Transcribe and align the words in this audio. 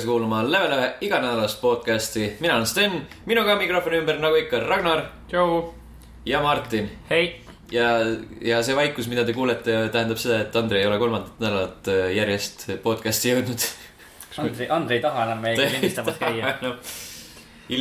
tagasi 0.00 0.08
kuulama 0.08 0.40
Level 0.52 0.72
ühe 0.72 0.86
iganädalast 1.00 1.60
podcasti. 1.60 2.36
mina 2.40 2.54
olen 2.54 2.66
Sten, 2.66 2.92
minuga 3.26 3.56
mikrofoni 3.56 3.98
ümber 4.00 4.16
nagu 4.20 4.36
ikka 4.36 4.60
Ragnar 4.60 5.02
tšau. 5.28 5.74
ja 6.24 6.40
Martin. 6.40 6.90
hei. 7.10 7.40
ja, 7.70 7.98
ja 8.40 8.62
see 8.62 8.76
vaikus, 8.76 9.08
mida 9.08 9.24
te 9.24 9.32
kuulete, 9.32 9.88
tähendab 9.92 10.16
seda, 10.16 10.40
et 10.40 10.56
Andrei 10.56 10.80
ei 10.80 10.86
ole 10.86 10.98
kolmandat 10.98 11.40
nädalat 11.40 11.88
äh, 11.88 12.14
järjest 12.16 12.64
podcasti 12.82 13.34
jõudnud. 13.34 13.66
Andrei, 14.38 14.70
Andrei 14.70 14.98
ei 14.98 15.02
taha 15.02 15.26
enam 15.26 15.44
meiega 15.44 15.68
lindistamas 15.74 16.16
käia. 16.16 16.54
no, 16.64 16.72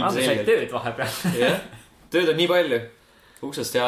Andrei 0.01 0.25
sai 0.25 0.43
tööd 0.43 0.75
vahepeal. 0.75 1.15
jah, 1.39 1.57
tööd 2.11 2.33
on 2.33 2.39
nii 2.41 2.49
palju. 2.51 2.81
uksest 3.47 3.79
ja 3.79 3.87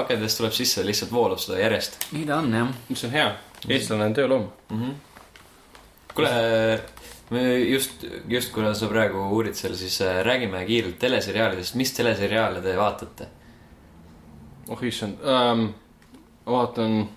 akendest 0.00 0.40
tuleb 0.40 0.56
sisse, 0.56 0.86
lihtsalt 0.86 1.12
voolab 1.12 1.44
seda 1.44 1.60
järjest 1.60 2.00
nii 2.16 2.24
ta 2.24 2.40
on 2.40 2.48
jah. 2.56 2.72
mis 2.88 3.04
on 3.04 3.12
hea, 3.12 3.30
eestlane 3.68 4.08
on 4.08 4.16
tööloom. 4.16 4.50
mm. 4.70 4.82
-hmm. 4.82 5.00
kuule, 6.14 6.36
just, 7.30 8.04
just 8.28 8.52
kuna 8.52 8.74
sa 8.74 8.88
praegu 8.90 9.22
uurid 9.36 9.56
seal, 9.56 9.74
siis 9.78 10.00
äh, 10.04 10.20
räägime 10.26 10.64
kiirelt 10.66 10.98
teleseriaalidest, 10.98 11.74
mis 11.80 11.92
teleseriaale 11.96 12.62
te 12.62 12.76
vaatate? 12.76 13.28
oh 14.68 14.80
issand 14.84 15.20
ähm,, 15.28 15.66
vaatan 16.46 17.08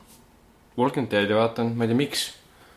Walking 0.77 1.07
Deadi 1.11 1.33
vaatan, 1.33 1.73
ma 1.75 1.85
ei 1.85 1.91
tea, 1.91 1.97
miks, 1.97 2.25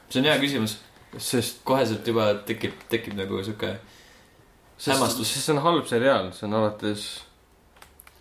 see 0.09 0.22
on 0.22 0.28
hea 0.31 0.37
küsimus, 0.41 0.78
sest, 1.20 1.59
koheselt 1.69 2.06
juba 2.06 2.31
tekib, 2.48 2.77
tekib 2.89 3.17
nagu 3.19 3.42
sihuke, 3.44 3.75
Hämmastus. 4.81 5.34
sest 5.34 5.44
see 5.44 5.53
on 5.53 5.61
halb 5.67 5.89
seriaal, 5.91 6.31
see 6.33 6.47
on 6.48 6.56
alates 6.56 7.09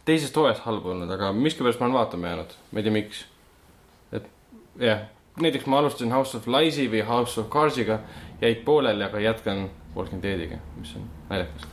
teisest 0.09 0.35
hooajast 0.35 0.66
halb 0.66 0.89
olnud, 0.91 1.11
aga 1.16 1.31
miskipärast 1.38 1.79
ma 1.79 1.88
olen 1.88 1.99
vaatama 1.99 2.33
jäänud, 2.33 2.57
ma 2.71 2.81
ei 2.81 2.88
tea, 2.88 2.95
miks. 2.97 3.21
et 4.11 4.27
jah, 4.83 5.05
näiteks 5.39 5.69
ma 5.69 5.79
alustasin 5.79 6.11
House 6.11 6.35
of 6.38 6.49
Lies'i 6.51 6.89
või 6.91 7.05
House 7.07 7.39
of 7.39 7.47
Cards'iga, 7.53 8.01
jäid 8.41 8.63
pooleli, 8.65 9.03
aga 9.03 9.19
jätkan 9.19 9.69
Walking 9.95 10.23
Deadiga, 10.23 10.59
mis 10.77 10.95
on 10.95 11.07
naljakas. 11.29 11.67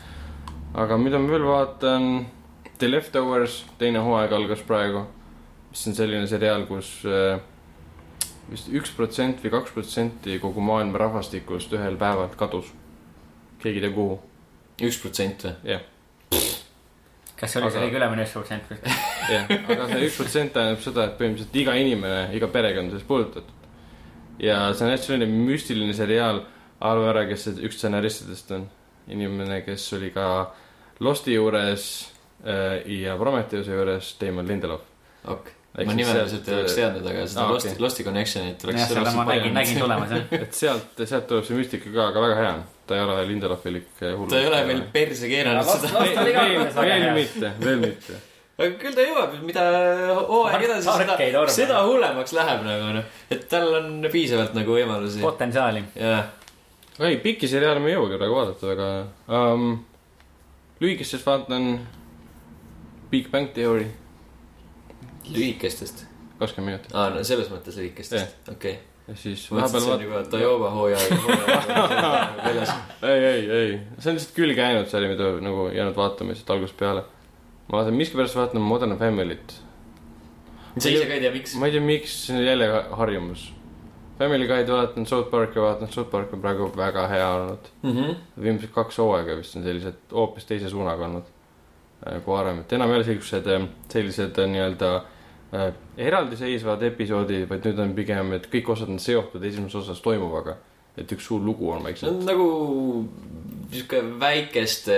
aga 0.74 0.98
mida 0.98 1.18
ma 1.18 1.30
veel 1.30 1.46
vaatan, 1.46 2.26
The 2.78 2.90
Leftovers, 2.90 3.64
teine 3.78 4.02
hooaeg 4.04 4.32
algas 4.36 4.62
praegu, 4.66 5.06
mis 5.70 5.86
on 5.88 5.94
selline 5.96 6.26
seriaal, 6.28 6.66
kus 6.68 6.90
äh, 7.08 7.40
vist 8.50 8.70
üks 8.70 8.92
protsent 8.94 9.42
või 9.42 9.52
kaks 9.54 9.74
protsenti 9.74 10.38
kogu 10.42 10.62
maailma 10.64 11.00
rahvastikust 11.06 11.72
ühel 11.74 11.98
päeval 12.00 12.30
kadus. 12.38 12.72
keegi 13.62 13.80
ei 13.80 13.86
tea 13.86 13.94
kuhu, 13.94 14.18
üks 14.86 14.98
protsent 15.02 15.46
või? 15.46 15.54
jah, 15.72 15.84
kas 17.36 17.52
see 17.52 17.62
oli 17.62 17.70
see 17.70 17.80
Aga- 17.80 17.86
kõige 17.86 18.00
ülemine 18.00 18.26
üks 18.26 18.34
protsent 18.36 18.70
või? 18.70 18.96
jah, 19.34 19.50
aga 19.50 19.88
see 19.92 20.02
üks 20.08 20.18
protsent 20.20 20.54
tähendab 20.54 20.84
seda, 20.84 21.06
et 21.08 21.16
põhimõtteliselt 21.20 21.60
iga 21.62 21.78
inimene, 21.80 22.20
iga 22.36 22.50
perekond 22.52 22.86
on 22.86 22.94
sellest 22.94 23.08
puudutatud. 23.08 23.72
ja 24.42 24.60
see 24.74 24.86
on 24.86 24.94
hästi 24.94 25.12
selline 25.12 25.46
müstiline 25.48 25.96
seriaal, 25.96 26.44
arva 26.80 27.10
ära, 27.12 27.24
kes 27.28 27.46
see 27.46 27.66
üks 27.66 27.78
stsenaristidest 27.80 28.52
on. 28.56 28.68
inimene, 29.08 29.60
kes 29.62 29.86
oli 29.96 30.10
ka 30.14 30.26
Losti 31.00 31.36
juures 31.36 31.84
äh, 32.44 32.80
ja 33.02 33.16
Prometheuse 33.16 33.72
juures, 33.72 34.16
Damon 34.20 34.48
Lindelof. 34.48 34.82
ok, 35.24 35.52
Ehk 35.76 35.90
ma 35.90 35.94
nimeliselt 35.96 36.46
ei 36.48 36.54
oleks 36.56 36.72
äh, 36.72 36.78
teadnud, 36.80 37.08
aga 37.10 37.24
seda 37.28 37.42
aa, 37.44 37.52
Losti 37.52 37.70
okei., 37.70 37.82
Losti 37.84 38.06
Connectionit 38.06 38.62
oleks 38.64 38.80
jah, 38.80 38.92
seda 38.94 39.12
ma 39.16 39.26
nägin, 39.28 39.52
nägin 39.56 39.82
tulemas 39.82 40.14
jah. 40.14 40.30
et 40.46 40.56
sealt, 40.56 41.02
sealt 41.02 41.28
tuleb 41.28 41.44
see 41.48 41.58
müstika 41.58 41.92
ka, 41.92 42.06
aga 42.12 42.22
väga 42.24 42.38
hea 42.40 42.54
on. 42.54 42.62
ta 42.86 42.96
ei 42.96 43.04
ole 43.04 43.18
Lindelofilik 43.28 44.00
hull. 44.06 44.30
ta 44.30 44.40
ei 44.40 44.48
ole 44.48 44.62
veel 44.70 44.80
perse 44.94 45.28
keeranud 45.28 45.68
seda, 45.68 46.06
veel, 46.80 47.12
mitte, 47.18 47.52
veel 47.60 47.84
mitte. 47.84 48.22
aga 48.56 48.70
küll 48.80 48.96
ta 48.96 49.04
jõuab, 49.04 49.36
mida 49.44 49.66
hooaeg 50.30 50.64
edasi, 50.70 50.88
seda, 50.88 51.44
seda 51.52 51.84
hullemaks 51.84 52.32
läheb 52.36 52.64
nagu 52.64 52.88
noh, 52.96 53.14
et 53.36 53.44
tal 53.52 53.68
on 53.82 54.08
piisavalt 54.12 54.56
nagu 54.56 54.78
võimalusi. 54.78 55.20
potentsiaali. 55.20 55.84
jah, 56.00 56.24
ei, 57.00 57.16
pikki 57.20 57.48
seriaale 57.48 57.80
ma 57.82 57.90
ei 57.90 57.96
jõuagi 57.96 58.18
praegu 58.20 58.36
vaadata, 58.38 58.72
aga 58.72 58.88
um, 59.52 59.70
lühikestest 60.80 61.26
vaatan 61.26 61.70
Big 63.10 63.30
Bang 63.32 63.50
Theory, 63.54 63.86
lühikestest. 65.32 66.06
kakskümmend 66.38 66.72
minutit. 66.72 66.94
aa, 66.96 67.10
no 67.14 67.24
selles 67.24 67.50
mõttes 67.52 67.76
lühikestest, 67.80 68.48
okei. 68.52 68.78
ja 69.08 69.16
siis 69.20 69.44
vahepeal 69.52 70.06
juba 70.06 70.22
Toyota 70.30 70.70
hooaeg, 70.72 71.12
hooaeg 71.26 72.40
väljas. 72.46 72.72
vaat-, 72.76 73.12
ei, 73.12 73.28
ei, 73.32 73.44
ei, 73.58 73.76
see 73.98 74.12
on 74.12 74.18
lihtsalt 74.18 74.34
külge 74.38 74.64
jäänud 74.64 74.88
sari, 74.92 75.12
mida 75.12 75.34
nagu 75.44 75.68
jäänud 75.74 75.96
vaatama 75.96 76.32
lihtsalt 76.32 76.56
algusest 76.56 76.80
peale. 76.80 77.04
ma 77.68 77.80
vaatan, 77.80 78.00
miskipärast 78.00 78.40
vaatan 78.40 78.64
Modern 78.64 78.96
Family't. 79.00 79.60
sa 80.78 80.88
ise 80.88 81.04
ka 81.04 81.12
ei 81.12 81.20
tea, 81.20 81.34
miks? 81.36 81.54
ma 81.60 81.68
ei 81.68 81.76
tea, 81.76 81.84
miks, 81.92 82.18
see 82.26 82.40
on 82.40 82.44
jälle 82.44 82.72
harjumus. 83.02 83.50
Family 84.18 84.46
Guy'd 84.48 84.70
vaatan, 84.72 85.06
South 85.06 85.30
Park'i 85.30 85.60
vaatan, 85.60 85.90
South 85.92 86.10
Park 86.10 86.32
on 86.32 86.40
praegu 86.40 86.70
väga 86.76 87.06
hea 87.08 87.26
olnud. 87.34 87.66
viimased 88.42 88.72
kaks 88.74 88.98
hooaega 89.02 89.36
vist 89.36 89.56
on 89.56 89.64
sellised 89.66 90.12
hoopis 90.12 90.48
teise 90.48 90.70
suunaga 90.72 91.04
olnud 91.04 91.26
äh, 92.06 92.22
kui 92.24 92.32
varem, 92.32 92.62
et 92.64 92.72
enam 92.72 92.92
ei 92.92 93.00
ole 93.00 93.08
siuksed, 93.10 93.50
sellised 93.92 94.40
äh, 94.40 94.48
nii-öelda 94.52 94.92
äh, 94.96 95.66
eraldiseisvad 96.08 96.86
episoodid, 96.88 97.44
vaid 97.50 97.68
nüüd 97.68 97.82
on 97.84 97.92
pigem, 97.98 98.32
et 98.38 98.48
kõik 98.52 98.72
osad 98.76 98.92
on 98.92 99.02
seotud 99.02 99.44
esimeses 99.44 99.82
osas 99.82 100.00
toimuvaga. 100.04 100.56
et 100.96 101.12
üks 101.12 101.26
suur 101.28 101.42
lugu 101.44 101.68
on 101.68 101.82
vaikselt 101.84 102.22
nagu 102.24 102.44
sihuke 103.70 103.98
väikeste 104.20 104.96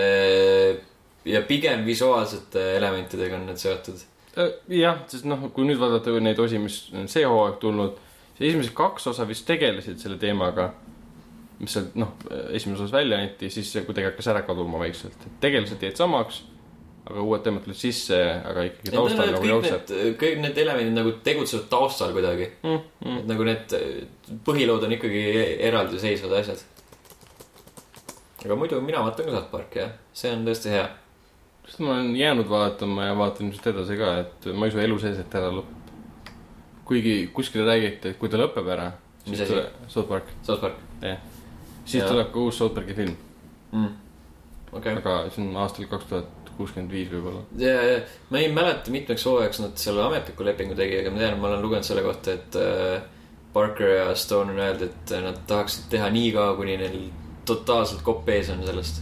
ja 1.25 1.43
pigem 1.43 1.87
visuaalsete 1.87 2.77
elementidega 2.77 3.37
on 3.37 3.47
need 3.49 3.59
seotud. 3.61 4.05
Äh, 4.39 4.53
jah, 4.79 5.01
sest 5.11 5.27
noh, 5.29 5.49
kui 5.55 5.67
nüüd 5.67 5.81
vaadata 5.81 6.15
neid 6.23 6.39
osi, 6.39 6.61
mis 6.63 6.85
on 6.95 7.09
see 7.11 7.25
hooaeg 7.27 7.59
tulnud, 7.63 7.99
siis 8.39 8.53
esimesed 8.53 8.75
kaks 8.79 9.11
osa 9.11 9.27
vist 9.29 9.47
tegelesid 9.49 9.99
selle 10.03 10.19
teemaga. 10.21 10.71
mis 11.59 11.73
sealt 11.75 11.97
noh, 11.99 12.13
esimeses 12.55 12.85
osas 12.85 12.93
välja 12.95 13.17
anti, 13.19 13.49
siis 13.51 13.67
see 13.73 13.83
kuidagi 13.83 14.13
hakkas 14.13 14.29
ära 14.31 14.45
kaduma 14.47 14.79
vaikselt, 14.79 15.25
tegelased 15.43 15.83
jäid 15.83 15.99
samaks. 15.99 16.45
aga 17.09 17.23
uued 17.25 17.41
teemad 17.43 17.65
tulid 17.65 17.79
sisse, 17.81 18.19
aga 18.47 18.67
ikkagi 18.69 18.93
taustal 18.95 19.33
nagu 19.33 19.49
jookseb. 19.49 19.93
kõik 20.21 20.43
need 20.45 20.59
elemendid 20.63 20.95
nagu 20.95 21.15
tegutsevad 21.25 21.67
taustal 21.73 22.13
kuidagi. 22.15 22.51
Mm, 22.63 22.83
mm. 23.05 23.17
et 23.23 23.31
nagu 23.31 23.47
need 23.49 23.77
põhilood 24.47 24.87
on 24.87 24.95
ikkagi 24.99 25.25
eraldiseisvad 25.71 26.37
asjad. 26.43 26.63
aga 28.45 28.61
muidu 28.61 28.81
mina 28.85 29.03
vaatan 29.03 29.27
ka 29.27 29.35
South 29.35 29.51
Park'i 29.51 29.83
jah, 29.83 29.97
see 30.13 30.31
on 30.37 30.47
tõesti 30.47 30.77
hea. 30.77 30.87
sest 31.67 31.83
ma 31.83 31.97
olen 31.97 32.15
jäänud 32.17 32.49
vaatama 32.53 33.11
ja 33.11 33.19
vaatan 33.19 33.49
ilmselt 33.49 33.73
edasi 33.73 33.99
ka, 33.99 34.15
et 34.23 34.49
ma 34.53 34.69
ei 34.69 34.77
usu 34.77 34.85
elu 34.85 35.03
sees, 35.03 35.19
et 35.25 35.39
ära 35.41 35.51
lõpeb. 35.51 35.78
Kuigi 36.89 37.17
kuskil 37.35 37.67
räägiti, 37.69 38.15
et 38.15 38.19
kui 38.21 38.31
ta 38.33 38.41
lõpeb 38.41 38.69
ära, 38.75 38.91
Mis 39.29 39.39
siis 39.39 39.51
tuleb 39.51 39.89
South 39.93 40.09
Park, 40.09 40.33
South 40.43 40.63
Park 40.63 40.79
siis 41.85 42.03
Jaa. 42.03 42.11
tuleb 42.11 42.33
ka 42.33 42.45
uus 42.45 42.59
South 42.59 42.75
Park'i 42.75 42.97
film, 42.97 43.15
mm.. 43.73 43.95
okay.. 44.73 44.97
aga 44.97 45.21
see 45.33 45.45
on 45.45 45.57
aastal 45.63 45.89
kaks 45.91 46.09
tuhat 46.11 46.53
kuuskümmend 46.59 46.93
viis 46.93 47.11
võib-olla. 47.13 47.45
ja, 47.61 47.77
ja 47.93 48.01
ma 48.33 48.43
ei 48.43 48.51
mäleta, 48.53 48.93
mitmeks 48.95 49.27
hooajaks 49.29 49.63
nad 49.63 49.79
selle 49.81 50.03
ametliku 50.07 50.47
lepingu 50.47 50.77
tegi, 50.79 50.99
aga 51.03 51.15
ma 51.15 51.23
tean, 51.23 51.39
ma 51.41 51.53
olen 51.53 51.65
lugenud 51.65 51.87
selle 51.87 52.05
kohta, 52.07 52.35
et 52.35 52.59
äh, 52.59 52.99
Parker 53.53 53.95
ja 53.95 54.09
Stone 54.19 54.53
on 54.53 54.61
öelnud, 54.61 54.89
et 54.89 55.15
nad 55.25 55.39
tahaksid 55.49 55.89
teha 55.93 56.11
nii 56.15 56.33
kaua, 56.35 56.57
kuni 56.59 56.77
neil 56.81 56.99
totaalselt 57.49 58.03
kopp 58.07 58.29
ees 58.29 58.51
on 58.53 58.65
sellest. 58.67 59.01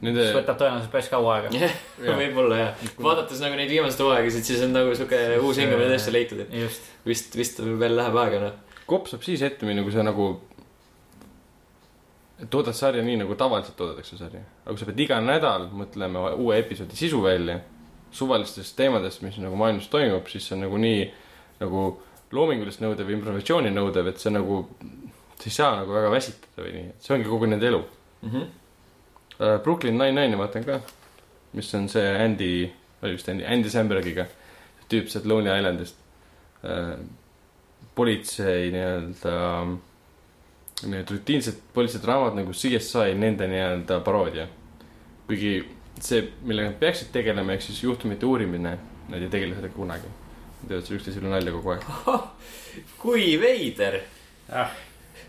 Nende 0.00 0.22
see, 0.24 0.36
võtab 0.36 0.56
tõenäoliselt 0.60 0.92
päris 0.94 1.08
kaua 1.12 1.32
aega. 1.36 1.50
Jaa. 1.52 1.72
võib-olla 2.20 2.60
jah, 2.60 2.84
vaadates 3.04 3.42
nagu 3.44 3.58
neid 3.58 3.68
viimaseid 3.68 4.00
hooaegasid, 4.00 4.46
siis 4.48 4.62
on 4.64 4.72
nagu 4.72 4.94
sihuke 4.96 5.18
uus 5.42 5.60
hingamine 5.60 5.90
tõesti 5.92 6.14
leitud, 6.14 6.40
et 6.46 6.54
just. 6.62 6.86
vist, 7.06 7.36
vist 7.36 7.60
veel 7.60 7.98
läheb 7.98 8.16
aega 8.22 8.40
noh. 8.46 8.78
kopp 8.88 9.10
saab 9.10 9.26
siis 9.26 9.44
ette 9.44 9.68
minna, 9.68 9.84
kui 9.84 9.92
sa 9.92 10.06
nagu 10.06 10.30
toodad 12.48 12.76
sarja 12.76 13.04
nii, 13.04 13.18
nagu 13.20 13.36
tavaliselt 13.36 13.76
toodetakse 13.76 14.16
sarja. 14.16 14.40
aga 14.64 14.72
kui 14.72 14.80
sa 14.80 14.88
pead 14.88 15.04
iga 15.04 15.20
nädal 15.20 15.68
mõtlema 15.76 16.30
uue 16.32 16.56
episoodi 16.62 16.96
sisu 16.96 17.20
välja, 17.24 17.60
suvalistest 18.16 18.76
teemadest, 18.78 19.20
mis 19.26 19.36
nagu 19.42 19.58
maailmas 19.60 19.90
toimub, 19.92 20.32
siis 20.32 20.48
see 20.48 20.56
on 20.56 20.64
nagu 20.64 20.80
nii 20.80 21.04
nagu 21.60 21.84
loomingulist 22.32 22.80
nõudev 22.80 23.04
või 23.04 23.18
improvisatsiooni 23.18 23.72
nõudev, 23.74 24.08
et 24.08 24.22
see 24.22 24.32
nagu, 24.32 24.62
sa 25.36 25.48
ei 25.50 25.54
saa 25.54 25.72
nagu 25.82 25.92
väga 25.92 26.12
väsitada 26.14 26.64
või 26.64 26.76
nii, 26.78 26.92
et 26.94 27.04
see 27.04 27.18
ongi 27.18 27.28
kogu 27.28 27.50
nende 27.50 27.68
elu 27.68 27.82
Mm 28.20 28.30
-hmm. 28.30 28.46
uh,. 29.40 29.58
Brooklyn 29.64 29.98
Nine-Nine'i 29.98 30.38
vaatan 30.38 30.66
ka, 30.66 30.80
mis 31.56 31.72
on 31.74 31.88
see 31.88 32.04
Andy, 32.24 32.52
oli 33.02 33.16
vist 33.16 33.28
Andy, 33.32 33.46
Andy 33.48 33.72
Sambergiga, 33.72 34.26
tüüp 34.90 35.10
sealt 35.10 35.26
Lonely 35.30 35.56
Islandist 35.58 35.98
uh,. 36.64 36.94
politsei 37.94 38.70
nii-öelda, 38.74 39.34
need 40.90 41.10
rutiinsed 41.12 41.58
politseidraamad 41.74 42.38
nagu 42.38 42.54
CSI, 42.56 43.16
nende 43.18 43.48
nii-öelda 43.50 44.00
paroodia. 44.04 44.46
kuigi 45.26 45.60
see, 46.00 46.24
millega 46.46 46.70
nad 46.70 46.78
peaksid 46.80 47.12
tegelema, 47.14 47.54
ehk 47.54 47.62
siis 47.62 47.82
juhtumite 47.84 48.26
uurimine, 48.26 48.76
nad 49.10 49.22
ei 49.22 49.28
tegele 49.30 49.54
sellega 49.56 49.76
kunagi. 49.76 50.08
Nad 50.60 50.68
teevad 50.68 50.86
seal 50.86 50.98
üksteisele 50.98 51.30
nalja 51.32 51.52
kogu 51.54 51.74
aeg. 51.74 51.86
kui 53.02 53.34
veider, 53.40 54.00
ah, 54.48 54.74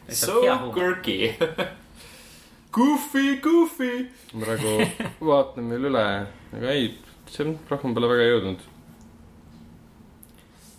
so 0.10 0.42
quirky. 0.74 1.20
Goofy, 2.72 3.38
goofy. 3.44 3.94
ma 4.34 4.46
praegu 4.46 4.76
vaatan 5.28 5.72
veel 5.74 5.88
üle, 5.90 6.04
aga 6.56 6.70
ei, 6.72 6.92
see 7.28 7.44
on 7.44 7.58
rohkem 7.68 7.96
pole 7.96 8.08
väga 8.12 8.28
jõudnud. 8.30 8.68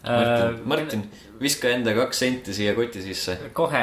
Martin, 0.02 0.54
Martin, 0.66 1.02
viska 1.40 1.70
enda 1.70 1.92
kaks 1.94 2.22
senti 2.24 2.54
siia 2.56 2.72
koti 2.74 3.02
sisse. 3.04 3.36
kohe, 3.54 3.82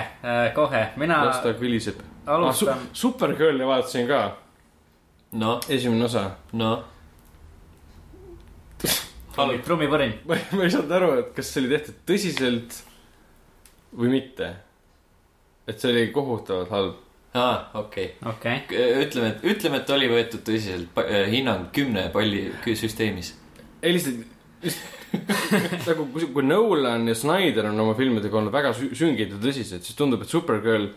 kohe, 0.56 0.82
mina 1.00 1.20
las 1.28 1.44
ta 1.44 1.54
kõliseb. 1.60 2.02
alustan. 2.26 2.82
Supergirli 2.94 3.68
vaatasin 3.68 4.08
ka, 4.10 4.24
noh, 5.40 5.60
esimene 5.70 6.08
osa. 6.10 6.24
halb. 9.38 9.62
trummipõrin. 9.68 10.16
ma 10.26 10.36
ei, 10.36 10.48
ma 10.58 10.66
ei 10.66 10.74
saanud 10.74 10.96
aru, 10.98 11.12
et 11.22 11.30
kas 11.38 11.54
see 11.54 11.62
oli 11.64 11.72
tehtud 11.76 12.02
tõsiselt 12.10 12.80
või 14.02 14.12
mitte. 14.18 14.50
et 15.70 15.78
see 15.78 15.94
oli 15.94 16.10
kohutavalt 16.16 16.74
halb. 16.74 16.98
aa, 17.34 17.72
okei 17.74 18.14
okei, 18.26 18.62
okay.. 18.64 18.86
ütleme, 19.06 19.34
et, 19.34 19.44
ütleme, 19.54 19.82
et 19.84 19.92
oli 19.96 20.10
võetud 20.12 20.46
tõsiselt, 20.48 21.04
hinnang 21.30 21.70
kümne 21.76 22.08
palli 22.14 22.48
süsteemis. 22.80 23.36
ei 23.84 23.94
lihtsalt, 23.98 24.26
nagu 25.90 26.08
kui, 26.14 26.26
kui 26.34 26.46
Nolan 26.46 27.08
ja 27.10 27.16
Snyder 27.18 27.70
on 27.70 27.80
oma 27.86 27.94
filmidega 27.98 28.38
olnud 28.38 28.54
väga 28.54 28.74
sü- 28.78 28.92
süngid 28.98 29.34
ja 29.34 29.40
tõsised, 29.42 29.86
siis 29.86 29.98
tundub, 29.98 30.24
et 30.24 30.32
Supergirl, 30.32 30.90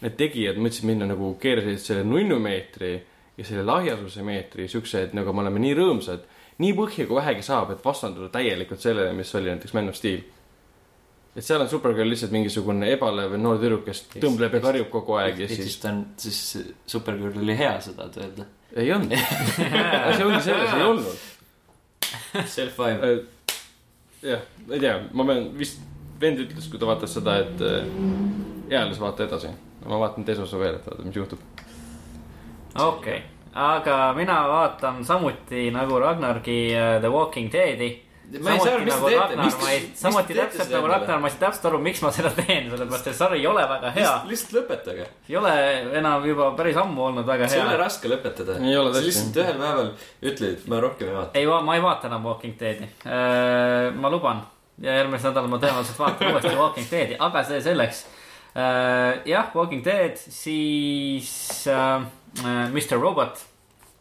need 0.00 0.18
tegijad 0.18 0.58
mõtlesid 0.60 0.88
minna 0.88 1.08
nagu 1.08 1.34
keerasid 1.40 1.80
selle 1.82 2.04
nunnumeetri 2.08 2.92
ja 3.40 3.46
selle 3.46 3.64
lahjasuse 3.66 4.24
meetri 4.24 4.68
siukse, 4.68 5.06
et 5.06 5.16
nagu 5.16 5.32
me 5.32 5.44
oleme 5.44 5.62
nii 5.62 5.74
rõõmsad, 5.78 6.26
nii 6.60 6.74
põhja 6.76 7.06
kui 7.08 7.18
vähegi 7.18 7.44
saab, 7.44 7.72
et 7.74 7.84
vastanduda 7.84 8.30
täielikult 8.34 8.82
sellele, 8.82 9.14
mis 9.16 9.32
oli 9.38 9.52
näiteks 9.52 9.74
Man 9.76 9.90
of 9.92 9.98
Steel. 9.98 10.22
Et 11.36 11.46
seal 11.46 11.62
on 11.62 11.68
Supergirl 11.70 12.10
lihtsalt 12.10 12.32
mingisugune 12.34 12.88
ebalev 12.90 13.36
noor 13.38 13.60
tüdruk, 13.62 13.84
kes 13.86 14.04
tõmbleb 14.16 14.56
ja 14.58 14.62
karjub 14.64 14.88
kogu 14.92 15.18
aeg 15.20 15.44
ja 15.44 15.50
siis 15.50 15.68
siis 15.68 15.82
ta 15.82 15.92
on, 15.92 16.00
siis 16.18 16.40
Supergirl 16.90 17.38
oli 17.38 17.56
hea 17.58 17.76
seda 17.84 18.08
öelda. 18.10 18.48
ei 18.74 18.90
olnud. 18.94 19.14
asi 20.08 20.24
ongi 20.26 20.42
selles, 20.48 20.74
ei 20.74 20.86
olnud. 20.88 21.28
Self-five. 22.50 23.14
jah, 24.22 24.42
ma 24.66 24.74
ei 24.74 24.82
tea, 24.82 24.96
ma 25.14 25.26
pean 25.30 25.48
vist, 25.58 25.80
vend 26.20 26.42
ütles, 26.42 26.66
kui 26.70 26.80
ta 26.80 26.88
vaatas 26.90 27.14
seda, 27.16 27.38
et 27.44 27.62
äh, 27.64 27.86
eales 28.70 29.00
vaata 29.00 29.26
edasi. 29.28 29.54
ma 29.86 29.98
vaatan 30.02 30.26
teise 30.26 30.42
osa 30.44 30.58
veel, 30.58 30.80
et 30.80 30.86
vaata, 30.86 31.06
mis 31.06 31.16
juhtub. 31.16 31.38
okei, 32.74 33.22
aga 33.54 34.02
mina 34.18 34.42
vaatan 34.50 35.04
samuti 35.06 35.68
nagu 35.74 35.98
Ragnargi 36.02 36.60
äh, 36.74 36.98
The 37.00 37.08
Walking 37.08 37.52
Dead'i. 37.52 37.90
Ma 38.38 38.52
ei 38.54 38.60
saa 38.60 38.74
aru, 38.76 38.84
mis 38.86 38.94
te 38.94 39.10
teete, 39.10 39.38
mis 39.40 39.56
te, 39.60 39.78
samuti 40.00 40.36
täpselt 40.38 40.74
nagu 40.74 40.90
Ragnar, 40.92 41.18
ma 41.22 41.30
ei 41.30 41.34
saa 41.34 41.42
täpselt 41.46 41.66
aru, 41.70 41.80
miks 41.82 42.04
ma 42.04 42.12
seda 42.14 42.30
teen, 42.36 42.70
sellepärast 42.70 43.10
et 43.10 43.18
sari 43.18 43.40
ei 43.40 43.48
ole 43.50 43.64
väga 43.72 43.90
hea. 43.96 44.04
lihtsalt, 44.04 44.30
lihtsalt 44.30 44.56
lõpetage. 44.58 45.08
ei 45.28 45.40
ole 45.40 45.56
enam 46.02 46.28
juba 46.28 46.52
päris 46.58 46.78
ammu 46.80 47.08
olnud 47.08 47.26
väga 47.26 47.50
see 47.50 47.58
ei 47.58 47.64
ole 47.64 47.74
hea. 47.74 47.82
raske 47.82 48.12
lõpetada. 48.12 48.60
Sa 48.60 49.04
lihtsalt 49.08 49.42
ühel 49.42 49.58
päeval 49.58 49.92
ütled, 50.22 50.54
et 50.54 50.70
ma 50.70 50.80
rohkem 50.86 51.10
ei 51.10 51.18
vaata. 51.18 51.38
ei, 51.40 51.50
ma 51.68 51.76
ei 51.76 51.84
vaata 51.88 52.10
enam 52.12 52.30
Walking 52.30 52.56
Dead'i. 52.60 52.90
ma 53.98 54.12
luban 54.12 54.46
ja 54.80 54.96
järgmisel 55.00 55.30
nädalal 55.30 55.52
ma 55.52 55.60
tõenäoliselt 55.60 56.00
vaatan 56.00 56.32
uuesti 56.32 56.56
Walking 56.56 56.88
Dead'i, 56.90 57.18
aga 57.20 57.44
see 57.48 57.60
selleks. 57.64 58.04
jah, 59.28 59.52
Walking 59.54 59.84
Dead, 59.84 60.16
siis 60.16 61.66
äh, 61.68 62.02
Mr 62.72 62.98
Robot. 63.00 63.46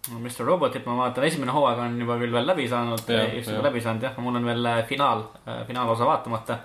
Mr 0.09 0.45
Robotit 0.47 0.85
ma 0.87 0.95
vaatan, 0.95 1.25
esimene 1.27 1.51
hooaeg 1.53 1.81
on 1.83 1.97
juba 1.99 2.15
küll 2.21 2.31
veel 2.33 2.47
läbi 2.47 2.67
saanud, 2.71 3.03
just 3.35 3.51
juba 3.51 3.65
läbi 3.67 3.81
saanud 3.83 4.05
jah, 4.07 4.15
mul 4.23 4.39
on 4.39 4.47
veel 4.47 4.69
äh, 4.71 4.79
finaal, 4.87 5.25
finaalosa 5.67 6.07
vaatamata. 6.07 6.61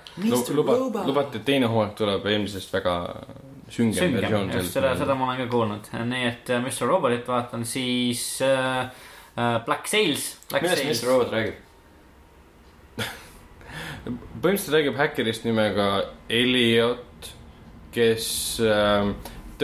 luba, 0.54 0.78
lubati, 1.04 1.42
et 1.42 1.44
teine 1.44 1.68
hooaeg 1.68 1.96
tuleb 1.98 2.30
eelmisest 2.30 2.72
väga 2.72 2.94
süngem 3.68 3.98
süngem, 3.98 4.20
versioon 4.20 4.52
just 4.54 4.76
seda, 4.76 4.94
seda 4.98 5.16
ma 5.18 5.28
olen 5.28 5.42
ka 5.42 5.48
kuulnud, 5.52 5.90
nii 6.10 6.24
et 6.28 6.50
äh, 6.52 6.62
Mr 6.62 6.88
Robotit 6.88 7.28
vaatan, 7.28 7.64
siis 7.68 8.24
äh, 8.44 8.84
äh, 9.34 9.58
Black 9.66 9.88
Sails. 9.90 10.34
millest 10.52 10.84
Mr 10.90 11.10
Robot 11.10 11.32
räägib? 11.34 11.60
põhimõtteliselt 14.04 14.76
räägib 14.78 15.00
häkkerist 15.00 15.46
nimega 15.48 15.88
Elliot, 16.28 17.30
kes 17.94 18.28
äh, 18.64 19.14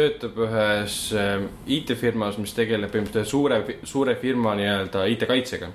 töötab 0.01 0.39
ühes 0.47 0.97
äh, 1.17 1.37
IT-firmas, 1.77 2.39
mis 2.41 2.55
tegeleb 2.57 2.93
põhimõtteliselt 2.93 3.27
ühe 3.27 3.31
suure, 3.31 3.61
suure 3.85 4.17
firma 4.21 4.55
nii-öelda 4.59 5.05
IT-kaitsega. 5.15 5.71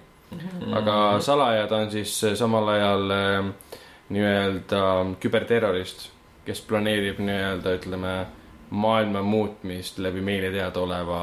aga 0.75 0.95
salaja 1.21 1.67
ta 1.69 1.83
on 1.85 1.91
siis 1.93 2.17
äh, 2.25 2.33
samal 2.35 2.69
ajal 2.73 3.13
äh, 3.13 3.77
nii-öelda 4.15 4.81
küberterrorist, 5.21 6.09
kes 6.45 6.61
planeerib 6.65 7.21
nii-öelda 7.21 7.77
ütleme 7.79 8.15
maailma 8.75 9.21
muutmist 9.21 10.01
läbi 10.01 10.21
meile 10.25 10.51
teadaoleva, 10.53 11.21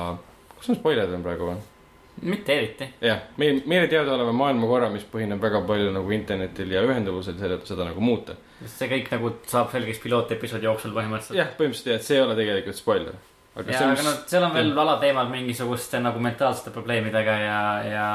kas 0.56 0.72
ma 0.72 0.78
spoilerdan 0.78 1.26
praegu 1.26 1.50
või? 1.50 1.71
Mitte 2.20 2.54
eriti, 2.54 2.86
jah, 3.02 3.18
meil, 3.40 3.62
meile 3.66 3.88
teadaoleva 3.90 4.32
maailmakorra, 4.36 4.90
mis 4.92 5.04
põhineb 5.10 5.40
väga 5.42 5.62
palju 5.66 5.90
nagu 5.94 6.12
internetil 6.14 6.70
ja 6.70 6.82
ühenduvusel, 6.86 7.38
seda, 7.40 7.58
seda 7.66 7.88
nagu 7.88 8.00
muuta. 8.04 8.36
see 8.66 8.88
kõik 8.90 9.10
nagu 9.10 9.32
saab 9.48 9.72
selgeks 9.72 9.98
pilootepisoodi 10.04 10.68
jooksul 10.68 10.92
põhimõtteliselt. 10.94 11.38
jah, 11.40 11.52
põhimõtteliselt 11.58 11.92
jah, 11.94 12.00
et 12.00 12.06
see 12.06 12.18
ei 12.18 12.22
ole 12.22 12.36
tegelikult 12.38 12.78
spoiler. 12.78 13.16
aga 13.56 13.72
ja, 13.72 13.78
see, 13.78 13.88
aga 13.88 14.04
no 14.06 14.12
mis, 14.12 14.22
seal 14.30 14.46
on 14.46 14.54
veel 14.54 14.78
alateemad 14.84 15.32
mingisuguste 15.32 16.00
nagu 16.04 16.22
mentaalsete 16.28 16.70
probleemidega 16.76 17.34
ja, 17.42 17.58
ja 17.88 18.06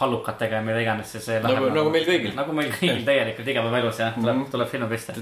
hallukatega 0.00 0.58
ja 0.58 0.66
mida 0.66 0.82
iganes, 0.82 1.12
see, 1.14 1.22
see 1.28 1.40
nagu, 1.44 1.70
nagu 1.76 1.92
meil 1.92 2.08
kõigil. 2.08 2.34
nagu 2.36 2.56
meil 2.56 2.72
kõigil 2.74 3.06
tegelikult 3.06 3.54
igapäevaelus 3.54 4.02
jah, 4.02 4.16
tuleb 4.18 4.36
Mhm., 4.42 4.50
tuleb 4.56 4.68
filmi 4.72 4.88
pista. 4.90 5.14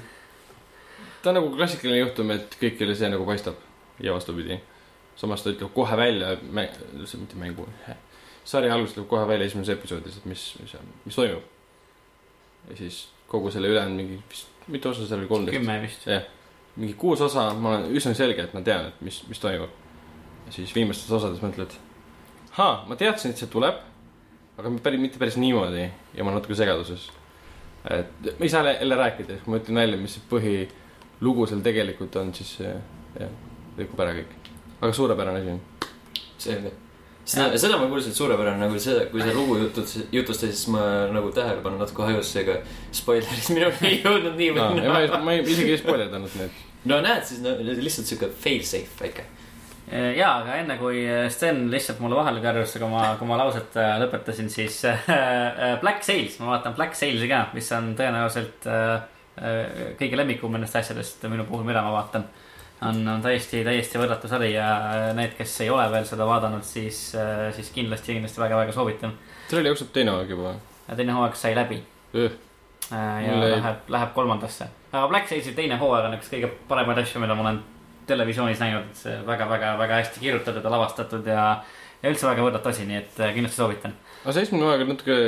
ta 1.22 1.30
on 1.30 1.40
nagu 1.42 1.52
klassikaline 1.56 2.00
juhtum, 2.06 2.30
et 2.30 2.56
kõigile 2.62 2.96
see 2.96 3.10
nagu 3.12 3.26
paistab 3.28 3.58
ja 4.00 4.14
vastupidi. 4.16 4.60
Samas 5.20 5.44
ta 5.44 5.52
ütleb 5.52 5.72
kohe 5.74 5.96
välja, 6.00 6.34
mitte 6.50 7.38
mängu, 7.38 7.66
sari 8.48 8.70
alguses 8.72 8.96
ütleb 8.96 9.08
kohe 9.10 9.26
välja 9.28 9.50
esimeses 9.50 9.76
episoodis, 9.76 10.20
et 10.20 10.28
mis, 10.28 10.44
mis, 10.62 10.76
mis 11.04 11.18
toimub. 11.18 11.44
ja 12.70 12.76
siis 12.76 13.02
kogu 13.28 13.50
selle 13.50 13.68
ülejäänud 13.68 13.96
mingi, 13.96 14.18
vist, 14.30 14.48
mitu 14.68 14.90
osa 14.90 15.06
seal 15.06 15.20
oli, 15.20 15.28
kolmteist? 15.28 15.58
kümme 15.58 15.76
vist. 15.82 16.06
jah, 16.06 16.24
mingi 16.76 16.96
kuus 16.98 17.20
osa, 17.24 17.50
ma 17.54 17.76
olen 17.76 17.92
üsna 17.96 18.14
selge, 18.16 18.48
et 18.48 18.56
ma 18.56 18.64
tean, 18.64 18.90
et 18.90 19.04
mis, 19.04 19.20
mis 19.28 19.42
toimub. 19.42 19.76
ja 20.46 20.56
siis 20.56 20.74
viimastes 20.74 21.12
osades 21.12 21.42
mõtled, 21.44 21.76
haa, 22.56 22.84
ma 22.88 22.98
teadsin, 23.00 23.34
et 23.34 23.42
see 23.42 23.50
tuleb, 23.52 23.80
aga 24.58 24.72
päris, 24.84 25.00
mitte 25.02 25.20
päris 25.20 25.38
niimoodi 25.40 25.84
ja 25.84 26.24
ma 26.24 26.30
olen 26.30 26.40
natuke 26.40 26.56
segaduses. 26.58 27.10
et 27.90 28.32
ma 28.32 28.48
ei 28.48 28.52
saa 28.52 28.72
jälle 28.72 28.96
rääkida, 29.04 29.40
kui 29.44 29.54
ma 29.54 29.60
ütlen 29.62 29.84
välja, 29.84 30.00
mis 30.00 30.16
see 30.16 30.26
põhilugu 30.32 31.48
seal 31.48 31.64
tegelikult 31.64 32.16
on, 32.20 32.34
siis 32.36 32.56
jah, 32.60 33.32
rikub 33.78 34.00
ära 34.04 34.16
kõik. 34.16 34.39
Aga 34.80 34.92
suurepärane 34.92 35.40
asi 35.40 35.50
on. 35.50 35.60
selge. 36.38 36.72
seda, 37.24 37.58
seda 37.58 37.78
ma 37.80 37.88
kuulsin, 37.90 38.14
et 38.14 38.16
suurepärane 38.16 38.64
nagu 38.64 38.78
seda, 38.80 39.04
kui 39.12 39.22
sa 39.22 39.34
lugu 39.36 39.58
jutud, 39.60 39.90
jutustasid, 40.12 40.56
siis 40.56 40.70
ma 40.74 40.84
nagu 41.12 41.32
tähelepanu 41.36 41.80
natuke 41.80 42.06
hajus, 42.08 42.32
seega 42.36 42.56
spoilerid 42.96 43.52
minuni 43.52 43.84
ei 43.90 44.00
jõudnud 44.00 44.40
nii 44.40 44.48
ja 44.54 44.70
ma 44.94 45.02
ei, 45.02 45.12
või 45.12 45.26
ma 45.26 45.36
ei, 45.36 45.44
isegi 45.44 45.76
ei 45.76 45.82
spoilerdanud 45.82 46.40
need. 46.40 46.64
no 46.90 47.02
näed, 47.04 47.28
siis 47.28 47.44
no, 47.44 47.54
lihtsalt 47.60 48.08
siuke 48.08 48.32
fail 48.40 48.64
safe 48.66 49.04
väike. 49.04 49.26
ja, 50.16 50.32
aga 50.40 50.58
enne 50.62 50.78
kui 50.80 51.04
Sten 51.34 51.66
lihtsalt 51.72 52.00
mulle 52.00 52.18
vahele 52.18 52.42
karjus, 52.44 52.76
kui 52.80 52.90
ma, 52.90 53.06
kui 53.20 53.28
ma 53.28 53.38
lauset 53.42 53.76
äh, 53.78 53.96
lõpetasin, 54.00 54.48
siis 54.52 54.80
äh, 54.88 55.78
Black 55.84 56.06
Sails, 56.06 56.40
ma 56.40 56.54
vaatan 56.54 56.76
Black 56.78 56.96
Sailsi 56.96 57.28
ka, 57.30 57.48
mis 57.54 57.68
on 57.76 57.92
tõenäoliselt 57.98 58.70
äh, 58.70 58.94
äh, 59.44 59.90
kõige 60.00 60.18
lemmikum 60.18 60.56
nendest 60.56 60.80
asjadest 60.80 61.28
minu 61.28 61.44
puhul, 61.48 61.66
mida 61.68 61.84
ma 61.84 61.92
vaatan. 62.00 62.30
on, 62.88 63.00
on 63.08 63.22
täiesti, 63.22 63.64
täiesti 63.64 63.98
võrratu 64.00 64.28
sari 64.28 64.52
ja 64.54 64.68
äh, 64.90 65.14
need, 65.16 65.34
kes 65.38 65.58
ei 65.64 65.70
ole 65.70 65.86
veel 65.92 66.04
seda 66.08 66.26
vaadanud, 66.28 66.62
siis, 66.64 67.00
siis 67.56 67.70
kindlasti, 67.74 68.14
kindlasti 68.16 68.40
väga-väga 68.40 68.72
soovitan. 68.76 69.12
sellel 69.48 69.66
jookseb 69.72 69.90
teine 69.92 70.14
aeg 70.18 70.30
juba. 70.36 70.54
teine 70.96 71.12
hooaeg 71.16 71.36
sai 71.36 71.54
läbi 71.54 71.82
Üh. 72.14 72.30
Äh, 72.92 73.24
ja 73.26 73.32
Mulle 73.34 73.46
ei- 73.52 73.56
läheb, 73.60 73.76
läheb 73.88 74.14
kolmandasse. 74.14 74.66
aga 74.92 75.08
Black 75.08 75.28
Sailsi 75.28 75.52
teine 75.54 75.76
hooaeg 75.78 76.08
on 76.08 76.16
üks 76.18 76.30
kõige 76.32 76.48
paremaid 76.68 76.98
asju, 76.98 77.20
mida 77.22 77.34
ma 77.34 77.44
olen 77.46 77.60
televisioonis 78.06 78.58
näinud, 78.58 78.88
et 78.90 78.96
see 78.98 79.18
väga, 79.26 79.46
väga, 79.48 79.74
väga 79.78 80.00
hästi 80.00 80.20
kirjutatud 80.20 80.64
ja 80.64 80.70
lavastatud 80.72 81.26
ja, 81.30 81.44
ja 82.02 82.10
üldse 82.10 82.26
väga 82.26 82.42
võrratu 82.42 82.72
asi, 82.72 82.86
nii 82.88 82.96
et 82.98 83.20
äh, 83.20 83.34
kindlasti 83.36 83.60
soovitan. 83.60 83.94
aga 84.24 84.32
see 84.34 84.42
esimene 84.48 84.66
hooaeg 84.66 84.82
on 84.86 84.90
natuke 84.96 85.18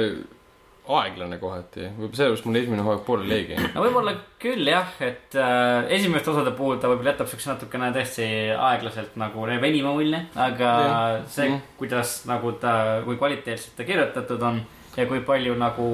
aeglane 0.88 1.36
kohati, 1.38 1.84
võib-olla 1.94 2.16
sellepärast 2.18 2.46
mul 2.48 2.56
esimene 2.58 2.82
hooaeg 2.82 3.02
pooleli 3.06 3.36
jäigi. 3.36 3.58
no 3.74 3.84
võib-olla 3.84 4.14
küll 4.42 4.66
jah, 4.66 4.88
et 5.04 5.36
äh, 5.38 5.86
esimeste 5.94 6.32
osade 6.32 6.50
puhul 6.58 6.80
ta 6.82 6.90
võib-olla 6.90 7.12
jätab 7.12 7.30
siukse 7.30 7.52
natukene 7.52 7.92
tõesti 7.94 8.26
aeglaselt 8.56 9.14
nagu 9.20 9.46
venima 9.62 9.92
mulje, 9.94 10.24
aga 10.34 10.70
Jah. 10.82 11.26
see 11.30 11.48
Mhm., 11.48 11.60
kuidas 11.78 12.16
nagu 12.26 12.52
ta, 12.58 12.74
kui 13.04 13.16
kvaliteetselt 13.20 13.76
ta 13.78 13.86
kirjutatud 13.86 14.42
on 14.42 14.58
ja 14.96 15.06
kui 15.06 15.20
palju 15.20 15.54
nagu 15.60 15.88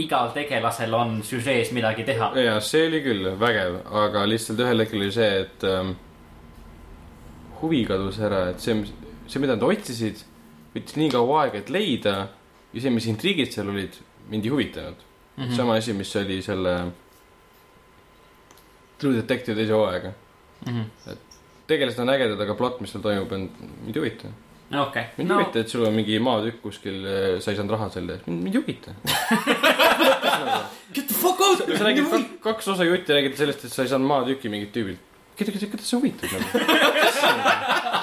igal 0.00 0.32
tegelasel 0.34 0.94
on 0.96 1.20
süžees 1.22 1.70
midagi 1.76 2.04
teha. 2.08 2.32
ja 2.40 2.56
see 2.64 2.86
oli 2.88 3.02
küll 3.04 3.28
vägev, 3.38 3.76
aga 3.92 4.24
lihtsalt 4.26 4.58
ühel 4.64 4.80
hetkel 4.82 5.04
oli 5.04 5.12
see, 5.12 5.44
et 5.44 5.64
ähm, 5.68 5.92
huvi 7.60 7.84
kadus 7.88 8.18
ära, 8.24 8.48
et 8.54 8.64
see, 8.64 8.80
see, 9.28 9.40
mida 9.42 9.54
nad 9.54 9.62
otsisid, 9.68 10.24
võttis 10.74 10.96
nii 10.98 11.12
kaua 11.14 11.44
aega, 11.44 11.60
et 11.62 11.70
leida 11.70 12.16
ja 12.74 12.82
see, 12.82 12.90
mis 12.90 13.06
intriigid 13.10 13.52
seal 13.54 13.70
olid, 13.70 14.00
mind 14.28 14.44
ei 14.44 14.50
huvitanud 14.50 14.94
mm. 15.36 15.44
-hmm. 15.44 15.56
sama 15.56 15.74
asi, 15.74 15.92
mis 15.92 16.16
oli 16.16 16.42
selle 16.42 16.74
True 18.98 19.14
Detective 19.16 19.56
teise 19.58 19.72
hooaega. 19.72 20.12
Mhm. 20.66 20.80
tegelased 21.66 21.98
on 22.00 22.08
ägedad, 22.08 22.40
aga 22.40 22.54
plott, 22.54 22.80
mis 22.80 22.92
seal 22.92 23.02
toimub, 23.02 23.32
on, 23.32 23.50
mind 23.84 23.96
ei 23.96 24.00
huvita. 24.00 24.28
okei, 24.80 25.02
mind 25.16 25.30
ei 25.30 25.36
no 25.36 25.40
huvita, 25.40 25.58
et 25.60 25.68
sul 25.68 25.84
on 25.86 25.94
mingi 25.94 26.18
maatükk 26.18 26.60
kuskil, 26.62 27.00
sa 27.40 27.50
ei 27.50 27.56
saanud 27.56 27.72
raha 27.74 27.88
selle 27.92 28.12
eest, 28.18 28.26
mind 28.28 28.54
ei 28.54 28.60
huvita. 28.60 28.94
Get 30.94 31.06
the 31.08 31.14
fuck 31.14 31.40
out. 31.40 31.64
sa 31.78 31.84
räägid 31.84 32.08
kak- 32.12 32.38
kaks 32.40 32.68
osa 32.68 32.84
jutti, 32.84 33.12
räägid 33.12 33.36
sellest, 33.36 33.64
et 33.64 33.72
sa 33.72 33.82
ei 33.82 33.88
saanud 33.92 34.08
maatükki 34.08 34.48
mingilt 34.52 34.72
tüübilt. 34.76 35.02
keda, 35.36 35.52
keda, 35.52 35.66
keda 35.72 35.82
see 35.82 35.98
huvitab 35.98 36.30
nagu? 36.36 36.46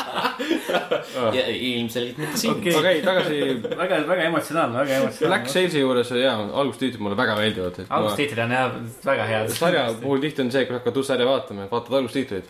ja 1.38 1.44
ilmselgelt 1.48 2.18
mitte 2.18 2.38
sind 2.38 2.58
Okei. 2.58 2.76
okei, 2.76 3.02
tagasi 3.06 3.40
väga, 3.78 4.00
väga 4.08 4.24
emotsionaalne, 4.30 4.80
väga 4.80 4.88
Black 4.88 5.04
emotsionaalne. 5.04 5.50
Salesi 5.54 5.84
juures 5.84 6.12
ja 6.16 6.34
algustiitrid 6.64 7.02
mulle 7.04 7.18
väga 7.18 7.36
meeldivad, 7.40 7.80
algustiitrid 7.90 8.44
on 8.46 8.56
jah 8.56 8.78
väga 9.06 9.28
head. 9.30 9.54
sarja 9.58 9.86
puhul 10.02 10.24
tihti 10.24 10.46
on 10.46 10.52
see, 10.54 10.66
kui 10.70 10.78
hakkad 10.78 10.98
uut 11.02 11.10
sarja 11.12 11.28
vaatama 11.30 11.68
vaatad 11.72 12.00
algustiitreid. 12.00 12.50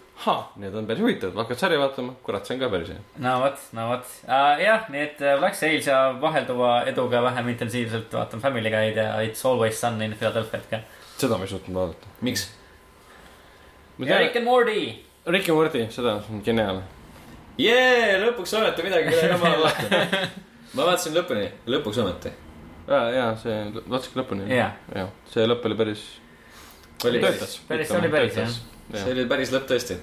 need 0.61 0.75
on 0.75 0.87
päris 0.87 1.03
huvitavad, 1.05 1.35
hakkad 1.43 1.63
sarja 1.65 1.81
vaatama, 1.81 2.15
kurat, 2.23 2.47
see 2.47 2.57
on 2.57 2.63
ka 2.63 2.71
päris 2.75 2.93
hea. 2.93 3.03
no 3.25 3.35
vot, 3.43 3.67
no 3.77 3.89
vot 3.91 4.15
uh,. 4.23 4.63
jah, 4.63 4.87
nii 4.93 5.05
et 5.07 5.21
äh, 5.25 5.37
Black 5.39 5.59
Sails 5.59 5.91
ja 5.91 5.99
vahelduva 6.21 6.81
eduga 6.93 7.23
vähem 7.27 7.53
intensiivselt 7.55 8.13
vaatan 8.13 8.43
Family 8.43 8.73
Guy'd 8.73 8.97
ja 9.01 9.11
It's 9.25 9.45
Always 9.47 9.81
Sun 9.81 10.01
in 10.01 10.17
Philadelphia'd 10.19 10.67
ka. 10.69 10.83
seda 11.17 11.37
ma 11.37 11.47
ei 11.49 11.53
suutnud 11.55 11.77
vaadata. 11.77 12.15
miks? 12.21 12.49
ja 13.99 14.17
Rick 14.19 14.35
and 14.35 14.45
Morty. 14.45 14.95
Rick 15.25 15.47
ja 15.47 15.53
Morty, 15.53 15.85
seda 15.89 16.17
on 16.29 16.41
geniaalne. 16.45 17.00
jee, 17.59 18.17
lõpuks 18.21 18.53
ometi 18.59 18.85
midagi, 18.85 19.11
mida 19.15 19.37
ma 19.41 19.51
vaatan. 19.63 20.17
ma 20.75 20.87
vaatasin 20.87 21.15
lõpuni, 21.17 21.47
lõpuks 21.73 22.01
ometi. 22.03 22.31
ja, 22.87 23.01
ja 23.15 23.27
see, 23.41 23.57
vaatasin 23.81 24.19
lõpuni. 24.21 24.47
Jah, 24.51 25.09
see 25.31 25.47
lõpp 25.49 25.67
oli 25.69 25.79
päris, 25.83 26.05
oli, 27.05 27.23
töötas. 27.23 27.59
Päris- 27.69 27.91
see 27.91 27.99
oli 27.99 28.11
päris, 28.13 28.39
jah. 28.39 28.57
see 28.93 29.15
oli 29.15 29.27
päris 29.31 29.53
lõpp 29.55 29.69
tõesti. 29.71 29.99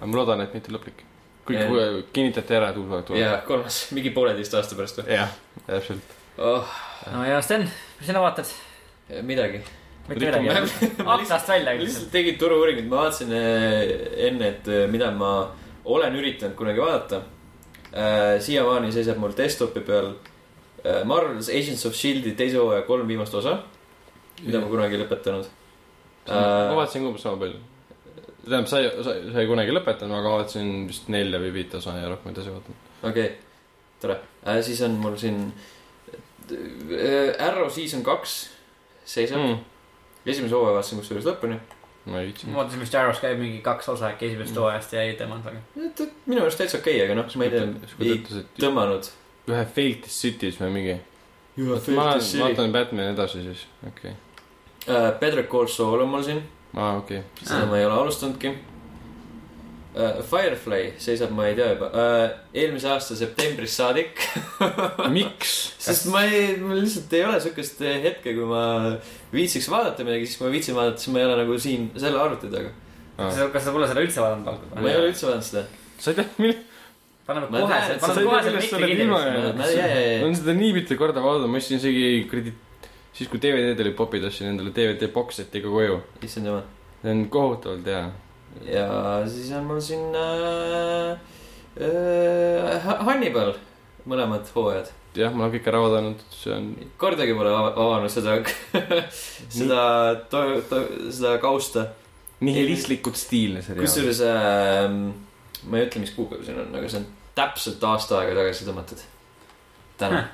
ma 0.00 0.12
loodan, 0.16 0.44
et 0.44 0.54
mitte 0.54 0.74
lõplik. 0.74 1.04
kuigi 1.48 2.04
kinnitati 2.12 2.58
ära, 2.58 2.70
et 2.74 2.80
uus 2.80 2.92
aeg 2.92 3.08
tuleb. 3.08 3.22
ja 3.22 3.40
kolmas, 3.46 3.82
mingi 3.96 4.12
pooleteist 4.12 4.54
aasta 4.54 4.76
pärast 4.76 5.00
või 5.00 5.16
jah, 5.16 5.34
täpselt. 5.66 6.16
oh,? 6.36 6.78
no 7.12 7.24
ja 7.24 7.40
Sten, 7.42 7.64
mis 7.98 8.10
sina 8.10 8.20
vaatad? 8.20 8.50
midagi. 9.22 9.62
mitte 10.08 10.40
midagi. 10.40 10.90
aknast 11.04 11.48
välja 11.48 11.72
lihtsalt 11.80 12.12
tegid 12.12 12.36
turu-uuringut, 12.40 12.90
ma 12.90 13.06
vaatasin 13.06 13.32
eh, 13.32 14.28
enne, 14.28 14.52
et 14.52 14.68
eh, 14.68 14.84
mida 14.90 15.10
ma 15.16 15.32
olen 15.88 16.16
üritanud 16.20 16.56
kunagi 16.56 16.82
vaadata. 16.82 17.22
siiamaani 18.44 18.92
seisab 18.92 19.16
mul 19.16 19.32
desktopi 19.36 19.80
peal 19.80 20.10
eh, 20.84 21.04
Marvel's 21.08 21.48
Agents 21.48 21.86
of 21.88 21.96
Shield'i 21.96 22.34
teise 22.36 22.58
hooaja 22.60 22.84
kolm 22.84 23.08
viimast 23.08 23.34
osa, 23.34 23.56
mida 24.42 24.60
ma 24.60 24.68
kunagi 24.68 24.98
ei 24.98 25.02
lõpetanud. 25.02 25.48
ma 26.28 26.76
vaatasin 26.76 27.08
umbes 27.08 27.24
sama 27.24 27.40
palju. 27.40 27.62
tähendab, 28.44 28.68
sa 28.68 28.82
ei, 28.82 28.92
sa 29.32 29.40
ei 29.40 29.48
kunagi 29.48 29.72
lõpetanud, 29.72 30.18
aga 30.18 30.34
ma 30.34 30.42
vaatasin 30.42 30.84
vist 30.90 31.08
nelja 31.12 31.40
või 31.40 31.54
viite 31.56 31.80
osa 31.80 31.96
ja 31.96 32.12
rohkem 32.12 32.34
edasi 32.34 32.52
vaadanud. 32.52 32.84
okei 33.02 33.24
okay., 33.24 33.34
tore 34.02 34.20
äh,, 34.44 34.60
siis 34.62 34.84
on 34.84 35.00
mul 35.00 35.16
siin 35.16 35.40
äh, 36.52 37.48
Arrow 37.48 37.72
season 37.72 38.04
kaks 38.04 38.38
seisab 39.08 39.40
mm., 39.40 39.58
esimese 40.28 40.54
hooaja 40.54 40.76
vaatasin 40.76 41.00
kusjuures 41.00 41.32
lõpuni. 41.32 41.56
Ma 42.10 42.20
ei 42.20 42.26
viitsinud. 42.30 42.52
ma 42.54 42.62
vaatasin, 42.62 42.80
vist 42.84 42.94
Arrows 42.98 43.20
käib 43.22 43.38
mingi 43.42 43.60
kaks 43.64 43.88
osa 43.94 44.10
äkki 44.12 44.26
esimesest 44.30 44.54
Mm. 44.56 44.60
hooajast 44.62 44.92
ja 44.92 45.02
ei 45.02 45.16
tõmmanud 45.16 45.44
väga. 45.44 46.08
minu 46.26 46.42
arust 46.42 46.58
täitsa 46.62 46.78
okei 46.78 46.96
okay,, 46.96 47.06
aga 47.06 47.14
noh, 47.20 47.36
ma 47.36 47.44
ei 47.44 47.50
tea, 47.50 47.66
ei 48.00 48.22
tõmmanud. 48.60 49.10
ühe 49.48 49.64
Fate 49.76 50.12
City's 50.12 50.60
või 50.62 50.70
mingi. 50.78 50.96
ma 51.96 52.14
vaatan 52.44 52.72
Batman'i 52.72 53.12
edasi 53.12 53.42
siis, 53.42 53.66
okei 53.86 54.12
okay.. 54.12 54.96
uh,. 54.96 55.12
Better 55.20 55.44
Call 55.46 55.66
Saul 55.66 56.00
on 56.06 56.08
mul 56.08 56.22
siin, 56.26 56.42
aa, 56.76 56.96
okei. 57.02 57.22
seda 57.42 57.66
ma 57.66 57.78
ei 57.78 57.86
ole 57.86 57.94
alustanudki. 57.94 58.54
Firefly 59.98 60.92
seisab, 61.02 61.32
ma 61.34 61.48
ei 61.48 61.56
tea 61.58 61.72
juba 61.72 61.88
uh,, 61.90 62.26
eelmise 62.54 62.86
aasta 62.92 63.16
septembrist 63.18 63.80
saadik, 63.80 64.20
miks? 65.16 65.54
sest 65.82 66.06
ma 66.12 66.22
ei, 66.26 66.52
mul 66.62 66.84
lihtsalt 66.84 67.14
ei 67.18 67.24
ole 67.26 67.40
siukest 67.42 67.82
hetke, 67.82 68.34
kui 68.36 68.46
ma 68.46 68.62
viitsiks 69.32 69.66
vaadata 69.72 70.06
midagi, 70.06 70.28
siis 70.28 70.38
kui 70.38 70.46
ma 70.46 70.52
viitsin 70.54 70.78
vaadata, 70.78 71.02
siis 71.02 71.14
ma 71.14 71.22
ei 71.22 71.26
ole 71.26 71.40
nagu 71.40 71.58
siin 71.64 71.88
selle 71.98 72.20
arvuti 72.22 72.50
taga. 72.52 72.70
kas 73.18 73.66
sa 73.66 73.74
pole 73.74 73.88
seda 73.90 74.04
üldse 74.06 74.22
vaadanud? 74.22 74.70
ma 74.78 74.86
ei 74.86 75.00
ole 75.00 75.10
üldse 75.10 75.26
vaadanud 75.26 75.48
seda. 75.48 75.64
sa 75.98 76.14
ei 76.14 76.20
tea, 76.20 76.28
mille, 76.44 76.62
paneme 77.26 77.50
kohe, 77.56 77.82
paneme 78.04 78.28
kohe 78.30 78.44
selle 78.46 78.62
oled 78.78 78.94
kinni 78.94 80.28
on 80.28 80.38
seda 80.38 80.56
nii 80.60 80.70
mitu 80.78 81.00
korda 81.00 81.26
vaadanud, 81.26 81.50
ma 81.50 81.58
ostsin 81.58 81.82
isegi 81.82 82.06
kuradi, 82.30 82.54
siis 83.18 83.34
kui 83.34 83.42
DVD-d 83.42 83.82
olid 83.82 83.98
popid, 83.98 84.30
ostsin 84.30 84.52
endale 84.52 84.70
DVD 84.78 85.10
box 85.10 85.42
seti 85.42 85.66
ka 85.66 85.74
koju. 85.74 85.98
issand 86.22 86.52
jumal. 86.52 86.64
see 87.02 87.18
on 87.18 87.26
kohutavalt 87.34 87.94
hea. 87.96 88.06
Ja 88.66 88.86
siis 89.30 89.50
on 89.56 89.68
mul 89.68 89.80
siin 89.84 90.14
äh, 90.16 91.18
äh, 91.82 92.88
Hannibal, 93.06 93.54
mõlemad 94.08 94.48
hooajad. 94.54 94.90
jah, 95.18 95.34
ma 95.34 95.46
olen 95.46 95.54
kõik 95.56 95.70
ära 95.70 95.82
vaadanud, 95.82 96.24
see 96.34 96.52
on, 96.54 96.72
kordagi 97.00 97.34
pole 97.36 97.52
ava- 97.54 97.74
avanud 97.74 98.12
seda, 98.12 98.38
seda, 99.60 99.82
seda 101.10 101.36
kausta. 101.42 101.88
nihilistlikult 102.40 103.18
stiilne 103.18 103.62
seriaal. 103.62 103.86
kusjuures 103.86 104.22
äh, 104.26 104.90
ma 105.66 105.78
ei 105.78 105.86
ütle, 105.88 106.02
mis 106.04 106.14
kuupäev 106.16 106.44
siin 106.46 106.60
on, 106.62 106.74
aga 106.78 106.90
see 106.90 107.00
on 107.02 107.06
täpselt 107.38 107.84
aasta 107.86 108.20
aega 108.20 108.36
tagasi 108.40 108.66
tõmmatud. 108.66 109.06
täna. 109.98 110.26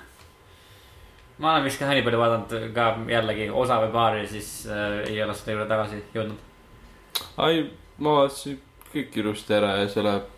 ma 1.39 1.55
olen 1.55 1.65
vist 1.67 1.81
ka 1.81 1.89
Hannibali 1.89 2.19
vaadanud 2.21 2.75
ka 2.77 2.91
jällegi 3.11 3.49
osa 3.51 3.81
või 3.85 3.95
paari, 3.95 4.27
siis 4.31 4.51
äh, 4.71 5.01
ei 5.09 5.23
ole 5.25 5.35
selle 5.37 5.57
juurde 5.57 5.71
tagasi 5.71 6.03
jõudnud. 6.15 6.45
ai, 7.37 7.65
ma 7.99 8.17
vaatasin 8.19 8.61
kõik 8.93 9.19
ilusti 9.21 9.55
ära 9.55 9.77
ja 9.81 9.89
see 9.91 10.05
läheb 10.05 10.31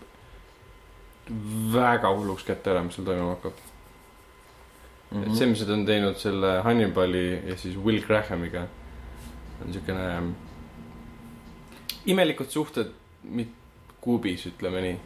väga 1.75 2.13
hulluks 2.15 2.47
kätte 2.47 2.71
ära, 2.73 2.85
mis 2.87 2.97
seal 2.97 3.07
toimuma 3.09 3.35
hakkab. 3.37 3.65
Mhm. 5.11 5.23
et 5.23 5.39
see, 5.39 5.47
mis 5.47 5.61
nad 5.63 5.71
on 5.71 5.85
teinud 5.87 6.17
selle 6.19 6.49
Hannibali 6.67 7.27
ja 7.47 7.57
siis 7.57 7.77
Will 7.79 8.03
Grahamiga, 8.03 8.65
on 9.63 9.73
siukene 9.73 10.07
ähm, 10.17 10.33
imelikud 12.11 12.51
suhted 12.51 12.91
mit-, 13.23 13.55
kuubis, 14.01 14.47
ütleme 14.51 14.83
nii 14.83 14.97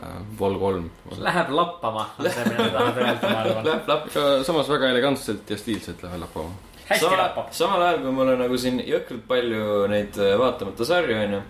äh,. 0.00 0.20
Vol 0.38 0.56
kolm. 0.58 0.86
Läheb 1.18 1.50
lappama, 1.52 2.06
on 2.18 2.30
see, 2.30 2.46
mida 2.48 2.70
tahad 2.72 3.02
öelda, 3.02 3.20
ma 3.20 3.40
arvan. 3.42 3.64
Läheb 3.66 3.90
lapp. 3.90 4.06
aga 4.16 4.44
samas 4.46 4.70
väga 4.70 4.90
elegantselt 4.94 5.50
ja 5.50 5.58
stiilselt 5.58 6.02
läheb 6.06 6.22
lappama. 6.22 6.69
Hästi 6.90 7.04
sama 7.06 7.18
lappab., 7.22 7.52
samal 7.54 7.84
ajal, 7.86 8.02
kui 8.04 8.14
mul 8.14 8.32
on 8.34 8.42
nagu 8.44 8.58
siin 8.58 8.80
jõhkralt 8.82 9.26
palju 9.30 9.66
neid 9.92 10.18
äh, 10.18 10.34
vaatamata 10.40 10.86
sarju, 10.86 11.16
onju, 11.24 11.40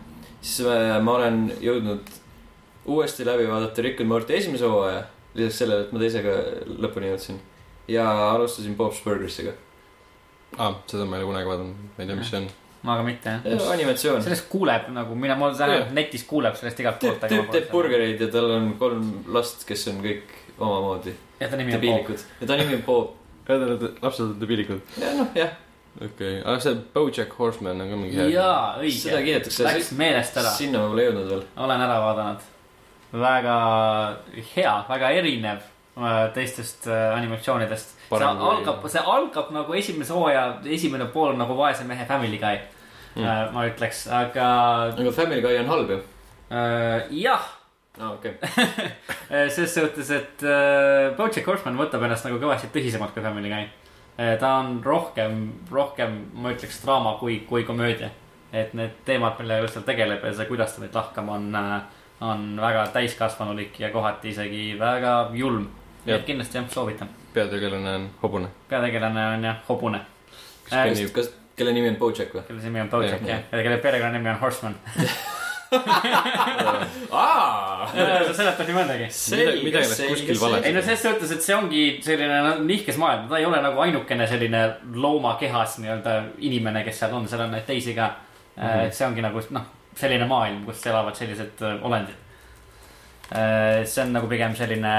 siis 0.41 0.67
äh, 0.69 0.97
ma 1.05 1.17
olen 1.17 1.43
jõudnud 1.65 2.13
uuesti 2.91 3.27
läbi 3.29 3.49
vaadata 3.49 3.85
Rick 3.87 4.05
and 4.05 4.13
Morty 4.13 4.37
esimese 4.37 4.69
hooaja. 4.69 5.03
lisaks 5.35 5.61
sellele, 5.63 5.87
et 5.87 5.93
ma 5.95 6.01
teisega 6.03 6.33
lõpuni 6.85 7.13
jõudsin. 7.13 7.37
ja 7.89 8.07
alustasin 8.31 8.77
Bob's 8.77 9.03
Burgersiga. 9.05 9.53
aa 10.59 10.67
ah,, 10.69 10.81
seda 10.87 11.05
ma 11.05 11.17
ei 11.17 11.23
ole 11.23 11.33
kunagi 11.33 11.53
vaadanud, 11.53 11.85
ma 11.97 12.05
ei 12.05 12.11
tea, 12.11 12.19
mis 12.19 12.31
see 12.31 12.43
on. 12.43 12.51
ma 12.83 12.97
ka 12.99 13.07
mitte, 13.07 13.39
jah. 13.45 13.73
animatsioon. 13.77 14.23
sellest 14.27 14.49
kuuleb 14.53 14.93
nagu, 14.93 15.15
mina, 15.15 15.39
ma 15.41 15.53
tähendab 15.55 15.97
netis 15.97 16.27
kuuleb 16.29 16.59
sellest 16.61 16.85
igalt 16.85 17.01
poolt. 17.01 17.27
tüüp 17.33 17.51
teeb. 17.55 17.73
burgereid 17.73 18.21
ja 18.21 18.31
tal 18.33 18.53
on 18.59 18.73
kolm 18.79 19.11
last, 19.33 19.65
kes 19.69 19.89
on 19.93 20.05
kõik 20.05 20.39
omamoodi 20.59 21.17
ja 21.41 21.49
ta 21.49 21.57
nimi 21.57 21.75
on 21.75 21.81
Bob. 21.81 22.19
ja 22.41 22.47
ta 22.47 22.57
nimi 22.57 22.75
on 22.75 22.83
Bob. 22.83 23.17
Lapsed 24.03 24.25
on 24.25 24.37
debiilikud. 24.41 24.81
ja 25.01 25.13
noh, 25.19 25.29
jah, 25.35 25.53
okei 25.97 26.09
okay., 26.09 26.43
aga 26.45 26.61
see 26.65 26.75
Bojack 26.95 27.35
Horseman 27.39 27.81
on 27.81 27.91
ka 27.91 27.99
mingi 28.01 28.17
hea. 28.21 28.29
jaa, 28.37 28.79
seda 28.81 29.19
õige. 29.19 29.25
kiidetakse. 29.29 29.67
Läks 29.67 29.93
meelest 29.99 30.41
ära, 30.43 30.55
sinna 30.57 30.83
ma 30.83 30.93
pole 30.95 31.07
jõudnud 31.09 31.31
veel. 31.35 31.45
olen 31.67 31.87
ära 31.87 32.01
vaadanud. 32.07 32.49
väga 33.27 33.57
hea, 34.55 34.75
väga 34.89 35.15
erinev 35.21 35.63
äh, 35.99 36.27
teistest 36.35 36.87
äh, 36.87 37.07
animatsioonidest. 37.19 37.97
see 38.11 38.27
algab, 38.51 38.85
see 38.91 39.07
algab 39.17 39.51
nagu 39.55 39.75
esimese 39.79 40.15
hooaja 40.15 40.61
esimene 40.67 41.07
pool 41.15 41.37
nagu 41.39 41.57
vaese 41.59 41.85
mehe 41.87 42.07
Family 42.07 42.39
Guy 42.43 42.59
Mm. 43.17 43.25
mm., 43.27 43.55
ma 43.55 43.65
ütleks, 43.67 44.05
aga 44.07 44.45
aga 44.95 45.13
Family 45.13 45.43
Guy 45.43 45.57
on 45.59 45.67
halb 45.67 45.89
ju. 45.91 45.97
äh, 46.51 47.09
jah, 47.11 47.43
aa, 47.99 48.13
okei. 48.13 48.35
ses 49.55 49.75
suhtes, 49.75 50.11
et 50.11 50.43
äh, 50.47 51.11
Bojack 51.17 51.47
Horseman 51.47 51.79
võtab 51.79 52.05
ennast 52.07 52.27
nagu 52.27 52.39
kõvasti 52.43 52.71
tõsisemalt 52.75 53.15
kui 53.15 53.25
Family 53.25 53.51
Guy. 53.53 53.69
ta 54.41 54.51
on 54.61 54.81
rohkem, 54.85 55.47
rohkem, 55.73 56.19
ma 56.35 56.53
ütleks 56.55 56.83
draama 56.85 57.17
kui, 57.21 57.41
kui 57.49 57.65
komöödia. 57.65 58.11
et 58.53 58.75
need 58.75 58.95
teemad, 59.07 59.39
millega 59.39 59.69
seal 59.71 59.85
tegeleb 59.87 60.25
ja 60.27 60.33
see, 60.35 60.47
kuidas 60.49 60.75
ta 60.75 60.83
neid 60.83 60.95
lahkab, 60.95 61.29
on, 61.31 61.51
on 62.21 62.47
väga 62.61 62.87
täiskasvanulik 62.95 63.79
ja 63.81 63.91
kohati 63.91 64.35
isegi 64.35 64.79
väga 64.79 65.31
julm. 65.35 65.69
nii 66.05 66.15
et 66.15 66.25
kindlasti 66.27 66.59
jah, 66.59 66.71
soovitan. 66.71 67.11
peategelane 67.35 67.95
on 67.97 68.09
hobune. 68.23 68.49
peategelane 68.69 69.27
on 69.35 69.45
jah, 69.51 69.61
hobune, 69.69 70.03
kõnnib, 70.71 71.13
kas, 71.15 71.31
kelle 71.57 71.73
nimi 71.73 71.95
on 71.95 72.01
Bojack 72.03 72.35
või? 72.35 72.47
kelle 72.49 72.63
nimi 72.63 72.87
on 72.87 72.91
Bojack 72.91 73.27
jah, 73.27 73.47
ja 73.53 73.63
kelle 73.63 73.79
perekonnanimi 73.79 74.35
on 74.35 74.43
Horseman. 74.45 74.81
aa, 77.11 77.87
sa 77.91 78.33
seletad 78.35 78.67
nii 78.67 78.75
mõndagi 78.77 79.07
Mida- 79.07 79.57
midagi 79.65 79.91
läks 79.93 80.01
kuskil 80.03 80.41
valesti. 80.41 80.67
ei 80.69 80.75
no 80.75 80.83
selles 80.83 81.03
suhtes, 81.07 81.31
et 81.37 81.43
see 81.47 81.57
ongi 81.57 81.83
selline 82.05 82.39
nihkes 82.67 82.99
maailm, 83.01 83.29
ta 83.31 83.39
ei 83.39 83.47
ole 83.47 83.59
nagu 83.63 83.79
ainukene 83.85 84.27
selline 84.31 84.63
loomakehas 84.95 85.79
nii-öelda 85.83 86.13
inimene, 86.51 86.81
kes 86.87 86.97
seal 87.03 87.15
on, 87.19 87.29
seal 87.31 87.45
on 87.47 87.55
neid 87.55 87.67
teisi 87.69 87.95
ka 87.95 88.07
mm. 88.11 88.63
-hmm. 88.63 88.87
et 88.87 88.95
see 88.99 89.07
ongi 89.07 89.23
nagu 89.25 89.39
noh, 89.57 89.67
selline 90.01 90.27
maailm, 90.27 90.65
kus 90.67 90.87
elavad 90.87 91.15
sellised 91.19 91.63
äh, 91.63 91.79
olendid. 91.87 92.19
see 93.87 94.03
on 94.03 94.13
nagu 94.13 94.27
pigem 94.27 94.57
selline 94.59 94.95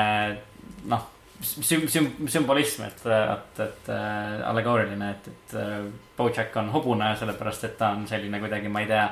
noh, 0.88 1.04
süm-, 1.42 1.88
süm-, 1.88 2.28
sümbolism, 2.28 2.86
et, 2.88 3.04
et, 3.06 3.60
et 3.60 3.90
äh, 3.90 4.50
allegooriline, 4.50 5.12
et, 5.12 5.28
et 5.28 5.56
äh, 5.60 5.84
Bojack 6.18 6.56
on 6.62 6.72
hobune 6.74 7.16
sellepärast, 7.20 7.64
et 7.68 7.78
ta 7.78 7.92
on 7.96 8.08
selline 8.10 8.40
kuidagi, 8.40 8.70
ma 8.70 8.84
ei 8.84 8.90
tea, 8.90 9.06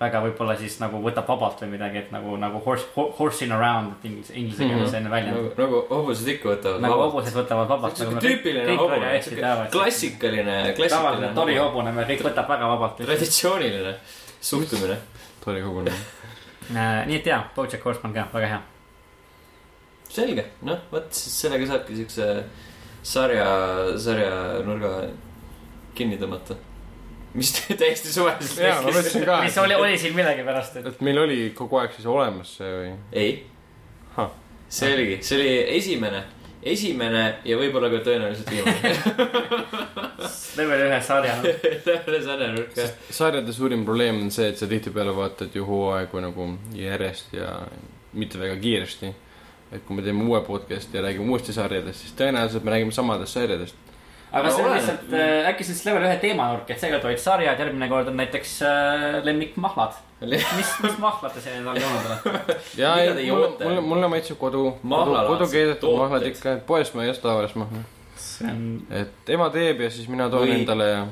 väga 0.00 0.20
võib-olla 0.24 0.56
siis 0.58 0.74
nagu 0.80 0.98
võtab 1.02 1.28
vabalt 1.30 1.60
või 1.62 1.76
midagi, 1.76 2.00
et 2.02 2.10
nagu, 2.14 2.34
nagu 2.40 2.58
horse, 2.64 2.86
horsing 3.18 3.54
around, 3.54 3.92
et 3.94 4.08
inglise, 4.08 4.34
inglise 4.40 4.66
keeles 4.66 4.90
selline 4.90 5.12
väljend 5.12 5.36
nagu, 5.36 5.52
nagu 5.60 5.82
hobused 5.92 6.30
ikka 6.34 6.50
võtavad 6.50 6.82
nagu. 6.82 6.98
hobused 7.04 7.38
võtavad 7.38 7.70
vabalt. 7.70 8.00
siuke 8.00 8.24
tüüpiline 8.24 8.76
hobune, 8.80 9.12
siuke 9.22 9.54
klassikaline, 9.76 10.58
tavaline 10.58 10.76
klassikaline 10.80 11.32
tori. 11.38 11.56
hobune, 11.60 11.94
me 11.94 12.06
kõik 12.10 12.26
võtab 12.26 12.50
väga 12.50 12.72
vabalt. 12.74 13.00
traditsiooniline 13.06 13.94
suhtumine. 14.50 14.98
tore 15.44 15.62
kogune. 15.62 15.94
nii 16.74 17.20
et 17.20 17.30
jaa, 17.30 17.42
Bojack 17.54 17.86
Horseman 17.86 18.18
ka, 18.18 18.28
väga 18.34 18.52
hea. 18.56 18.62
selge, 20.10 20.48
noh, 20.66 20.84
vot 20.90 21.06
siis 21.14 21.40
sellega 21.44 21.70
saabki 21.70 22.02
siukse 22.02 22.30
sarja, 23.04 23.46
sarjanurga 24.00 24.96
kinni 25.94 26.18
tõmmata. 26.18 26.58
Mis 27.34 27.50
täiesti 27.82 28.12
suvaliselt 28.12 28.62
jaa, 28.66 28.78
ma 28.82 28.92
mõtlesin 28.94 29.26
ka, 29.26 29.40
mis 29.46 29.58
oli, 29.62 29.74
oli 29.74 29.98
siin 29.98 30.14
millegipärast, 30.14 30.78
et 30.80 30.92
et 30.92 31.02
meil 31.04 31.18
oli 31.24 31.40
kogu 31.56 31.82
aeg 31.82 31.96
siis 31.96 32.06
olemas 32.10 32.56
see 32.60 32.72
või? 32.78 32.94
ei 33.12 33.34
see 34.74 34.94
oligi, 34.94 35.18
see 35.22 35.38
oli 35.38 35.50
esimene, 35.76 36.22
esimene 36.62 37.24
ja 37.46 37.58
võib-olla 37.60 37.90
ka 37.92 38.00
tõenäoliselt 38.06 38.50
viimane. 38.50 38.94
level 40.58 40.84
ühe 40.86 41.00
sarja. 41.04 41.36
täpne 41.84 42.20
sarjanurk 42.24 42.78
jah. 42.78 42.94
sarjade 43.10 43.54
suurim 43.54 43.84
probleem 43.86 44.22
on 44.24 44.32
see, 44.34 44.48
et 44.52 44.58
sa 44.58 44.68
tihtipeale 44.70 45.14
vaatad 45.14 45.54
ju 45.54 45.66
hooaegu 45.68 46.22
nagu 46.24 46.48
järjest 46.78 47.34
ja 47.36 47.58
mitte 48.14 48.40
väga 48.40 48.56
kiiresti. 48.62 49.12
et 49.74 49.82
kui 49.86 49.96
me 49.98 50.04
teeme 50.06 50.24
uue 50.24 50.40
podcast'i 50.46 50.98
ja 50.98 51.02
räägime 51.02 51.30
uuesti 51.34 51.52
sarjadest, 51.52 52.04
siis 52.04 52.18
tõenäoliselt 52.18 52.66
me 52.66 52.76
räägime 52.76 52.94
samadest 52.94 53.38
sarjadest. 53.38 53.80
Aga 54.34 54.50
see 54.50 54.64
on 54.64 54.74
lihtsalt 54.74 55.14
äh, 55.14 55.48
äkki 55.50 55.66
siis 55.68 55.80
level 55.86 56.06
ühe 56.08 56.16
teemanurk, 56.22 56.70
et 56.70 56.82
seekord 56.82 57.06
olid 57.08 57.22
sarjad, 57.22 57.60
järgmine 57.60 57.88
kord 57.90 58.10
on 58.10 58.18
näiteks 58.18 58.54
äh, 58.66 59.18
lemmikmahlad. 59.26 59.98
mis, 60.24 60.70
mis 60.82 60.96
mahlad 61.02 61.34
te 61.34 61.42
siin 61.44 61.66
all 61.68 61.80
joonud 61.80 62.08
olete? 62.12 62.56
ja 62.82 62.94
ei 63.02 63.28
mulle, 63.30 63.50
mulle, 63.60 63.84
mulle 63.90 64.08
maitseb 64.14 64.38
kodu, 64.40 64.64
kodu, 64.70 64.88
Mahlalaadsed 64.94 65.34
kodu 65.34 65.50
keedetud 65.52 65.82
tooted. 65.84 66.00
mahlad 66.04 66.30
ikka, 66.30 66.56
et 66.58 66.64
poest 66.66 66.96
ma 66.96 67.04
ei 67.04 67.12
osta 67.12 67.28
tavalist 67.28 67.60
mahla. 67.60 67.84
see 68.24 68.50
on 68.50 68.64
et 69.02 69.34
ema 69.36 69.50
teeb 69.54 69.84
ja 69.84 69.92
siis 69.92 70.08
mina 70.10 70.30
toon 70.32 70.48
Või- 70.48 70.58
endale 70.62 70.90
ja 70.90 71.04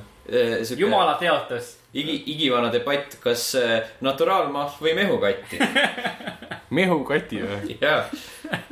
jumala 0.76 1.14
teotus. 1.20 1.78
igi, 1.94 2.22
igivana 2.26 2.72
debatt, 2.72 3.18
kas 3.20 3.54
äh, 3.58 3.82
naturaalmahl 4.00 4.78
või 4.80 4.94
mehukatti. 4.96 5.58
mehukati 6.78 7.42
või? 7.42 7.76
jaa. 7.80 8.04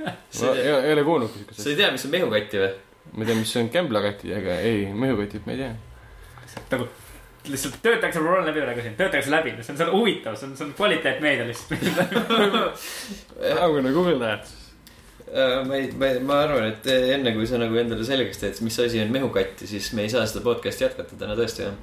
ma 0.01 0.15
sa 0.31 0.55
ei 0.57 0.93
ole 0.93 1.05
kuulnud 1.05 1.33
siukest 1.35 1.67
ei 1.67 1.77
tea, 1.77 1.91
mis 1.93 2.05
on 2.09 2.15
mehukatti 2.15 2.63
või? 2.63 2.71
Ma 3.13 3.25
ei 3.25 3.31
tea, 3.31 3.39
mis 3.39 3.57
on 3.57 3.71
kämblakati, 3.75 4.35
aga 4.35 4.59
ei, 4.67 4.89
mehukatit 4.93 5.47
ma 5.47 5.57
ei 5.57 5.65
tea. 5.65 5.73
nagu 6.71 6.89
lihtsalt 7.49 7.81
töötakse 7.83 8.21
roll 8.23 8.47
läbi 8.47 8.63
praegu 8.63 8.85
siin, 8.85 8.97
töötakse 8.99 9.33
läbi, 9.33 9.55
see 9.61 9.73
on, 9.73 9.79
see 9.81 9.87
on 9.87 9.93
huvitav, 9.95 10.37
see 10.39 10.49
on, 10.49 10.57
see 10.59 10.67
on 10.69 10.73
kvaliteetmeedia 10.77 11.47
lihtsalt. 11.49 11.71
Google 13.95 14.19
that. 14.21 14.51
Äh, 15.31 15.67
ma 15.67 15.79
ei, 15.79 15.93
ma, 15.95 16.11
ma 16.27 16.41
arvan, 16.45 16.67
et 16.73 16.87
enne 16.91 17.33
kui 17.37 17.47
sa 17.47 17.61
nagu 17.61 17.77
endale 17.79 18.05
selgeks 18.07 18.41
teed, 18.43 18.61
mis 18.67 18.79
asi 18.83 19.01
on 19.03 19.13
mehukatti, 19.15 19.69
siis 19.71 19.93
me 19.95 20.03
ei 20.07 20.13
saa 20.13 20.25
seda 20.27 20.43
podcast'i 20.45 20.85
jätkata 20.89 21.19
täna 21.21 21.37
tõesti 21.39 21.65
jah. 21.69 21.77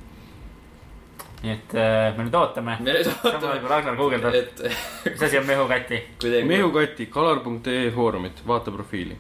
nii 1.45 1.53
et 1.53 1.75
äh, 1.77 2.09
me 2.17 2.25
nüüd 2.27 2.35
ootame. 2.35 2.75
me 2.81 2.97
nüüd 2.97 3.07
samal 3.07 3.29
ajal 3.29 3.39
ootame, 3.39 3.61
kui 3.63 3.71
Ragnar 3.71 3.95
guugeldab, 4.01 4.35
et 4.35 4.65
mis 5.07 5.23
asi 5.29 5.39
on 5.39 5.47
mehukati. 5.47 6.01
mehukati, 6.49 7.07
kalar.ee 7.13 7.87
foorumit, 7.95 8.43
vaata 8.47 8.73
profiili. 8.75 9.15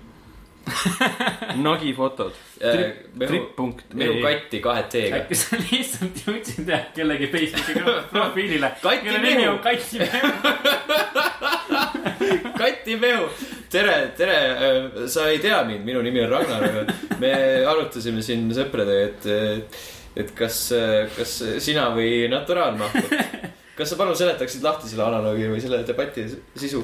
Nagi 1.65 1.93
fotod, 1.95 2.33
mehu, 2.59 3.27
trip.ee. 3.29 3.97
mehukatti 3.97 4.59
kahe 4.63 4.83
T-ga. 4.91 5.21
äkki 5.21 5.37
sa 5.39 5.59
lihtsalt 5.61 6.21
jõudsid 6.25 6.67
jah 6.71 6.83
kellegi 6.95 7.29
Facebooki 7.31 7.83
profiilile. 8.13 8.71
Kelle 8.83 9.21
nimi 9.23 9.35
Mehu. 9.43 9.53
on 9.53 9.59
Kati 9.63 10.01
Mehu. 10.03 10.29
Kati 12.61 12.97
Mehu, 12.99 13.27
tere, 13.71 13.95
tere, 14.17 14.37
sa 15.11 15.27
ei 15.31 15.39
tea 15.43 15.59
mind, 15.67 15.85
minu 15.87 16.01
nimi 16.05 16.23
on 16.25 16.31
Ragnar, 16.35 16.63
aga 16.67 17.17
me 17.21 17.33
arutasime 17.69 18.23
siin 18.25 18.47
sõpradega, 18.55 19.11
et, 19.11 19.83
et 20.23 20.33
kas, 20.37 20.61
kas 21.17 21.37
sina 21.63 21.89
või 21.95 22.25
naturaalmahl. 22.31 23.11
kas 23.77 23.93
sa 23.93 23.99
palun 23.99 24.17
seletaksid 24.17 24.63
lahti 24.65 24.89
selle 24.89 25.05
analoogi 25.05 25.47
või 25.51 25.61
selle 25.61 25.83
debati 25.87 26.25
sisu? 26.57 26.81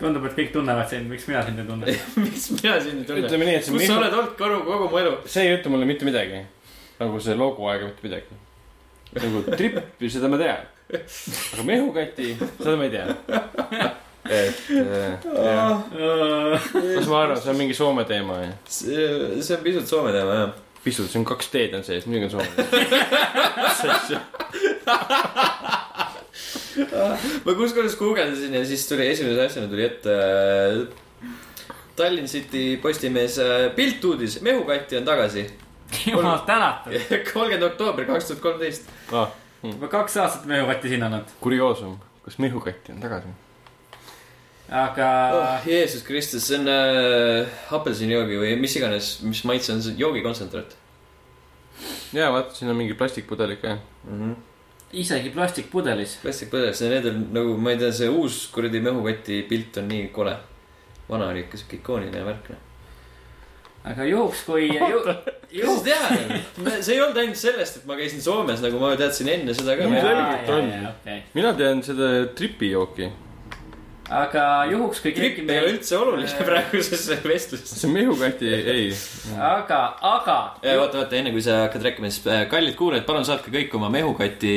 tundub, 0.00 0.24
et 0.28 0.34
kõik 0.36 0.50
tunnevad 0.54 0.88
sind, 0.90 1.06
miks 1.10 1.26
mina 1.30 1.42
sind 1.46 1.60
ei 1.62 1.66
tunne. 1.68 1.84
miks 2.24 2.46
mina 2.56 2.76
sind 2.82 2.98
ei 3.02 3.06
tunne? 3.08 3.22
ütleme 3.26 3.44
nii, 3.48 3.56
et 3.58 3.64
see 3.66 3.74
kus 3.74 3.82
sa 3.84 3.92
mehu, 3.92 4.00
oled 4.02 4.14
olnud 4.18 4.34
kogu, 4.38 4.58
kogu 4.68 4.84
mu 4.92 5.00
elu? 5.02 5.12
see 5.30 5.42
ei 5.46 5.52
ütle 5.56 5.68
mulle 5.74 5.86
mitte 5.88 6.08
midagi. 6.08 6.38
nagu 7.00 7.14
see 7.24 7.34
logo 7.38 7.68
aega 7.72 7.84
mitte 7.90 8.02
midagi. 8.06 8.32
nagu 9.18 9.36
trippi, 9.50 10.06
seda 10.12 10.26
ma 10.32 10.36
tean. 10.40 10.62
aga 10.92 11.62
mehukati, 11.68 12.28
seda 12.60 12.76
ma 12.80 12.88
ei 12.88 12.92
tea. 12.96 13.06
et 14.30 14.58
äh, 14.76 15.12
jah, 15.24 15.76
kas 16.70 17.06
ma 17.10 17.16
arvan, 17.24 17.38
see 17.40 17.52
on 17.54 17.60
mingi 17.60 17.76
Soome 17.76 18.04
teema 18.08 18.34
ja 18.42 18.50
see, 18.68 19.04
see 19.40 19.56
on 19.56 19.62
pisut 19.64 19.86
Soome 19.90 20.10
teema 20.16 20.32
jah. 20.42 20.50
pisut, 20.84 21.08
see 21.12 21.20
on 21.22 21.28
kaks 21.28 21.46
D-d 21.54 21.72
on 21.80 21.84
sees, 21.86 22.04
muidugi 22.08 22.26
on 22.28 22.32
Soome. 22.40 22.52
ma 27.44 27.54
kusjuures 27.58 27.96
guugeldasin 27.98 28.54
ja 28.54 28.64
siis 28.66 28.86
tuli 28.88 29.08
esimese 29.10 29.44
asjana 29.46 29.68
tuli 29.70 29.84
ette 29.86 30.14
äh, 30.14 31.30
Tallinn 31.96 32.28
City 32.30 32.78
Postimees 32.82 33.38
äh, 33.38 33.68
piltuudis, 33.76 34.40
mehukatti 34.40 34.96
on 34.96 35.04
tagasi. 35.04 35.46
jumal 36.06 36.38
tänatud. 36.46 36.94
kolmkümmend 37.32 37.66
oktoober 37.72 38.04
kaks 38.08 38.30
tuhat 38.30 38.42
kolmteist. 38.42 38.90
ah,. 39.12 39.28
juba 39.62 39.88
kaks 39.88 40.16
aastat 40.16 40.46
mehukatti 40.46 40.88
siin 40.88 41.04
olnud, 41.04 41.32
kurioosum, 41.40 41.98
kas 42.24 42.38
mehukati 42.38 42.94
on 42.94 43.00
tagasi? 43.00 43.34
aga 44.70 45.08
oh,. 45.34 45.66
Jeesus 45.66 46.02
Kristus, 46.06 46.46
see 46.48 46.60
on 46.60 46.70
äh, 46.70 47.64
apelsinijoogi 47.74 48.38
või 48.38 48.54
mis 48.60 48.76
iganes, 48.78 49.16
mis 49.26 49.42
maitse 49.44 49.74
on 49.74 49.82
see 49.82 49.98
joogikontsentraat 49.98 50.78
ja 52.12 52.30
vaata, 52.32 52.54
siin 52.54 52.70
on 52.70 52.78
mingi 52.78 52.94
plastikpudelik 52.94 53.62
ka. 53.62 53.74
mm. 54.04 54.20
-hmm. 54.20 54.36
Isegi 54.96 55.30
plastikpudelis. 55.34 56.16
plastikpõdes, 56.22 56.82
need 56.90 57.06
on 57.10 57.20
nagu, 57.36 57.54
ma 57.62 57.74
ei 57.74 57.80
tea, 57.80 57.92
see 57.94 58.10
uus 58.10 58.42
kuradi 58.54 58.82
mehukati 58.84 59.42
pilt 59.50 59.78
on 59.82 59.88
nii 59.90 60.08
kole. 60.14 60.34
vana 61.10 61.30
oli 61.30 61.44
ikka 61.44 61.58
siuke 61.58 61.80
ikooniline 61.80 62.24
värk, 62.26 62.50
noh. 62.52 62.66
aga 63.90 64.04
juhuks, 64.06 64.44
kui 64.46 64.68
ju,, 64.92 65.00
mis 65.50 65.64
sa 65.66 65.80
tead, 65.86 66.36
see 66.82 66.94
ei 66.94 67.02
olnud 67.02 67.18
ainult 67.22 67.40
sellest, 67.40 67.80
et 67.80 67.88
ma 67.90 67.98
käisin 67.98 68.22
Soomes, 68.22 68.62
nagu 68.62 68.82
ma 68.82 68.92
teadsin 68.98 69.30
enne 69.32 69.54
seda 69.56 69.78
ka. 69.78 69.88
Mina 71.34 71.54
tean 71.58 71.82
seda 71.86 72.12
tripijooki, 72.38 73.10
aga 74.10 74.44
juhuks, 74.70 75.00
kui 75.04 75.12
keegi 75.14 75.36
gripp 75.38 75.52
ei 75.52 75.60
ole 75.62 75.72
üldse 75.76 75.98
oluline 75.98 76.46
praeguses 76.46 77.04
vestluses. 77.22 77.74
see 77.78 77.90
mehukati 77.92 78.50
ei. 78.50 78.88
aga, 79.36 79.80
aga. 80.10 80.38
oota, 80.74 81.04
oota, 81.04 81.16
enne 81.18 81.32
kui 81.34 81.44
sa 81.44 81.62
hakkad 81.66 81.86
rääkima, 81.86 82.10
siis 82.10 82.26
äh, 82.26 82.42
kallid 82.50 82.74
kuulajad, 82.78 83.06
palun 83.06 83.26
saatke 83.28 83.54
kõik 83.54 83.74
oma 83.78 83.90
mehukati 83.94 84.54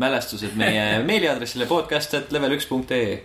mälestused 0.00 0.56
meie 0.58 0.86
meiliaadressile 1.10 1.68
podcast.level1.ee. 1.70 3.18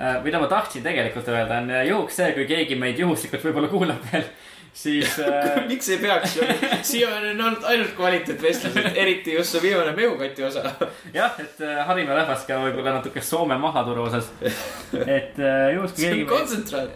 Äh, 0.00 0.20
mida 0.24 0.40
ma 0.40 0.48
tahtsin 0.48 0.84
tegelikult 0.86 1.28
öelda, 1.28 1.60
on 1.60 1.74
äh, 1.76 1.84
juhuks 1.90 2.16
see, 2.22 2.32
kui 2.38 2.48
keegi 2.48 2.78
meid 2.80 3.00
juhuslikult 3.00 3.44
võib-olla 3.50 3.68
kuulab 3.72 4.06
veel, 4.12 4.30
siis 4.74 5.18
äh, 5.24 5.66
miks 5.68 5.88
ei 5.88 5.98
peaks 5.98 6.36
ju, 6.36 6.42
siiamaani 6.82 7.30
on 7.30 7.40
olnud 7.46 7.64
ainult 7.72 7.94
kvaliteetvestlused, 7.96 8.90
eriti 8.94 9.34
just 9.34 9.54
see 9.54 9.62
viimane 9.62 9.92
mehukati 9.96 10.44
osa. 10.46 10.62
jah, 11.14 11.38
et 11.42 11.62
äh, 11.64 11.80
harime 11.86 12.14
rahvast 12.16 12.46
ka 12.48 12.58
võib-olla 12.62 12.96
natuke 12.98 13.22
Soome 13.24 13.58
mahaturu 13.60 14.06
osas. 14.08 14.30
et 14.92 15.38
äh, 15.38 15.72
juhuks, 15.74 15.96
kui 15.96 16.06
keegi 16.06 16.22
on. 16.26 16.28
kontsentraat. 16.34 16.90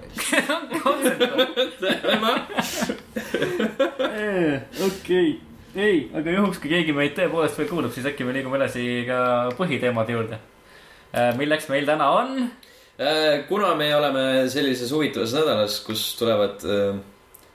okei, 4.89 5.41
ei, 5.75 6.11
aga 6.15 6.37
juhuks, 6.39 6.61
kui 6.63 6.73
keegi 6.73 6.97
meid 6.97 7.17
tõepoolest 7.19 7.59
veel 7.59 7.71
kuulab, 7.71 7.95
siis 7.95 8.07
äkki 8.11 8.27
me 8.27 8.37
liigume 8.37 8.61
edasi 8.61 8.85
ka 9.09 9.19
põhiteemade 9.59 10.15
juurde. 10.15 10.39
milleks 11.39 11.69
meil 11.71 11.87
täna 11.89 12.11
on? 12.21 12.47
Äh, 12.95 13.43
kuna 13.49 13.75
me 13.75 13.89
oleme 13.97 14.47
sellises 14.49 14.93
huvitavas 14.95 15.35
nädalas, 15.35 15.81
kus 15.83 16.13
tulevad, 16.15 16.63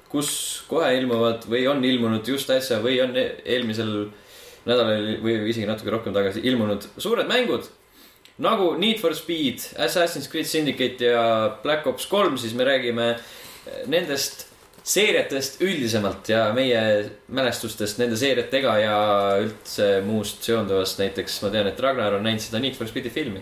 kus 0.10 0.32
kohe 0.70 0.90
ilmuvad 0.98 1.46
või 1.50 1.66
on 1.70 1.84
ilmunud 1.86 2.28
just 2.28 2.50
äsja 2.50 2.80
või 2.84 2.98
on 3.04 3.16
e- 3.18 3.36
eelmisel 3.46 3.94
nädalal 4.66 5.20
või 5.24 5.36
isegi 5.50 5.68
natuke 5.70 5.94
rohkem 5.94 6.16
tagasi 6.16 6.44
ilmunud 6.50 6.88
suured 6.98 7.30
mängud. 7.30 7.70
nagu 8.40 8.74
Need 8.80 9.00
for 9.00 9.16
Speed, 9.16 9.60
Assassin's 9.78 10.30
Creed 10.32 10.48
Syndicate 10.48 11.06
ja 11.06 11.58
Black 11.64 11.88
Ops 11.88 12.06
kolm, 12.08 12.38
siis 12.38 12.54
me 12.54 12.64
räägime 12.64 13.16
nendest 13.88 14.50
seeriatest 14.90 15.62
üldisemalt 15.62 16.30
ja 16.32 16.48
meie 16.56 16.82
mälestustest 17.36 18.00
nende 18.02 18.18
seeriatega 18.18 18.76
ja 18.80 18.98
üldse 19.44 19.90
muust 20.06 20.46
seonduvast, 20.48 21.00
näiteks 21.02 21.40
ma 21.44 21.52
tean, 21.54 21.70
et 21.70 21.82
Ragnar 21.84 22.18
on 22.18 22.26
näinud 22.26 22.44
seda 22.44 22.62
Need 22.64 22.78
for 22.78 22.90
Speedi 22.90 23.12
filmi. 23.14 23.42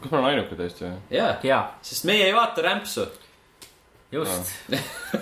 kas 0.00 0.12
ma 0.12 0.20
olen 0.20 0.30
ainuke 0.30 0.56
tõesti 0.56 0.86
või? 0.86 0.98
jaa, 1.10 1.32
jaa, 1.42 1.62
sest 1.82 2.06
meie 2.08 2.28
ei 2.28 2.34
vaata 2.34 2.62
rämpsu. 2.62 3.08
just. 4.12 4.54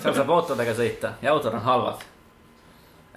seal 0.01 0.13
saab 0.15 0.29
autodega 0.29 0.73
sõita 0.77 1.13
ja 1.21 1.33
autod 1.33 1.53
on 1.57 1.65
halvad. 1.65 2.05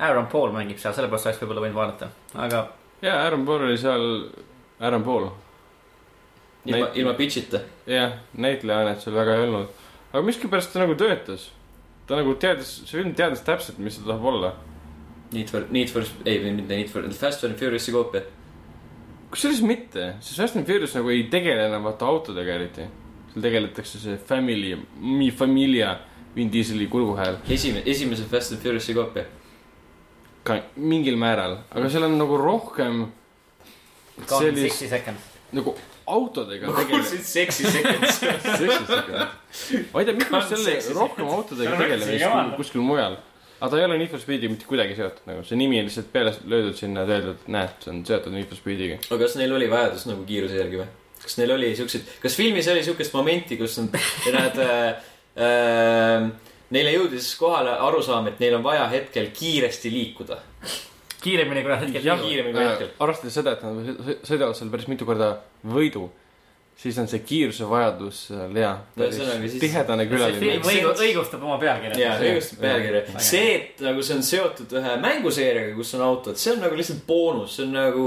Aaron 0.00 0.26
Paul 0.32 0.52
mängib 0.54 0.78
seal, 0.80 0.94
sellepärast 0.96 1.28
oleks 1.28 1.40
võib-olla 1.42 1.60
võinud 1.66 1.76
vaadata, 1.76 2.08
aga 2.34 2.62
jaa, 3.04 3.18
Aaron 3.26 3.44
Paul 3.46 3.66
oli 3.68 3.76
seal, 3.78 4.06
Aaron 4.80 5.04
Paul, 5.04 5.28
ilma 6.64 6.86
Näit-, 6.86 6.96
ilma 7.02 7.12
pitch'ita. 7.18 7.60
jah, 7.86 8.14
näitlejaannet 8.32 9.04
seal 9.04 9.14
väga 9.18 9.36
ei 9.36 9.44
olnud. 9.48 9.68
aga 10.12 10.22
miskipärast 10.24 10.72
ta 10.72 10.80
nagu 10.82 10.96
töötas. 10.96 11.50
ta 12.08 12.16
nagu 12.16 12.32
teadis, 12.34 12.72
see 12.88 12.96
film 13.02 13.12
teadis 13.14 13.44
täpselt, 13.46 13.78
mis 13.78 13.98
ta 14.00 14.08
tahab 14.08 14.24
olla. 14.32 14.54
Need 15.32 15.46
for, 15.52 15.62
Need 15.70 15.92
for, 15.92 16.02
ei, 16.26 16.40
mitte 16.50 16.74
Need 16.74 16.88
for, 16.90 17.04
Fast 17.14 17.44
and 17.44 17.54
Furious'i 17.60 17.92
koopia. 17.94 18.24
kusjuures 19.30 19.60
mitte, 19.62 20.14
sest 20.20 20.40
Fast 20.40 20.56
and 20.56 20.66
Furious 20.66 20.96
nagu 20.96 21.12
ei 21.12 21.28
tegele 21.30 21.68
enam 21.68 21.84
vaata 21.86 22.08
autodega 22.08 22.56
eriti. 22.56 22.88
Seal 23.32 23.42
tegeletakse 23.42 24.00
see 24.02 24.16
family, 24.28 24.76
mi 25.00 25.30
familia, 25.30 25.98
Vin 26.36 26.50
Dieseli 26.52 26.86
kurguhääl 26.86 27.40
esimene, 27.50 27.82
esimese 27.90 28.26
Fast 28.30 28.52
and 28.54 28.62
Furious'i 28.62 28.94
koopia. 28.94 29.24
ka 30.44 30.56
mingil 30.76 31.16
määral, 31.20 31.58
aga 31.70 31.90
seal 31.90 32.06
on 32.06 32.18
nagu 32.18 32.36
rohkem 32.38 33.06
sellist 34.26 34.86
seconds. 34.88 35.32
nagu 35.52 35.74
autodega 36.10 36.70
ma 36.70 36.84
kuulsin 36.84 37.24
Sexy 37.24 37.70
Seconds. 37.70 38.20
ma 39.92 40.00
ei 40.00 40.06
tea, 40.06 40.14
miks 40.14 40.30
ma 40.32 40.42
selle 40.46 40.78
rohkem 40.96 41.28
autodega 41.30 41.76
tegelen 41.80 42.14
vist 42.14 42.56
kuskil 42.58 42.86
mujal. 42.86 43.18
aga 43.60 43.70
ta 43.70 43.80
ei 43.80 43.84
ole 43.84 43.98
Need 44.00 44.14
for 44.14 44.22
Speediga 44.22 44.54
mitte 44.54 44.68
kuidagi 44.70 44.96
seotud 44.98 45.28
nagu, 45.28 45.44
see 45.46 45.58
nimi 45.60 45.80
on 45.82 45.90
lihtsalt 45.90 46.10
peale 46.14 46.32
löödud 46.48 46.78
sinna, 46.78 47.04
et 47.04 47.14
öelda, 47.16 47.36
et 47.36 47.52
näed, 47.52 47.76
see 47.84 47.92
on 47.92 48.02
seotud 48.08 48.34
Need 48.34 48.48
for 48.50 48.58
Speediga. 48.58 48.98
aga 49.10 49.20
kas 49.24 49.36
neil 49.40 49.54
oli 49.58 49.70
vajadus 49.70 50.06
nagu 50.10 50.24
kiiruse 50.28 50.58
järgi 50.62 50.82
või? 50.82 50.88
Kas 51.22 51.36
neil 51.38 51.50
oli 51.56 51.72
siukseid, 51.76 52.06
kas 52.22 52.36
filmis 52.38 52.68
oli 52.72 52.84
siukest 52.86 53.12
momenti, 53.14 53.56
kus 53.60 53.78
nad, 53.82 53.96
nad 54.34 54.58
äh,, 54.64 55.10
äh, 55.36 56.30
neile 56.70 56.92
jõudis 56.94 57.32
kohale 57.40 57.72
arusaam, 57.88 58.28
et 58.30 58.40
neil 58.40 58.54
on 58.60 58.64
vaja 58.66 58.86
hetkel 58.92 59.28
kiiresti 59.36 59.90
liikuda. 59.92 60.38
kiiremini 61.20 61.60
kui 61.62 61.70
nad 61.74 61.82
hetkel 61.84 62.00
Jah. 62.04 62.16
liiguvad. 62.16 62.28
kiiremini 62.30 62.54
kui 62.56 62.64
hetkel. 62.64 62.88
Äh, 62.94 63.02
arvestades 63.04 63.34
seda, 63.36 63.52
et 63.52 63.62
nad 63.66 63.84
sõ- 63.90 64.18
sõidavad 64.30 64.56
seal 64.56 64.70
päris 64.72 64.88
mitu 64.88 65.04
korda 65.04 65.26
võidu, 65.66 66.06
siis 66.80 66.96
on 67.02 67.10
see 67.12 67.20
kiiruse 67.28 67.66
vajadus 67.68 68.22
seal 68.30 68.54
jaa, 68.56 68.78
No 68.96 69.04
ühesõnaga 69.04 69.50
siis- 69.50 69.60
tihedane 69.60 70.06
külaline 70.08 70.62
õigustab 70.94 71.42
oma 71.44 71.58
pealkirja. 71.60 71.98
ja 72.00 72.14
õigustab 72.22 72.62
pealkirja. 72.64 73.20
See, 73.20 73.50
et 73.58 73.84
nagu 73.84 74.00
see 74.02 74.16
on 74.16 74.22
seotud 74.24 74.72
ühe 74.80 74.96
mänguseeriaga, 75.02 75.74
kus 75.76 75.92
on 75.98 76.06
autod, 76.08 76.40
see 76.40 76.54
on 76.54 76.60
nagu 76.64 76.78
lihtsalt 76.80 77.04
boonus, 77.06 77.56
see 77.58 77.66
on 77.68 77.72
nagu 77.76 78.06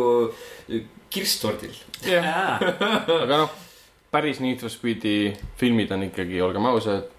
kirstordil. 1.13 1.75
aga 2.17 3.39
noh, 3.45 3.57
päris 4.13 4.41
Need 4.43 4.61
for 4.63 4.73
Speedi 4.73 5.33
filmid 5.59 5.91
on 5.95 6.07
ikkagi, 6.09 6.41
olgem 6.43 6.65
ausad, 6.69 7.09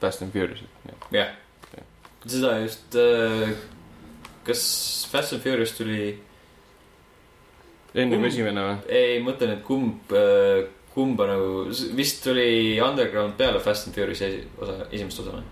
Fast 0.00 0.24
and 0.24 0.32
Furious. 0.32 0.62
jah, 1.12 1.34
seda 2.24 2.56
just 2.62 2.96
äh,, 2.96 3.52
kas 4.46 4.64
Fast 5.12 5.36
and 5.36 5.44
Furious 5.44 5.74
tuli, 5.76 6.10
enne 7.94 8.20
kui 8.20 8.30
esimene 8.30 8.66
või? 8.66 8.76
ei 8.88 9.22
mõtlen, 9.24 9.56
et 9.58 9.64
kumb, 9.66 10.14
kumba 10.94 11.28
nagu, 11.30 11.64
vist 11.96 12.22
tuli 12.24 12.78
Underground 12.82 13.36
peale 13.40 13.60
Fast 13.64 13.88
and 13.90 13.96
Furious'i 13.96 14.44
osa, 14.60 14.84
esimest 14.90 15.24
osa 15.24 15.38
või? 15.38 15.48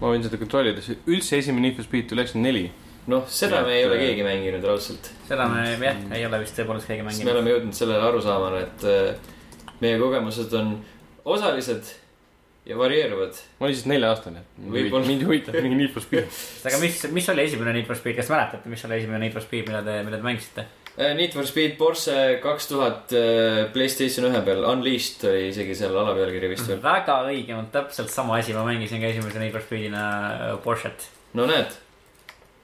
ma 0.00 0.10
võin 0.10 0.24
seda 0.26 0.40
kontrollida, 0.40 0.82
see 0.84 0.98
üldse 1.08 1.38
esimene 1.40 1.68
Need 1.68 1.78
for 1.78 1.86
Speed 1.86 2.10
tuli 2.10 2.24
üheksakümmend 2.24 2.50
neli. 2.50 2.64
noh, 3.10 3.26
seda 3.28 3.60
Nii 3.60 3.68
me 3.68 3.74
ei 3.78 3.84
ole 3.88 3.98
äh, 3.98 4.04
keegi 4.06 4.24
mänginud 4.26 4.64
raudselt. 4.64 5.10
seda 5.28 5.48
me 5.50 5.64
jah, 5.76 5.98
ei 6.16 6.24
ole 6.26 6.40
vist 6.44 6.56
tõepoolest 6.58 6.88
keegi 6.88 7.02
sest 7.02 7.08
me 7.08 7.12
mänginud. 7.12 7.34
oleme 7.34 7.52
jõudnud 7.54 7.76
sellele 7.80 8.06
arusaamale, 8.08 8.62
et 8.68 8.86
äh, 8.88 9.34
meie 9.84 9.98
kogemused 10.00 10.54
on 10.60 10.72
osalised 11.24 11.90
ja 12.64 12.78
varieeruvad. 12.80 13.42
ma 13.58 13.66
olin 13.68 13.76
siis 13.76 13.90
nelja-aastane. 13.90 14.46
Võib-olla. 14.76 15.06
mind 15.06 15.26
huvitab 15.28 15.58
mingi 15.60 15.82
Need 15.82 15.92
for 15.92 16.04
Speed. 16.04 16.32
aga 16.64 16.80
mis, 16.80 17.02
mis 17.12 17.28
oli 17.34 17.44
esimene 17.44 17.76
Need 17.76 17.90
for 17.90 18.00
Speed, 18.00 18.16
kas 18.16 18.32
mäletate, 18.32 18.72
mis 18.72 18.84
oli 18.88 19.02
esimene 19.02 19.20
Need 19.26 19.36
for 19.36 19.44
Speed, 19.44 19.68
mida 19.68 19.84
te, 19.84 20.00
mida 20.06 20.16
te 20.16 20.24
mängisite? 20.24 20.66
Äh, 20.94 21.12
Need 21.18 21.36
for 21.36 21.44
Speed 21.50 21.76
Porsche 21.76 22.18
kaks 22.40 22.70
tuhat 22.72 23.12
Playstation 23.76 24.30
ühe 24.30 24.40
peal, 24.46 24.64
Unleashed 24.70 25.28
oli 25.28 25.50
isegi 25.50 25.76
seal 25.76 25.92
alapealkiri 25.92 26.54
vist 26.54 26.72
veel. 26.72 26.80
väga 26.84 27.20
õige, 27.28 27.52
on 27.58 27.68
täpselt 27.74 28.12
sama 28.14 28.40
asi, 28.40 28.56
ma 28.56 28.64
mängisin 28.64 29.04
ka 29.04 29.12
esimese 29.12 29.42
Need 29.42 29.52
for 29.52 29.66
Speedina 29.66 30.04
Porsche't. 30.64 31.10
no 31.36 31.44
näed. 31.50 31.83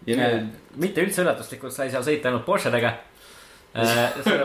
Ja 0.08 0.16
nüüd 0.16 0.80
mitte 0.80 1.04
üldse 1.04 1.24
üllatuslikult 1.24 1.74
sai 1.74 1.90
seal 1.92 2.04
sõita 2.06 2.30
ainult 2.30 2.46
Porschedega. 2.46 2.92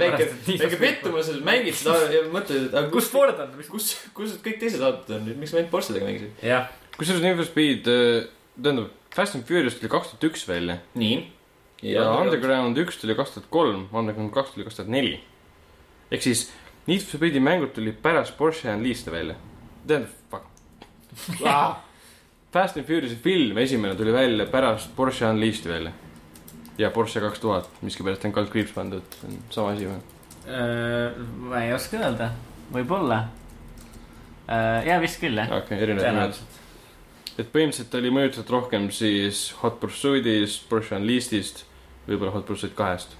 väike, 0.05 0.27
väike 0.45 0.77
pettumus, 0.77 1.31
et 1.33 1.45
mängid 1.45 1.73
seda 1.73 1.95
ja 2.13 2.19
mõtled, 2.29 2.67
et 2.67 2.75
aga 2.77 2.91
kus 2.93 3.07
Ford 3.09 3.39
on? 3.41 3.55
kus, 3.71 3.87
kus 4.13 4.35
kõik 4.45 4.59
teised 4.61 4.83
autod 4.85 5.15
on 5.17 5.23
nüüd, 5.25 5.39
miks 5.41 5.53
ma 5.55 5.63
ainult 5.63 5.71
Porschedega 5.71 6.05
mängisin? 6.05 6.35
kusjuures 6.99 7.23
Need 7.23 7.39
for 7.39 7.47
Speed, 7.47 7.89
tähendab, 8.53 8.91
Fast 9.15 9.37
and 9.37 9.47
Furious 9.47 9.79
tuli 9.79 9.89
kaks 9.89 10.11
tuhat 10.11 10.27
üks 10.29 10.45
välja 10.45 10.77
nii. 10.99 11.17
ja 11.89 12.05
Underground 12.19 12.77
üks 12.83 12.99
tuli 13.01 13.17
kaks 13.17 13.33
tuhat 13.33 13.49
kolm, 13.49 13.87
Underground 13.95 14.33
kaks 14.35 14.53
tuli 14.53 14.67
kaks 14.67 14.77
tuhat 14.77 14.93
neli. 14.93 15.17
ehk 16.11 16.27
siis 16.27 16.45
Need 16.85 17.01
for 17.01 17.17
Speedi 17.17 17.41
mängud 17.41 17.73
tulid 17.73 17.97
pärast 18.05 18.37
Porsche 18.37 18.69
Unleashed'i 18.75 19.15
välja. 19.15 19.39
tähendab, 19.87 20.13
fuck. 20.29 20.45
Fast 22.55 22.77
and 22.77 22.87
Furious'i 22.87 23.17
film 23.19 23.57
esimene 23.59 23.97
tuli 23.99 24.13
välja 24.15 24.45
pärast 24.47 24.93
Porsche 24.95 25.27
Unleashed'i 25.27 25.69
välja. 25.69 25.91
ja 26.77 26.89
Porsche 26.89 27.19
kaks 27.19 27.39
tuhat, 27.39 27.67
miskipärast 27.81 28.23
on 28.25 28.31
kaldkriips 28.31 28.71
pandud, 28.71 29.17
see 29.19 29.27
on 29.27 29.41
sama 29.51 29.73
asi 29.73 29.89
või? 29.89 29.97
Äh, 30.47 31.17
ma 31.49 31.65
ei 31.65 31.73
oska 31.75 31.99
öelda, 31.99 32.29
võib-olla. 32.71 33.17
ja 34.87 35.01
vist 35.03 35.19
küll 35.19 35.35
jah, 35.35 35.51
okei 35.51 35.65
okay,, 35.65 35.83
erinevad 35.83 36.15
nimed. 36.15 36.39
et 37.35 37.51
põhimõtteliselt 37.51 37.99
oli 37.99 38.15
mõjutatud 38.21 38.55
rohkem 38.55 38.87
siis 38.93 39.49
Hot 39.59 39.79
Pursuit'ist, 39.83 40.69
Porsche 40.71 40.95
Unleashed'ist, 40.95 41.65
võib-olla 42.07 42.37
Hot 42.37 42.47
Pursuit 42.47 42.75
kahest. 42.77 43.19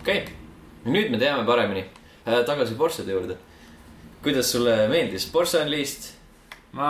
okei 0.00 0.24
okay., 0.24 0.38
nüüd 0.82 1.14
me 1.14 1.22
teame 1.22 1.46
paremini. 1.46 1.86
tagasi 2.24 2.74
Porschede 2.74 3.14
juurde. 3.14 3.38
kuidas 4.22 4.50
sulle 4.50 4.80
meeldis 4.90 5.30
Porsche 5.30 5.62
Unleashed? 5.62 6.16
ma, 6.72 6.88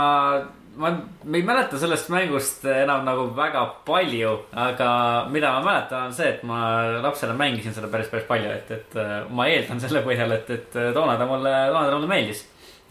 ma, 0.76 0.90
ma 1.24 1.36
ei 1.36 1.44
mäleta 1.46 1.78
sellest 1.80 2.10
mängust 2.12 2.64
enam 2.70 3.04
nagu 3.06 3.28
väga 3.36 3.62
palju, 3.86 4.32
aga 4.66 4.88
mida 5.32 5.52
ma 5.56 5.62
mäletan, 5.64 6.10
on 6.10 6.16
see, 6.16 6.28
et 6.34 6.42
ma 6.46 6.58
lapsena 7.04 7.36
mängisin 7.38 7.74
seda 7.76 7.90
päris, 7.92 8.10
päris 8.12 8.26
palju, 8.28 8.50
et, 8.52 8.72
et 8.76 8.98
äh, 9.00 9.14
ma 9.30 9.48
eeldan 9.50 9.80
selle 9.82 10.04
põhjal, 10.06 10.34
et, 10.36 10.50
et 10.52 10.76
toona 10.96 11.16
ta 11.20 11.28
mulle, 11.28 11.54
toona 11.72 11.86
ta 11.88 11.96
mulle 11.96 12.10
meeldis. 12.10 12.44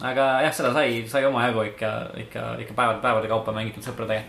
aga 0.04 0.24
jah, 0.44 0.56
seda 0.56 0.72
sai, 0.74 1.04
sai 1.08 1.24
omajagu 1.28 1.62
ikka, 1.70 1.92
ikka, 2.26 2.48
ikka 2.64 2.74
päevade, 2.76 3.00
päevade 3.04 3.30
kaupa 3.30 3.54
mängitud 3.56 3.86
sõpradega. 3.86 4.26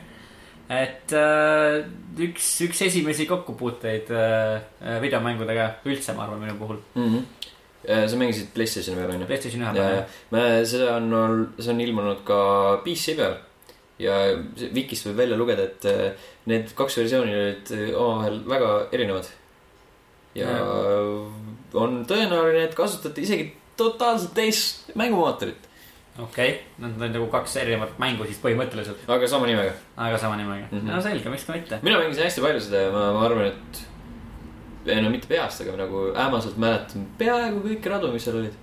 et 0.78 1.15
äh, 1.17 1.82
üks, 2.28 2.52
üks 2.67 2.86
esimesi 2.88 3.26
kokkupuuteid 3.30 4.13
äh, 4.13 5.02
videomängudega 5.02 5.72
üldse, 5.89 6.13
ma 6.13 6.28
arvan, 6.28 6.46
minu 6.46 6.60
puhul. 6.62 6.80
mm. 6.96 7.10
-hmm. 7.10 8.08
sa 8.08 8.15
mängisid 8.17 8.54
Playstationi 8.54 9.02
peal 9.02 9.15
onju? 9.15 9.26
PlayStation 9.26 9.65
ühe 9.65 9.74
peal. 9.74 10.02
me, 10.32 10.48
seda 10.65 10.96
on, 10.96 11.54
see 11.60 11.74
on 11.74 11.82
ilmunud 11.82 12.24
ka 12.28 12.39
PC 12.86 13.17
peal. 13.17 13.38
Ja 14.01 14.17
Vikist 14.73 15.07
võib 15.10 15.21
välja 15.23 15.38
lugeda, 15.39 15.67
et 15.67 15.88
äh, 15.89 16.27
need 16.49 16.73
kaks 16.77 16.99
versiooni 17.01 17.36
olid 17.36 17.71
äh, 17.75 17.88
omavahel 17.97 18.41
väga 18.49 18.73
erinevad. 18.95 19.29
ja 20.38 20.51
on 21.73 22.03
tõenäoline, 22.10 22.67
et 22.67 22.75
kasutati 22.77 23.25
isegi 23.25 23.49
totaalselt 23.77 24.36
teist 24.38 24.91
mängumootorit, 24.97 25.67
okei 26.19 26.51
okay., 26.51 26.63
need 26.83 27.01
on 27.01 27.13
nagu 27.17 27.27
kaks 27.33 27.57
erinevat 27.62 27.97
mängu 28.01 28.25
siis 28.29 28.39
põhimõtteliselt, 28.43 29.05
aga 29.10 29.29
sama 29.29 29.49
nimega. 29.49 29.73
aga 29.97 30.17
sama 30.21 30.38
nimega 30.38 30.67
mm. 30.69 30.79
-hmm. 30.79 30.93
no 30.93 31.01
selge, 31.01 31.29
miks 31.33 31.45
ka 31.45 31.57
mitte. 31.57 31.79
mina 31.81 31.99
mängisin 32.01 32.27
hästi 32.27 32.41
palju 32.41 32.65
seda 32.67 32.88
ja 32.88 32.91
ma, 32.93 33.12
ma 33.17 33.25
arvan, 33.25 33.53
et 33.53 33.86
ei 34.88 35.01
no 35.01 35.10
mitte 35.12 35.27
peast, 35.29 35.62
aga 35.62 35.77
nagu 35.83 36.10
ähmaselt 36.15 36.57
mäletan 36.62 37.07
peaaegu 37.19 37.63
kõiki 37.65 37.91
radu, 37.91 38.12
mis 38.13 38.23
seal 38.27 38.39
olid. 38.41 38.55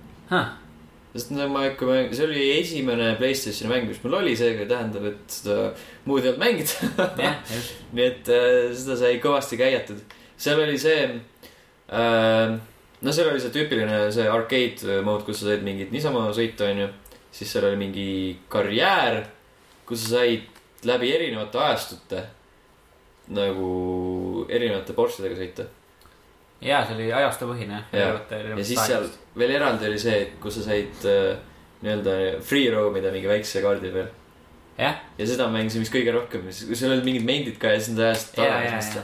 Sest 1.15 1.31
ma 1.31 1.63
ikka, 1.69 1.87
see 2.11 2.25
oli 2.27 2.43
esimene 2.57 3.13
Playstationi 3.19 3.71
mäng, 3.71 3.87
mis 3.87 4.01
mul 4.03 4.17
oli, 4.19 4.33
seega 4.35 4.65
tähendab, 4.67 5.07
et 5.13 5.31
seda 5.31 5.69
muud 6.09 6.25
ei 6.25 6.33
olnud 6.33 6.41
mängida. 6.41 7.19
nii 7.95 8.07
et 8.09 8.31
äh, 8.35 8.73
seda 8.75 8.97
sai 8.99 9.19
kõvasti 9.23 9.59
käiatud. 9.59 10.01
seal 10.35 10.59
oli 10.59 10.75
see 10.81 11.05
äh,, 11.07 12.57
no 12.99 13.15
seal 13.15 13.31
oli 13.31 13.39
see 13.39 13.53
tüüpiline 13.55 14.01
see 14.11 14.27
arcade 14.27 14.99
mode, 15.07 15.23
kus 15.27 15.39
sa 15.39 15.53
said 15.53 15.63
mingit 15.63 15.95
niisama 15.95 16.27
sõita, 16.35 16.67
onju. 16.73 16.89
siis 17.35 17.55
seal 17.55 17.69
oli 17.69 17.79
mingi 17.79 18.09
karjäär, 18.51 19.23
kus 19.87 20.03
sa 20.03 20.17
said 20.17 20.51
läbi 20.85 21.15
erinevate 21.15 21.63
ajastute 21.63 22.25
nagu 23.35 24.45
erinevate 24.51 24.93
Porschedega 24.93 25.39
sõita. 25.39 25.71
ja 26.59 26.83
see 26.83 26.99
oli 26.99 27.13
ajastupõhine. 27.23 27.85
ja, 27.95 28.17
ja 28.19 28.65
siis 28.65 28.83
seal 28.83 29.07
veel 29.39 29.55
eraldi 29.57 29.89
oli 29.89 29.99
see, 29.99 30.21
kus 30.41 30.59
sa 30.59 30.65
said 30.69 31.07
äh, 31.09 31.35
nii-öelda 31.83 32.41
free 32.45 32.69
roam 32.73 32.95
ida 32.99 33.11
mingi 33.13 33.29
väikse 33.29 33.63
kaardi 33.63 33.91
peal. 33.93 34.09
jah, 34.79 34.99
ja 35.19 35.27
seda 35.27 35.47
mängisin 35.51 35.83
vist 35.83 35.93
kõige 35.93 36.13
rohkem, 36.15 36.47
seal 36.51 36.93
olid 36.95 37.07
mingid 37.07 37.27
mendid 37.27 37.59
ka 37.61 37.73
ja 37.75 37.81
siis 37.81 37.95
nad 37.95 38.11
ajasid 38.11 39.01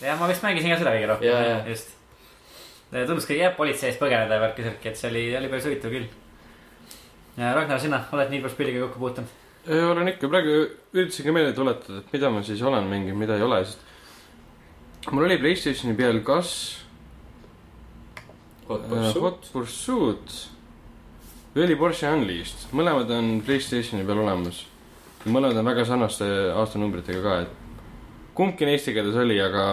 Ja, 0.00 0.12
ja, 0.12 0.16
ma 0.20 0.28
vist 0.30 0.44
mängisin 0.44 0.72
ka 0.72 0.80
seda 0.80 0.94
kõige 0.96 1.10
rohkem 1.12 1.68
just. 1.70 1.92
tundus 2.92 3.28
ka 3.28 3.36
jääb 3.36 3.56
politsei 3.58 3.92
eest 3.92 4.02
põgeneda 4.02 4.38
ja 4.38 4.44
värki-särki, 4.46 4.90
et 4.92 5.00
see 5.00 5.12
oli, 5.12 5.26
oli 5.38 5.52
päris 5.52 5.68
huvitav 5.68 5.92
küll. 5.94 6.08
Ragnar, 7.40 7.78
sina 7.80 8.02
oled 8.12 8.32
Need 8.32 8.42
for 8.44 8.52
Speediga 8.52 8.82
kokku 8.84 9.00
puutunud? 9.00 9.38
ei 9.68 9.82
olen 9.84 10.08
ikka, 10.08 10.28
praegu 10.32 10.54
üritasingi 10.96 11.32
meelde 11.36 11.52
tuletada, 11.56 12.00
et 12.00 12.12
mida 12.14 12.30
ma 12.32 12.40
siis 12.44 12.62
olen 12.64 12.86
mänginud, 12.88 13.20
mida 13.20 13.36
ei 13.36 13.44
ole, 13.44 13.60
sest 13.68 15.12
mul 15.12 15.26
oli 15.28 15.36
Playstationi 15.40 15.96
peal 15.96 16.20
kas 16.24 16.52
Hot 18.70 18.84
äh, 18.86 18.90
Pursuit. 18.90 19.22
Hot 19.24 19.52
Pursuit 19.52 20.34
või 21.54 21.64
oli 21.66 21.78
Porsche 21.78 22.10
Unleashed, 22.14 22.68
mõlemad 22.76 23.10
on 23.10 23.32
Playstationi 23.46 24.06
peal 24.06 24.22
olemas. 24.22 24.62
mõlemad 25.26 25.58
on 25.58 25.66
väga 25.66 25.84
sarnaste 25.84 26.28
aastanumbritega 26.54 27.22
ka, 27.24 27.40
et 27.42 28.30
kumbki 28.38 28.68
eesti 28.70 28.94
keeles 28.94 29.18
oli, 29.18 29.40
aga 29.42 29.64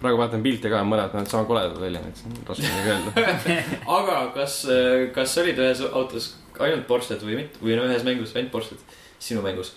praegu 0.00 0.20
vaatan 0.20 0.44
pilte 0.44 0.70
ka, 0.70 0.84
mõlemad 0.86 1.16
näevad 1.16 1.32
sama 1.32 1.48
koledad 1.48 1.80
välja, 1.82 2.00
nii 2.04 2.14
et 2.14 2.22
see 2.22 2.30
on 2.30 2.38
raske 2.46 2.70
midagi 2.70 2.94
öelda. 2.94 3.56
aga 3.98 4.20
kas, 4.38 4.56
kas 5.16 5.36
olid 5.42 5.58
ühes 5.66 5.82
autos 5.90 6.32
ainult 6.60 6.86
Porsche'd 6.86 7.26
või 7.26 7.42
mitte, 7.42 7.58
või 7.64 7.76
no 7.78 7.90
ühes 7.90 8.06
mängus 8.06 8.36
ainult 8.36 8.54
Porsche'd, 8.54 8.98
sinu 9.18 9.42
mängus? 9.42 9.74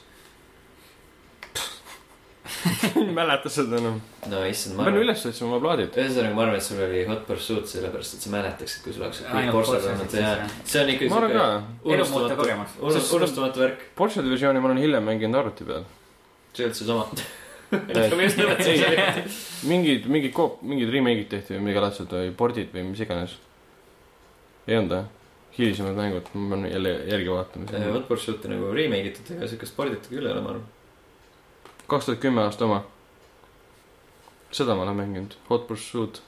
ei 2.99 3.06
mäleta 3.15 3.49
seda 3.52 3.78
enam. 3.80 3.99
no 4.32 4.41
issand, 4.47 4.78
ma 4.78 4.88
pean 4.88 4.99
üles 5.02 5.26
otsima 5.30 5.49
oma 5.49 5.60
plaadid. 5.63 5.97
ühesõnaga 5.99 6.38
ma 6.38 6.45
arvan, 6.45 6.58
et 6.60 6.65
sul 6.65 6.82
oli 6.86 7.04
Hot 7.10 7.23
Pursuit 7.28 7.69
sellepärast, 7.69 8.17
et 8.17 8.26
sa 8.26 8.34
mäletaksid, 8.34 8.84
kui 8.86 8.95
sul 8.95 9.06
oleks 9.08 9.23
kõik 9.28 9.52
Porsche'd 9.58 9.88
olnud 9.91 10.17
ja 10.17 10.34
see 10.63 10.84
on 10.84 10.91
ikka 10.95 11.10
ma 11.12 11.21
arvan 11.21 11.38
ka. 11.38 11.47
elumuutev 11.95 12.43
kogemus. 12.43 12.76
unust-, 12.82 13.15
unustamatu 13.19 13.65
värk, 13.65 13.88
Porsche 13.99 14.26
versiooni 14.28 14.63
ma 14.63 14.71
olen 14.71 14.84
hiljem 14.84 15.10
mänginud 15.12 15.41
arvuti 15.43 15.67
peal. 15.69 15.88
see 16.54 16.63
ei 16.63 16.69
olnud 16.69 16.82
seesama. 16.82 17.32
mingid, 19.71 20.06
mingid 20.06 20.34
koop, 20.36 20.62
mingid 20.62 20.91
remake'id 20.93 21.30
tehti 21.32 21.58
või 21.58 21.67
midagi 21.67 21.84
laadset 21.88 22.15
või 22.15 22.32
pordid 22.38 22.71
või 22.76 22.86
mis 22.91 23.02
iganes. 23.02 23.36
ei 24.67 24.78
olnud 24.78 24.97
või? 24.97 25.04
hilisemad 25.58 25.97
mängud, 25.97 26.30
ma 26.34 26.56
pean 26.56 26.63
jälle 26.71 26.93
järgi 27.10 27.30
vaatama. 27.30 27.84
Hot 27.93 28.08
Pursuit'i 28.08 28.49
nagu 28.49 28.71
remake 28.73 29.12
itud, 29.12 29.36
ega 29.36 29.49
siukest 29.52 29.76
sporditud 29.76 30.10
küll 30.10 30.26
ei 30.26 30.34
ole, 30.34 30.41
ma 30.41 30.56
arvan. 30.56 30.63
Kaks 31.93 32.10
tuhat 32.10 32.21
kümme 32.23 32.43
aasta 32.43 32.65
oma. 32.65 32.84
seda 34.53 34.75
ma 34.77 34.86
olen 34.86 34.95
mänginud, 34.95 35.36
Hot 35.49 35.67
Pursuit. 35.67 36.21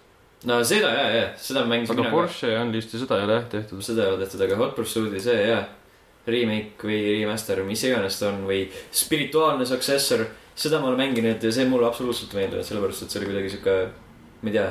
no 0.49 0.63
seda 0.63 0.91
ja, 0.93 1.09
ja, 1.13 1.25
seda 1.37 1.65
mängisin 1.65 1.93
aga 1.93 2.03
mina 2.03 2.11
ka. 2.11 2.17
Porsche 2.17 2.53
Unleashed'i 2.59 3.01
seda 3.01 3.19
ei 3.19 3.27
ole 3.27 3.39
jah 3.39 3.49
tehtud. 3.49 3.81
seda 3.85 4.05
ei 4.05 4.13
ole 4.13 4.23
tehtud, 4.23 4.45
aga 4.47 4.61
Hot 4.61 4.75
Pursuit'i 4.77 5.21
see 5.21 5.43
ja, 5.49 5.59
remake 6.27 6.89
või 6.89 7.01
remaster, 7.19 7.61
mis 7.67 7.83
iganes 7.85 8.17
ta 8.19 8.31
on 8.31 8.47
või 8.49 8.63
spirituaalne 8.93 9.67
successor, 9.69 10.25
seda 10.57 10.79
ma 10.81 10.89
olen 10.89 11.03
mänginud 11.03 11.43
ja 11.43 11.51
see 11.53 11.67
mulle 11.69 11.89
absoluutselt 11.89 12.33
ei 12.33 12.43
meeldinud, 12.43 12.65
sellepärast 12.65 13.05
et 13.05 13.13
see 13.13 13.21
oli 13.21 13.29
kuidagi 13.29 13.53
sihuke, 13.53 13.77
ma 14.41 14.49
ei 14.49 14.57
tea, 14.57 14.65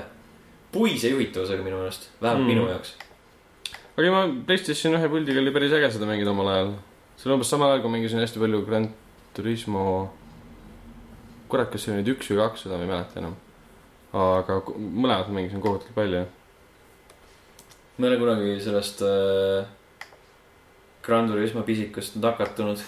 puise 0.74 1.12
juhitavusega 1.12 1.62
minu 1.62 1.78
meelest, 1.78 2.10
vähemalt 2.22 2.42
mm. 2.42 2.50
minu 2.50 2.66
jaoks. 2.72 2.96
aga 3.94 4.10
ma 4.16 4.26
Playstation 4.48 4.98
ühe 4.98 5.10
puldiga 5.12 5.42
oli 5.42 5.54
päris 5.54 5.78
äge 5.78 5.92
seda 5.94 6.10
mängida 6.10 6.34
omal 6.34 6.50
ajal. 6.50 6.74
see 7.14 7.30
oli 7.30 7.38
umbes 7.38 7.54
samal 7.54 7.70
ajal, 7.70 7.84
kui 7.84 7.94
mängisin 7.94 8.22
hästi 8.24 8.42
palju 8.42 8.64
Grand 8.66 8.90
Turismo. 9.34 9.84
kurat, 11.54 11.70
kas 11.70 11.86
see 11.86 11.94
oli 11.94 12.02
nüüd 12.02 12.16
üks 12.16 12.32
või 12.32 12.40
kaks, 12.42 12.66
seda 12.66 12.80
ma 12.80 12.86
ei 12.86 12.90
mäleta 12.90 13.22
enam. 13.22 13.38
aga 14.14 14.58
ma 14.78 15.14
mängisin 15.28 15.62
kohutavalt 15.62 15.94
palju. 15.94 16.26
ma 17.98 18.06
ei 18.06 18.10
ole 18.10 18.20
kunagi 18.20 18.60
sellest 18.64 19.02
äh, 19.06 19.72
Gran 21.04 21.28
Turismo 21.28 21.62
pisikust 21.62 22.16
nakatunud. 22.16 22.80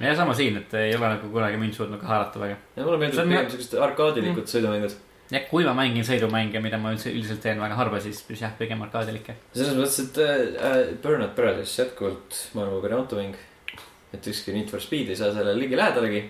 ja 0.00 0.14
sama 0.16 0.34
siin, 0.34 0.56
et 0.56 0.74
ei 0.74 0.94
ole 0.96 1.08
nagu 1.14 1.28
kunagi 1.32 1.58
mind 1.60 1.76
suutnud 1.76 2.00
ka 2.00 2.06
haarata 2.10 2.40
väga. 2.40 2.56
ja 2.76 2.84
mulle 2.84 2.98
meeldivad 3.02 3.26
on 3.26 3.34
pigem 3.34 3.50
siuksed 3.54 3.76
arkaadilikud 3.86 4.42
mm. 4.42 4.52
sõidumängud. 4.54 4.96
ja 5.30 5.42
kui 5.50 5.66
ma 5.68 5.74
mängin 5.76 6.06
sõidumänge, 6.08 6.62
mida 6.64 6.80
ma 6.82 6.94
üldse 6.96 7.12
üldiselt 7.12 7.44
teen 7.44 7.60
väga 7.62 7.78
harva, 7.78 8.00
siis 8.00 8.24
siis 8.26 8.42
jah, 8.42 8.56
pigem 8.58 8.82
arkaadilikke. 8.88 9.36
selles 9.54 9.76
mõttes, 9.78 10.00
et 10.02 10.18
äh, 10.24 10.80
Burnout 11.02 11.36
Paradise 11.36 11.78
jätkuvalt 11.82 12.40
maailmaparim 12.58 13.04
automäng. 13.04 13.38
et 14.14 14.26
ükski 14.32 14.56
Need 14.56 14.72
for 14.72 14.80
Speed 14.80 15.12
ei 15.12 15.20
saa 15.20 15.30
sellele 15.30 15.60
ligilähedalegi. 15.60 16.26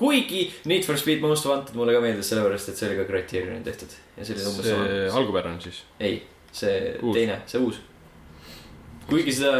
Kuigi 0.00 0.46
Need 0.70 0.86
for 0.88 0.98
Speed 1.00 1.20
Most 1.20 1.46
Wanted 1.48 1.76
mulle 1.76 1.94
ka 1.96 2.00
meeldis, 2.04 2.30
sellepärast 2.32 2.72
et 2.72 2.80
see 2.80 2.88
oli 2.88 2.98
ka 3.02 3.06
Criterionil 3.10 3.62
tehtud 3.66 3.94
ja 4.16 4.24
see 4.24 4.36
oli 4.36 4.46
umbes 4.48 4.68
see 4.68 4.78
sama. 4.78 5.20
algupärane 5.20 5.60
siis. 5.64 5.82
ei, 6.00 6.22
see 6.52 6.76
Uus. 7.02 7.14
teine, 7.18 7.40
see 7.50 7.60
uus. 7.60 7.80
kuigi 9.10 9.34
seda 9.36 9.52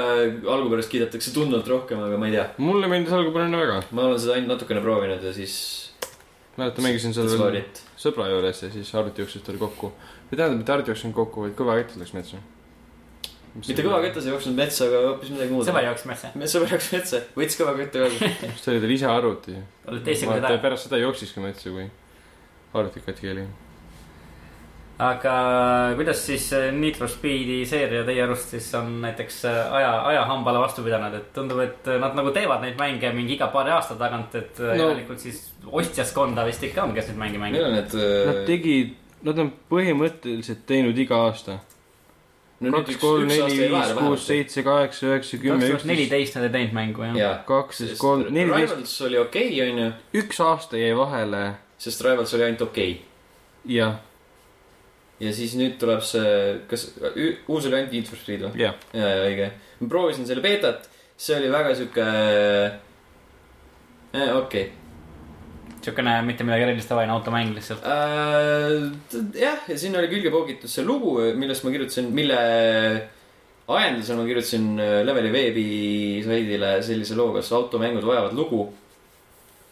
algupärast 0.54 0.92
kiidetakse 0.92 1.34
tunduvalt 1.36 1.68
rohkem, 1.68 2.00
aga 2.06 2.20
ma 2.20 2.30
ei 2.30 2.38
tea, 2.38 2.46
mulle 2.62 2.88
meeldis 2.90 3.16
algupärane 3.16 3.60
väga. 3.60 3.82
ma 3.90 4.08
olen 4.08 4.22
seda 4.22 4.38
ainult 4.38 4.54
natukene 4.56 4.84
proovinud 4.84 5.28
ja 5.28 5.34
siis. 5.36 5.58
mäletan, 6.56 6.88
mängisin 6.88 7.16
seda 7.16 7.36
veel 7.36 7.60
sõbra 8.00 8.30
juures 8.32 8.64
ja 8.64 8.72
siis 8.72 8.94
arvutiuksest 8.96 9.44
tuli 9.46 9.60
kokku. 9.60 9.92
või 10.30 10.40
tähendab, 10.40 10.62
mitte 10.62 10.76
arvutiuksest 10.78 11.08
tuli 11.10 11.20
kokku, 11.20 11.46
vaid 11.48 11.58
kõva 11.58 11.76
kett 11.82 12.00
läks 12.00 12.16
metsa. 12.16 12.40
Mitte 13.54 13.84
kõva. 13.84 14.00
ketas 14.04 14.26
ei 14.26 14.34
jooksnud 14.34 14.58
metsa, 14.58 14.86
aga 14.86 15.00
hoopis 15.08 15.32
midagi 15.34 15.54
muud. 15.54 15.66
sõber 15.66 15.86
jooksis 15.88 16.10
metsa. 16.10 16.34
sõber 16.52 16.74
jooksis 16.74 16.92
metsa, 16.94 17.22
võttis 17.38 17.58
kõva 17.60 17.74
kette 17.78 18.04
kaasa. 18.04 18.52
see 18.60 18.74
oli 18.74 18.84
tal 18.84 18.94
ise 18.96 19.08
arvuti. 19.10 19.56
pärast 20.62 20.86
seda 20.88 21.00
jooksis 21.02 21.34
ka 21.34 21.42
metsa, 21.44 21.72
kui 21.74 21.88
arvuti 22.74 23.02
katki 23.06 23.32
oli. 23.32 23.46
aga 25.00 25.34
kuidas 25.96 26.22
siis 26.28 26.50
äh, 26.52 26.68
Need 26.76 26.98
for 27.00 27.08
Speedi 27.10 27.62
seeria 27.66 28.04
teie 28.06 28.22
arust 28.22 28.52
siis 28.54 28.68
on 28.78 29.00
näiteks 29.02 29.40
äh, 29.48 29.60
aja, 29.80 29.94
ajahambale 30.12 30.60
vastu 30.62 30.84
pidanud, 30.86 31.16
et 31.16 31.32
tundub, 31.34 31.62
et 31.64 31.88
äh, 31.88 31.98
nad 32.02 32.14
nagu 32.18 32.34
teevad 32.36 32.62
neid 32.62 32.78
mänge 32.78 33.10
mingi 33.16 33.34
iga 33.38 33.48
paari 33.54 33.74
aasta 33.74 33.96
tagant, 33.98 34.36
et 34.38 34.60
no. 34.60 34.70
No- 34.70 34.90
järelikult 34.90 35.24
siis 35.24 35.42
ostjaskonda 35.66 36.44
vist 36.46 36.62
ikka 36.68 36.84
on, 36.84 36.94
kes 36.94 37.10
neid 37.10 37.22
mänge 37.24 37.42
mängib. 37.42 37.66
need. 37.74 37.98
Nad 38.30 38.44
tegid, 38.46 38.94
nad 39.26 39.42
on 39.42 39.52
põhimõtteliselt 39.72 40.62
teinud 40.68 40.98
iga 41.00 41.24
aasta. 41.26 41.58
kaks, 42.60 42.96
kolm, 43.00 43.24
neli, 43.30 43.56
viis, 43.70 43.92
kuus, 43.96 44.26
seitse, 44.28 44.62
kaheksa, 44.66 45.06
üheksa, 45.08 45.38
kümme, 45.40 45.64
üksteist. 45.64 45.88
neliteist 45.88 46.36
nad 46.36 46.46
ei 46.48 46.52
teinud 46.58 46.76
mängu 46.76 47.06
jah 47.06 47.16
ja.. 47.16 47.22
jaa. 47.24 47.38
kaks, 47.48 47.80
siis 47.80 47.98
kolm, 48.00 48.26
neliteist, 48.28 48.74
Rivals 48.74 48.96
oli 49.08 49.20
okei 49.20 49.48
okay,, 49.48 49.70
onju, 49.70 49.86
üks 50.20 50.42
aasta 50.44 50.80
jäi 50.80 50.92
vahele 50.98 51.44
sest 51.80 52.04
Rivals 52.04 52.34
oli 52.36 52.46
ainult 52.48 52.66
okei 52.68 52.90
okay.. 52.92 53.76
ja, 53.76 53.88
ja 55.24 55.32
siis 55.36 55.56
nüüd 55.56 55.78
tuleb 55.80 56.04
see, 56.04 56.34
kas, 56.68 56.90
uus 57.48 57.70
oli 57.70 57.80
ainult 57.80 57.96
Need 57.96 58.12
for 58.12 58.20
Speed 58.20 58.44
või? 58.44 58.52
ja, 58.60 58.74
ja, 58.92 59.08
ja 59.08 59.24
õige. 59.30 59.48
ma 59.80 59.90
proovisin 59.94 60.28
selle 60.28 60.44
beetat, 60.44 60.90
see 61.16 61.38
oli 61.40 61.48
väga 61.52 61.72
sihuke 61.78 62.10
eh,, 64.12 64.28
okei 64.36 64.36
okay. 64.42 64.68
Siukene 65.84 66.16
mitte 66.26 66.44
midagi 66.46 66.66
erilist 66.66 66.90
tavaline 66.90 67.14
automäng 67.14 67.54
lihtsalt. 67.56 67.84
äh,. 67.84 68.90
jah, 69.38 69.64
ja 69.68 69.78
sinna 69.78 70.00
oli 70.00 70.10
külge 70.12 70.32
poogitud 70.32 70.70
see 70.70 70.84
lugu, 70.84 71.16
millest 71.38 71.64
ma 71.64 71.72
kirjutasin, 71.74 72.10
mille 72.16 72.40
ajendusel 73.70 74.18
ma 74.18 74.26
kirjutasin 74.28 74.66
äh, 74.80 74.98
Leveli 75.06 75.32
veebisaidile 75.34 76.74
sellise 76.86 77.16
loo, 77.18 77.32
kas 77.36 77.52
automängud 77.56 78.06
vajavad 78.06 78.36
lugu. 78.36 78.68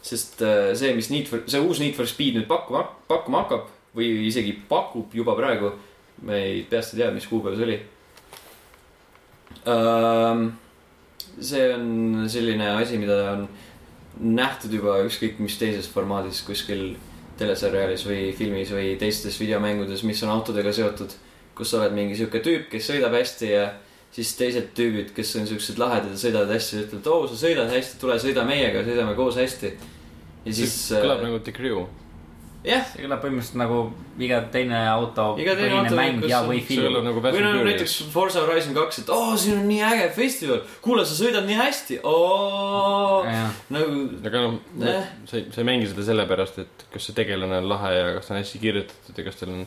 sest 0.02 0.42
äh, 0.46 0.72
see, 0.78 0.94
mis 0.94 1.10
Need 1.10 1.26
for, 1.28 1.42
see 1.46 1.60
uus 1.60 1.80
Need 1.82 1.96
for 1.98 2.06
Speed 2.06 2.38
nüüd 2.38 2.48
pakkuma, 2.48 2.84
pakkuma 3.10 3.42
hakkab 3.44 3.66
või 3.98 4.28
isegi 4.28 4.54
pakub 4.68 5.14
juba 5.16 5.34
praegu, 5.36 5.72
ma 6.22 6.38
ei, 6.38 6.62
peast 6.70 6.94
ei 6.94 7.02
tea, 7.02 7.10
mis 7.14 7.26
kuupäev 7.26 7.58
see 7.58 7.66
oli 7.66 7.78
ähm,. 9.66 10.50
see 11.40 11.66
on 11.74 12.28
selline 12.30 12.70
asi, 12.78 12.98
mida 12.98 13.18
on 13.32 13.48
nähtud 14.20 14.72
juba 14.74 14.98
ükskõik 15.06 15.38
mis 15.42 15.58
teises 15.60 15.88
formaadis 15.90 16.40
kuskil 16.46 16.96
teleseriaalis 17.38 18.04
või 18.06 18.22
filmis 18.36 18.72
või 18.74 18.94
teistes 18.98 19.38
videomängudes, 19.40 20.02
mis 20.06 20.22
on 20.26 20.34
autodega 20.34 20.72
seotud. 20.74 21.14
kus 21.58 21.72
sa 21.72 21.80
oled 21.80 21.94
mingi 21.94 22.14
sihuke 22.14 22.38
tüüp, 22.38 22.68
kes 22.70 22.86
sõidab 22.86 23.16
hästi 23.18 23.48
ja 23.50 23.62
siis 24.14 24.30
teised 24.38 24.68
tüübid, 24.78 25.08
kes 25.14 25.32
on 25.40 25.46
siuksed 25.48 25.80
lahedad 25.80 26.12
ja 26.14 26.18
sõidavad 26.20 26.52
hästi, 26.54 26.84
ütlevad, 26.84 27.08
oo, 27.10 27.24
sa 27.26 27.38
sõidad 27.40 27.72
hästi, 27.72 27.98
tule 27.98 28.18
sõida 28.22 28.44
meiega, 28.46 28.84
sõidame 28.86 29.16
koos 29.18 29.40
hästi. 29.40 29.72
ja 30.44 30.54
siis. 30.54 30.76
kõlab 30.94 31.24
nagu 31.24 31.40
The 31.42 31.54
Crew. 31.56 31.82
jah, 32.66 32.84
see 32.90 33.04
kõlab 33.04 33.20
põhimõtteliselt 33.22 33.58
nagu 33.60 33.80
iga 34.18 34.40
teine 34.52 34.80
auto 34.90 35.28
Iga 35.38 35.54
teine 35.58 35.76
põhine 35.76 35.84
auto, 35.84 35.98
mäng 35.98 36.22
kus 36.24 36.32
ja, 36.32 36.40
või 36.46 36.62
film. 36.66 36.98
nagu 37.06 37.22
või 37.22 37.42
no 37.44 37.52
näiteks 37.68 37.96
Forza 38.12 38.42
Horizon 38.42 38.74
kaks, 38.76 39.02
et 39.04 39.12
oo, 39.14 39.36
siin 39.38 39.60
on 39.60 39.68
nii 39.70 39.82
äge 39.86 40.08
festival, 40.16 40.62
kuule, 40.84 41.06
sa 41.06 41.18
sõidad 41.18 41.46
nii 41.46 41.58
hästi, 41.60 42.00
oo. 42.08 43.22
nagu 43.74 44.00
aga 44.26 44.44
noh 44.46 44.58
Eh., 44.88 45.04
sa 45.28 45.38
ei, 45.38 45.46
sa 45.52 45.62
ei 45.62 45.68
mängi 45.68 45.88
seda 45.90 46.06
sellepärast, 46.06 46.58
et 46.64 46.86
kas 46.92 47.08
see 47.08 47.16
tegelane 47.16 47.60
on 47.62 47.68
lahe 47.70 47.92
ja 47.94 48.08
kas 48.16 48.28
ta 48.28 48.34
on 48.34 48.40
hästi 48.42 48.60
kirjutatud 48.62 49.20
ja 49.20 49.26
kas 49.26 49.40
tal 49.40 49.54
on 49.54 49.66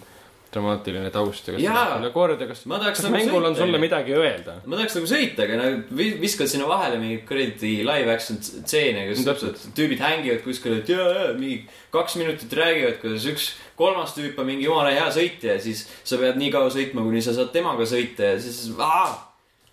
dramaatiline 0.51 1.09
taust 1.13 1.47
ja 1.47 1.55
kas 1.55 1.63
Jaa. 1.63 1.73
ta 1.93 1.99
läheb 2.01 2.13
kord 2.13 2.41
ja 2.41 2.47
kas, 2.49 2.63
kas 2.67 3.03
nagu 3.05 3.15
mängul 3.15 3.45
on 3.47 3.55
sõita, 3.55 3.61
sulle 3.63 3.77
onju. 3.77 3.83
midagi 3.85 4.15
öelda. 4.17 4.57
ma 4.65 4.79
tahaks 4.79 4.97
nagu 4.99 5.09
sõita, 5.09 5.45
aga 5.47 5.59
nagu 5.61 5.97
vi- 6.01 6.17
viskad 6.21 6.51
sinna 6.51 6.67
vahele 6.67 6.99
mingeid 6.99 7.25
kuradi 7.29 7.73
live 7.87 8.13
action 8.13 8.41
stseene, 8.43 9.07
kus 9.09 9.25
No 9.25 9.35
tüübid 9.77 10.03
hängivad 10.03 10.43
kuskil, 10.43 10.77
et 10.81 10.89
jaa, 10.91 11.07
jaa, 11.15 11.33
mingi 11.39 11.63
kaks 11.93 12.17
minutit 12.19 12.53
räägivad, 12.53 12.99
kuidas 13.01 13.25
üks 13.31 13.49
kolmas 13.79 14.13
tüüp 14.17 14.37
on 14.39 14.49
mingi 14.49 14.67
jumala 14.67 14.91
hea 14.93 15.07
sõitja 15.13 15.55
ja 15.55 15.63
siis 15.63 15.87
sa 16.03 16.19
pead 16.21 16.39
nii 16.39 16.51
kaua 16.53 16.69
sõitma, 16.73 17.03
kuni 17.05 17.23
sa 17.23 17.33
saad 17.37 17.51
temaga 17.55 17.87
sõita 17.87 18.33
ja 18.33 18.39
siis, 18.41 18.67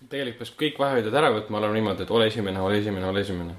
tegelikult 0.09 0.39
peaks 0.45 0.53
kõik 0.59 0.79
vahehoidjad 0.79 1.17
ära 1.21 1.31
võtma, 1.35 1.59
olema 1.59 1.75
niimoodi, 1.75 2.05
et 2.05 2.13
ole 2.15 2.29
esimene, 2.31 2.61
ole 2.63 2.79
esimene, 2.79 3.09
ole 3.09 3.25
esimene. 3.25 3.57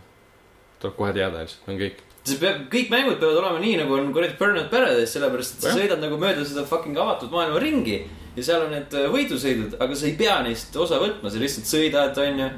tuleb 0.80 0.96
kohe 0.96 1.12
teada 1.12 1.42
lihtsalt, 1.42 1.68
on 1.68 1.76
kõik. 1.76 1.98
See 2.28 2.38
peab, 2.40 2.64
kõik 2.72 2.90
mängud 2.92 3.20
peavad 3.20 3.38
olema 3.40 3.60
nii, 3.62 3.76
nagu 3.80 3.96
on 3.96 4.10
kuradi 4.14 4.36
Burnout 4.38 4.68
Paradise, 4.72 5.08
sellepärast 5.14 5.56
et 5.56 5.64
sa 5.64 5.70
Jah. 5.70 5.78
sõidad 5.78 6.02
nagu 6.02 6.18
mööda 6.20 6.44
seda 6.46 6.66
fucking 6.68 6.98
avatud 7.00 7.32
maailma 7.32 7.62
ringi. 7.62 8.02
ja 8.36 8.42
seal 8.46 8.66
on 8.66 8.74
need 8.74 8.92
äh, 8.94 9.08
võidusõidud, 9.10 9.78
aga 9.80 9.96
sa 9.96 10.06
ei 10.06 10.12
pea 10.18 10.36
neist 10.46 10.76
osa 10.76 11.00
võtma, 11.02 11.32
sa 11.32 11.40
lihtsalt 11.40 11.70
sõidad, 11.70 12.20
onju. 12.24 12.50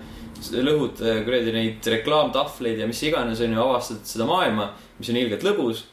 lõhud 0.67 1.05
äh, 1.07 1.23
kuradi 1.27 1.55
neid 1.55 1.87
reklaamtahvleid 1.95 2.83
ja 2.83 2.89
mis 2.91 3.03
iganes, 3.07 3.41
onju, 3.41 3.61
avastad 3.63 4.03
seda 4.09 4.27
maailma, 4.29 4.73
mis 4.99 5.13
on 5.13 5.21
ilgelt 5.23 5.47
lõbus. 5.47 5.87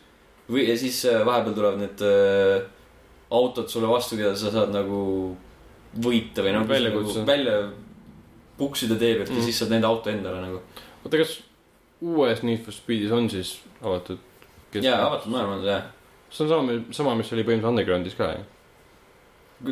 või, 0.49 0.65
ja 0.67 0.77
siis 0.77 1.03
äh, 1.05 1.21
vahepeal 1.25 1.55
tulevad 1.55 1.79
need 1.79 2.01
äh, 2.01 2.65
autod 3.29 3.69
sulle 3.69 3.87
vastu, 3.87 4.17
keda 4.17 4.33
sa 4.35 4.49
saad 4.51 4.73
nagu 4.73 5.35
võita 6.01 6.41
või 6.45 6.55
noh, 6.57 6.65
Väljakutse. 6.69 7.21
nagu 7.21 7.29
välja 7.29 7.59
puksida 8.57 8.97
tee 8.99 9.15
pealt. 9.15 9.29
Mm. 9.29 9.37
ja 9.37 9.45
siis 9.45 9.61
saad 9.61 9.71
nende 9.73 9.87
auto 9.87 10.11
endale 10.11 10.41
nagu. 10.41 10.61
oota, 11.05 11.21
kas 11.21 11.37
uues 12.01 12.43
Need 12.43 12.63
for 12.63 12.75
Speedis 12.75 13.11
on 13.11 13.29
siis 13.31 13.57
avatud? 13.81 14.19
jaa, 14.73 14.99
avatud 15.07 15.33
maailm 15.33 15.57
on 15.57 15.63
see 15.63 15.73
jah. 15.73 15.89
see 16.29 16.45
on 16.45 16.49
sama, 16.51 16.77
sama, 16.95 17.17
mis 17.19 17.31
oli 17.33 17.43
põhimõtteliselt 17.43 17.73
Undergroundis 17.73 18.17
ka 18.17 18.31
ju. 18.35 18.45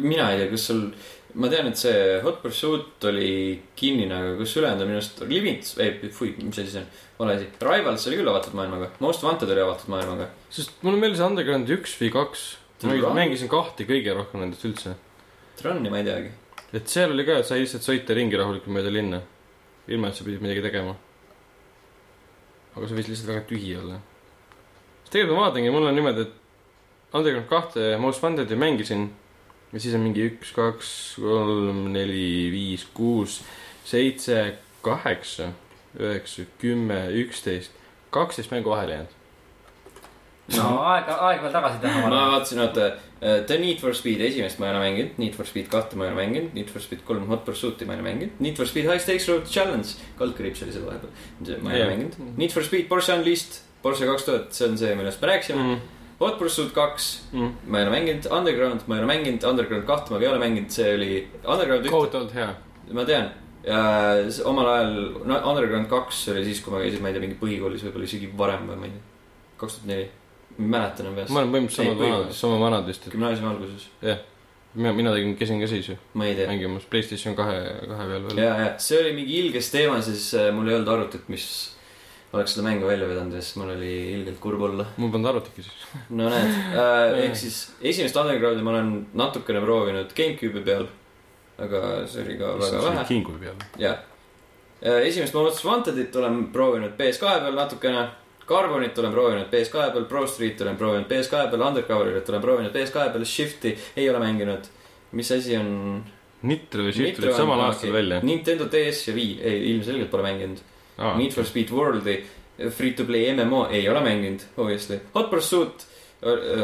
mina 0.02 0.32
ei 0.34 0.42
tea, 0.42 0.50
kas 0.52 0.66
sul, 0.68 0.82
ma 1.40 1.50
tean, 1.52 1.70
et 1.72 1.80
see 1.80 2.18
Hot 2.26 2.42
Pursuit 2.44 3.08
oli 3.08 3.30
kinnine, 3.80 4.16
aga 4.16 4.34
kas 4.42 4.56
ülejäänud 4.60 4.84
on 4.84 4.92
minu 4.92 5.00
arust 5.00 5.22
Limit, 5.30 5.70
ei, 5.84 6.12
fui, 6.14 6.34
mis 6.42 6.60
asi 6.60 6.74
see 6.74 6.84
on, 6.84 6.90
vale 7.22 7.38
asi. 7.38 7.48
Rivals 7.64 8.08
oli 8.10 8.20
küll 8.20 8.32
avatud 8.34 8.58
maailmaga, 8.58 8.92
Most 9.06 9.24
Wanted 9.28 9.54
oli 9.54 9.64
avatud 9.64 9.94
maailmaga. 9.94 10.32
sest 10.54 10.84
mul 10.84 10.98
on 10.98 11.04
meeles 11.06 11.24
Underground 11.24 11.72
üks 11.78 11.96
või 12.02 12.12
kaks. 12.16 12.48
ma 12.84 13.14
mängisin 13.22 13.50
kahte 13.50 13.88
kõige 13.90 14.14
rohkem 14.18 14.44
nendest 14.44 14.68
üldse. 14.68 14.98
Troni 15.58 15.90
ma 15.90 16.02
ei 16.02 16.10
teagi. 16.10 16.36
et 16.76 16.92
seal 16.92 17.14
oli 17.14 17.26
ka, 17.26 17.40
et 17.40 17.48
sai 17.48 17.64
lihtsalt 17.64 17.86
sõita 17.86 18.18
ringi 18.18 18.38
rahulikult 18.38 18.74
mööda 18.74 18.92
linna. 18.92 19.22
ilma, 19.88 20.10
et 20.10 20.18
sa 20.20 20.26
pidid 20.28 20.44
midagi 20.44 20.66
tegema. 20.66 20.98
Aga 22.78 22.88
see 22.88 23.00
võis 23.00 23.10
lihtsalt 23.12 23.32
väga 23.32 23.46
tühi 23.50 23.72
olla. 23.78 24.02
sest 25.04 25.16
tegelikult 25.16 25.40
ma 25.40 25.48
vaatangi, 25.48 25.72
mul 25.74 25.90
on 25.90 25.98
niimoodi, 25.98 26.28
et 26.28 27.16
Underground 27.18 27.48
kahte 27.50 27.98
Most 27.98 28.24
Wanted'i 28.24 28.56
mängisin. 28.60 29.10
ja 29.74 29.80
siis 29.80 29.96
on 29.96 30.06
mingi 30.06 30.28
üks, 30.30 30.54
kaks, 30.56 30.90
kolm, 31.20 31.88
neli, 31.92 32.48
viis, 32.54 32.86
kuus, 32.94 33.42
seitse, 33.88 34.58
kaheksa, 34.86 35.52
üheksa, 36.00 36.46
kümme, 36.62 37.08
üksteist, 37.24 37.74
kaksteist 38.14 38.52
mängu 38.52 38.72
vahele 38.72 38.94
jäänud. 38.94 39.14
no 40.56 40.70
aeg, 40.94 41.10
aeg 41.18 41.44
veel 41.44 41.56
tagasi 41.56 41.84
teha. 41.84 42.06
ma 42.08 42.24
vaatasin, 42.32 42.64
oota, 42.64 42.92
The 43.20 43.58
Need 43.58 43.80
for 43.82 43.96
Speed 43.98 44.22
esimest 44.22 44.60
ma 44.62 44.68
ei 44.68 44.76
ole 44.76 44.82
mänginud, 44.84 45.18
Need 45.18 45.38
for 45.38 45.48
Speed 45.50 45.72
kahte 45.74 45.98
ma 45.98 46.06
ei 46.06 46.12
ole 46.14 46.20
mänginud, 46.20 46.54
Need 46.54 46.70
for 46.70 46.84
Speed 46.84 47.02
kolm 47.08 47.26
Hot 47.32 47.46
Pursuit'i 47.48 47.88
ma 47.90 47.96
ei 47.96 48.02
ole 48.02 48.06
mänginud, 48.06 48.42
Need 48.44 48.60
for 48.60 48.70
Speed 48.70 48.86
High 48.86 49.02
Stakes 49.02 49.26
Road 49.32 49.48
Challenge, 49.50 49.96
kaldkriips 50.20 50.62
oli 50.66 50.76
seal 50.76 50.86
vahepeal, 50.86 51.14
ma 51.66 51.74
ei 51.74 51.82
ole 51.82 51.82
Jah. 51.82 51.94
mänginud. 51.96 52.38
Need 52.38 52.54
for 52.54 52.66
Speed 52.68 52.86
Porsche 52.92 53.18
Unleashed, 53.18 53.62
Porsche 53.82 54.10
kaks 54.10 54.28
tuhat, 54.28 54.52
see 54.54 54.68
on 54.70 54.78
see, 54.78 54.94
millest 55.00 55.22
me 55.24 55.32
rääkisime 55.32 55.64
mm.. 55.64 55.80
Mm, 55.80 55.96
Hot 56.20 56.38
Pursuit 56.38 56.72
kaks, 56.74 57.10
mm. 57.34 57.58
ma 57.68 57.82
ei 57.82 57.88
ole 57.88 57.96
mänginud, 57.96 58.30
Underground 58.38 58.86
ma 58.86 58.98
ei 58.98 59.04
ole 59.04 59.10
mänginud, 59.12 59.50
Underground 59.50 59.90
kahte 59.90 60.14
ma 60.14 60.22
ka 60.22 60.26
ei 60.26 60.32
ole 60.32 60.40
mänginud, 60.42 60.70
see 60.74 60.94
oli 60.94 61.12
Underground 61.44 61.86
ühte, 61.86 61.94
kohutavalt 61.94 62.38
hea. 62.38 62.48
ma 62.94 63.06
tean. 63.10 63.30
ja 63.66 63.82
omal 64.50 64.72
ajal, 64.76 64.96
no 65.30 65.42
Underground 65.52 65.90
kaks 65.92 66.24
oli 66.34 66.46
siis, 66.48 66.62
kui 66.66 66.74
ma 66.74 66.86
käisin, 66.86 67.02
ma 67.02 67.12
ei 67.12 67.18
tea, 67.18 67.26
mingi 67.26 67.38
põhikoolis 67.42 67.86
võib-olla 67.86 68.10
isegi 68.10 68.32
varem 68.38 68.70
või 68.70 68.82
ma 68.82 68.90
ei 68.90 68.96
tea, 68.96 69.06
kaks 69.62 69.78
tuhat 69.78 69.92
neli. 69.94 70.10
Ma 70.58 70.66
ei 70.66 70.72
mäleta 70.74 71.04
enam 71.04 71.16
peast 71.16 71.34
ma, 71.34 71.44
olen 71.44 71.54
põhimõtteliselt 71.54 71.86
sama 71.86 72.02
põhikoolis. 72.02 72.42
sama 72.42 72.60
vanad 72.66 72.90
vist, 72.90 73.08
et 73.08 73.14
gümnaasiumi 73.14 73.50
alguses, 73.54 73.88
mina, 74.74 74.94
mina 74.94 75.14
tegin, 75.16 75.34
käisin 75.38 75.62
ka 75.62 75.70
siis 75.70 75.90
ju 75.92 75.96
ma 76.18 76.28
ei 76.28 76.36
tea. 76.36 76.50
mängimas 76.50 76.86
Playstation 76.90 77.36
kahe, 77.38 77.58
kahe 77.88 78.10
peal 78.12 78.28
veel. 78.28 78.44
ja, 78.44 78.54
ja 78.64 78.70
see 78.82 79.00
oli 79.02 79.14
mingi 79.18 79.40
ilges 79.42 79.72
teema, 79.74 80.02
siis 80.06 80.30
äh, 80.38 80.50
mul 80.56 80.70
ei 80.70 80.78
olnud 80.78 80.92
arvutit, 80.94 81.30
mis 81.34 81.48
oleks 82.36 82.54
seda 82.56 82.66
mängu 82.68 82.90
välja 82.90 83.08
vedanud 83.10 83.38
ja 83.38 83.42
siis 83.42 83.58
mul 83.62 83.72
oli 83.76 83.94
ilgelt 84.18 84.40
kurb 84.44 84.62
olla. 84.70 84.86
mul 84.98 85.12
polnud 85.14 85.32
arvutitki 85.32 85.66
siis. 85.66 85.88
no 86.10 86.30
näed 86.34 86.54
äh, 86.74 87.18
ehk 87.26 87.40
siis 87.40 87.62
esimest 87.82 88.18
Undergroundi 88.20 88.66
ma 88.66 88.76
olen 88.76 88.94
natukene 89.18 89.64
proovinud 89.64 90.14
GameCube'i 90.18 90.66
peal. 90.66 90.88
aga 91.58 91.82
see 92.06 92.26
oli 92.26 92.38
ka 92.42 92.54
väga 92.60 92.86
vähe, 92.90 93.10
kingubi 93.10 93.46
peal. 93.46 93.68
jah. 93.82 94.06
esimest 94.82 95.38
Most 95.38 95.66
Wantedit 95.66 96.16
olen 96.16 96.48
proovinud 96.54 96.98
PS2 97.00 97.44
peal 97.46 97.62
natukene. 97.66 98.08
Carbonit 98.48 98.98
olen 99.00 99.12
proovinud 99.12 99.50
PS2 99.52 99.92
peal, 99.94 100.06
Pro 100.08 100.28
Street 100.28 100.62
olen 100.62 100.78
proovinud 100.80 101.10
PS2 101.10 101.50
peal, 101.52 101.64
Undercoverit 101.68 102.30
olen 102.30 102.42
proovinud 102.42 102.72
PS2 102.76 103.10
peal, 103.14 103.26
Shifti 103.26 103.74
ei 103.98 104.10
ole 104.10 104.20
mänginud. 104.24 104.70
mis 105.12 105.32
asi 105.32 105.58
on? 105.58 106.04
Nitro 106.42 106.84
ja 106.86 106.92
Shift 106.94 107.16
tulid 107.20 107.34
samal 107.36 107.60
aastal 107.66 107.94
välja. 107.94 108.20
Nintendo 108.24 108.68
DS 108.72 109.08
ja 109.08 109.14
Wii, 109.14 109.40
ei 109.42 109.72
ilmselgelt 109.72 110.10
pole 110.12 110.24
mänginud. 110.24 110.58
Ah, 110.98 111.18
Need 111.18 111.32
for 111.32 111.46
Speed 111.46 111.70
World'i, 111.74 112.22
Free 112.70 112.92
to 112.98 113.06
play 113.06 113.34
MMO 113.34 113.68
ei 113.72 113.90
ole 113.90 114.02
mänginud, 114.02 114.42
obviously. 114.58 115.00
Hot 115.16 115.30
Pursuit 115.30 115.88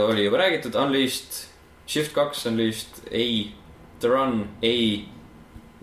oli 0.08 0.26
juba 0.26 0.38
räägitud, 0.38 0.76
Unleashed, 0.76 1.44
Shift 1.88 2.14
kaks 2.14 2.46
Unleashed, 2.46 3.04
ei. 3.12 3.52
The 4.00 4.08
Run, 4.10 4.48
ei. 4.62 5.06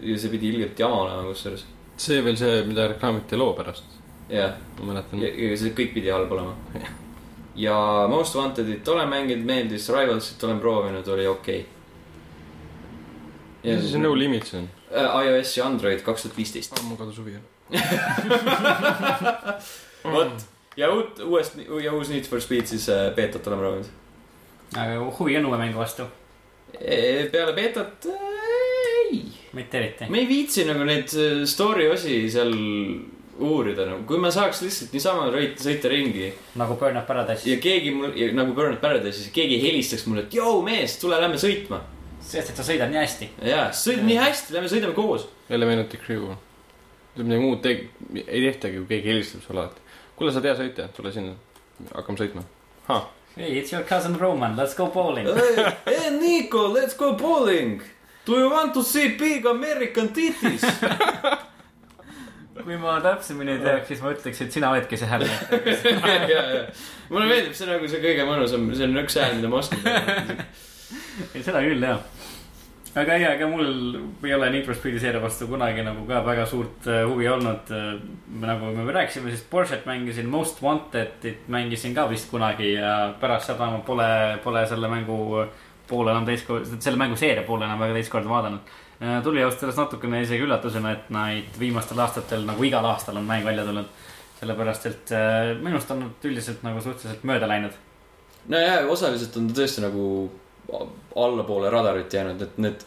ja 0.02 0.16
see 0.18 0.30
pidi 0.32 0.48
ilgelt 0.54 0.78
jama 0.80 1.02
olema 1.04 1.22
kusjuures, 1.28 1.62
see 2.00 2.22
veel 2.24 2.36
see, 2.40 2.60
mida 2.68 2.86
reklaamiti 2.88 3.36
loo 3.36 3.52
pärast, 3.56 3.98
jah. 4.30 4.54
ma 4.78 4.92
mäletan 4.92 5.22
ja. 5.22 5.32
ja 5.34 5.58
see 5.58 5.74
kõik 5.76 5.92
pidi 5.96 6.12
halb 6.14 6.32
olema. 6.32 6.54
ja 7.66 7.76
Most 8.08 8.38
Wantedit 8.38 8.88
olen 8.88 9.10
mänginud, 9.10 9.44
meeldis, 9.46 9.90
Rivalsit 9.92 10.48
olen 10.48 10.62
proovinud, 10.62 11.08
oli 11.08 11.26
okei 11.26 11.60
ja 13.64 13.80
siis 13.80 13.94
on 13.94 14.02
No 14.02 14.18
Limits 14.18 14.54
on. 14.54 14.70
okay.. 14.90 15.26
iOS 15.26 15.56
ja 15.56 15.66
Android 15.66 16.00
kaks 16.00 16.22
tuhat 16.22 16.36
viisteist. 16.36 16.82
mul 16.82 16.96
kadus 16.96 17.18
huvi 17.18 17.36
ära. 17.36 17.42
vot, 20.14 20.46
ja 20.76 20.92
uut, 20.92 21.18
uuest 21.24 21.58
ja 21.82 21.92
uus 21.92 22.08
Need 22.08 22.28
for 22.28 22.40
Speed 22.40 22.66
siis 22.66 22.88
äh, 22.88 23.14
beetot 23.14 23.46
olen 23.46 23.58
proovinud. 23.58 23.86
aga 24.76 25.12
huvi 25.18 25.36
on 25.38 25.46
uue 25.50 25.58
mängu 25.58 25.78
vastu, 25.78 26.02
peale 27.32 27.52
beetot 27.54 28.06
ei, 28.10 29.24
mitte 29.52 29.78
eriti. 29.78 30.10
ma 30.10 30.22
ei 30.22 30.28
viitsi 30.28 30.64
nagu 30.68 30.84
neid 30.88 31.14
äh, 31.14 31.44
story 31.46 31.90
osi 31.92 32.30
seal 32.30 32.54
uurida 33.40 33.87
nagu, 33.88 34.05
kui 34.09 34.20
ma 34.20 34.31
saaks 34.35 34.62
lihtsalt 34.64 34.92
niisama 34.94 35.29
sõita, 35.33 35.64
sõita 35.64 35.90
ringi 35.92 36.29
nagu 36.61 36.76
Burnout 36.81 37.07
Paradise. 37.09 37.48
ja 37.48 37.59
keegi 37.62 37.92
mul, 37.94 38.14
nagu 38.37 38.55
Burnout 38.57 38.81
Paradise'is, 38.83 39.31
keegi 39.35 39.61
helistaks 39.62 40.07
mulle, 40.09 40.26
et 40.26 40.37
joo 40.37 40.61
mees, 40.66 40.98
tule 41.00 41.18
lähme 41.20 41.40
sõitma. 41.40 41.83
sest, 42.20 42.50
et 42.53 42.57
sa 42.57 42.66
sõidad 42.66 42.92
nii 42.92 43.00
hästi. 43.00 43.31
jaa, 43.50 43.68
sõid 43.74 44.03
nii 44.07 44.18
hästi, 44.20 44.57
lähme 44.57 44.72
sõidame 44.72 44.96
koos. 44.96 45.29
Elemental 45.50 46.00
Crew. 46.05 46.35
tuleb 47.14 47.26
midagi 47.26 47.44
muud 47.44 47.62
teg-, 47.64 47.87
ei 48.26 48.42
tehtagi, 48.48 48.83
kui 48.83 48.90
keegi 48.94 49.14
helistab 49.14 49.46
sulle 49.46 49.64
alati. 49.64 49.81
kuule, 50.16 50.33
sa 50.33 50.38
oled 50.42 50.50
hea 50.50 50.59
sõitja, 50.64 50.88
tule 50.96 51.12
sinna, 51.12 51.35
hakkame 51.94 52.20
sõitma. 52.20 52.46
Hey, 53.37 53.59
it's 53.59 53.72
your 53.72 53.85
cousin 53.85 54.18
Roman, 54.18 54.57
let's 54.57 54.74
go 54.74 54.88
bowling. 54.88 55.26
Hey 55.87 56.11
Nico, 56.11 56.66
let's 56.68 56.94
go 56.94 57.14
bowling. 57.14 57.81
Do 58.26 58.38
you 58.38 58.50
want 58.50 58.74
to 58.74 58.83
see 58.83 59.16
big 59.16 59.46
American 59.46 60.09
titties? 60.09 60.62
kui 62.64 62.79
ma 62.81 62.99
täpsemini 63.05 63.59
teaks, 63.62 63.88
siis 63.90 64.03
ma 64.05 64.14
ütleks, 64.14 64.40
et 64.44 64.57
sina 64.57 64.73
oledki 64.75 64.99
see 65.01 65.09
hääl. 65.11 65.27
mulle 67.12 67.29
meeldib 67.31 67.55
see 67.57 67.68
nagu 67.70 67.90
see 67.90 68.03
kõige 68.03 68.27
mõnusam, 68.29 68.68
see 68.75 68.88
on 68.88 69.03
üks 69.03 69.18
hääl, 69.20 69.38
mida 69.38 69.53
ma 69.53 69.62
oskan 69.62 69.81
ei, 71.35 71.42
seda 71.44 71.62
küll 71.64 71.85
jah. 71.85 72.03
aga 73.01 73.16
ei, 73.16 73.27
aga 73.29 73.49
mul 73.51 73.66
ei 74.27 74.35
ole 74.35 74.51
Need 74.51 74.66
for 74.66 74.79
Speedi 74.79 75.01
seeria 75.03 75.23
vastu 75.23 75.46
kunagi 75.51 75.85
nagu 75.87 76.05
ka 76.09 76.23
väga 76.27 76.44
suurt 76.51 76.88
äh, 76.90 77.03
huvi 77.07 77.29
olnud. 77.31 77.73
nagu 78.42 78.75
me 78.77 78.92
rääkisime, 78.92 79.31
siis 79.31 79.46
Porsche't 79.50 79.87
mängisin, 79.87 80.29
Most 80.31 80.63
Wanted'it 80.65 81.48
mängisin 81.48 81.94
ka 81.94 82.08
vist 82.11 82.31
kunagi 82.31 82.75
ja 82.75 83.15
pärast 83.21 83.52
seda 83.52 83.71
ma 83.71 83.83
pole, 83.87 84.38
pole 84.44 84.67
selle 84.67 84.90
mängu 84.90 85.21
poole 85.90 86.15
enam 86.15 86.27
teist 86.29 86.46
korda, 86.46 86.79
selle 86.79 86.98
mängu 87.00 87.19
seeria 87.19 87.46
poole 87.46 87.67
enam 87.67 87.81
väga 87.83 87.98
teist 87.98 88.13
korda 88.13 88.31
vaadanud. 88.31 88.79
Tuli 89.25 89.42
ausalt 89.42 89.63
öeldes 89.65 89.79
natukene 89.81 90.23
isegi 90.25 90.44
üllatusena, 90.44 90.92
et 90.92 91.11
neid 91.15 91.55
viimastel 91.61 92.01
aastatel 92.05 92.44
nagu 92.48 92.65
igal 92.69 92.85
aastal 92.85 93.17
on 93.21 93.29
mäng 93.29 93.44
välja 93.46 93.65
tulnud. 93.65 93.88
sellepärast, 94.40 94.87
et 94.88 95.11
äh, 95.13 95.51
minust 95.61 95.90
on 95.92 95.98
nad 96.01 96.25
üldiselt 96.25 96.63
nagu 96.65 96.81
suhteliselt 96.81 97.25
mööda 97.29 97.48
läinud. 97.48 97.75
no 98.48 98.61
ja 98.61 98.79
osaliselt 98.88 99.37
on 99.37 99.48
ta 99.48 99.61
tõesti 99.61 99.85
nagu 99.85 100.05
allapoole 101.17 101.71
radarit 101.71 102.13
jäänud, 102.13 102.42
et 102.42 102.59
need 102.59 102.85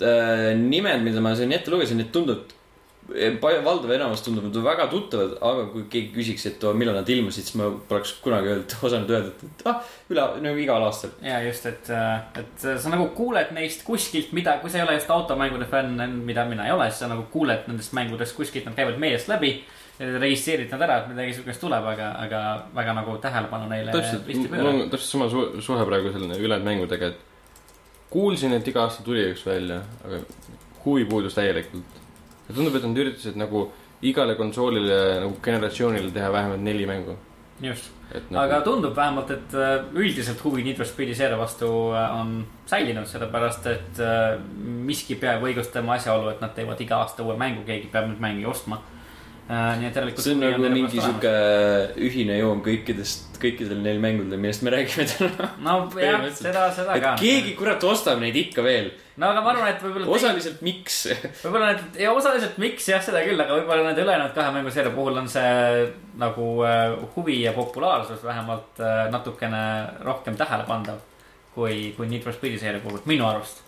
äh, 0.00 0.52
nimed, 0.56 1.04
mida 1.04 1.20
ma 1.20 1.34
siin 1.36 1.52
ette 1.52 1.72
lugesin, 1.72 2.00
need 2.00 2.12
tunduvad, 2.12 2.55
valdav 3.06 3.92
enamus 3.94 4.22
tundub 4.24 4.48
nüüd 4.48 4.58
väga 4.64 4.88
tuttavad, 4.90 5.36
aga 5.44 5.66
kui 5.70 5.84
keegi 5.90 6.10
küsiks, 6.14 6.46
et 6.50 6.64
oo, 6.66 6.72
millal 6.78 6.96
nad 6.98 7.08
ilmusid, 7.12 7.46
siis 7.46 7.56
ma 7.60 7.68
poleks 7.88 8.16
kunagi 8.24 8.50
öelnud, 8.50 8.74
osanud 8.88 9.12
öelda, 9.14 9.30
et, 9.30 9.44
et 9.46 9.64
ah, 9.70 9.94
üle, 10.12 10.26
nagu 10.42 10.62
igal 10.62 10.86
aastal. 10.86 11.12
ja 11.24 11.38
just, 11.46 11.68
et, 11.70 11.90
et 12.42 12.66
sa 12.66 12.92
nagu 12.92 13.08
kuuled 13.16 13.52
neist 13.56 13.86
kuskilt, 13.86 14.32
mida, 14.36 14.58
kui 14.62 14.72
sa 14.72 14.80
ei 14.80 14.86
ole 14.86 14.98
just 14.98 15.12
automängude 15.14 15.68
fänn, 15.70 16.02
mida 16.26 16.46
mina 16.48 16.66
ei 16.66 16.74
ole, 16.74 16.90
siis 16.90 17.04
sa 17.04 17.10
nagu 17.12 17.28
kuuled 17.32 17.68
nendest 17.70 17.94
mängudest 17.96 18.36
kuskilt, 18.38 18.66
nad 18.68 18.78
käivad 18.78 18.98
meediast 19.02 19.30
läbi. 19.32 19.58
registreerid 19.96 20.68
nad 20.74 20.82
ära, 20.84 20.96
et 21.00 21.06
midagi 21.08 21.38
siukest 21.38 21.62
tuleb, 21.62 21.86
aga, 21.88 22.10
aga 22.20 22.40
väga 22.76 22.92
nagu 22.98 23.14
tähelepanu 23.22 23.70
neile 23.70 23.94
täpselt, 23.94 24.26
mul 24.52 24.68
on 24.68 24.82
täpselt 24.92 25.08
sama 25.08 25.28
su- 25.32 25.62
suhe 25.64 25.86
praegu 25.88 26.12
selline 26.12 26.36
ülejäänud 26.36 26.68
mängudega, 26.68 27.14
et 27.14 28.10
kuulsin, 28.12 28.52
et 28.52 28.68
iga 28.68 28.84
aasta 28.84 29.02
tuli 29.06 29.24
üks 29.30 29.46
välja, 29.46 29.80
aga 30.04 30.20
huvi 30.84 31.06
puudus 31.08 31.34
täielikult. 31.38 32.02
tundub, 32.54 32.76
et 32.76 32.86
nad 32.86 33.02
üritasid 33.02 33.38
nagu 33.40 33.66
igale 34.06 34.36
konsoolile 34.36 34.98
nagu 35.24 35.38
generatsioonile 35.42 36.12
teha 36.14 36.32
vähemalt 36.32 36.62
neli 36.62 36.86
mängu. 36.86 37.16
just, 37.62 37.90
et 38.12 38.26
aga 38.30 38.58
nagu, 38.58 38.64
tundub 38.64 38.96
vähemalt, 38.96 39.30
et 39.30 39.54
äh, 39.54 39.84
üldiselt 39.94 40.42
huvi 40.44 40.62
Need 40.62 40.76
for 40.76 40.84
Speedi 40.84 41.14
seeria 41.16 41.38
vastu 41.40 41.66
äh, 41.96 42.20
on 42.20 42.46
säilinud, 42.68 43.08
sellepärast 43.08 43.66
et 43.72 44.00
äh, 44.04 44.36
miski 44.60 45.16
peab 45.16 45.42
õigustama 45.42 45.96
asjaolu, 45.96 46.34
et 46.34 46.44
nad 46.44 46.52
teevad 46.54 46.80
iga 46.84 47.00
aasta 47.00 47.24
uue 47.24 47.38
mängu, 47.40 47.64
keegi 47.64 47.88
peab 47.92 48.10
neid 48.10 48.20
mänge 48.20 48.46
ostma. 48.52 48.82
Nii 49.48 49.86
et 49.86 49.94
järelikult. 49.94 50.24
see 50.24 50.34
on 50.34 50.40
nagu 50.42 50.70
mingi 50.72 50.98
sihuke 50.98 51.32
ühine 52.08 52.38
joon 52.40 52.62
kõikidest, 52.64 53.36
kõikidel 53.42 53.78
neil 53.84 54.00
mängudel, 54.02 54.40
millest 54.42 54.64
me 54.66 54.72
räägime 54.74 55.06
täna. 55.12 55.50
no 55.66 55.76
jah, 56.02 56.24
seda, 56.34 56.68
seda 56.74 56.96
et 56.98 57.04
ka. 57.04 57.16
keegi 57.20 57.56
kurat 57.58 57.84
ostab 57.86 58.18
neid 58.22 58.36
ikka 58.40 58.64
veel, 58.66 58.90
no 59.22 59.30
aga 59.30 59.44
ma 59.44 59.52
arvan, 59.54 59.70
et 59.70 59.82
võib-olla. 59.86 60.08
osaliselt 60.18 60.62
miks. 60.66 61.02
võib-olla 61.44 61.72
need 61.72 62.00
ja 62.02 62.14
osaliselt 62.16 62.58
miks 62.62 62.88
jah, 62.90 63.02
seda 63.06 63.22
küll, 63.26 63.38
aga 63.38 63.60
võib-olla 63.60 63.90
nende 63.90 64.02
ülejäänud 64.06 64.34
kahe 64.34 64.54
mänguseeria 64.56 64.94
puhul 64.96 65.22
on 65.22 65.30
see 65.30 65.84
nagu 66.18 66.48
äh, 66.66 66.96
huvi 67.14 67.42
ja 67.44 67.54
populaarsus 67.56 68.24
vähemalt 68.26 68.82
äh, 68.82 69.04
natukene 69.14 69.62
rohkem 70.02 70.38
tähelepandav 70.38 71.04
kui, 71.56 71.94
kui 71.96 72.08
Need 72.10 72.26
for 72.26 72.36
Speedi 72.36 72.58
seeria 72.60 72.82
puhul, 72.84 73.00
minu 73.08 73.24
arust. 73.28 73.62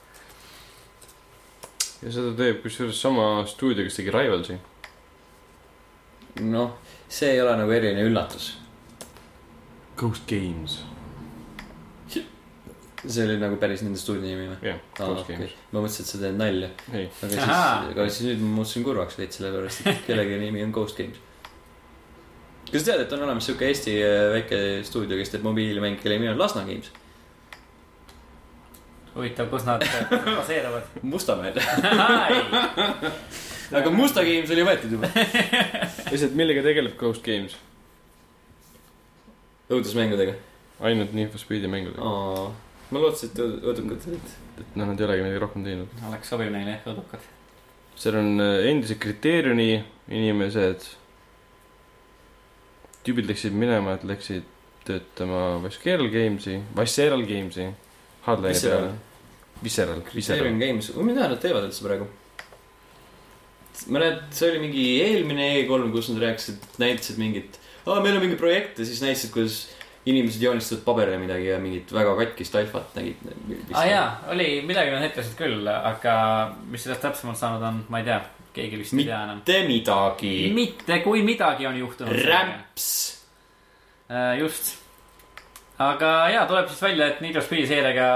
ja 2.03 2.13
seda 2.15 2.35
teeb 2.39 2.61
kusjuures 2.63 2.99
sama 3.01 3.29
stuudio, 3.49 3.87
kes 3.87 3.97
tegi 3.99 4.13
Rivalsi. 4.15 4.59
noh, 6.41 6.77
see 7.09 7.33
ei 7.35 7.41
ole 7.43 7.57
nagu 7.59 7.73
eriline 7.75 8.05
üllatus. 8.09 8.53
Ghost 9.99 10.29
Games. 10.31 10.85
see 12.99 13.23
oli 13.23 13.37
nagu 13.39 13.55
päris 13.63 13.85
nende 13.87 13.99
stuudio 14.01 14.27
nimi 14.27 14.49
või? 14.51 14.57
jah, 14.73 14.79
Ghost 14.99 15.23
okei. 15.23 15.37
Games. 15.37 15.53
ma 15.71 15.83
mõtlesin, 15.85 16.03
et 16.03 16.11
sa 16.11 16.19
teed 16.19 16.39
nalja. 16.39 16.69
aga 16.91 17.31
siis 17.31 17.49
aga 17.49 18.07
siis 18.09 18.27
nüüd 18.27 18.43
ma 18.43 18.55
muutusin 18.59 18.87
kurvaks 18.87 19.19
veits 19.21 19.39
sellepärast, 19.39 19.87
et 19.87 20.01
kellegi 20.07 20.39
nimi 20.45 20.65
on 20.67 20.75
Ghost 20.75 20.99
Games. 20.99 21.21
kas 22.73 22.83
sa 22.83 22.91
tead, 22.91 23.05
et 23.07 23.15
on 23.15 23.23
olemas 23.29 23.47
sihuke 23.47 23.71
Eesti 23.71 23.95
äh, 24.03 24.25
väike 24.35 24.63
stuudio, 24.87 25.19
kes 25.21 25.31
teeb 25.35 25.47
mobiilimänge, 25.47 26.03
kelle 26.03 26.19
nimi 26.19 26.33
on 26.33 26.43
Lasna 26.43 26.67
Games? 26.67 26.91
huvitav, 29.19 29.49
kus 29.51 29.65
nad 29.67 29.83
baseeruvad. 30.37 30.83
Mustamäel. 31.03 31.55
Aga 33.73 33.91
Musta 33.93 34.25
Games 34.27 34.51
oli 34.55 34.65
võetud 34.67 34.95
juba. 34.97 35.11
lihtsalt 36.13 36.37
millega 36.39 36.63
tegeleb 36.65 36.97
Ghost 37.01 37.25
Games? 37.27 37.57
õudusmängudega. 39.69 40.37
ainult 40.81 41.13
Need 41.17 41.33
for 41.33 41.43
Speedi 41.43 41.69
mängudega. 41.71 42.05
ma 42.91 43.03
lootsin, 43.03 43.33
et 43.33 43.41
õudukad 43.43 44.07
olid. 44.09 44.31
et 44.63 44.77
noh, 44.79 44.89
nad 44.89 45.01
ei 45.01 45.09
olegi 45.09 45.27
midagi 45.27 45.43
rohkem 45.43 45.67
teinud. 45.67 45.99
oleks 46.09 46.31
sobiv 46.33 46.53
neile 46.55 46.77
jah, 46.77 46.87
õudukad. 46.93 47.27
seal 47.99 48.21
on 48.21 48.31
äh, 48.45 48.69
endised 48.71 49.01
kriteeriumi 49.03 49.69
inimesed. 50.09 50.87
tüübid 53.05 53.29
läksid 53.29 53.57
minema, 53.57 53.99
et 53.99 54.07
läksid 54.09 54.49
töötama 54.89 55.59
Visceral 55.65 56.09
Games'i, 56.13 56.63
Visceral 56.77 57.27
Games'i. 57.29 57.69
Hardline'i 58.25 58.55
Visceral. 58.57 58.89
peale. 58.89 59.05
Visceral, 59.63 60.01
Visceral. 60.15 60.57
Games, 60.61 60.89
mida 61.03 61.29
nad 61.29 61.41
teevad 61.43 61.67
üldse 61.69 61.85
praegu? 61.85 62.09
mäletad, 63.87 64.29
see 64.35 64.51
oli 64.53 64.63
mingi 64.67 64.85
eelmine 65.05 65.49
E3, 65.61 65.91
kus 65.95 66.13
nad 66.13 66.23
rääkisid, 66.27 66.63
näitasid 66.83 67.19
mingit, 67.21 67.59
aa, 67.87 68.01
meil 68.05 68.17
on 68.19 68.25
mingi 68.25 68.39
projekt 68.41 68.81
ja 68.81 68.87
siis 68.89 69.03
näitasid, 69.05 69.33
kuidas 69.35 69.67
inimesed 70.09 70.43
joonistavad 70.43 70.83
paberile 70.87 71.19
midagi 71.21 71.47
ja 71.51 71.59
mingit 71.61 71.93
väga 71.93 72.15
katkist 72.17 72.57
alfat 72.57 72.97
nägid. 72.97 73.23
aa 73.73 73.81
ah, 73.81 73.87
jaa, 73.91 74.09
oli 74.35 74.49
midagi 74.67 74.95
nad 74.95 75.05
näitasid 75.05 75.37
küll, 75.39 75.69
aga 75.69 76.15
mis 76.71 76.85
sellest 76.87 77.05
täpsemalt 77.05 77.41
saanud 77.41 77.67
on, 77.69 77.83
ma 77.93 78.01
ei 78.01 78.09
tea, 78.09 78.19
keegi 78.57 78.81
vist 78.81 78.97
ei 78.97 79.09
tea 79.09 79.23
enam. 79.27 79.43
mitte 79.43 79.61
midagi. 79.69 80.35
mitte 80.55 81.01
kui 81.05 81.23
midagi 81.27 81.69
on 81.69 81.79
juhtunud. 81.79 82.25
rämps. 82.25 82.89
just. 84.41 84.75
aga 85.79 86.15
jaa, 86.33 86.47
tuleb 86.49 86.73
siis 86.73 86.83
välja, 86.83 87.13
et 87.13 87.21
Need 87.25 87.37
for 87.37 87.45
Speedi 87.45 87.69
seeriaga 87.71 88.09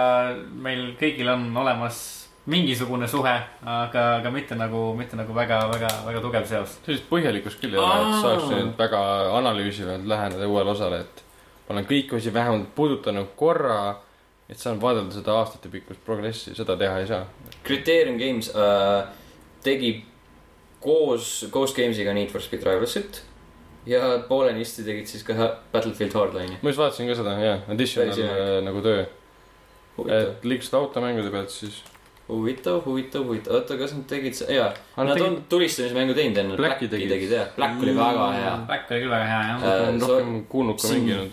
meil 0.65 0.93
kõigil 1.01 1.29
on 1.35 1.51
olemas 1.65 2.22
mingisugune 2.47 3.07
suhe, 3.09 3.33
aga, 3.63 4.05
aga 4.19 4.31
mitte 4.35 4.57
nagu, 4.59 4.93
mitte 4.99 5.17
nagu 5.17 5.35
väga, 5.35 5.61
väga, 5.71 5.91
väga 6.07 6.23
tugev 6.25 6.47
seos. 6.51 6.79
sellist 6.87 7.07
põhjalikkust 7.11 7.61
küll 7.63 7.77
ei 7.77 7.79
ole, 7.79 7.99
et 8.01 8.15
Aa. 8.15 8.23
saaks 8.25 8.49
nüüd 8.51 8.73
väga 8.79 9.03
analüüsivalt 9.39 10.09
läheneda 10.11 10.49
uuele 10.51 10.75
osale, 10.75 11.03
et 11.05 11.23
ma 11.69 11.77
olen 11.77 11.87
kõiki 11.87 12.19
osi 12.19 12.35
vähemalt 12.35 12.73
puudutanud 12.75 13.31
korra, 13.39 13.97
et 14.51 14.59
saan 14.59 14.81
vaadelda 14.83 15.15
seda 15.15 15.37
aastatepikkust 15.39 16.03
progressi, 16.05 16.55
seda 16.59 16.77
teha 16.77 16.99
ei 16.99 17.07
saa. 17.07 17.27
Criterion 17.63 18.19
Games 18.19 18.51
äh, 18.57 19.07
tegi 19.63 19.95
koos 20.83 21.47
Ghost 21.53 21.79
Games'iga 21.79 22.15
Need 22.15 22.35
for 22.35 22.43
Speed 22.43 22.67
Rivalsit 22.67 23.23
ja 23.87 24.19
poolenisti 24.29 24.85
tegid 24.87 25.07
siis 25.11 25.25
ka 25.27 25.35
Battlefield 25.73 26.15
Hardline'i. 26.19 26.59
ma 26.63 26.71
just 26.71 26.83
vaatasin 26.83 27.09
ka 27.11 27.17
seda, 27.19 27.39
jah, 27.43 27.65
additional 27.71 28.19
äh, 28.19 28.59
nagu 28.67 28.83
töö, 28.83 29.07
et 30.11 30.45
liiklused 30.47 30.75
automängude 30.79 31.31
pealt 31.31 31.51
siis. 31.55 31.83
huvitav, 32.33 32.81
huvitav, 32.87 33.25
huvitav, 33.29 33.55
oota, 33.59 33.77
kas 33.81 33.93
nad 33.97 34.05
tegid, 34.11 34.35
jaa, 34.49 34.73
nad 34.97 35.13
tegid- 35.17 35.27
on 35.29 35.39
tulistamismängu 35.53 36.15
teinud 36.19 36.37
enne, 36.43 36.57
Blacki 36.57 36.89
tegid. 36.89 37.09
tegid 37.13 37.31
jah, 37.37 37.47
Black 37.57 37.83
oli 37.83 37.95
väga 37.97 38.27
hea. 38.37 38.53
Back 38.69 38.91
oli 38.91 39.01
küll 39.05 39.11
väga 39.15 39.27
hea 39.31 39.41
jah. 39.49 39.63
Äh, 39.63 39.89
olen 39.89 40.01
rohkem 40.09 40.45
kuulnud 40.49 40.81
ka 40.81 40.89
siin- 40.89 41.03
mänginud. 41.07 41.31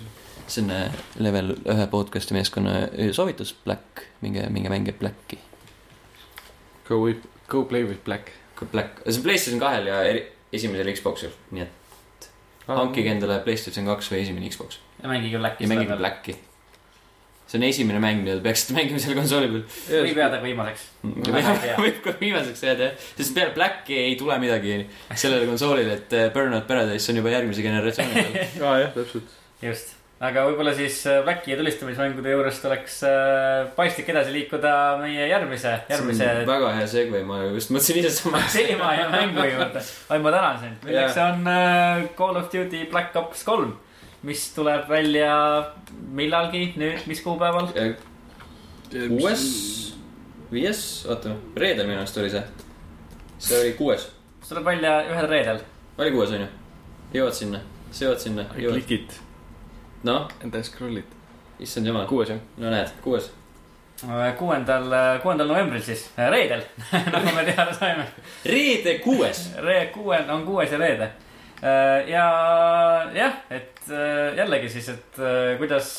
see 0.49 0.63
on 0.63 0.71
äh, 0.73 0.91
level 1.19 1.53
ühe 1.65 1.87
podcast'i 1.91 2.33
meeskonna 2.33 2.71
soovitus, 3.13 3.55
Black, 3.65 4.05
minge, 4.21 4.47
minge 4.49 4.69
mängige 4.69 4.95
Blacki. 4.99 5.37
Go 6.89 7.03
with, 7.05 7.21
go 7.47 7.63
play 7.69 7.83
with 7.85 8.03
black. 8.05 8.31
Black, 8.71 8.97
see 9.05 9.17
on 9.19 9.23
Playstation 9.23 9.59
kahel 9.61 9.85
ja 9.87 10.01
eri- 10.03 10.25
esimesel 10.53 10.89
Xbox'il, 10.95 11.31
nii 11.55 11.61
et 11.63 12.29
hankige 12.67 13.11
endale 13.13 13.39
Playstation 13.45 13.85
kaks 13.87 14.09
või 14.11 14.23
esimene 14.25 14.49
Xbox 14.49 14.79
ja 15.03 15.07
mängige 15.09 15.37
Blacki. 15.39 15.63
ja 15.63 15.69
mängige. 15.69 15.95
Blacki. 15.97 16.35
See 17.49 17.57
on 17.57 17.65
esimene 17.65 17.99
mäng, 18.01 18.21
mida 18.21 18.37
te 18.37 18.45
peaksite 18.45 18.75
mängima 18.77 19.01
selle 19.01 19.17
konsooli 19.17 19.49
peal. 19.49 20.03
võib 20.05 20.19
jääda 20.21 20.37
ka 20.37 20.45
viimaseks. 20.45 20.87
Võib 21.83 22.01
ka 22.05 22.13
viimaseks 22.19 22.65
jääda 22.67 22.89
jah, 22.89 23.05
sest 23.17 23.33
peale 23.37 23.55
Blacki 23.55 23.97
ei 23.97 24.17
tule 24.19 24.37
midagi 24.41 24.75
sellele 25.15 25.47
konsoolile, 25.49 25.95
et 25.97 26.13
äh, 26.13 26.27
Burnout 26.35 26.67
Paradise 26.69 27.09
on 27.09 27.21
juba 27.21 27.33
järgmise 27.33 27.65
generatsiooni 27.65 28.19
peal. 28.19 28.51
aa 28.67 28.75
jah, 28.83 28.93
täpselt. 28.93 29.33
just, 29.65 29.95
aga 30.29 30.45
võib-olla 30.45 30.75
siis 30.77 30.99
äh, 31.09 31.23
Blacki 31.25 31.55
ja 31.55 31.57
tulistamismängude 31.63 32.35
juurest 32.35 32.69
oleks 32.69 33.01
äh, 33.09 33.65
paslik 33.79 34.13
edasi 34.13 34.35
liikuda 34.35 34.77
meie 35.01 35.25
järgmise, 35.31 35.73
järgmise 35.89 36.31
väga 36.53 36.71
hea 36.77 36.87
segue, 36.93 37.25
ma 37.25 37.41
just 37.47 37.73
mõtlesin 37.73 38.03
ise 38.03 38.13
sama. 38.19 38.45
teema 38.53 38.93
ja 38.99 39.09
mängu 39.15 39.49
juurde. 39.49 39.81
oi, 39.81 40.21
ma 40.21 40.37
tänan 40.37 40.65
sind, 40.67 40.85
milleks 40.85 41.21
on 41.25 41.49
äh, 41.49 42.07
Call 42.19 42.43
of 42.43 42.53
Duty 42.53 42.85
Black 42.93 43.17
Ops 43.17 43.41
kolm, 43.47 43.73
mis 44.23 44.49
tuleb 44.55 44.89
välja 44.89 45.33
millalgi 46.11 46.73
nüüd, 46.79 47.05
mis 47.07 47.21
kuupäeval? 47.23 47.71
kuues, 48.89 49.43
viies, 50.51 50.83
oota, 51.07 51.35
reedel 51.55 51.87
minu 51.87 52.01
arust 52.01 52.17
oli 52.17 52.31
see. 52.33 52.43
see 53.37 53.61
oli 53.61 53.73
kuues, 53.77 54.09
see 54.41 54.51
tuleb 54.51 54.65
välja 54.73 54.99
ühel 55.07 55.29
reedel. 55.29 55.63
oli 55.97 56.11
kuues 56.11 56.35
onju. 56.35 56.51
jõuad 57.13 57.37
sinna, 57.37 57.63
sa 57.91 58.05
jõuad 58.05 58.23
sinna, 58.27 58.47
klikid 58.55 59.19
noh, 60.03 60.27
then 60.41 60.63
scroll'id. 60.63 61.17
issand 61.59 61.87
jumal, 61.87 62.07
kuues 62.07 62.29
jah. 62.29 62.39
no 62.57 62.71
näed, 62.71 62.91
kuues. 63.03 63.31
Äh, 64.07 64.35
kuuendal, 64.39 64.93
kuuendal 65.23 65.47
novembril 65.47 65.81
siis, 65.83 66.05
reedel, 66.17 66.63
nagu 67.13 67.33
me 67.35 67.43
teada 67.43 67.73
saime. 67.75 68.05
reede 68.45 68.99
kuues. 69.03 69.49
Re-, 69.59 69.89
kuue, 69.93 70.19
on 70.31 70.45
kuues 70.47 70.71
ja 70.71 70.79
reede. 70.79 71.11
Ja 71.61 72.25
jah, 73.11 73.39
et 73.51 73.89
äh, 73.91 74.37
jällegi 74.37 74.69
siis, 74.71 74.87
et 74.93 75.17
äh, 75.19 75.57
kuidas, 75.59 75.89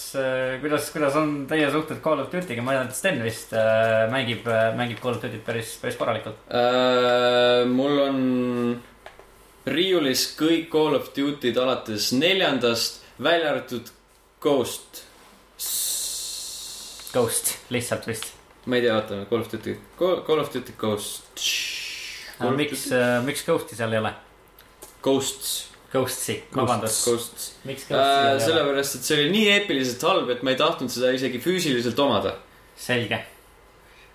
kuidas, 0.63 0.87
kuidas 0.95 1.19
on 1.21 1.35
teie 1.51 1.67
suhted 1.73 2.01
Call 2.05 2.23
of 2.23 2.31
Duty'ga, 2.33 2.65
ma 2.65 2.77
tean, 2.77 2.89
et 2.89 2.97
Sten 2.97 3.21
vist 3.25 3.53
äh, 3.53 4.07
mängib, 4.13 4.49
mängib 4.79 5.03
Call 5.03 5.19
of 5.19 5.25
Duty't 5.25 5.45
päris, 5.45 5.75
päris 5.83 5.99
korralikult. 6.01 6.41
Äh, 6.49 7.67
mul 7.69 8.01
on 8.07 8.23
riiulis 9.69 10.31
kõik 10.39 10.71
Call 10.73 10.97
of 10.97 11.13
Duty'd 11.17 11.61
alates 11.61 12.09
neljandast, 12.17 13.03
välja 13.21 13.53
arvatud 13.53 13.93
Ghost. 14.41 15.05
Ghost, 17.11 17.57
lihtsalt 17.75 18.07
vist. 18.09 18.33
ma 18.65 18.79
ei 18.79 18.87
tea, 18.87 18.97
oota, 18.97 19.21
Call 19.29 19.45
of 19.45 19.53
Duty, 19.53 19.77
Call 19.99 20.41
of 20.41 20.51
Duty 20.55 20.73
Ghost. 20.79 21.45
miks, 22.57 22.89
miks 23.27 23.45
Ghosti 23.45 23.77
seal 23.77 23.93
ei 23.93 24.01
ole? 24.01 24.17
Ghosts. 25.03 25.71
Ghostsi, 25.91 26.37
vabandust. 26.55 27.07
Ghosts. 27.09 27.47
ole? 27.67 28.41
sellepärast, 28.45 29.01
et 29.01 29.09
see 29.09 29.17
oli 29.19 29.31
nii 29.33 29.49
eepiliselt 29.57 30.05
halb, 30.07 30.29
et 30.31 30.45
ma 30.47 30.53
ei 30.55 30.61
tahtnud 30.61 30.93
seda 30.93 31.11
isegi 31.17 31.41
füüsiliselt 31.43 31.99
omada. 31.99 32.37
selge. 32.81 33.19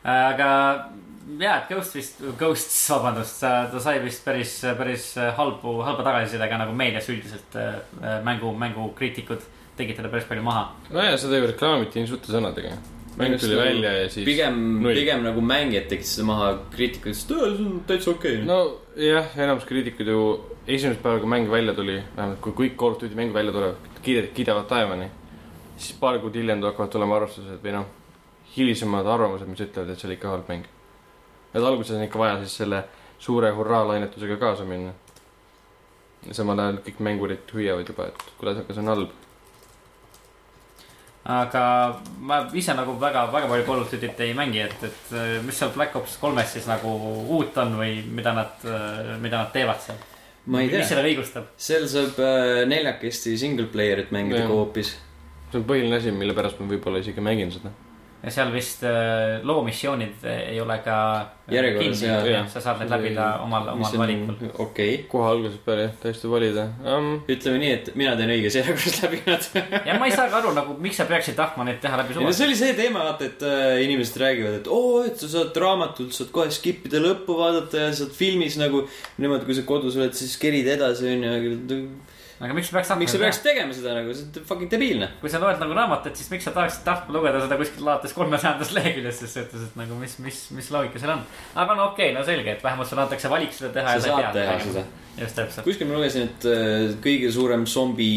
aga 0.05 0.47
jaa, 1.41 1.57
et 1.57 1.67
Ghost 1.73 1.97
vist, 1.97 2.23
Ghosts, 2.39 2.77
vabandust, 2.93 3.43
ta 3.43 3.83
sai 3.83 3.99
vist 4.05 4.23
päris, 4.25 4.55
päris 4.77 5.11
halbu, 5.37 5.81
halba 5.83 6.07
tagasisidega 6.07 6.61
nagu 6.63 6.75
meedias 6.77 7.11
üldiselt 7.11 7.59
äh, 7.59 7.77
mängu, 8.23 8.53
mängukriitikud 8.61 9.43
tegid 9.75 9.99
teda 9.99 10.11
päris 10.13 10.27
palju 10.29 10.43
maha. 10.45 10.69
nojah, 10.93 11.17
seda 11.19 11.41
ju 11.41 11.51
reklaamiti 11.51 11.99
nii 11.99 12.11
suurte 12.13 12.31
sõnadega. 12.31 12.77
mäng 13.19 13.37
tuli 13.39 13.55
välja 13.59 13.93
ja 13.99 14.09
siis. 14.09 14.25
pigem, 14.27 14.57
pigem 14.87 15.23
nagu 15.27 15.43
mängijad 15.43 15.91
tegid 15.91 16.07
seda 16.07 16.31
maha, 16.31 16.49
kriitikud 16.75 17.11
ütlesid, 17.11 17.31
et 17.35 17.57
see 17.59 17.67
on 17.67 17.79
täitsa 17.91 18.11
okei 18.15 18.39
okay.. 18.39 18.47
nojah, 18.47 19.39
enamus 19.43 19.67
kriitikud 19.67 20.11
ju 20.11 20.25
esimesed 20.67 21.01
päeval, 21.01 21.19
kui 21.19 21.29
mäng 21.29 21.51
välja 21.51 21.73
tuli, 21.73 21.99
vähemalt 22.15 22.39
kui 22.41 22.53
kõik 22.57 22.75
Call 22.79 22.95
of 22.95 23.01
Duty 23.01 23.15
mängud 23.15 23.37
välja 23.37 23.53
tulevad, 23.53 23.89
kiidavad, 24.01 24.31
kiidavad 24.33 24.67
taevani. 24.69 25.09
siis 25.77 25.97
paar 25.99 26.19
kuud 26.19 26.35
hiljem 26.35 26.61
hakkavad 26.63 26.89
tulema 26.89 27.15
arvustused 27.15 27.59
või 27.63 27.73
noh, 27.75 27.85
hilisemad 28.57 29.05
arvamused, 29.05 29.47
mis 29.47 29.61
ütlevad, 29.61 29.89
et 29.91 29.99
see 29.99 30.07
oli 30.07 30.15
ikka 30.17 30.29
halb 30.29 30.47
mäng. 30.49 30.63
et 31.53 31.63
alguses 31.63 31.97
on 31.97 32.03
ikka 32.03 32.19
vaja 32.19 32.37
siis 32.39 32.55
selle 32.57 32.83
suure 33.19 33.51
hurraa-lainetusega 33.51 34.37
kaasa 34.37 34.65
minna. 34.65 34.93
samal 36.31 36.59
ajal 36.59 36.81
kõik 36.87 36.99
mängurid 36.99 37.53
hüüavad 37.53 37.87
juba, 37.87 38.07
et 38.07 38.25
kuule, 38.39 38.57
aga 38.57 38.73
see 38.73 38.81
on 38.81 38.87
halb. 38.93 39.13
aga 41.25 41.63
ma 42.17 42.41
ise 42.53 42.73
nagu 42.73 42.97
väga, 42.99 43.27
väga 43.31 43.47
palju 43.47 43.65
Call 43.65 43.85
of 43.85 43.93
Duty't 43.93 44.19
ei 44.19 44.33
mängi, 44.33 44.65
et, 44.65 44.83
et 44.83 45.15
mis 45.45 45.59
seal 45.59 45.69
Black 45.77 45.95
Ops 45.95 46.17
kolmes 46.17 46.51
siis 46.53 46.65
nagu 46.67 46.97
uut 47.37 47.57
on 47.57 47.77
või 47.77 48.01
mida 48.09 48.33
nad, 48.33 48.67
mida 49.21 49.43
nad 49.43 49.53
teevad 49.53 49.81
seal? 49.85 50.14
Ma 50.45 50.61
ei 50.61 50.69
mis 50.69 50.77
tea, 50.77 50.89
selle 50.91 51.05
õigustab? 51.09 51.49
seal 51.67 51.87
saab 51.91 52.19
äh, 52.21 52.61
neljakesti 52.69 53.35
single 53.41 53.67
player'it 53.73 54.13
mängida 54.15 54.45
koopis. 54.49 54.95
see 55.51 55.61
on 55.61 55.67
põhiline 55.69 55.97
asi, 55.97 56.13
mille 56.15 56.35
pärast 56.37 56.61
ma 56.61 56.69
võib-olla 56.69 57.01
isegi 57.03 57.23
mängin 57.23 57.53
seda. 57.55 57.73
Ja 58.25 58.31
seal 58.33 58.51
vist 58.53 58.83
äh, 58.87 59.39
loomissioonid 59.45 60.23
ei 60.25 60.57
ole 60.61 60.79
ka 60.85 60.97
jah, 61.51 62.47
sa 62.49 62.61
saad 62.63 62.81
need 62.81 62.89
läbida 62.89 63.27
omal, 63.43 63.67
omal 63.75 63.97
valikul. 64.01 64.33
okei 64.33 64.63
okay., 64.65 64.95
kohe 65.11 65.27
algusest 65.29 65.61
peale 65.65 65.85
jah, 65.85 65.93
täiesti 66.01 66.31
valida 66.31 66.65
um,. 66.95 67.11
ütleme 67.29 67.61
nii, 67.61 67.73
et 67.77 67.91
mina 67.99 68.15
teen 68.17 68.33
õiges 68.33 68.57
järjekorras 68.59 68.97
läbi 69.03 69.21
nad. 69.27 69.49
ja 69.85 69.97
ma 69.99 70.09
ei 70.09 70.15
saa 70.15 70.25
ka 70.31 70.39
aru 70.41 70.55
nagu, 70.57 70.77
miks 70.81 70.97
sa 71.01 71.07
peaksid 71.09 71.37
tahtma 71.37 71.67
neid 71.67 71.77
teha 71.83 71.99
läbi 72.01 72.17
suve. 72.17 72.33
see 72.33 72.49
oli 72.49 72.57
see 72.57 72.73
teema, 72.79 73.05
vaata, 73.11 73.29
et 73.29 73.45
äh, 73.45 73.83
inimesed 73.85 74.17
räägivad, 74.23 74.59
et 74.63 74.71
oo, 74.73 75.03
et 75.05 75.21
sa 75.21 75.29
saad 75.35 75.61
raamatult, 75.65 76.15
saad 76.17 76.33
kohe 76.33 76.49
skip 76.55 76.89
ida 76.89 77.03
lõppu 77.03 77.37
vaadata 77.37 77.87
ja 77.87 77.93
saad 78.01 78.15
filmis 78.17 78.57
nagu 78.61 78.87
niimoodi, 79.21 79.45
kui 79.45 79.57
sa 79.57 79.67
kodus 79.69 79.99
oled, 79.99 80.17
siis 80.17 80.33
kerid 80.41 80.69
edasi, 80.77 81.13
onju. 81.13 81.85
Aga 82.35 82.55
miks 82.55 82.67
sa 82.67 82.75
peaks 82.75 82.89
tahtma 82.89 83.03
miks 83.03 83.13
sa 83.15 83.19
peaks 83.21 83.39
tegema 83.45 83.75
seda 83.75 83.93
nagu, 83.95 84.11
see 84.15 84.25
on 84.27 84.47
fucking 84.49 84.71
debiilne. 84.71 85.07
kui 85.21 85.31
sa 85.31 85.39
loed 85.39 85.61
nagu 85.61 85.75
raamatut, 85.77 86.17
siis 86.19 86.27
miks 86.33 86.43
sa 86.47 86.51
tahaksid 86.55 86.83
tahtma 86.87 87.15
lugeda 87.15 87.39
seda 87.45 87.57
kuskilt 87.59 87.85
alates 87.85 88.15
kolmesajandast 88.17 88.75
leheküljest, 88.75 89.23
sest 89.23 89.37
sa 89.37 89.43
ütlesid, 89.45 89.69
et 89.71 89.77
nagu 89.79 89.99
mis, 89.99 90.17
mis, 90.25 90.39
mis 90.57 90.71
loogika 90.75 90.99
seal 90.99 91.13
on. 91.15 91.21
aga 91.55 91.77
no 91.79 91.89
okei 91.91 92.09
okay,, 92.09 92.15
no 92.17 92.25
selge, 92.27 92.57
et 92.57 92.65
vähemalt 92.65 92.89
sulle 92.91 93.05
antakse 93.05 93.31
valik 93.31 93.55
seda 93.55 93.71
teha. 93.77 93.93
sa 93.95 94.09
saad 94.09 94.35
teha 94.35 94.57
seda. 94.65 94.83
just 95.21 95.39
täpselt. 95.39 95.67
kuskil 95.69 95.87
ma 95.87 95.95
lugesin, 95.95 96.27
et 96.27 96.47
äh, 96.51 96.97
kõige 97.05 97.29
suurem 97.35 97.63
zombi 97.71 98.09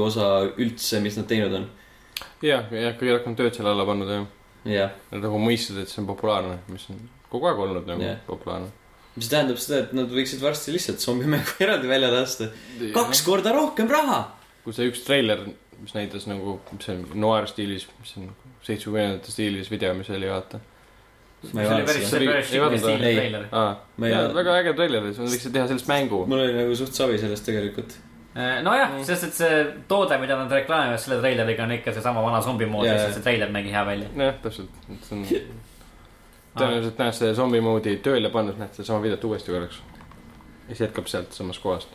osa 0.00 0.30
üldse, 0.54 1.02
mis 1.04 1.18
nad 1.20 1.28
teinud 1.28 1.58
on. 1.60 1.68
jah, 2.40 2.64
jah, 2.72 2.96
kõige 2.96 3.18
rohkem 3.18 3.36
tööd 3.36 3.58
selle 3.58 3.74
alla 3.74 3.84
pannud 3.88 4.14
jah. 4.14 4.24
jah, 4.78 4.96
Nad 5.12 5.28
nagu 5.28 5.42
mõistsid, 5.44 5.82
et 5.82 5.92
see 5.92 6.00
on 6.00 6.08
populaarne, 6.08 6.56
mis 6.72 6.88
on 6.94 7.04
kogu 7.28 7.50
aeg 7.50 7.60
olnud 7.66 7.92
nagu 7.92 8.06
yeah. 8.06 8.24
populaarne. 8.24 8.72
Mis 9.14 9.30
tähendab 9.30 9.60
seda, 9.62 9.84
et 9.84 9.92
nad 9.96 10.10
võiksid 10.10 10.42
varsti 10.42 10.74
lihtsalt 10.74 11.02
zombimängu 11.02 11.58
eraldi 11.64 11.90
välja 11.90 12.10
lasta. 12.12 12.50
kaks 12.94 13.22
korda 13.26 13.54
rohkem 13.54 13.90
raha. 13.90 14.24
kui 14.64 14.74
see 14.76 14.88
üks 14.90 15.04
treiler, 15.06 15.44
mis 15.80 15.94
näitas 15.96 16.28
nagu, 16.30 16.58
mis 16.72 16.86
see 16.88 16.96
on, 16.96 17.04
noir 17.26 17.48
stiilis, 17.50 17.86
mis 18.00 18.14
on 18.20 18.30
seitsmekümnendate 18.64 19.34
stiilis 19.34 19.68
video, 19.70 19.92
mis 19.98 20.10
oli, 20.10 20.30
vaata. 20.30 20.60
ma 21.52 21.60
ei 21.60 21.68
vaadanud 21.68 21.90
päris, 21.90 22.08
seda. 22.08 22.40
Ei 22.54 22.62
vaadanud 24.00 24.40
väga 24.40 24.56
äge 24.62 24.74
treiler, 24.80 25.06
siis 25.10 25.20
nad 25.20 25.36
võiksid 25.36 25.54
teha 25.58 25.68
sellest 25.70 25.92
mängu. 25.92 26.24
mul 26.30 26.42
oli 26.46 26.56
nagu 26.56 26.80
suht 26.80 26.96
savi 26.96 27.20
sellest 27.20 27.46
tegelikult. 27.46 27.94
nojah, 28.66 28.96
sest 29.06 29.28
et 29.28 29.36
see 29.36 29.60
toode, 29.90 30.16
mida 30.18 30.40
nad 30.40 30.50
reklaamivad 30.50 30.98
selle 30.98 31.20
treileriga 31.20 31.68
on 31.68 31.76
ikka 31.76 31.94
seesama 31.94 32.24
vana 32.24 32.40
zombi 32.42 32.66
mood, 32.66 32.88
Jaa, 32.88 32.96
lihtsalt 32.96 33.20
see 33.20 33.28
treiler 33.28 33.52
nägi 33.54 33.70
hea 33.76 33.84
välja. 33.86 34.10
jah, 34.24 34.34
täpselt, 34.42 34.82
see 35.06 35.20
on 35.20 35.28
tõenäoliselt 36.58 37.02
näed 37.02 37.18
selle 37.18 37.34
zombi 37.34 37.60
moodi 37.64 37.96
tööle 38.04 38.30
pannes, 38.34 38.56
näed 38.60 38.76
sedasama 38.76 39.02
videot 39.04 39.28
uuesti 39.30 39.52
korraks. 39.54 39.82
ja 40.68 40.72
siis 40.72 40.86
jätkab 40.86 41.10
sealt 41.10 41.36
samast 41.36 41.62
kohast. 41.62 41.92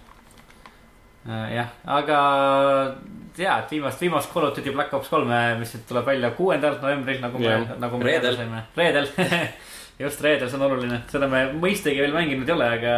Äh, 1.30 1.55
jah, 1.55 1.74
aga 1.86 2.20
jaa, 3.38 3.57
et 3.60 3.72
viimast, 3.74 4.01
viimast 4.01 4.32
Call 4.34 4.47
of 4.47 4.55
Duty 4.55 4.72
Black 4.72 4.93
Ops 4.95 5.10
kolme, 5.12 5.39
mis 5.60 5.74
nüüd 5.76 5.84
tuleb 5.89 6.07
välja 6.07 6.32
kuuendal 6.38 6.80
novembril, 6.82 7.20
nagu 7.24 7.41
me 7.41 7.57
nagu 7.80 7.99
me 7.99 8.07
Reedel. 8.07 8.38
teada 8.38 8.39
saime. 8.39 8.62
reedel, 8.80 9.10
just 10.03 10.24
reedel, 10.24 10.47
see 10.49 10.60
on 10.60 10.66
oluline, 10.70 11.01
seda 11.12 11.28
me 11.32 11.41
mõistagi 11.60 11.99
veel 11.99 12.16
mänginud 12.16 12.47
ei 12.47 12.55
ole, 12.55 12.70
aga 12.78 12.93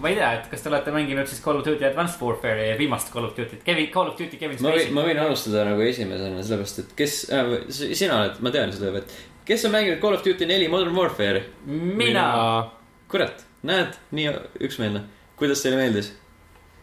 ma 0.00 0.08
ei 0.08 0.16
tea, 0.16 0.30
et 0.38 0.48
kas 0.52 0.64
te 0.64 0.72
olete 0.72 0.94
mänginud 0.94 1.28
siis 1.28 1.42
Call 1.44 1.60
of 1.60 1.66
Duty 1.68 1.84
Advanced 1.90 2.24
Warfare'i 2.24 2.70
ja 2.70 2.78
viimast 2.80 3.12
Call 3.12 3.28
of 3.28 3.36
Duty't, 3.36 3.60
Kevin, 3.66 3.90
Call 3.92 4.12
of 4.12 4.16
Duty 4.18 4.40
Kevin 4.40 4.60
Spacey. 4.60 4.94
ma 4.96 5.04
võin 5.04 5.20
alustada 5.20 5.66
nagu 5.68 5.84
esimesena, 5.84 6.40
sellepärast 6.40 6.84
et 6.84 6.94
kes 6.96 7.18
äh,, 7.36 7.52
sina 7.76 8.22
oled, 8.22 8.40
ma 8.40 8.54
tean 8.56 8.72
seda, 8.72 8.94
et 9.04 9.39
kes 9.48 9.64
on 9.64 9.72
mänginud 9.74 10.00
Call 10.02 10.14
of 10.18 10.24
Duty 10.26 10.46
neli 10.46 10.68
Modern 10.68 10.94
Warfare'i? 10.96 11.42
mina. 11.66 12.70
kurat, 13.10 13.44
näed, 13.62 13.94
nii 14.14 14.32
üksmeelne. 14.66 15.04
kuidas 15.36 15.62
teile 15.64 15.76
meeldis? 15.80 16.12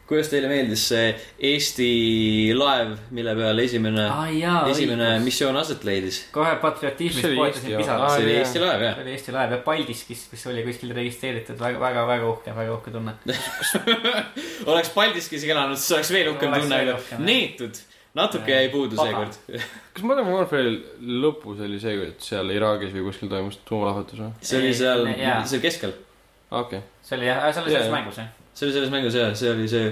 kuidas 0.07 0.29
teile 0.31 0.47
meeldis 0.47 0.85
see 0.87 1.07
Eesti 1.49 1.87
laev, 2.55 2.93
mille 3.11 3.33
peal 3.35 3.59
esimene 3.59 4.05
Ah, 4.07 4.29
esimene 4.71 5.09
missioon 5.19 5.57
aset 5.59 5.83
leidis? 5.83 6.21
kohe 6.31 6.53
patriotismist 6.61 7.25
See 7.27 7.35
poetasin 7.35 7.65
Eesti, 7.71 7.81
pisara 7.81 8.05
Aa, 8.07 8.13
see 8.15 8.23
oli. 8.23 8.35
Eesti 8.39 8.61
laev, 8.63 8.79
see 8.79 8.87
jah. 8.87 9.01
oli 9.03 9.11
Eesti 9.17 9.35
laev 9.35 9.51
ja 9.51 9.59
Paldiskis, 9.65 10.23
mis 10.31 10.47
oli 10.47 10.63
kuskil 10.69 10.93
registreeritud 10.95 11.59
väga, 11.59 11.79
väga, 11.83 12.05
väga 12.07 12.29
uhke, 12.31 12.55
väga 12.55 12.77
uhke 12.77 12.91
tunne. 12.95 13.17
oleks 14.71 14.89
Paldiskis 14.95 15.43
elanud, 15.43 15.77
siis 15.79 15.91
oleks 15.97 16.11
veel 16.15 16.31
uhkem 16.33 16.55
tunne 16.55 16.81
neetud. 17.27 17.83
Natuke 18.17 18.53
jäi 18.53 18.71
puudu 18.73 18.97
seekord. 18.97 19.37
kas 19.93 20.05
Modern 20.07 20.31
Warfare'i 20.33 20.73
lõpus 21.23 21.61
oli 21.65 21.79
see, 21.81 21.95
et 22.09 22.23
seal 22.23 22.51
Iraagis 22.53 22.93
või 22.95 23.07
kuskil 23.09 23.31
toimus 23.31 23.59
tuumalahvatus 23.67 24.23
või? 24.23 24.33
see 24.41 24.59
oli 24.61 24.73
seal 24.77 25.05
seal 25.49 25.63
keskel. 25.63 25.93
okei 26.49 26.81
okay., 26.81 26.85
see 27.05 27.17
oli 27.19 27.29
jah, 27.29 27.43
see 27.51 27.63
oli 27.63 27.75
selles 27.75 27.93
mängus 27.93 28.21
jah. 28.21 28.31
see 28.53 28.67
oli 28.67 28.77
selles 28.77 28.93
mängus 28.93 29.19
jah, 29.19 29.35
see 29.37 29.51
oli 29.53 29.67
see 29.71 29.91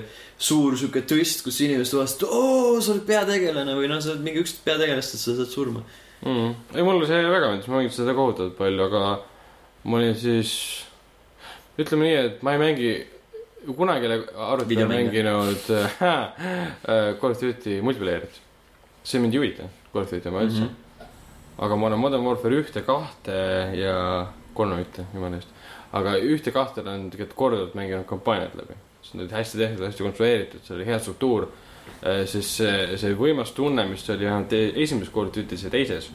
suur 0.49 0.77
sihuke 0.79 1.05
twist, 1.07 1.43
kus 1.45 1.61
inimesed 1.65 1.95
tuvastasid, 1.95 2.25
oo, 2.27 2.81
sa 2.81 2.95
oled 2.95 3.05
peategelane 3.07 3.77
või 3.77 3.91
noh, 3.91 4.01
sa 4.03 4.13
oled 4.13 4.25
mingi 4.25 4.43
üks 4.43 4.57
peategelastest, 4.65 5.29
sa 5.29 5.37
saad 5.37 5.51
surma. 5.51 5.85
mm.. 6.25 6.51
ei, 6.75 6.83
mulle 6.83 7.07
see 7.09 7.21
väga 7.23 7.51
meeldis, 7.51 7.69
ma 7.71 7.79
mängisin 7.79 8.03
seda 8.03 8.17
kohutavalt 8.17 8.57
palju, 8.59 8.89
aga 8.89 9.03
ma 9.85 9.99
olin 9.99 10.15
siis, 10.17 10.55
ütleme 11.79 12.09
nii, 12.09 12.17
et 12.29 12.45
ma 12.45 12.55
ei 12.55 12.61
mängi, 12.61 12.95
kunagi 13.73 14.07
arvutil 14.35 14.69
Videomänge. 14.69 15.11
mänginud 15.11 15.69
äh, 15.69 16.01
äh, 16.01 17.19
Call 17.19 17.31
of 17.31 17.41
Duty 17.41 17.81
multiplayer'it. 17.81 18.41
see 19.03 19.19
mind 19.21 19.33
ei 19.33 19.39
huvita, 19.39 19.69
Call 19.93 20.03
of 20.03 20.11
Duty 20.11 20.29
oma 20.29 20.41
üldse 20.41 20.61
mm. 20.61 20.67
-hmm. 20.67 21.05
aga 21.57 21.75
ma 21.75 21.87
olen 21.87 21.99
Modern 21.99 22.23
Warfare 22.23 22.55
ühte, 22.61 22.81
kahte 22.81 23.37
ja 23.73 24.27
kolme 24.53 24.75
mitte, 24.75 25.05
jumala 25.13 25.35
eest. 25.35 25.47
aga 25.93 26.17
ühte-kahte 26.17 26.81
olen 26.81 27.09
tegelikult 27.09 27.37
korduvalt 27.37 27.75
mänginud 27.75 28.05
kampaaniat 28.05 28.55
läbi. 28.55 28.73
see 29.03 29.21
on 29.21 29.29
hästi 29.29 29.57
tehtud, 29.57 29.85
hästi 29.85 30.03
konstrueeritud, 30.03 30.59
see 30.63 30.75
oli 30.75 30.85
hea 30.85 30.99
struktuur. 30.99 31.47
siis 32.25 32.57
see, 32.57 32.97
see 32.97 33.13
võimas 33.13 33.53
tunne, 33.53 33.85
mis 33.85 34.09
oli 34.09 34.25
vähemalt 34.25 34.53
e- 34.53 34.73
esimeses 34.83 35.13
Call 35.13 35.27
of 35.27 35.35
Duty's 35.37 35.63
ja 35.63 35.69
teises. 35.69 36.11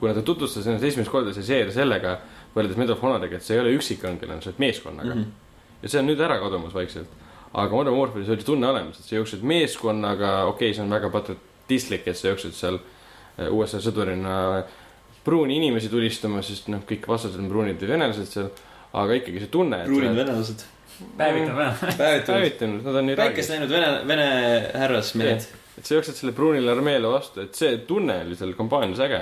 kuna 0.00 0.14
ta 0.14 0.22
tutvustas 0.22 0.66
ennast 0.66 0.84
esimest 0.84 1.10
korda 1.10 1.32
see 1.32 1.42
seeria 1.42 1.72
sellega, 1.72 2.18
võrreldes 2.54 2.76
Medal 2.76 2.96
of 2.96 3.02
Honoriga, 3.02 3.36
et 3.36 3.42
see 3.42 3.56
ei 3.56 3.60
ole 3.60 3.74
üksikkangelane, 3.76 4.42
sa 4.42 4.50
oled 4.50 4.58
meeskonnaga 4.58 5.14
mm. 5.14 5.20
-hmm. 5.22 5.43
Ja 5.84 5.92
see 5.92 6.00
on 6.00 6.08
nüüd 6.08 6.20
ära 6.24 6.40
kadumas 6.40 6.74
vaikselt. 6.74 7.10
aga 7.54 7.76
Modern 7.76 7.94
Warfare'is 7.94 8.30
oli 8.34 8.46
tunne 8.46 8.66
olemas, 8.66 8.98
et 8.98 9.06
sa 9.06 9.18
jooksed 9.18 9.44
meeskonnaga, 9.46 10.30
okei 10.50 10.70
okay,, 10.70 10.76
see 10.76 10.82
on 10.82 10.90
väga 10.90 11.10
patriotistlik, 11.12 12.08
et 12.10 12.18
sa 12.18 12.32
jooksed 12.32 12.56
seal 12.56 12.80
eh, 12.80 13.50
USA 13.52 13.78
sõdurina 13.84 14.64
pruuni 15.24 15.58
inimesi 15.60 15.90
tulistama, 15.92 16.42
sest 16.44 16.70
noh, 16.72 16.82
kõik 16.88 17.06
vastased 17.08 17.40
on 17.40 17.50
pruunid 17.52 17.82
ja 17.82 17.90
venelased 17.94 18.30
seal. 18.32 18.48
aga 18.94 19.18
ikkagi 19.20 19.44
see 19.44 19.52
tunne, 19.52 19.82
et 19.84 19.90
pruunid 19.90 20.16
venelased. 20.18 20.64
päevitunud. 21.18 21.84
päevitanud, 22.00 22.80
nad 22.88 22.98
on 23.00 23.12
päikest 23.12 23.20
Iraagis. 23.20 23.52
näinud 23.54 23.76
vene, 23.76 23.92
vene 24.08 24.26
härrasmehed. 24.80 25.46
Et 25.78 25.86
sa 25.86 25.96
jooksed 25.96 26.14
selle 26.18 26.32
pruunile 26.36 26.70
armeele 26.70 27.08
vastu, 27.10 27.42
et 27.44 27.54
see 27.58 27.78
tunne 27.88 28.20
oli 28.24 28.36
seal 28.38 28.52
kampaanias 28.58 29.00
äge. 29.04 29.20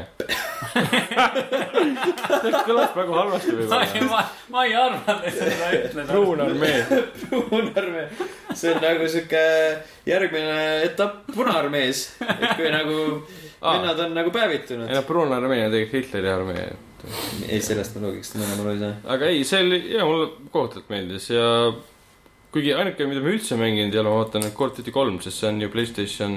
kõlas 2.66 2.92
praegu 2.94 3.16
halvasti 3.16 3.54
võib-olla. 3.56 4.08
ma, 4.10 4.22
ma 4.52 4.64
ei 4.68 4.74
arvanud, 4.76 5.24
et 5.28 5.36
sa 5.36 5.48
seda 5.48 5.70
ütled. 5.78 6.10
pruun 6.10 6.42
armee. 6.44 6.80
punaarmee, 7.30 8.06
see 8.52 8.74
on 8.74 8.82
nagu 8.84 9.08
sihuke 9.14 9.44
järgmine 10.08 10.58
etapp 10.88 11.30
Punaarmees, 11.32 12.04
et 12.20 12.48
kui 12.58 12.72
nagu 12.72 12.98
Aa. 13.62 13.76
vennad 13.76 14.00
on 14.06 14.16
nagu 14.18 14.32
ei 14.32 14.34
päevitunud. 14.34 14.90
noh, 14.90 15.06
pruun 15.08 15.32
armee 15.32 15.66
on 15.66 15.72
tegelikult 15.74 16.02
Hitleri 16.02 16.32
armee. 16.32 16.66
ei, 17.48 17.62
sellest 17.64 17.96
ma 17.96 18.06
loogiliselt 18.06 18.42
enam 18.42 18.60
aru 18.60 18.74
ei 18.74 18.82
saa. 18.82 18.92
aga 19.16 19.32
ei, 19.32 19.40
see 19.48 19.64
oli, 19.64 19.80
jaa, 19.96 20.06
mulle 20.06 20.28
kohutavalt 20.52 20.92
meeldis 20.92 21.30
ja 21.32 21.46
kuigi 22.52 22.74
ainuke, 22.76 23.06
mida 23.08 23.22
ma 23.24 23.32
üldse 23.32 23.56
mänginud 23.60 23.94
ei 23.94 24.02
ole, 24.02 24.10
ma 24.12 24.18
vaatan, 24.20 24.44
et 24.48 24.56
Call 24.56 24.72
of 24.72 24.76
Duty 24.76 24.92
kolm, 24.94 25.20
sest 25.24 25.40
see 25.40 25.48
on 25.48 25.60
ju 25.62 25.70
Playstation, 25.72 26.36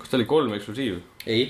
kas 0.00 0.10
ta 0.10 0.18
oli 0.18 0.28
kolm 0.30 0.54
eksklusiiv? 0.56 1.00
ei. 1.26 1.46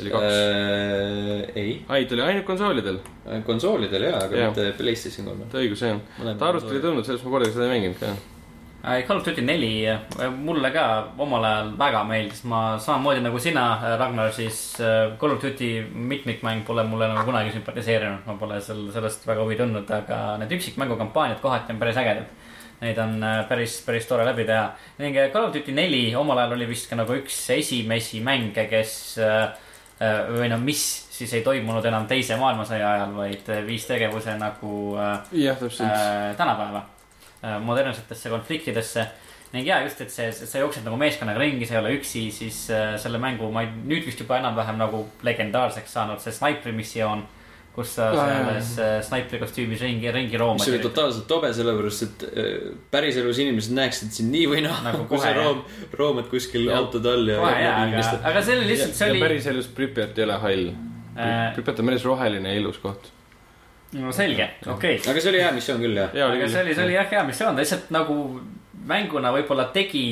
oli 0.00 0.12
kaks 0.14 0.26
äh.... 0.30 1.48
ei, 1.58 1.72
ai, 1.88 2.04
ta 2.06 2.16
oli 2.16 2.26
ainult 2.28 2.46
konsoolidel, 2.48 3.00
konsoolidel 3.46 4.06
jaa, 4.06 4.20
aga 4.28 4.44
Jah. 4.44 4.52
mitte 4.54 4.68
Playstation 4.78 5.26
kolmel. 5.32 5.50
õigus, 5.64 5.82
jah. 5.86 5.98
ta 6.30 6.52
arvust 6.52 6.70
oli 6.70 6.84
tulnud, 6.84 7.06
sellest 7.08 7.26
ma 7.26 7.34
kordagi 7.34 7.56
seda 7.56 7.66
ei 7.66 7.74
mänginud 7.74 7.98
ka. 8.02 8.14
Äh, 8.82 9.02
Call 9.06 9.18
of 9.18 9.24
Duty 9.26 9.42
neli 9.44 9.84
äh, 9.84 10.30
mulle 10.32 10.70
ka 10.72 11.12
omal 11.20 11.44
ajal 11.44 11.72
väga 11.78 12.00
meeldis, 12.08 12.44
ma 12.48 12.78
samamoodi 12.80 13.20
nagu 13.20 13.38
sina, 13.38 13.64
Ragnar, 14.00 14.30
siis 14.32 14.80
äh, 14.80 15.12
Call 15.20 15.34
of 15.34 15.42
Duty 15.42 15.68
mitmikmäng 15.92 16.62
pole 16.64 16.84
mulle 16.88 17.10
nagu 17.10 17.26
kunagi 17.28 17.52
sümpatiseerinud, 17.52 18.24
ma 18.24 18.36
pole 18.40 18.60
seal 18.64 18.86
sellest 18.94 19.26
väga 19.28 19.44
huvi 19.44 19.58
tundnud, 19.58 19.90
aga 19.92 20.38
need 20.40 20.54
üksikmängukampaaniad 20.56 21.42
kohati 21.42 21.74
on 21.74 21.82
päris 21.82 22.00
ägedad. 22.00 22.30
Neid 22.80 22.96
on 23.04 23.18
äh, 23.20 23.42
päris, 23.48 23.74
päris 23.84 24.06
tore 24.08 24.24
läbi 24.24 24.46
teha 24.48 24.70
ning 25.02 25.18
äh, 25.20 25.28
Call 25.34 25.50
of 25.50 25.52
Duty 25.52 25.74
neli 25.76 26.06
omal 26.16 26.40
ajal 26.40 26.56
oli 26.56 26.68
vist 26.70 26.88
ka 26.88 26.96
nagu 26.96 27.18
üks 27.18 27.36
esimesi 27.52 28.22
mänge, 28.24 28.64
kes 28.70 28.94
äh, 29.20 29.42
äh, 30.00 30.22
või 30.32 30.48
no 30.48 30.56
mis 30.62 30.86
siis 31.12 31.34
ei 31.36 31.44
toimunud 31.44 31.84
enam 31.84 32.08
teise 32.08 32.40
maailmasõja 32.40 32.94
ajal, 32.94 33.12
vaid 33.18 33.52
äh, 33.52 33.60
viis 33.68 33.84
tegevuse 33.84 34.38
nagu 34.40 34.72
äh, 34.96 35.36
jah, 35.42 35.60
täpselt. 35.60 35.84
äh, 35.84 36.32
tänapäeva 36.40 36.80
äh, 36.80 36.99
modernsetesse 37.42 38.30
konfliktidesse. 38.30 39.06
ning 39.52 39.66
ja 39.66 39.80
just, 39.82 40.00
et 40.00 40.12
see, 40.14 40.30
sa 40.30 40.60
jooksed 40.62 40.84
nagu 40.86 40.94
meeskonnaga 41.00 41.40
ringi, 41.42 41.66
sa 41.66 41.74
ei 41.74 41.80
ole 41.80 41.96
üksi, 41.96 42.28
siis 42.30 42.62
äh, 42.70 42.94
selle 43.02 43.18
mängu 43.18 43.48
ma 43.50 43.64
ei, 43.64 43.72
nüüd 43.74 44.06
vist 44.06 44.20
juba 44.22 44.38
enam-vähem 44.38 44.78
nagu 44.78 45.06
legendaarseks 45.26 45.96
saanud 45.98 46.22
see 46.22 46.34
snaipri 46.36 46.72
missioon. 46.76 47.26
kus 47.70 47.92
sa 47.94 48.08
selles 48.10 48.70
äh, 48.82 48.96
snaipri 49.06 49.38
kostüümis 49.38 49.80
ringi, 49.80 50.10
ringi 50.10 50.34
mis 50.34 50.40
oli 50.40 50.42
roomad. 50.42 50.80
totaalselt 50.82 51.26
tobe, 51.30 51.52
sellepärast 51.54 52.02
et 52.06 52.24
äh, 52.28 52.48
päriselus 52.90 53.38
inimesed 53.38 53.74
näeksid 53.78 54.10
sind 54.14 54.34
nii 54.34 54.48
või 54.50 54.64
naa 54.66 54.80
Nagu 54.88 55.06
kui 55.10 55.22
sa 55.22 55.30
room, 55.36 55.62
roomad 55.94 56.26
kuskil 56.32 56.66
Jah. 56.66 56.82
autode 56.82 57.14
all 57.14 57.30
ja. 57.30 57.38
kohe 57.38 57.62
jaa, 57.62 57.76
aga, 57.86 58.02
aga 58.32 58.42
see 58.42 58.58
oli 58.58 58.72
lihtsalt, 58.72 58.98
see 58.98 59.06
ja 59.06 59.14
oli, 59.14 59.22
päriselus 59.22 59.70
Pripjat 59.74 60.18
ei 60.18 60.26
ole 60.26 60.42
hall. 60.42 60.68
Äh, 61.14 61.54
Pripjat 61.54 61.82
on 61.82 61.90
päris 61.92 62.04
roheline 62.10 62.54
ja 62.54 62.60
ilus 62.60 62.82
koht. 62.82 63.12
No 63.98 64.12
selge, 64.14 64.46
okei 64.66 64.98
okay.. 64.98 65.10
aga 65.10 65.22
see 65.22 65.32
oli 65.32 65.42
hea 65.42 65.52
missioon 65.56 65.80
küll 65.82 65.98
jah. 65.98 66.12
aga 66.26 66.50
see 66.50 66.64
oli, 66.64 66.74
see 66.76 66.86
oli 66.86 66.98
jah 66.98 67.08
hea 67.10 67.24
missioon, 67.26 67.56
ta 67.56 67.64
lihtsalt 67.64 67.90
nagu 67.94 68.18
mänguna 68.90 69.32
võib-olla 69.34 69.70
tegi 69.74 70.04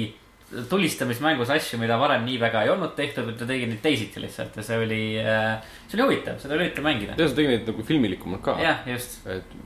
tulistamismängus 0.70 1.50
asju, 1.52 1.78
mida 1.80 1.98
varem 2.00 2.24
nii 2.24 2.38
väga 2.40 2.64
ei 2.64 2.72
olnud 2.72 2.94
tehtud, 2.96 3.28
et 3.28 3.36
ta 3.40 3.48
tegi 3.48 3.66
neid 3.68 3.82
teisiti 3.84 4.22
lihtsalt 4.22 4.56
ja 4.56 4.64
see 4.64 4.78
oli, 4.80 5.02
see 5.20 5.98
oli 5.98 6.06
huvitav, 6.06 6.38
seda 6.42 6.56
oli 6.56 6.66
huvitav 6.66 6.86
mängida. 6.88 7.16
ja 7.18 7.28
sa 7.28 7.36
tegid 7.36 7.52
neid 7.52 7.68
nagu 7.68 7.84
filmilikumalt 7.90 8.44
ka. 8.46 8.56
jah, 8.64 8.80
just, 8.88 9.20
et 9.28 9.58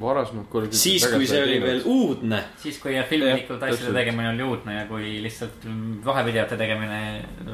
varasemalt 0.00 0.48
Duty 0.52 0.76
siis, 0.76 1.04
kui 1.12 1.26
see 1.26 1.42
oli 1.44 1.60
veel 1.62 1.82
uudne. 1.86 2.40
siis 2.62 2.78
kui 2.82 2.94
jah, 2.96 3.06
Jah, 3.10 3.38
asjade 3.68 3.92
tegemine 3.94 4.30
oli 4.32 4.42
uudne 4.42 4.74
ja 4.80 4.86
kui 4.90 5.12
lihtsalt 5.22 5.64
vahevideote 6.04 6.56
tegemine 6.60 7.00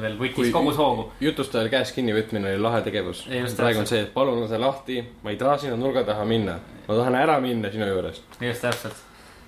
veel 0.01 0.17
võttis 0.19 0.35
Kui- 0.35 0.51
kogu 0.55 0.73
hoogu. 0.77 1.05
jutustajal 1.21 1.69
käest 1.69 1.95
kinni 1.95 2.15
võtmine 2.17 2.53
oli 2.55 2.61
lahe 2.61 2.81
tegevus. 2.81 3.25
Praegu 3.57 3.79
on 3.83 3.87
see, 3.87 4.01
et 4.07 4.13
palun 4.13 4.41
lase 4.41 4.57
lahti, 4.61 5.01
ma 5.23 5.29
ei 5.33 5.37
taha 5.37 5.57
sinna 5.57 5.77
nurga 5.77 6.03
taha 6.07 6.25
minna. 6.25 6.59
ma 6.87 6.95
tahan 6.97 7.15
ära 7.15 7.39
minna 7.39 7.69
sinu 7.71 7.85
juurest. 7.87 8.23
just 8.41 8.61
täpselt. 8.61 8.95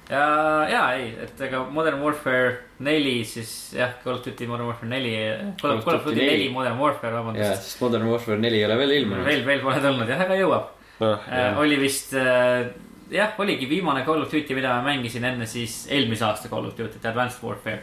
ja, 0.09 0.67
ja 0.69 0.83
ei, 0.97 1.13
et 1.23 1.41
ega 1.41 1.63
Modern 1.71 2.01
Warfare 2.03 2.57
neli 2.79 3.23
siis 3.25 3.73
jah, 3.77 3.93
Call 4.03 4.17
of 4.19 4.25
Duty 4.25 4.47
Modern 4.47 4.67
Warfare 4.67 4.89
neli, 4.89 5.13
Call 5.61 5.77
of 5.77 5.85
Call 5.85 5.95
of 5.97 6.05
Duty 6.05 6.19
neli 6.25 6.49
Modern 6.49 6.77
Warfare, 6.77 7.13
jah, 7.13 7.21
vabandust. 7.23 7.63
sest 7.63 7.81
Modern 7.81 8.07
Warfare 8.11 8.37
neli 8.37 8.57
ei 8.61 8.65
ole 8.65 8.77
veel 8.77 8.91
ilmunud. 8.99 9.25
veel, 9.25 9.45
veel 9.45 9.61
pole 9.65 9.79
tulnud 9.81 10.09
jah, 10.09 10.21
aga 10.27 10.35
jõuab. 10.41 10.69
Äh, 11.11 11.59
oli 11.59 11.77
vist 11.81 12.13
äh, 12.17 12.67
jah, 13.13 13.33
oligi 13.37 13.69
viimane 13.69 14.03
Call 14.05 14.21
of 14.21 14.31
Duty, 14.31 14.55
mida 14.57 14.75
ma 14.77 14.81
mängisin 14.87 15.25
enne 15.27 15.47
siis 15.49 15.83
eelmise 15.91 16.25
aasta 16.27 16.49
Call 16.49 16.67
of 16.67 16.75
Duty't, 16.77 17.05
Advanced 17.05 17.43
Warfare. 17.43 17.81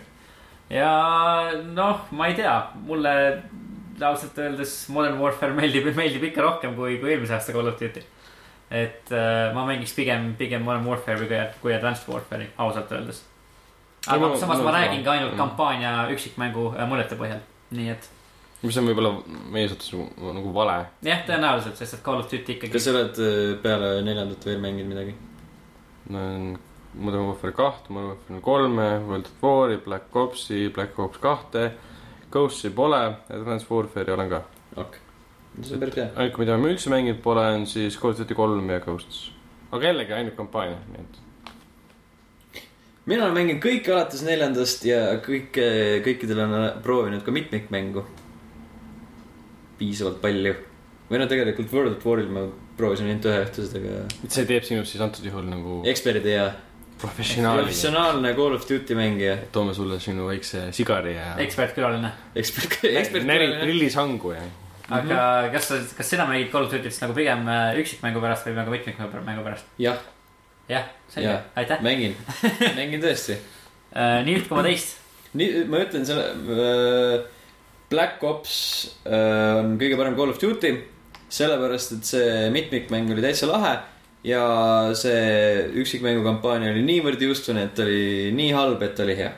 ja 0.70 1.50
noh, 1.74 2.06
ma 2.14 2.28
ei 2.30 2.36
tea, 2.38 2.54
mulle 2.86 3.12
ausalt 4.00 4.38
öeldes 4.38 4.74
Modern 4.94 5.18
Warfare 5.20 5.54
meeldib, 5.56 5.90
meeldib 5.96 6.28
ikka 6.30 6.44
rohkem 6.46 6.76
kui, 6.78 6.98
kui 7.02 7.14
eelmise 7.14 7.36
aasta 7.36 7.54
Call 7.56 7.70
of 7.70 7.80
Duty. 7.80 8.04
et 8.70 9.10
äh, 9.10 9.50
ma 9.54 9.66
mängiks 9.66 9.94
pigem, 9.96 10.32
pigem 10.38 10.62
Modern 10.62 10.86
Warfare'i 10.86 11.26
kui, 11.26 11.42
kui 11.62 11.74
Advanced 11.74 12.08
Warfare'i, 12.08 12.50
ausalt 12.58 12.92
öeldes. 12.92 13.24
aga 14.06 14.20
No, 14.28 14.36
samas 14.36 14.58
no, 14.58 14.64
ma 14.64 14.70
no, 14.70 14.78
räägin 14.78 15.04
ka 15.04 15.16
ainult 15.16 15.34
mm. 15.34 15.38
kampaania 15.38 15.94
üksikmängu 16.14 16.72
äh, 16.76 16.88
muljete 16.88 17.18
põhjal, 17.18 17.42
nii 17.74 17.92
et 17.96 18.10
mis 18.62 18.76
on 18.76 18.88
võib-olla 18.90 19.12
meie 19.52 19.68
suhtes 19.70 19.92
nagu, 19.94 20.32
nagu 20.36 20.54
vale. 20.54 20.78
jah, 21.06 21.22
tõenäoliselt, 21.28 21.78
sest 21.80 21.98
et 21.98 22.02
Call 22.04 22.20
of 22.20 22.30
Duty 22.30 22.56
ikkagi 22.56 22.72
kas 22.74 22.86
sa 22.86 22.94
oled 22.94 23.20
äh, 23.24 23.38
peale 23.62 23.92
neljandat 24.06 24.44
veel 24.46 24.60
mänginud 24.62 24.90
midagi? 24.94 25.16
Modern 26.10 27.28
Warfare 27.28 27.54
kahte, 27.54 27.92
Modern 27.92 28.16
Warfare 28.16 28.40
kolme, 28.42 28.88
World 29.06 29.30
of 29.30 29.44
War'i, 29.44 29.78
Black 29.84 30.16
Ops'i, 30.16 30.68
Black 30.74 30.98
Ops 30.98 31.20
kahte. 31.22 31.70
Ghost'i 32.30 32.70
pole, 32.70 33.16
Advanced 33.30 33.66
Warfare'i 33.70 34.12
olen 34.12 34.28
ka. 34.30 34.42
okei, 34.76 35.00
see 35.62 35.74
on 35.74 35.80
päris 35.82 35.96
hea. 35.98 36.10
ainuke, 36.14 36.38
mida 36.42 36.58
ma 36.58 36.70
üldse 36.70 36.92
mänginud 36.92 37.18
pole, 37.24 37.42
on 37.56 37.66
siis 37.66 37.98
Call 37.98 38.14
of 38.14 38.20
Duty 38.20 38.36
kolm 38.38 38.70
ja 38.70 38.78
Ghosts. 38.84 39.32
aga 39.72 39.90
jällegi 39.90 40.14
ainult 40.14 40.36
kampaania, 40.38 40.78
nii 40.92 41.02
et. 41.02 42.62
mina 43.10 43.24
olen 43.24 43.34
mänginud 43.34 43.62
kõike 43.64 43.94
alates 43.94 44.22
neljandast 44.26 44.86
ja 44.86 45.00
kõike, 45.26 45.66
kõikidel 46.06 46.44
on 46.44 46.56
proovinud 46.86 47.26
ka 47.26 47.34
mitmikmängu. 47.34 48.06
Piisavalt 49.80 50.20
palju. 50.22 50.54
või 51.10 51.18
no 51.18 51.26
tegelikult 51.26 51.72
World 51.74 51.96
of 51.96 52.06
War'il 52.06 52.28
ma 52.30 52.44
proovisin 52.78 53.08
ainult 53.10 53.26
ühe 53.26 53.44
õhtused, 53.44 53.76
aga 53.80 54.28
see 54.30 54.46
teeb 54.48 54.66
sinust 54.66 54.94
siis 54.94 55.02
antud 55.04 55.26
juhul 55.26 55.48
nagu 55.50 55.80
eksperdi 55.90 56.36
ja 56.36 56.50
professionaali. 57.00 57.64
professionaalne 57.64 58.32
Call 58.36 58.54
of 58.54 58.66
Duty 58.68 58.94
mängija. 58.94 59.36
toome 59.52 59.74
sulle 59.74 60.00
sinu 60.00 60.28
väikse 60.28 60.68
sigari 60.76 61.14
ja. 61.16 61.34
ekspertkülaline. 61.44 62.12
ekspert, 62.34 62.78
närid 62.84 63.00
ekspert. 63.00 63.64
grillisangu 63.64 64.32
ja. 64.36 64.44
aga 65.00 65.24
kas 65.54 65.70
sa, 65.72 65.80
kas 65.96 66.14
sina 66.14 66.28
mängid 66.30 66.52
Call 66.52 66.68
of 66.68 66.72
Duty't 66.74 67.02
nagu 67.04 67.16
pigem 67.16 67.48
äh, 67.48 67.80
üksikmängu 67.82 68.22
pärast 68.22 68.48
või 68.48 68.56
nagu 68.60 68.76
mitmikmängu 68.76 69.44
pärast? 69.46 69.74
jah, 69.80 69.98
jah, 70.70 70.88
selge 71.12 71.36
aitäh. 71.56 71.82
mängin, 71.86 72.16
mängin 72.78 73.02
tõesti. 73.02 73.40
nii 73.96 74.40
üht 74.40 74.48
koma 74.52 74.64
teist. 74.68 74.98
nii, 75.34 75.66
ma 75.70 75.84
ütlen 75.84 76.08
selle 76.08 76.30
äh,. 76.56 77.28
Black 77.90 78.22
Ops 78.22 78.54
äh, 79.02 79.58
on 79.58 79.74
kõige 79.80 79.98
parem 79.98 80.14
Call 80.18 80.30
of 80.30 80.38
Duty, 80.38 80.70
sellepärast 81.30 81.96
et 81.96 82.06
see 82.06 82.50
mitmikmäng 82.54 83.10
oli 83.10 83.24
täitsa 83.24 83.48
lahe 83.50 83.74
ja 84.26 84.42
see 84.98 85.70
üksikmängu 85.80 86.22
kampaania 86.26 86.70
oli 86.70 86.84
niivõrd 86.86 87.22
juustune, 87.24 87.66
et 87.66 87.82
oli 87.82 88.30
nii 88.36 88.52
halb, 88.54 88.82
et 88.86 89.02
oli 89.02 89.16
hea. 89.18 89.32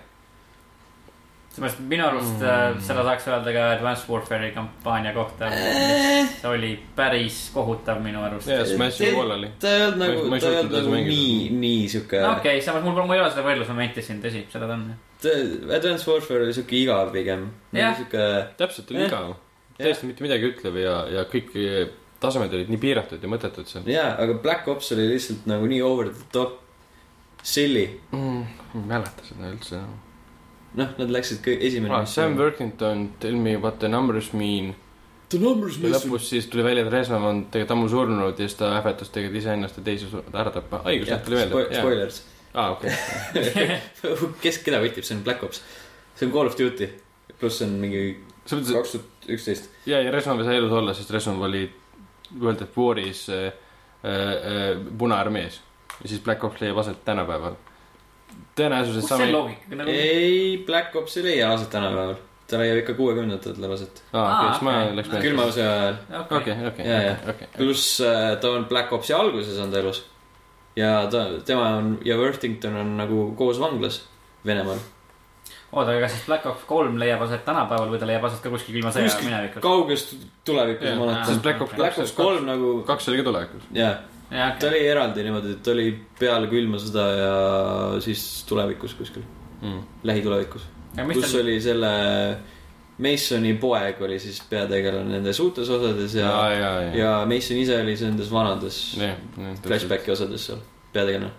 Seepärast 1.53 1.81
minu 1.85 2.07
arust 2.07 2.41
mm. 2.41 2.81
seda 2.87 3.05
saaks 3.05 3.29
öelda 3.29 3.53
ka 3.53 3.65
Advanced 3.75 4.09
Warfare'i 4.09 4.51
kampaania 4.55 5.13
kohta. 5.13 5.51
see 5.53 6.49
oli 6.49 6.73
päris 6.97 7.45
kohutav 7.55 8.01
minu 8.05 8.23
arust. 8.25 8.49
ja 8.49 8.65
Smash 8.67 9.03
Wall 9.13 9.37
oli. 9.37 9.53
ta 9.61 9.73
ei 9.77 9.87
olnud 9.87 10.01
nagu, 10.01 10.27
ta 10.39 10.51
ei 10.51 10.59
olnud 10.63 10.77
nagu 10.79 10.99
nii, 11.11 11.39
nii 11.63 11.89
sihuke 11.93 12.21
okei 12.25 12.37
okay,, 12.57 12.65
samas 12.65 12.85
mul, 12.87 12.97
mul 12.97 13.17
ei 13.19 13.25
ole 13.25 13.31
seda 13.35 13.45
võrdlusmomenti 13.47 14.05
siin, 14.05 14.21
tõsi, 14.25 14.47
seda 14.53 14.69
ta 14.71 14.79
on. 14.79 14.93
Advanced 15.23 16.09
Warfare 16.09 16.47
oli 16.49 16.55
sihuke 16.57 16.79
igav 16.81 17.13
pigem. 17.15 17.51
Sihuke, 17.73 18.29
täpselt 18.59 18.91
oli 18.91 19.05
Jah. 19.05 19.13
igav. 19.13 19.35
täiesti 19.77 20.09
mitte 20.09 20.25
midagi 20.25 20.49
ütlev 20.49 20.79
ja, 20.81 20.97
ja 21.13 21.27
kõik 21.31 21.53
tasemed 22.23 22.55
olid 22.55 22.71
nii 22.71 22.81
piiratud 22.81 23.23
ja 23.23 23.31
mõttetud 23.31 23.69
seal 23.69 23.89
jaa, 23.91 24.13
aga 24.23 24.37
Black 24.43 24.69
Ops 24.71 24.93
oli 24.95 25.09
lihtsalt 25.11 25.47
nagu 25.51 25.67
nii 25.69 25.83
over 25.85 26.11
the 26.13 26.27
top, 26.35 26.61
silly. 27.43 27.89
mm,. 28.15 28.43
ma 28.73 28.81
ei 28.81 28.89
mäleta 28.95 29.29
seda 29.29 29.51
üldse. 29.51 29.83
noh, 30.79 30.95
nad 30.99 31.12
läksid 31.12 31.43
kõik 31.45 31.62
esimene 31.68 31.95
Ah, 31.97 32.07
Sam 32.09 32.37
Worthington, 32.39 33.11
Tell 33.20 33.37
me 33.37 33.57
what 33.57 33.79
the 33.83 33.91
numbers 33.93 34.33
mean. 34.33 34.75
The 35.33 35.41
numbers 35.41 35.79
ja 35.81 35.93
lõpus 35.95 36.27
siis 36.29 36.49
tuli 36.53 36.64
välja, 36.64 36.85
et 36.85 36.93
Resnov 36.93 37.25
on 37.25 37.45
tegelikult 37.47 37.77
ammu 37.77 37.89
surnud 37.89 38.41
ja 38.41 38.49
siis 38.49 38.59
ta 38.59 38.75
ähvardas 38.77 39.12
tegelikult 39.12 39.41
iseennast 39.41 39.79
ja 39.81 39.85
teisi 39.87 40.11
ära 40.33 40.53
tappa. 40.53 40.83
õigus, 40.85 41.09
jah, 41.09 41.23
tuli 41.25 41.41
spo-. 41.47 41.64
spoilers. 41.73 42.18
aa, 42.53 42.75
okei. 42.75 42.93
kes, 44.45 44.61
keda 44.66 44.83
võtib, 44.83 45.07
see 45.09 45.16
on 45.16 45.25
Black 45.25 45.45
Ops. 45.47 45.62
see 46.18 46.29
on 46.29 46.35
Call 46.35 46.53
of 46.53 46.59
Duty. 46.59 46.91
pluss 47.41 47.62
see 47.62 47.68
on 47.70 47.79
mingi 47.81 48.05
kaks 48.45 48.97
tuhat 48.97 49.31
üksteist. 49.33 49.70
ja, 49.89 50.03
ja 50.05 50.12
Resnov 50.12 50.43
ei 50.43 50.51
saa 50.51 50.61
elus 50.61 50.77
olla, 50.83 50.95
sest 50.95 51.11
Resnov 51.14 51.41
oli 51.49 51.64
World 52.41 52.62
of 52.66 52.79
War'is 52.79 53.27
äh, 53.33 53.53
äh, 54.05 54.77
Punaarmees. 54.99 55.61
ja 56.03 56.09
siis 56.09 56.20
Black 56.20 56.45
Ops 56.45 56.61
leiab 56.61 56.79
aset 56.85 57.05
tänapäeval. 57.05 57.57
tõenäosus, 58.59 58.99
et 59.01 59.07
kus 59.09 59.16
see 59.22 59.33
loogika 59.33 59.80
nagu? 59.80 59.91
ei, 59.91 60.61
Black 60.66 60.97
Ops 61.01 61.16
ei 61.20 61.26
leia 61.26 61.51
aset 61.55 61.70
tänapäeval. 61.72 62.14
ta 62.53 62.61
leiab 62.61 62.83
ikka 62.83 62.95
kuuekümnendatel 62.99 63.72
aset. 63.72 64.03
aa, 64.12 64.39
siis 64.51 64.64
ma 64.66 64.78
okei. 64.78 64.97
läks 64.99 65.12
meelde. 65.12 65.26
külma 65.26 65.49
sõja 65.57 65.74
ajal. 65.74 66.01
okei, 66.39 66.57
okei, 66.70 67.51
pluss 67.57 68.01
äh, 68.05 68.33
ta 68.41 68.55
on 68.57 68.66
Black 68.70 68.93
Opsi 68.93 69.16
alguses 69.16 69.61
on 69.62 69.72
ta 69.72 69.80
elus. 69.80 70.05
ja 70.76 70.95
ta, 71.12 71.28
tema 71.49 71.76
on 71.80 71.95
ja 72.05 72.18
Worthington 72.20 72.76
on 72.85 72.97
nagu 73.01 73.30
koos 73.39 73.61
vanglas 73.62 74.03
Venemaal. 74.47 74.80
oota, 75.72 75.91
aga 75.91 76.01
kas 76.05 76.16
siis 76.18 76.28
Black 76.28 76.47
Ops 76.51 76.68
kolm 76.68 77.01
leiab 77.01 77.24
aset 77.24 77.45
tänapäeval 77.49 77.93
või 77.95 78.03
ta 78.03 78.11
leiab 78.11 78.28
aset 78.28 78.45
ka 78.45 78.53
kuskil 78.53 78.83
ilma 78.83 78.93
sõja 78.93 79.12
minevikus? 79.24 79.64
kauges 79.64 80.09
tulevikus 80.45 80.97
ma 81.01 81.22
sest. 81.24 81.45
Black 81.45 81.64
Ops 81.64 81.78
Black 81.78 82.05
Ops 82.05 82.16
kolm 82.18 82.49
nagu, 82.49 82.80
kaks 82.89 83.09
oli 83.09 83.22
ka 83.22 83.30
tulevikus. 83.30 83.70
jaa, 83.76 83.95
jah, 84.33 84.55
ta 84.59 84.68
oli 84.70 84.80
eraldi 84.89 85.22
niimoodi, 85.26 85.53
et 85.59 85.68
oli 85.72 85.87
peale 86.18 86.49
külma 86.51 86.80
sõda 86.83 87.05
ja 87.18 87.35
siis 88.05 88.24
tulevikus 88.49 88.95
kuskil, 88.99 89.22
Mm. 89.62 89.83
lähitulevikus. 90.05 90.62
kus 91.14 91.30
tal, 91.33 91.41
oli 91.45 91.61
selle 91.62 91.91
Masoni 93.03 93.55
poeg 93.59 94.01
oli 94.03 94.18
siis 94.20 94.41
peategelane 94.51 95.09
nendes 95.16 95.39
uutes 95.41 95.68
osades 95.70 96.14
ja 96.14 96.28
ja, 96.28 96.57
ja, 96.59 96.72
ja. 96.83 96.97
ja 96.99 97.12
Mason 97.26 97.57
ise 97.57 97.78
oli 97.80 97.95
nendes 98.01 98.30
vanades 98.30 98.80
jah, 98.99 99.16
flashbacki 99.62 100.11
osades 100.12 100.47
seal 100.47 100.59
peategelane. 100.93 101.30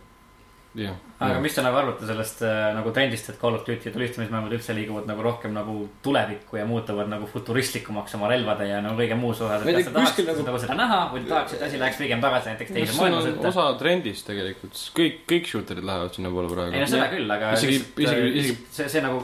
Aga 1.24 1.40
mis 1.40 1.54
te 1.54 1.62
nagu 1.62 1.78
arvate 1.78 2.08
sellest 2.10 2.42
äh, 2.42 2.72
nagu 2.74 2.92
trendist, 2.96 3.28
et 3.30 3.38
Call 3.40 3.54
of 3.56 3.62
Duty 3.68 3.92
tulistamismängud 3.94 4.56
üldse 4.58 4.74
liiguvad 4.74 5.06
nagu 5.08 5.22
rohkem 5.22 5.54
nagu 5.54 5.76
tulevikku 6.04 6.58
ja 6.58 6.66
muutuvad 6.66 7.08
nagu 7.12 7.28
futuristlikumaks 7.30 8.16
oma 8.18 8.28
relvade 8.32 8.66
ja 8.68 8.80
nagu 8.82 8.98
kõige 8.98 9.16
muus 9.20 9.42
osas. 9.42 9.62
Kas 9.64 9.70
tahaksite 9.70 10.00
kuskil 10.00 10.26
nagu- 10.32 10.46
nagu 10.50 10.60
seda 10.64 10.78
näha 10.80 10.98
või 11.14 11.22
te 11.24 11.30
tahaksite, 11.30 11.60
et 11.62 11.68
asi 11.70 11.80
läheks 11.84 11.98
pigem 12.02 12.22
tagasi 12.26 12.50
näiteks 12.54 12.74
teise 12.74 12.98
maailmasõtta? 12.98 13.48
osa 13.54 13.68
trendist 13.80 14.26
tegelikult, 14.28 14.82
kõik, 14.98 15.22
kõik 15.30 15.46
shooter'id 15.54 15.86
lähevad 15.86 16.18
sinnapoole 16.18 16.50
ei 16.50 16.56
no 16.56 16.58
praegu. 16.58 16.88
seda 16.96 17.08
küll, 17.14 17.30
aga 17.38 17.54
Isegi- 17.54 17.80
äh, 17.80 18.04
isegi- 18.08 18.34
isegi- 18.42 18.58
see, 18.72 18.90
see 18.90 19.02
nagu, 19.06 19.22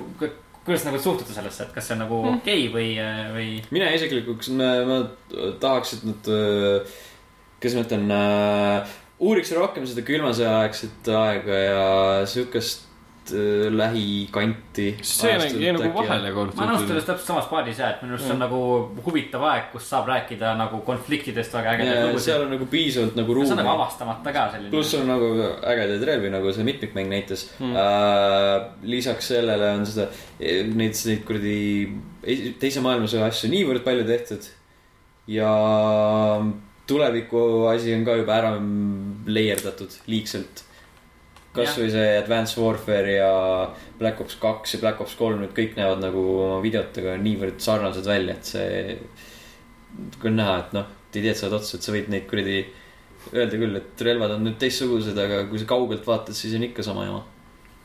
kuidas 0.66 0.86
nagu 0.86 1.00
suhtute 1.02 1.34
sellesse, 1.34 1.64
et 1.66 1.74
kas 1.74 1.88
see 1.88 1.94
on 1.98 2.00
nagu 2.06 2.22
Hmm. 2.24 2.38
okei 2.38 2.68
okay 2.70 2.74
või, 2.78 2.90
või 3.34 3.64
mina 3.72 3.90
isiklikult, 3.96 4.48
ma, 4.54 4.72
ma 4.86 4.98
tahaks, 5.60 5.94
et 5.98 6.04
nad, 6.06 6.30
kuidas 7.60 7.76
ma 7.76 7.84
ütlen, 7.88 8.08
uuriks 9.20 9.52
rohkem 9.58 9.88
seda 9.90 10.02
külma 10.08 10.32
sõja 10.36 10.60
aegset 10.64 11.10
aega 11.12 11.58
ja 11.64 11.88
siukest 12.30 12.86
äh, 13.36 13.68
lähikanti. 13.76 14.86
see 15.06 15.34
jäi 15.34 15.50
jäi 15.66 15.74
nagu 15.76 15.90
vahele 15.94 16.32
of 16.32 16.54
ma 16.58 16.70
nõustun 16.70 16.96
just 16.98 17.10
täpselt 17.10 17.28
samas 17.28 17.50
paadis 17.52 17.82
ja, 17.82 17.90
et 17.94 18.02
minu 18.02 18.16
arust 18.16 18.26
see 18.26 18.34
on 18.34 18.40
Mm. 18.40 18.46
nagu 18.46 19.02
huvitav 19.06 19.44
aeg, 19.52 19.66
kus 19.74 19.90
saab 19.92 20.08
rääkida 20.10 20.54
nagu 20.58 20.80
konfliktidest 20.88 21.54
väga 21.54 21.74
ägedaid 21.76 22.08
lugusid. 22.08 22.26
seal 22.30 22.46
on 22.46 22.54
nagu 22.56 22.66
piisavalt 22.72 23.16
nagu 23.20 23.36
see 23.36 23.52
on 23.52 23.58
nagu 23.60 23.68
ruumi. 23.68 23.76
avastamata 23.76 24.34
ka 24.34 24.46
selline. 24.54 24.72
pluss 24.72 24.94
on 24.98 25.08
nagu 25.12 25.28
ägedaid 25.74 26.08
relvi, 26.12 26.30
nagu 26.38 26.54
see 26.56 26.64
mitmikmäng 26.72 27.12
näitas 27.12 27.44
Mm. 27.60 27.74
mm.. 27.76 28.72
lisaks 28.96 29.28
sellele 29.34 29.74
on 29.76 29.86
seda, 29.86 30.08
neid, 30.40 30.96
neid 31.12 31.26
kuradi 31.28 31.60
teise 32.60 32.82
maailmasõja 32.88 33.28
asju 33.28 33.52
niivõrd 33.52 33.84
palju 33.84 34.08
tehtud. 34.08 34.48
ja 35.28 35.52
tuleviku 36.90 37.44
asi 37.72 37.94
on 37.96 38.04
ka 38.08 38.18
juba 38.20 38.40
ära 38.40 38.56
leierdatud 39.30 40.02
liigselt. 40.12 40.66
kasvõi 41.54 41.88
see 41.92 42.10
Advanced 42.20 42.60
Warfare 42.62 43.16
ja 43.16 43.32
Black 44.00 44.22
Ops 44.22 44.38
kaks 44.42 44.76
ja 44.76 44.82
Black 44.84 45.02
Ops 45.02 45.16
kolm, 45.18 45.42
need 45.42 45.56
kõik 45.58 45.74
näevad 45.80 46.04
nagu 46.04 46.22
oma 46.36 46.60
videotega 46.64 47.18
niivõrd 47.22 47.58
sarnased 47.64 48.06
välja, 48.06 48.36
et 48.38 48.52
see. 48.54 49.00
kui 50.20 50.30
on 50.30 50.38
näha, 50.38 50.60
et 50.62 50.78
noh, 50.78 50.86
ideed 51.18 51.38
saavad 51.38 51.58
otsa, 51.60 51.78
et 51.78 51.88
sa 51.88 51.96
võid 51.96 52.12
neid 52.14 52.30
kuradi 52.30 52.62
öelda 53.34 53.58
küll, 53.58 53.76
et 53.82 54.06
relvad 54.06 54.36
on 54.36 54.46
nüüd 54.46 54.60
teistsugused, 54.62 55.18
aga 55.18 55.42
kui 55.50 55.60
sa 55.60 55.68
kaugelt 55.70 56.06
vaatad, 56.08 56.38
siis 56.38 56.54
on 56.56 56.70
ikka 56.70 56.86
sama 56.86 57.08
jama 57.10 57.24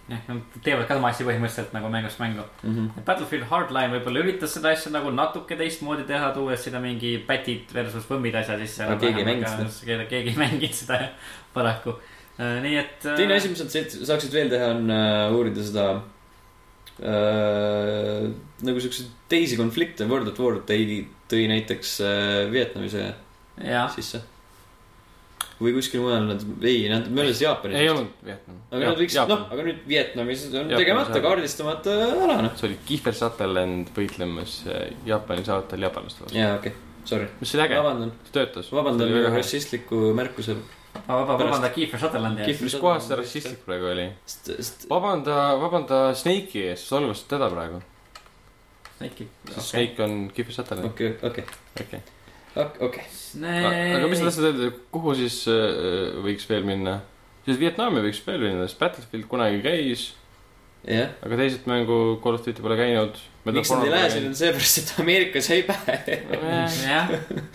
jah, 0.09 0.21
nad 0.29 0.57
teevad 0.65 0.87
ka 0.89 0.97
sama 0.99 1.11
asja 1.13 1.27
põhimõtteliselt 1.29 1.75
nagu 1.77 1.91
mängust 1.93 2.21
mängu. 2.21 2.45
mm. 2.63 2.73
-hmm. 2.75 3.05
Battlefield 3.07 3.47
Hardline 3.51 3.93
võib-olla 3.97 4.25
üritas 4.25 4.57
seda 4.57 4.73
asja 4.77 4.93
nagu 4.93 5.13
natuke 5.15 5.57
teistmoodi 5.57 6.05
teha, 6.09 6.31
tuues 6.37 6.65
sinna 6.65 6.81
mingi 6.81 7.17
pätid 7.29 7.73
versus 7.75 8.09
võmmid 8.11 8.37
asja 8.41 8.59
sisse. 8.61 8.85
Aga 8.85 8.99
keegi 9.01 9.23
ei 9.23 9.29
mänginud 9.31 9.71
seda. 9.73 10.05
keegi 10.11 10.35
ei 10.35 10.41
mänginud 10.45 10.77
seda 10.77 11.01
jah, 11.01 11.31
paraku. 11.55 11.97
nii 12.39 12.77
et. 12.77 12.99
teine 13.01 13.35
asi, 13.39 13.49
mis 13.49 13.63
nad 13.63 13.71
sa- 13.71 14.07
saaksid 14.13 14.33
veel 14.35 14.51
teha, 14.53 14.73
on 14.75 14.91
äh, 14.91 15.33
uurida 15.33 15.65
seda 15.65 15.87
äh, 17.01 18.29
nagu 18.65 18.81
siukseid 18.81 19.11
teisi 19.31 19.57
konflikte, 19.57 20.09
World 20.11 20.29
at 20.33 20.39
War 20.43 20.61
tõi, 20.69 21.05
tõi 21.31 21.49
näiteks 21.51 21.99
äh, 22.05 22.53
Vietnami 22.53 22.91
sõja 22.93 23.15
sisse. 23.95 24.25
Või 25.61 25.75
kuskil 25.77 26.03
mujal 26.03 26.27
nad, 26.29 26.43
ei, 26.67 26.87
nad 26.91 27.07
möödas 27.15 27.41
Jaapanis. 27.43 27.79
ei 27.79 27.91
olnud 27.91 28.25
Vietnam. 28.27 28.61
aga 28.71 28.89
nad 28.89 29.01
võiks, 29.01 29.19
noh, 29.31 29.45
aga 29.55 29.67
nüüd 29.69 29.83
Vietnamis 29.89 30.47
on 30.49 30.57
Jaapanis 30.57 30.81
tegemata, 30.83 31.21
kaardistamata 31.25 31.97
ala, 32.11 32.39
noh. 32.47 32.57
see 32.59 32.69
oli 32.71 32.79
Kiefer 32.89 33.17
Sutherland 33.19 33.93
võitlemas 33.97 34.57
äh, 34.67 34.89
Jaapani 35.09 35.47
saatel 35.47 35.87
jaapanlaste 35.87 36.27
vastu. 36.27 36.39
jaa, 36.39 36.57
okei 36.59 36.75
okay., 36.75 37.07
sorry. 37.11 37.29
mis 37.41 37.55
oli 37.55 37.67
äge, 37.67 37.79
vabandan, 37.79 38.15
töötas. 38.35 38.73
vabandan 38.75 39.15
rassistliku 39.37 40.01
märkuse. 40.19 40.57
ma 41.07 41.21
vaba, 41.23 41.39
vabanda 41.45 41.71
Kiefer 41.75 42.03
Sutherlandi 42.03 42.43
ees. 42.43 42.51
Kiefer- 42.51 42.71
mis 42.71 42.79
kohas 42.83 43.09
see 43.09 43.21
rassistlik 43.23 43.63
praegu 43.69 43.93
oli? 43.93 44.09
vabanda, 44.91 45.39
vabanda 45.63 46.05
Snake'i 46.19 46.71
ees, 46.73 46.89
solvas 46.89 47.23
teda 47.31 47.51
praegu. 47.53 47.83
Snake'i. 48.99 49.31
sest 49.55 49.71
Snake 49.71 50.03
on 50.03 50.19
Kiefer 50.35 50.59
Sutherland. 50.59 50.91
okei, 50.91 51.15
okei, 51.23 51.47
okei. 51.81 52.03
okei. 52.57 53.05
aga 53.97 54.07
mis 54.11 54.19
sa 54.21 54.29
tahtsid 54.29 54.45
öelda, 54.51 54.71
kuhu 54.95 55.15
siis 55.19 55.41
äh, 55.51 56.15
võiks 56.25 56.47
veel 56.51 56.65
minna? 56.69 57.01
siis 57.45 57.59
Vietnami 57.61 58.01
võiks 58.05 58.21
veel 58.27 58.41
minna, 58.47 58.67
sest 58.69 58.79
Battlefield 58.81 59.27
kunagi 59.29 59.59
käis, 59.65 60.05
jah. 60.89 61.11
aga 61.25 61.37
teised 61.43 61.67
mängu 61.69 62.19
Call 62.25 62.39
of 62.39 62.45
Duty 62.47 62.63
pole 62.65 62.77
käinud. 62.79 63.19
miks 63.45 63.71
nad 63.75 63.85
ei 63.85 63.91
lähe 63.93 64.11
sinna, 64.15 64.31
on 64.33 64.39
seepärast, 64.39 64.79
et 64.81 64.93
Ameerikas 65.03 65.51
ei 65.53 65.63
pähe. 65.69 65.99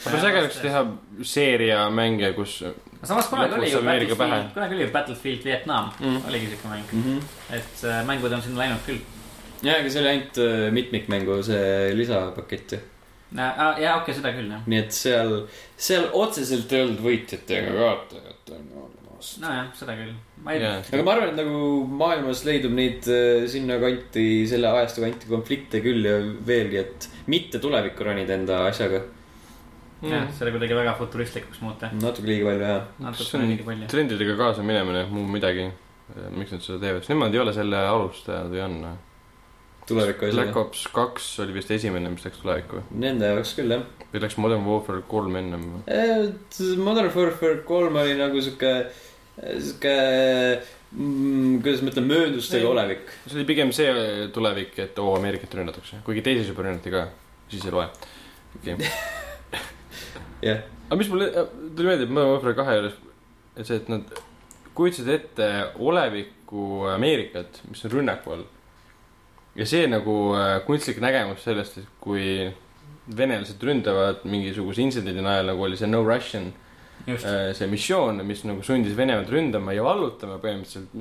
päris 0.03 0.23
äge 0.29 0.41
oleks 0.43 0.59
teha 0.61 0.83
seeria 1.25 1.85
mänge, 1.89 2.33
kus 2.37 2.59
samas 3.03 3.27
kunagi 3.31 3.55
oli 3.57 3.71
ju 3.71 3.81
Battlefield, 3.81 4.51
kunagi 4.53 4.75
oli 4.77 4.83
ju 4.85 4.91
Battlefield 4.93 5.43
Vietnam 5.47 5.89
Mm. 5.99 6.21
oligi 6.27 6.51
siuke 6.51 6.67
mäng, 6.69 6.83
Mhm. 6.93 7.17
et 7.55 7.83
äh, 7.87 8.03
mängud 8.05 8.31
on 8.33 8.41
sinna 8.41 8.59
läinud 8.65 8.83
küll. 8.85 8.99
jaa, 9.63 9.79
aga 9.79 9.89
see 9.89 10.01
oli 10.03 10.09
ainult 10.13 10.37
äh, 10.37 10.69
mitmikmängu 10.71 11.41
see 11.43 11.93
lisapakett 11.95 12.71
ju. 12.71 12.79
Ja 13.35 13.97
okei, 13.99 14.15
seda 14.17 14.31
küll 14.33 14.49
jah. 14.49 14.63
nii 14.69 14.79
et 14.81 14.95
seal, 14.95 15.35
seal 15.77 16.07
otseselt 16.17 16.71
ei 16.73 16.85
olnud 16.85 17.03
võitjat 17.03 17.51
ega 17.53 17.75
kaotajat 17.75 18.53
on 18.55 18.63
olemas. 18.83 19.29
nojah, 19.43 19.67
seda 19.77 19.95
küll. 19.99 20.15
ma 20.45 20.55
ei 20.55 20.63
Jaa. 20.63 20.79
aga 20.81 21.05
ma 21.05 21.13
arvan, 21.15 21.33
et 21.33 21.37
nagu 21.37 21.61
maailmas 22.01 22.41
leidub 22.47 22.73
neid 22.77 23.05
äh, 23.13 23.45
sinnakanti, 23.51 24.25
selle 24.49 24.71
ajastu 24.79 25.05
kanti 25.05 25.29
konflikte 25.29 25.83
küll 25.85 26.09
ja 26.09 26.17
veelgi, 26.47 26.81
et 26.81 27.09
mitte 27.29 27.61
tulevikku 27.61 28.07
ronida 28.07 28.33
enda 28.37 28.63
asjaga. 28.69 29.03
jah, 30.01 30.25
seda 30.39 30.55
kuidagi 30.55 30.79
väga 30.79 30.95
futuristlikuks 30.97 31.61
muuta. 31.65 31.91
natuke 31.99 32.31
liiga 32.31 32.49
palju 32.49 32.65
jah. 32.65 32.81
see 32.89 33.05
natuke 33.05 33.37
on 33.37 33.45
liiga 33.53 33.67
palju. 33.67 33.91
trendidega 33.93 34.39
kaasa 34.41 34.65
minemine, 34.65 35.05
muu 35.13 35.27
midagi. 35.29 35.69
miks 36.33 36.55
nad 36.55 36.65
seda 36.65 36.81
teevad, 36.81 37.05
sest 37.05 37.13
nemad 37.13 37.35
ei 37.35 37.43
ole 37.43 37.53
selle 37.53 37.85
alustajad 37.91 38.49
või 38.49 38.65
on? 38.65 38.81
Tuleviku 39.89 40.27
Black 40.29 40.49
asjaga. 40.49 40.63
Ops 40.65 40.85
kaks 40.95 41.27
oli 41.43 41.55
vist 41.57 41.71
esimene, 41.75 42.11
mis 42.13 42.25
läks 42.25 42.41
tulevikku 42.43 42.83
Nende 43.01 43.31
jaoks 43.33 43.53
küll 43.57 43.73
jah. 43.75 43.85
või 44.13 44.23
läks 44.23 44.37
Modern 44.41 44.65
Warfare 44.67 45.03
kolm 45.09 45.37
ennem? 45.39 45.65
Modern 46.79 47.11
Warfare 47.15 47.61
kolm 47.67 47.99
oli 48.01 48.15
nagu 48.19 48.41
sihuke, 48.45 48.73
sihuke, 49.39 49.95
kuidas 50.89 51.83
ma 51.83 51.93
ütlen, 51.93 52.07
mööndustega 52.09 52.65
Ei. 52.65 52.71
olevik. 52.71 53.13
see 53.27 53.37
oli 53.37 53.47
pigem 53.49 53.73
see 53.75 53.91
tulevik, 54.35 54.73
et 54.81 54.97
oo, 55.01 55.13
Ameerikat 55.19 55.53
rünnatakse, 55.59 56.01
kuigi 56.07 56.25
teises 56.25 56.49
juba 56.49 56.65
rünnati 56.65 56.93
ka, 56.93 57.05
siis 57.51 57.67
ei 57.67 57.75
loe. 57.75 57.85
jah, 60.47 60.63
aga 60.87 60.97
mis 60.97 61.11
mulle 61.11 61.29
tuli 61.75 61.91
meelde, 61.91 62.07
et 62.07 62.13
Modern 62.13 62.33
Warfare 62.33 62.57
kahe 62.57 62.79
juures, 62.79 62.97
et 63.55 63.69
see, 63.69 63.77
et 63.77 63.91
nad 63.91 64.17
kujutasid 64.79 65.11
ette 65.13 65.49
oleviku 65.83 66.85
Ameerikat, 66.93 67.61
mis 67.69 67.83
on 67.85 67.93
rünnaku 67.99 68.33
all. 68.37 68.47
Ja 69.59 69.67
see 69.67 69.87
nagu 69.91 70.15
äh, 70.37 70.55
kunstlik 70.67 71.01
nägemus 71.03 71.43
sellest, 71.43 71.79
et 71.81 71.93
kui 72.01 72.47
venelased 73.17 73.61
ründavad 73.65 74.23
mingisuguse 74.29 74.83
intsidendi 74.85 75.23
najal, 75.25 75.51
nagu 75.51 75.65
oli 75.65 75.79
see 75.79 75.89
No 75.89 76.01
Russian 76.05 76.51
äh, 77.09 77.51
see 77.57 77.69
missioon, 77.71 78.21
mis 78.27 78.45
nagu 78.47 78.63
sundis 78.65 78.95
Venemaad 78.97 79.31
ründama 79.33 79.75
ja 79.75 79.85
vallutama 79.85 80.39
põhimõtteliselt. 80.43 80.95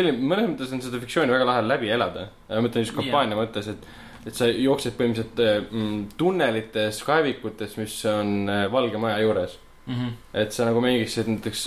oli, 0.00 0.12
mõnes 0.16 0.52
mõttes 0.52 0.74
on 0.74 0.84
seda 0.84 1.00
fiktsiooni 1.02 1.34
väga 1.34 1.48
lahe 1.48 1.64
läbi 1.66 1.90
elada. 1.92 2.28
ma 2.48 2.62
mõtlen 2.64 2.86
just 2.86 2.96
kampaania 2.96 3.34
yeah. 3.36 3.42
mõttes, 3.42 3.68
et, 3.74 3.90
et 4.24 4.38
sa 4.38 4.48
jooksed 4.48 4.96
põhimõtteliselt 5.00 5.44
äh, 5.44 5.60
mm, 5.66 6.00
tunnelites, 6.20 7.02
kaevikutes, 7.04 7.76
mis 7.82 7.98
on 8.08 8.52
Valge 8.72 9.02
Maja 9.02 9.24
juures. 9.24 9.58
Mhm. 9.88 10.08
et 10.36 10.52
sa 10.52 10.66
nagu 10.68 10.82
mängiksid 10.84 11.30
näiteks 11.32 11.62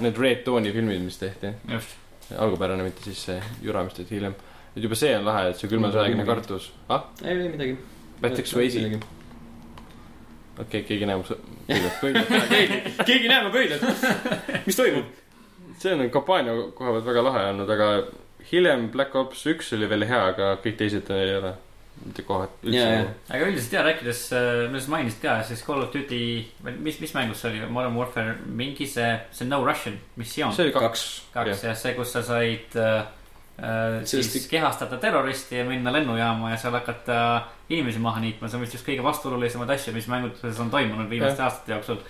need 0.00 0.16
Red 0.16 0.46
Dawn'i 0.46 0.70
filmid, 0.72 1.02
mis 1.04 1.18
tehti. 1.20 1.50
algupärane, 2.40 2.86
mitte 2.86 3.04
siis 3.04 3.20
see 3.26 3.42
jura, 3.60 3.82
mis 3.84 3.98
tehti 3.98 4.16
hiljem. 4.16 4.36
Et 4.74 4.82
juba 4.82 4.98
see 4.98 5.14
on 5.18 5.24
lahe, 5.28 5.48
et 5.50 5.60
see 5.60 5.70
külma 5.70 5.92
sõjaline 5.94 6.26
kartus. 6.28 6.70
ah, 6.88 7.08
ei, 7.24 7.36
ei 7.36 7.48
midagi. 7.54 7.78
Patrick 8.20 8.50
Swayze. 8.50 8.84
okei 8.84 9.00
okay,, 10.60 10.82
keegi 10.88 11.08
näeb 11.08 11.22
mu 11.22 11.26
pöidlat, 11.30 11.96
pöidlat. 12.02 12.50
keegi, 12.52 12.82
keegi 13.08 13.32
näeb 13.32 13.48
mu 13.48 13.54
pöidlat. 13.54 13.80
mis 14.66 14.78
toimub? 14.78 15.16
see 15.80 15.94
on 15.96 16.10
kampaania 16.12 16.52
koha 16.76 16.92
pealt 16.96 17.08
väga 17.08 17.24
lahe 17.24 17.46
olnud, 17.54 17.70
aga 17.76 17.90
hiljem 18.50 18.90
Black 18.92 19.14
Ops 19.16 19.46
üks 19.48 19.72
oli 19.76 19.88
veel 19.90 20.06
hea, 20.08 20.22
aga 20.34 20.54
kõik 20.64 20.78
teised 20.80 21.10
ei 21.16 21.34
ole 21.38 21.54
mitte 22.00 22.24
kohad 22.24 22.52
üldse 22.64 22.80
Jaa, 22.80 23.00
nagu. 23.02 23.14
aga 23.28 23.48
üldiselt 23.50 23.74
ja 23.76 23.82
rääkides, 23.84 24.20
millest 24.70 24.86
sa 24.86 24.92
mainisid 24.94 25.22
ka, 25.22 25.36
siis 25.44 25.62
Call 25.66 25.84
of 25.84 25.92
Duty, 25.92 26.20
mis, 26.80 27.00
mis 27.02 27.12
mängus 27.16 27.42
see 27.42 27.50
oli, 27.50 27.60
Modern 27.68 27.96
Warfare, 27.98 28.36
mingi 28.46 28.88
see, 28.88 29.08
see 29.36 29.48
No 29.48 29.60
Russian 29.66 29.98
missioon. 30.20 30.54
see 30.56 30.68
oli 30.68 30.76
kaks. 30.76 31.06
kaks 31.34 31.66
jah, 31.66 31.76
see, 31.76 31.94
kus 31.98 32.14
sa 32.16 32.24
said 32.24 32.78
äh, 32.80 33.02
äh, 33.60 34.00
Sellest 34.04 34.36
siis 34.36 34.48
kehastada 34.50 34.98
terroristi 35.00 35.60
ja 35.60 35.64
minna 35.68 35.92
lennujaama 35.92 36.50
ja 36.52 36.58
seal 36.60 36.74
hakata 36.78 37.20
inimesi 37.70 38.02
maha 38.02 38.22
niitma, 38.24 38.48
see 38.48 38.58
on 38.58 38.64
vist 38.64 38.74
üks 38.78 38.86
kõige 38.86 39.04
vastuolulisemaid 39.06 39.70
asju, 39.76 39.94
mis 39.94 40.08
mängudes 40.10 40.58
on 40.62 40.72
toimunud 40.72 41.10
viimaste 41.10 41.44
aastate 41.46 41.76
jooksul. 41.76 42.00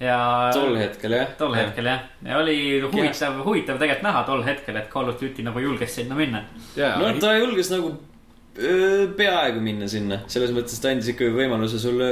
ja 0.00 0.18
tol 0.54 0.76
hetkel 0.76 1.16
jah. 1.16 1.32
tol 1.38 1.56
hetkel 1.56 1.88
jah, 1.88 2.04
ja 2.26 2.38
oli 2.42 2.58
huvitav, 2.84 3.40
huvitav 3.46 3.80
tegelikult 3.80 4.06
näha 4.10 4.22
tol 4.28 4.44
hetkel, 4.44 4.76
et 4.82 4.92
Call 4.92 5.08
of 5.08 5.20
Duty 5.22 5.46
nagu 5.46 5.64
julges 5.64 5.94
sinna 6.00 6.18
minna. 6.18 6.44
no 6.76 7.14
ta 7.22 7.36
julges 7.38 7.72
nagu 7.72 7.94
peaaegu 9.16 9.62
minna 9.64 9.88
sinna, 9.88 10.20
selles 10.30 10.52
mõttes 10.54 10.80
ta 10.82 10.90
andis 10.92 11.10
ikkagi 11.12 11.32
võimaluse 11.34 11.80
sulle, 11.80 12.10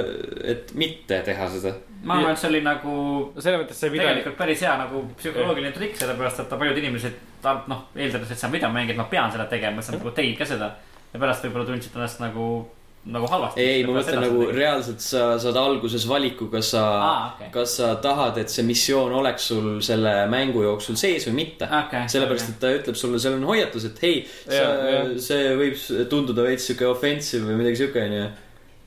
et 0.49 0.73
mitte 0.79 1.21
teha 1.27 1.49
seda. 1.53 1.75
ma 2.09 2.19
arvan, 2.19 2.33
et 2.33 2.41
see 2.41 2.51
oli 2.53 2.63
nagu 2.65 2.95
selles 3.37 3.61
mõttes 3.63 3.81
see 3.83 3.93
video, 3.93 4.09
tegelikult 4.09 4.39
päris 4.39 4.63
hea 4.65 4.77
nagu 4.81 5.03
psühholoogiline 5.19 5.75
trikk, 5.77 5.99
sellepärast 6.01 6.45
et 6.45 6.55
paljud 6.63 6.81
inimesed, 6.81 7.21
noh, 7.69 7.85
eeldades, 7.97 8.33
et 8.33 8.41
see 8.41 8.49
on 8.49 8.55
videomäng, 8.55 8.93
et 8.93 9.01
ma 9.01 9.09
pean 9.11 9.33
seda 9.35 9.49
tegema, 9.51 9.83
siis 9.83 9.97
nad 9.97 10.01
nagu 10.01 10.15
tegid 10.17 10.39
ka 10.41 10.49
seda. 10.49 10.73
ja 11.13 11.21
pärast 11.21 11.45
võib-olla 11.45 11.69
tundsid 11.69 11.95
ennast 11.97 12.21
nagu, 12.21 12.49
nagu 13.09 13.27
halvasti. 13.31 13.61
ei, 13.65 13.85
ma 13.89 13.95
mõtlen 13.99 14.21
nagu 14.21 14.47
reaalselt 14.53 15.01
sa 15.01 15.23
saad 15.41 15.57
alguses 15.57 16.05
valiku, 16.09 16.51
kas 16.53 16.71
sa 16.75 16.83
Aa, 16.97 17.23
okei. 17.35 17.49
kas 17.55 17.77
sa 17.81 17.95
tahad, 18.05 18.37
et 18.43 18.53
see 18.53 18.63
missioon 18.69 19.13
oleks 19.21 19.47
sul 19.53 19.79
selle 19.85 20.13
mängu 20.33 20.63
jooksul 20.67 20.97
sees 21.01 21.25
või 21.31 21.39
mitte 21.43 21.65
Okei, 21.69 22.05
sellepärast, 22.13 22.51
et 22.55 22.61
ta 22.61 22.75
ütleb 22.77 22.97
sulle, 23.01 23.19
seal 23.23 23.39
on 23.41 23.47
hoiatus, 23.49 23.89
et 23.89 24.03
hei, 24.05 24.19
see 25.29 25.49
võib 25.59 25.81
tunduda 26.11 26.45
veits 26.49 26.69
sihuke 26.69 26.87
offensive 26.91 27.49
või 27.49 27.59
midagi 27.63 27.81
sihuke, 27.83 28.05
onju. 28.09 28.27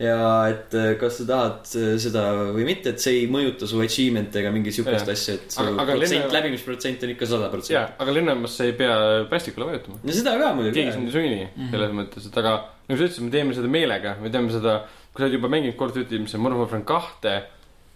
ja 0.02 0.18
et 0.50 0.74
äh, 0.78 0.92
kas 1.02 1.20
sa 1.20 1.26
tahad 1.30 1.72
äh, 1.78 1.92
seda 2.02 2.24
või 2.56 2.64
mitte, 2.66 2.90
et 2.96 3.04
see 3.04 3.20
ei 3.20 3.28
mõjuta 3.30 3.68
su 3.70 3.78
achievement'e 3.84 4.40
ega 4.42 4.50
mingi 4.54 4.74
sihukest 4.74 5.06
Jah. 5.06 5.14
asja, 5.18 5.36
et 5.38 5.54
su 5.54 5.62
Aga- 5.62 5.76
aga 5.84 5.94
protsent, 5.98 6.18
lennu- 6.24 6.34
läbimisprotsent 6.38 7.04
on 7.06 7.14
ikka 7.14 7.28
sada 7.30 7.50
protsenti., 7.54 8.02
aga 8.02 8.16
lennujamas 8.18 8.56
sa 8.58 8.66
ei 8.66 8.74
pea 8.80 8.96
plastikule 9.30 9.68
vajutama. 9.70 10.00
no 10.04 10.16
seda 10.18 10.38
ka 10.42 10.54
muidugi 10.58 10.80
keegi. 10.80 10.96
sind 10.98 11.10
ei 11.12 11.18
sunni 11.18 11.70
selles 11.76 11.94
mõttes, 12.00 12.26
et 12.32 12.38
aga 12.42 12.56
nagu 12.92 13.00
sa 13.00 13.08
ütlesid, 13.08 13.24
me 13.24 13.32
teeme 13.32 13.56
seda 13.56 13.72
meelega, 13.72 14.16
me 14.20 14.30
teeme 14.34 14.52
seda, 14.52 14.82
kui 15.12 15.22
sa 15.22 15.28
oled 15.28 15.38
juba 15.38 15.50
mänginud 15.52 15.78
Call 15.80 15.94
of 15.94 15.96
Duty, 15.96 16.20
mis 16.20 16.36
on 16.36 16.44
Modern 16.44 16.60
Warfare 16.60 16.84
kahte, 16.88 17.36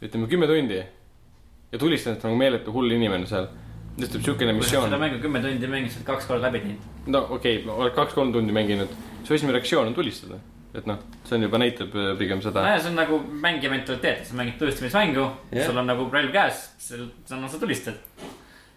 ütleme 0.04 0.30
kümme 0.32 0.48
tundi 0.48 0.80
ja 0.80 1.80
tulistanud 1.82 2.24
nagu 2.24 2.40
meeletu 2.40 2.74
hull 2.76 2.96
inimene 2.96 3.28
seal. 3.30 3.50
ütleb 3.96 4.24
siukene 4.24 4.52
sa 4.52 4.56
seda 4.56 4.60
missioon, 4.60 4.98
mängu 5.00 5.22
kümme 5.24 5.42
tundi 5.44 5.68
mängisid, 5.72 6.04
kaks 6.08 6.28
korda 6.30 6.48
läbi 6.50 6.64
teinud. 6.64 6.90
no 7.08 7.26
okei 7.38 7.62
okay,, 7.62 7.76
oled 7.76 7.96
kaks-kolm 7.96 8.34
tundi 8.36 8.56
mänginud, 8.56 8.92
su 9.24 9.36
esimene 9.36 9.58
reaktsioon 9.58 9.92
on 9.92 9.98
tulistada. 9.98 10.40
et 10.76 10.88
noh, 10.88 11.00
see 11.24 11.38
on 11.38 11.46
juba 11.48 11.60
näitab 11.60 11.94
äh, 11.96 12.10
pigem 12.20 12.42
seda. 12.44 12.64
nojah, 12.64 12.82
see 12.84 12.92
on 12.92 13.00
nagu 13.00 13.20
mängija 13.44 13.72
mentaliteet, 13.72 14.26
sa 14.28 14.40
mängid 14.40 14.60
tulistamismängu 14.60 15.28
Jah. 15.52 15.68
sul 15.68 15.84
on 15.84 15.88
nagu 15.92 16.10
relv 16.12 16.32
käes, 16.36 16.66
seal, 16.88 17.08
no 17.36 17.52
sa 17.52 17.60
tulistad. 17.60 18.00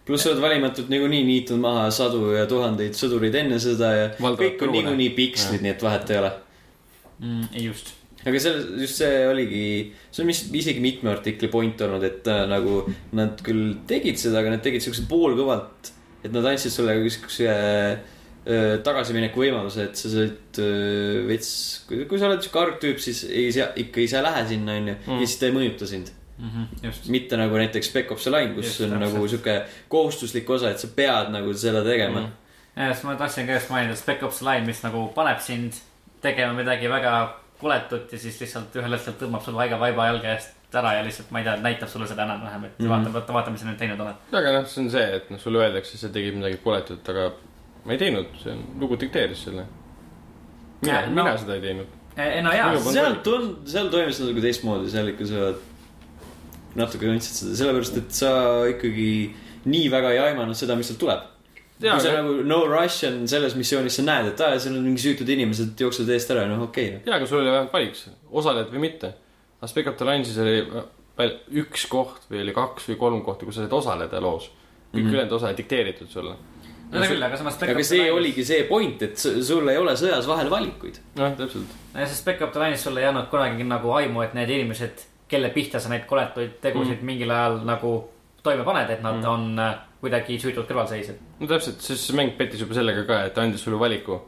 Pluss 0.09 0.25
sa 0.25 0.31
oled 0.33 0.41
valimatult 0.41 0.89
niikuinii 0.89 1.21
niitnud 1.27 1.61
maha 1.61 1.85
sadu 1.93 2.31
ja 2.33 2.47
tuhandeid 2.49 2.97
sõdureid 2.97 3.35
enne 3.43 3.59
seda 3.61 3.91
ja 3.93 4.09
Valdavalt 4.17 4.41
kõik 4.41 4.65
on 4.65 4.73
niikuinii 4.73 5.09
pikslid, 5.17 5.63
nii 5.65 5.75
et 5.75 5.85
vahet 5.85 6.13
ei 6.13 6.21
ole. 6.23 6.31
mm,. 7.19 7.47
just. 7.67 7.93
aga 8.25 8.41
selle, 8.41 8.65
just 8.81 9.01
see 9.03 9.23
oligi, 9.29 9.63
see 10.09 10.25
on 10.25 10.31
mis 10.31 10.43
isegi 10.61 10.81
mitme 10.83 11.13
artikli 11.13 11.51
point 11.53 11.85
olnud, 11.85 12.05
et 12.09 12.29
äh, 12.31 12.45
nagu 12.49 12.81
nad 13.19 13.41
küll 13.45 13.75
tegid 13.89 14.17
seda, 14.21 14.41
aga 14.41 14.55
nad 14.55 14.65
tegid 14.65 14.85
siukse 14.85 15.05
poolkõvalt. 15.11 15.93
et 16.25 16.33
nad 16.33 16.47
andsid 16.49 16.73
sulle 16.73 16.97
siukse 17.05 17.47
äh, 17.53 18.75
tagasimineku 18.83 19.45
võimaluse, 19.45 19.91
et 19.91 19.99
sa 19.99 20.09
said 20.15 20.61
äh, 20.63 21.21
veits, 21.29 21.51
kui, 21.87 22.17
sa 22.17 22.31
oled 22.31 22.41
siuke 22.43 22.65
argtüüp, 22.65 23.03
siis 23.03 23.27
ei 23.29 23.53
saa, 23.53 23.69
ikka 23.77 24.01
ei 24.01 24.09
saa 24.09 24.25
lähe 24.25 24.47
sinna, 24.55 24.79
onju. 24.81 24.97
ja 25.05 25.21
siis 25.21 25.37
ta 25.37 25.51
ei 25.51 25.55
mõjuta 25.61 25.87
sind. 25.91 26.15
just. 26.83 27.09
mitte 27.09 27.37
nagu 27.37 27.57
näiteks 27.57 27.89
Spec 27.91 28.11
Ops 28.11 28.23
The 28.23 28.31
Line, 28.31 28.53
kus 28.53 28.65
Just, 28.65 28.81
on 28.81 28.93
täpselt. 28.93 29.13
nagu 29.13 29.27
sihuke 29.27 29.55
kohustuslik 29.87 30.49
osa, 30.49 30.69
et 30.69 30.79
sa 30.79 30.87
pead 30.95 31.33
nagu 31.33 31.53
seda 31.53 31.83
tegema 31.83 32.21
mm.. 32.21 32.31
ja 32.75 32.93
siis 32.93 33.03
ma 33.07 33.15
tahtsin 33.19 33.47
ka 33.47 33.57
just 33.57 33.69
mainida 33.69 33.95
Spec 33.95 34.23
Ops 34.23 34.41
Line, 34.41 34.65
mis 34.65 34.83
nagu 34.83 35.07
paneb 35.15 35.39
sind 35.43 35.81
tegema 36.21 36.53
midagi 36.53 36.89
väga 36.89 37.15
koletut 37.59 38.11
ja 38.11 38.19
siis 38.19 38.39
lihtsalt 38.39 38.75
ühel 38.79 38.95
hetkel 38.95 39.17
tõmbab 39.19 39.43
sul 39.43 39.57
vaiga 39.57 39.79
vaiba 39.79 40.07
jalge 40.11 40.31
eest 40.31 40.55
ära 40.79 40.93
ja 40.99 41.03
lihtsalt, 41.03 41.31
ma 41.33 41.41
ei 41.41 41.47
tea, 41.47 41.55
näitab 41.63 41.89
sulle 41.89 42.07
seda 42.07 42.23
enam-vähem, 42.27 42.65
et 42.65 42.79
mm. 42.79 42.85
-hmm. 42.85 42.89
vaata, 42.89 43.13
vaata, 43.13 43.33
vaata, 43.33 43.51
mis 43.51 43.61
sa 43.61 43.67
nüüd 43.67 43.79
teinud 43.79 43.99
oled. 43.99 44.25
aga 44.31 44.51
noh, 44.53 44.67
see 44.67 44.83
on 44.83 44.91
see, 44.91 45.05
et 45.15 45.29
noh, 45.33 45.39
sulle 45.41 45.63
öeldakse, 45.63 45.97
sa 45.97 46.09
tegid 46.13 46.35
midagi 46.37 46.59
koletut, 46.63 47.09
aga 47.09 47.31
ma 47.85 47.95
ei 47.95 47.97
teinud, 47.97 48.35
see 48.43 48.53
on, 48.53 48.61
lugu 48.79 48.99
dikteeris 48.99 49.43
selle. 49.43 49.65
mina 50.81 51.01
no- 51.01 51.15
mina 51.15 51.37
seda 51.37 51.55
ei 51.57 51.61
teinud. 51.61 51.95
ei 52.17 52.41
no 52.45 52.53
jaa 52.53 52.69
seal 52.85 53.17
tund-, 53.25 53.65
seal 53.65 53.89
toimus 53.89 54.21
natuke 54.21 54.45
teistmoodi, 54.45 54.91
seal 54.93 55.09
ikka 55.13 55.25
sa 55.25 55.49
natuke 56.75 57.07
tundsid 57.07 57.41
seda, 57.41 57.55
sellepärast 57.63 57.97
et 57.97 58.11
sa 58.13 58.31
ikkagi 58.69 59.09
nii 59.69 59.89
väga 59.91 60.13
ei 60.15 60.23
aimanud 60.29 60.57
seda, 60.57 60.77
mis 60.79 60.91
sealt 60.91 61.01
tuleb. 61.01 61.25
Kui 61.79 61.87
sa 61.87 62.11
aga- 62.11 62.21
nagu 62.21 62.43
no 62.43 62.59
rush 62.67 63.07
on 63.07 63.21
selles 63.31 63.55
missioonis, 63.55 63.95
sa 63.95 64.03
näed, 64.03 64.33
et 64.33 64.41
aa, 64.43 64.59
seal 64.59 64.75
on 64.75 64.83
mingi 64.83 64.99
süütud 64.99 65.29
inimesed 65.31 65.79
jooksevad 65.79 66.11
eest 66.11 66.31
ära, 66.35 66.43
noh 66.49 66.65
okei 66.67 66.89
okay,. 66.89 67.01
jaa, 67.05 67.15
aga 67.15 67.27
sul 67.29 67.39
oli 67.39 67.53
vähemalt 67.53 67.73
valiks, 67.73 68.09
osaled 68.31 68.73
või 68.73 68.83
mitte. 68.89 69.13
aga 69.61 69.69
Spec 69.71 69.87
Up 69.87 69.95
The 69.97 70.07
Line 70.09 70.27
siis 70.27 70.41
oli 70.43 70.57
veel 71.19 71.35
üks 71.63 71.85
koht 71.91 72.27
või 72.31 72.43
oli 72.43 72.55
kaks 72.55 72.87
või 72.91 72.99
kolm 72.99 73.21
kohta, 73.25 73.47
kus 73.47 73.59
sa 73.59 73.65
said 73.65 73.75
osaleda 73.75 74.21
loos. 74.23 74.49
kõik 74.89 75.03
mm. 75.03 75.05
-hmm. 75.05 75.13
ülejäänud 75.13 75.35
osa 75.37 75.51
dikteeritud 75.57 76.09
sulle. 76.09 76.35
seda 76.91 77.07
küll, 77.07 77.23
aga 77.23 77.37
samas 77.37 77.61
aga 77.61 77.83
see 77.83 77.99
Line'is- 77.99 78.17
oligi 78.17 78.45
see 78.45 78.63
point, 78.63 79.01
et 79.01 79.17
sul 79.17 79.67
ei 79.69 79.77
ole 79.77 79.93
sõjas 79.93 80.27
vahel 80.27 80.49
valikuid. 80.49 80.99
noh, 81.15 81.35
täpselt. 81.37 81.75
ja 81.93 82.07
siis 82.07 82.19
Spec 82.19 82.41
Ops 82.41 82.55
The 82.55 82.63
Line'is 82.63 82.83
sulle 82.87 83.03
ei 83.03 83.07
andnud 83.07 83.29
kunagi 83.29 83.63
nagu 83.63 83.91
aimu, 83.91 84.21
et 84.21 84.33
need 84.33 84.49
inimesed, 84.49 85.05
kelle 85.29 85.51
pihta 85.53 85.79
sa 85.81 85.91
neid 85.91 86.07
koletuid 86.09 86.57
tegusid 86.63 86.99
mm. 86.99 87.05
mingil 87.05 87.31
ajal 87.33 87.61
nagu 87.67 87.93
toime 88.43 88.65
paned, 88.67 88.89
et 88.89 89.03
nad 89.03 89.19
mm. 89.19 89.29
on 89.29 89.61
äh, 89.61 89.77
kuidagi 90.01 90.39
süütud 90.41 90.67
kõrvalseisjad. 90.69 91.19
no 91.39 91.49
täpselt, 91.49 91.81
sest 91.85 92.07
see 92.07 92.17
mäng 92.17 92.35
pettis 92.39 92.63
juba 92.63 92.77
sellega 92.77 93.05
ka, 93.07 93.21
et 93.27 93.35
ta 93.35 93.45
andis 93.45 93.63
sulle 93.65 93.79
valiku. 93.79 94.19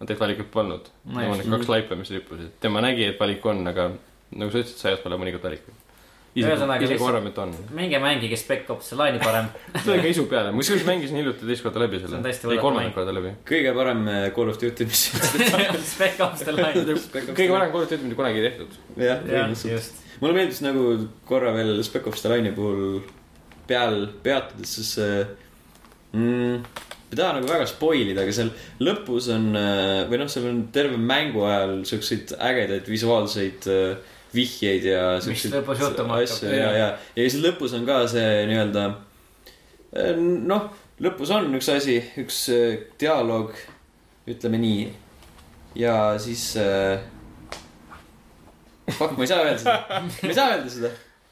no 0.00 0.06
tegelikult 0.06 0.26
valikut 0.26 0.50
polnud 0.54 0.88
No 1.04 1.26
just. 1.26 1.42
Need 1.42 1.52
kaks 1.56 1.68
laipa, 1.72 1.98
mis 1.98 2.12
rippusid, 2.14 2.56
tema 2.62 2.82
nägi, 2.84 3.10
et 3.10 3.20
valik 3.20 3.46
on, 3.46 3.66
aga 3.68 3.90
nagu 4.30 4.52
sa 4.52 4.62
ütlesid, 4.62 4.80
sõjas 4.80 5.02
pole 5.04 5.18
mõnikord 5.20 5.48
valikuid. 5.50 5.86
Ühesõnaga,, 6.30 6.84
isegi 6.86 6.94
lihtsalt- 6.94 7.10
arvame, 7.10 7.30
et 7.32 7.38
on. 7.42 7.54
minge 7.74 7.98
mängige 7.98 8.36
Spec 8.38 8.68
Ops 8.70 8.92
The 8.92 8.96
Line'i 9.00 9.18
parem. 9.22 9.48
see 9.82 9.90
oli 9.92 10.02
ka 10.04 10.10
isu 10.12 10.26
peale, 10.30 10.52
ma 10.54 10.62
kusjuures 10.62 10.84
mängisin 10.86 11.16
hiljuti 11.18 11.46
teist 11.48 11.64
korda 11.64 11.82
läbi 11.82 11.98
See 12.04 12.34
selle 12.36 12.54
ei, 12.54 12.60
kolmandat 12.62 12.94
korda 12.94 13.14
läbi. 13.16 13.32
kõige 13.48 13.72
parem 13.74 14.04
äh, 14.08 14.26
Call 14.36 14.52
of 14.52 14.60
Duty, 14.60 14.86
mis. 14.86 15.02
Spec 15.94 16.20
Ops 16.22 16.44
The 16.46 16.54
Line. 16.54 16.84
kõige 17.34 17.48
parem 17.50 17.72
Call 17.72 17.82
of 17.82 17.90
Duty, 17.90 18.04
mida 18.04 18.18
kunagi 18.20 18.44
tehtud. 18.46 18.78
jah, 19.00 19.50
just. 19.50 20.04
mulle 20.20 20.36
meeldis 20.38 20.62
nagu 20.62 20.84
korra 21.26 21.50
veel 21.56 21.82
Spec 21.82 22.06
Ops 22.06 22.22
The 22.22 22.30
Line'i 22.36 22.54
puhul 22.54 23.02
peal 23.66 24.06
peatudes, 24.22 24.76
siis 24.78 24.92
äh, 25.02 25.26
mm, 26.14 26.62
ei 27.10 27.18
taha 27.18 27.40
nagu 27.40 27.50
väga 27.50 27.66
spoil 27.66 28.06
ida, 28.14 28.22
aga 28.22 28.32
seal 28.38 28.54
lõpus 28.86 29.26
on 29.34 29.50
äh, 29.58 30.06
või 30.10 30.22
noh, 30.22 30.30
seal 30.30 30.46
on 30.50 30.62
terve 30.74 30.94
mängu 30.98 31.42
ajal 31.46 31.76
siukseid 31.90 32.36
ägedaid 32.38 32.86
visuaalseid 32.90 33.66
äh, 33.70 34.16
vihjeid 34.34 34.86
ja 34.86 35.04
hakkab, 35.20 36.12
asju 36.18 36.50
ja, 36.52 36.70
ja, 36.76 36.88
ja 37.16 37.26
siis 37.26 37.40
lõpus 37.42 37.74
on 37.78 37.86
ka 37.88 38.02
see 38.10 38.44
nii-öelda 38.50 38.86
äh, 39.96 40.12
noh, 40.20 40.68
lõpus 41.02 41.32
on 41.34 41.50
üks 41.58 41.70
asi, 41.72 41.98
üks 42.20 42.42
äh, 42.54 42.84
dialoog, 43.00 43.54
ütleme 44.30 44.60
nii. 44.62 44.84
ja 45.80 45.96
siis 46.22 46.52
äh, 46.60 47.00
Fuck, 48.90 49.14
ma 49.14 49.22
ei 49.22 49.30
saa 49.30 49.44
öelda 49.44 49.58
seda, 49.58 50.00
ma 50.02 50.28
ei 50.28 50.34
saa 50.34 50.54
öelda 50.56 50.70
seda. 50.72 50.88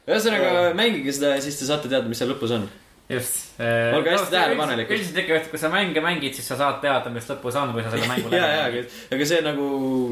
ühesõnaga 0.07 0.51
mängige 0.77 1.11
seda 1.15 1.33
ja 1.35 1.41
siis 1.43 1.57
te 1.59 1.67
saate 1.67 1.91
teada, 1.91 2.07
mis 2.07 2.21
seal 2.21 2.31
lõpus 2.31 2.53
on. 2.55 2.69
just. 3.09 3.55
Olge 3.95 4.11
hästi 4.13 4.31
tähelepanelikud. 4.31 4.93
üldiselt 4.95 5.17
ikka, 5.23 5.39
et 5.39 5.47
kui 5.51 5.59
sa 5.61 5.71
mänge 5.73 6.01
mängid, 6.03 6.35
siis 6.37 6.47
sa 6.47 6.57
saad 6.59 6.77
teada, 6.83 7.09
mis 7.13 7.25
lõpus 7.29 7.57
on, 7.59 7.73
kui 7.73 7.81
sa 7.85 7.93
selle 7.93 8.07
mängu 8.11 8.29
ja, 8.35 8.45
ja, 8.53 8.67
aga, 9.11 9.25
see 9.31 9.41
nagu 9.45 9.65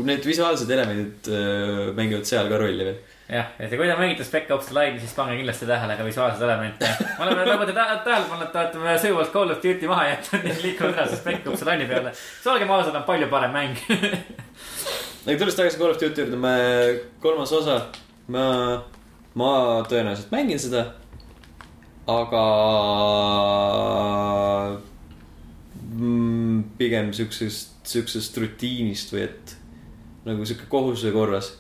need 0.07 0.25
visuaalsed 0.25 0.71
elemendid 0.73 1.29
äh, 1.29 1.93
mängivad 1.97 2.25
seal 2.29 2.49
ka 2.51 2.59
rolli 2.63 2.87
veel. 2.89 2.97
jah, 3.29 3.53
et 3.59 3.75
kui 3.75 3.85
te 3.87 3.95
mängite 3.99 4.25
Spec 4.27 4.49
Ops 4.55 4.71
The 4.71 4.79
Line'i, 4.79 4.99
siis 5.03 5.13
pange 5.15 5.37
kindlasti 5.37 5.69
tähele 5.69 5.97
ka 5.99 6.09
visuaalseid 6.09 6.43
elemente. 6.49 6.91
me 7.05 7.25
oleme, 7.27 7.45
nagu 7.51 7.69
te 7.69 7.77
tä- 7.77 7.87
tähele 8.03 8.29
panete, 8.33 8.65
et 8.65 8.75
oleme 8.81 8.97
söövalt 9.05 9.33
Call 9.37 9.55
of 9.55 9.63
Duty 9.63 9.87
maha 9.93 10.09
jätnud 10.15 10.49
ja 10.49 10.59
liikunud 10.65 10.93
edasi 10.97 11.21
Spec 11.21 11.47
Ops 11.47 11.63
The 11.63 11.71
Line'i 11.71 11.89
peale. 11.93 12.13
siis 12.17 12.51
olgem 12.55 12.71
ausad, 12.71 12.95
on 12.97 13.05
palju 13.07 13.29
parem 13.31 13.53
mäng. 13.53 13.77
aga 15.27 15.37
tulles 15.37 15.55
tagasi 15.55 15.77
Call 15.77 15.93
of 15.93 16.01
Duty 16.01 16.25
juurde, 16.25 16.39
me 16.39 16.55
kolmas 17.21 17.53
osa, 17.53 17.81
ma, 18.27 18.47
ma 19.37 19.51
tõenäoliselt 19.85 20.33
mängin 20.33 20.59
seda. 20.59 20.87
Aga 22.07 22.43
mm, 25.97 26.59
pigem 26.79 27.13
siuksest, 27.15 27.79
siuksest 27.87 28.37
rutiinist 28.39 29.11
või 29.15 29.25
et 29.27 29.55
nagu 30.27 30.47
sihuke 30.47 30.67
kohustuse 30.71 31.11
korras. 31.15 31.53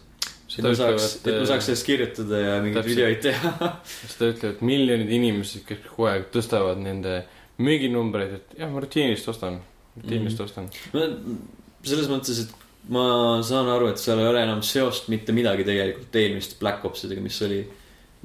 et 0.57 0.63
ma 0.63 0.73
saaks, 0.75 1.07
et 1.21 1.33
ma 1.35 1.47
saaks 1.49 1.67
sellest 1.69 1.87
kirjutada 1.87 2.43
ja 2.43 2.53
mingeid 2.63 2.87
videoid 2.87 3.19
teha. 3.25 3.71
ütleb, 4.29 4.45
et 4.53 4.61
miljonid 4.65 5.11
inimesed, 5.19 5.65
kes 5.67 5.83
kogu 5.89 6.07
aeg 6.11 6.29
tõstavad 6.33 6.79
nende 6.83 7.19
müüginumbreid, 7.63 8.37
et 8.39 8.61
jah, 8.61 8.71
ma 8.71 8.83
rutiinist 8.83 9.27
ostan, 9.27 9.59
rutiinist 9.97 10.39
mm 10.39 10.45
-hmm. 10.45 10.47
ostan. 10.47 11.37
selles 11.83 12.09
mõttes, 12.11 12.45
et 12.45 12.67
ma 12.93 13.03
saan 13.43 13.67
aru, 13.71 13.89
et 13.91 13.99
seal 13.99 14.21
ei 14.21 14.29
ole 14.29 14.43
enam 14.43 14.61
seost 14.63 15.09
mitte 15.11 15.35
midagi 15.35 15.65
tegelikult 15.67 16.15
eelmiste 16.15 16.55
Black 16.59 16.85
Opsidega, 16.85 17.21
mis 17.21 17.41
oli 17.41 17.59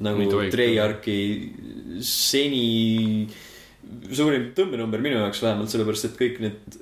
nagu. 0.04 0.28
Treyarchi 0.52 1.18
seni 2.06 3.28
suurim 4.12 4.50
tõmbenumber 4.56 5.02
minu 5.04 5.20
jaoks 5.20 5.42
vähemalt, 5.44 5.70
sellepärast 5.72 6.10
et 6.10 6.18
kõik 6.18 6.40
need 6.42 6.80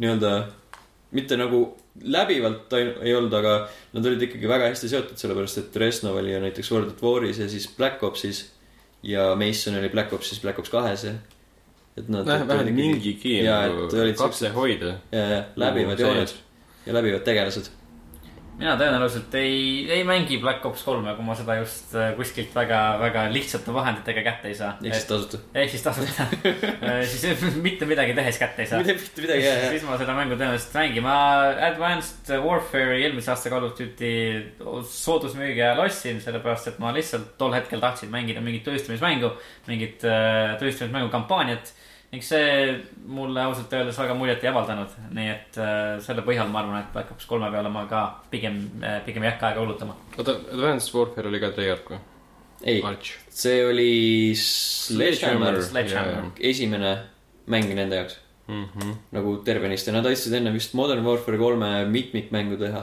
nii-öelda 0.00 0.34
mitte 1.16 1.36
nagu 1.38 1.64
läbivalt 2.06 2.72
ei, 2.78 3.14
olnud, 3.16 3.34
aga 3.34 3.56
nad 3.96 4.06
olid 4.06 4.22
ikkagi 4.28 4.48
väga 4.48 4.70
hästi 4.70 4.90
seotud, 4.92 5.18
sellepärast 5.20 5.60
et 5.60 5.76
Reznov 5.82 6.20
oli 6.20 6.32
ju 6.32 6.40
näiteks 6.44 6.70
World 6.72 6.94
at 6.94 7.02
Waris 7.04 7.40
ja 7.42 7.48
siis 7.50 7.66
Black 7.76 8.02
Opsis 8.06 8.44
ja 9.02 9.32
Mason 9.38 9.76
oli 9.80 9.90
Black 9.92 10.12
Opsis 10.12 10.40
Black 10.44 10.58
Ops 10.62 10.72
kahes 10.72 11.04
ja 11.08 11.16
et 11.98 12.08
nad 12.08 12.26
vähemalt 12.26 12.70
mingigi 12.74 13.40
nagu 13.44 13.88
hoida. 14.54 14.94
ja, 15.12 15.26
ja 15.34 15.42
läbivad 15.56 16.00
jooned. 16.00 16.34
ja 16.86 16.94
läbivad 16.94 17.26
tegelased. 17.26 17.72
Mina 18.60 18.74
tõenäoliselt 18.76 19.34
ei, 19.40 19.60
ei 19.88 20.02
mängi 20.06 20.36
Black 20.40 20.64
Ops 20.68 20.82
kolme, 20.84 21.14
kui 21.16 21.24
ma 21.24 21.34
seda 21.38 21.56
just 21.58 21.94
äh, 21.96 22.12
kuskilt 22.18 22.52
väga, 22.56 22.80
väga 23.00 23.24
lihtsate 23.32 23.72
vahenditega 23.72 24.24
kätte 24.26 24.50
ei 24.50 24.56
saa. 24.58 24.74
ehk 24.84 24.96
siis 24.96 25.08
tasuta. 25.08 25.40
ehk 25.62 25.72
siis 25.72 25.84
tasuta 25.86 26.26
siis 27.08 27.46
mitte 27.66 27.88
midagi 27.88 28.14
tehes 28.18 28.40
kätte 28.40 28.64
ei 28.64 28.70
saa. 28.70 28.82
mitte 28.82 28.98
mitte 28.98 29.24
midagi, 29.24 29.46
jah, 29.46 29.62
jah. 29.64 29.74
siis 29.74 29.86
ma 29.88 29.96
seda 30.00 30.16
mängu 30.18 30.36
tõenäoliselt 30.36 30.76
mängin, 30.76 31.06
ma 31.06 31.16
Advanced 31.70 32.32
Warfare'i 32.44 33.06
eelmise 33.06 33.32
aasta 33.32 33.52
Call 33.52 33.70
of 33.70 33.76
Duty 33.78 34.12
soodusmüügi 34.92 35.64
ajal 35.64 35.84
ostsin, 35.86 36.20
sellepärast 36.22 36.74
et 36.74 36.80
ma 36.82 36.92
lihtsalt 36.96 37.36
tol 37.40 37.56
hetkel 37.56 37.80
tahtsin 37.82 38.12
mängida 38.12 38.44
mingit 38.44 38.66
tõestamismängu, 38.68 39.32
mingit 39.70 40.04
äh, 40.04 40.56
tõestamismängu 40.60 41.12
kampaaniat. 41.12 41.72
Ning 42.12 42.22
see 42.26 42.80
mulle 43.06 43.40
ausalt 43.44 43.72
öeldes 43.72 43.98
väga 43.98 44.14
muljet 44.18 44.42
ei 44.44 44.48
avaldanud, 44.50 44.88
nii 45.14 45.28
et 45.30 45.58
äh, 45.62 46.00
selle 46.02 46.22
põhjal 46.26 46.48
ma 46.50 46.58
arvan, 46.64 46.80
et 46.80 46.92
Black 46.92 47.10
Ops 47.14 47.26
kolme 47.30 47.50
peale 47.54 47.68
ma 47.70 47.84
ka 47.86 48.00
pigem, 48.30 48.56
pigem 49.06 49.22
ei 49.22 49.30
hakka 49.30 49.46
aega 49.52 49.60
kulutama. 49.60 49.94
oota, 50.18 50.34
Advanced 50.52 50.94
Warfare 50.94 51.28
oli 51.28 51.40
ka 51.40 51.50
Treyarch 51.54 51.90
või? 51.92 52.00
ei, 52.64 52.82
see 53.30 53.60
oli 53.64 54.34
Sledgehammer, 54.36 55.62
Sledgehammer. 55.62 56.32
esimene 56.40 56.96
mäng 57.46 57.70
nende 57.74 57.96
jaoks 58.02 58.18
Mm 58.50 58.64
-hmm. 58.66 58.94
nagu 59.14 59.36
tervenisti, 59.46 59.92
nad 59.92 60.02
tahtsid 60.02 60.32
enne 60.34 60.50
vist 60.52 60.72
Modern 60.74 61.04
Warfare 61.06 61.38
kolme 61.38 61.84
mitmikmängu 61.86 62.56
teha 62.58 62.80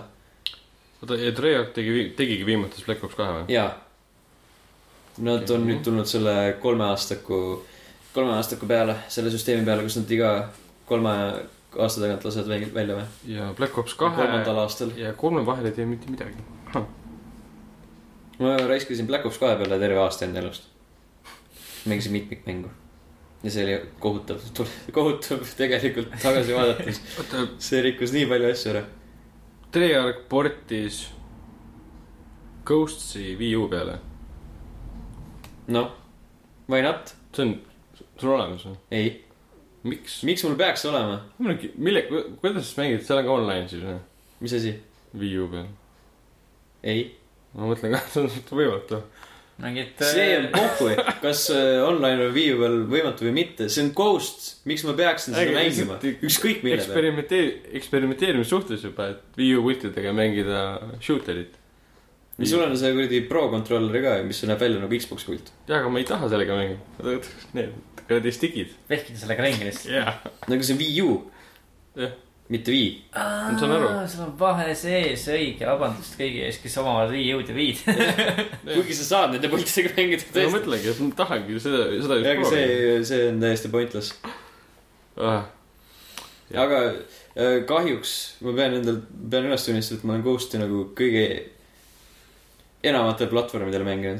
oota, 1.01 1.15
ja 1.19 1.31
Treyarch 1.35 1.73
tegi, 1.75 2.13
tegigi 2.15 2.45
viimates 2.45 2.85
Black 2.85 3.03
Ops 3.03 3.15
kahe 3.15 3.31
või? 3.41 3.45
ja. 3.51 3.65
Nad 5.17 5.49
on 5.49 5.61
Mhm. 5.61 5.69
nüüd 5.69 5.83
tulnud 5.83 6.05
selle 6.05 6.55
kolmeaastaku, 6.61 7.65
kolmeaastaku 8.17 8.65
peale, 8.69 8.95
selle 9.13 9.29
süsteemi 9.33 9.65
peale, 9.67 9.83
kus 9.85 9.97
nad 9.99 10.11
iga 10.15 10.31
kolme 10.89 11.11
aasta 11.77 12.01
tagant 12.01 12.23
lasevad 12.25 12.73
välja- 12.73 12.95
või? 12.97 13.05
ja 13.35 13.51
Black 13.57 13.77
Ops 13.77 13.93
kolmandal 13.93 14.43
kahe 14.47 14.61
aastal. 14.63 14.91
ja 14.97 15.13
kolme 15.13 15.43
vahel 15.45 15.65
ei 15.69 15.71
tee 15.75 15.85
mitte 15.85 16.09
midagi. 16.09 16.41
ma 18.39 18.55
raiskasin 18.69 19.07
Black 19.07 19.25
Ops 19.25 19.37
kahe 19.37 19.55
peale 19.59 19.79
terve 19.79 19.99
aasta 20.01 20.25
enda 20.25 20.39
elust. 20.39 20.63
mängisin 21.85 22.11
mitmikmängu. 22.11 22.69
ja 23.43 23.51
see 23.51 23.63
oli 23.63 23.77
kohutav, 23.99 24.41
kohutav 24.97 25.45
tegelikult 25.57 26.09
tagasi 26.21 26.55
vaadates. 26.55 27.01
see 27.69 27.81
rikkus 27.81 28.11
nii 28.15 28.25
palju 28.25 28.51
asju 28.51 28.71
ära. 28.73 28.83
Treyarch 29.71 30.25
portis 30.29 31.07
Ghostsi 32.65 33.35
Wii 33.39 33.55
U 33.55 33.67
peale. 33.69 33.99
noh, 35.67 35.91
why 36.69 36.81
not? 36.81 37.13
see 37.35 37.45
on, 37.45 37.59
sul 38.21 38.33
olemas 38.35 38.65
või? 38.67 38.77
ei, 38.97 39.13
miks? 39.87 40.19
miks 40.27 40.45
mul 40.47 40.57
peaks 40.59 40.85
olema, 40.89 41.21
mille, 41.39 42.05
kuidas 42.41 42.71
sa 42.71 42.83
mängid, 42.83 43.05
seal 43.07 43.21
on 43.21 43.27
ka 43.29 43.37
online 43.37 43.71
siis 43.71 43.85
või? 43.85 43.99
mis 44.43 44.57
asi? 44.57 44.73
Wii 45.17 45.37
U 45.41 45.47
peal. 45.51 45.69
ei, 46.83 47.07
ma 47.55 47.71
mõtlen 47.71 47.95
ka, 47.95 48.03
see 48.13 48.25
on 48.25 48.59
võimatu. 48.59 49.01
mingid. 49.63 49.93
see 50.05 50.27
on 50.37 50.49
pohhu, 50.53 50.89
kas 51.23 51.47
äh, 51.55 51.81
online 51.85 52.27
on 52.27 52.35
Wii 52.35 52.55
U 52.55 52.59
peal 52.61 52.79
võimatu 52.91 53.27
või 53.29 53.35
mitte, 53.39 53.69
see 53.73 53.85
on 53.87 53.93
Ghost, 53.97 54.49
miks 54.69 54.85
ma 54.87 54.95
peaksin 54.97 55.37
seda 55.37 55.55
mängima 55.55 55.99
ükskõik 56.01 56.65
mille 56.65 56.77
peal. 56.77 56.83
eksperimenteeri-, 56.83 57.77
eksperimenteerimise 57.81 58.53
suhtes 58.53 58.85
juba, 58.85 59.13
et 59.15 59.39
Wii 59.39 59.55
U 59.57 59.65
pultidega 59.65 60.13
mängida 60.15 60.65
shooterit. 61.01 61.56
Ja 62.37 62.49
sul 62.51 62.63
on 62.63 62.77
see 62.77 62.93
kuradi 62.93 63.21
Pro 63.29 63.47
controller 63.53 64.01
ka, 64.03 64.15
mis 64.27 64.43
näeb 64.45 64.61
välja 64.61 64.81
nagu 64.83 65.01
Xbox 65.01 65.25
pult. 65.25 65.51
jaa, 65.67 65.81
aga 65.81 65.89
ma 65.89 66.01
ei 66.01 66.07
taha 66.07 66.29
sellega 66.31 66.57
mängida. 66.57 67.17
Need 67.57 67.75
kuradi 68.07 68.31
stickid. 68.31 68.77
vehkida 68.89 69.19
sellega 69.19 69.43
ringi 69.43 69.67
lihtsalt. 69.67 69.93
jaa. 69.95 70.15
nagu 70.47 70.63
see 70.63 70.77
on 70.77 70.81
Wii 70.83 71.01
U, 71.03 71.17
jah, 72.03 72.13
mitte 72.53 72.71
Wii. 72.71 72.93
Ma 73.15 73.57
saan 73.59 73.75
aru. 73.79 73.89
sul 74.13 74.23
on 74.27 74.31
vahe 74.39 74.69
sees, 74.77 75.25
õige, 75.33 75.65
vabandust 75.67 76.15
kõigi 76.19 76.45
ees, 76.47 76.61
kes 76.63 76.77
omavad 76.83 77.11
Wii 77.15 77.33
U-d 77.39 77.51
ja 77.51 77.57
Wii-d. 77.57 77.97
kuigi 78.77 78.97
sa 79.01 79.09
saad 79.11 79.35
nende 79.35 79.51
pultidega 79.51 79.93
mängida 79.97 80.47
ma 80.47 80.55
mõtlengi, 80.55 80.93
et 80.93 81.03
ma 81.03 81.19
tahangi 81.25 81.59
seda, 81.65 81.83
seda 81.97 82.21
aga 82.21 82.37
just 82.37 82.47
proovida. 82.47 82.71
see, 82.71 83.03
see 83.11 83.29
on 83.33 83.43
täiesti 83.43 83.73
pointless. 83.73 84.15
Ah, 85.17 85.49
aga 86.53 86.81
äh, 86.93 87.59
kahjuks 87.67 88.15
ma 88.45 88.55
pean 88.61 88.79
endal, 88.79 89.01
pean 89.33 89.49
üles 89.49 89.65
tunnistama, 89.65 89.99
et 89.99 90.07
ma 90.07 90.15
olen 90.15 90.27
Ghosti 90.29 90.61
nagu 90.61 90.87
kõige 90.97 91.27
enamatel 92.83 93.27
platvormidel 93.27 93.83
mänginud. 93.83 94.19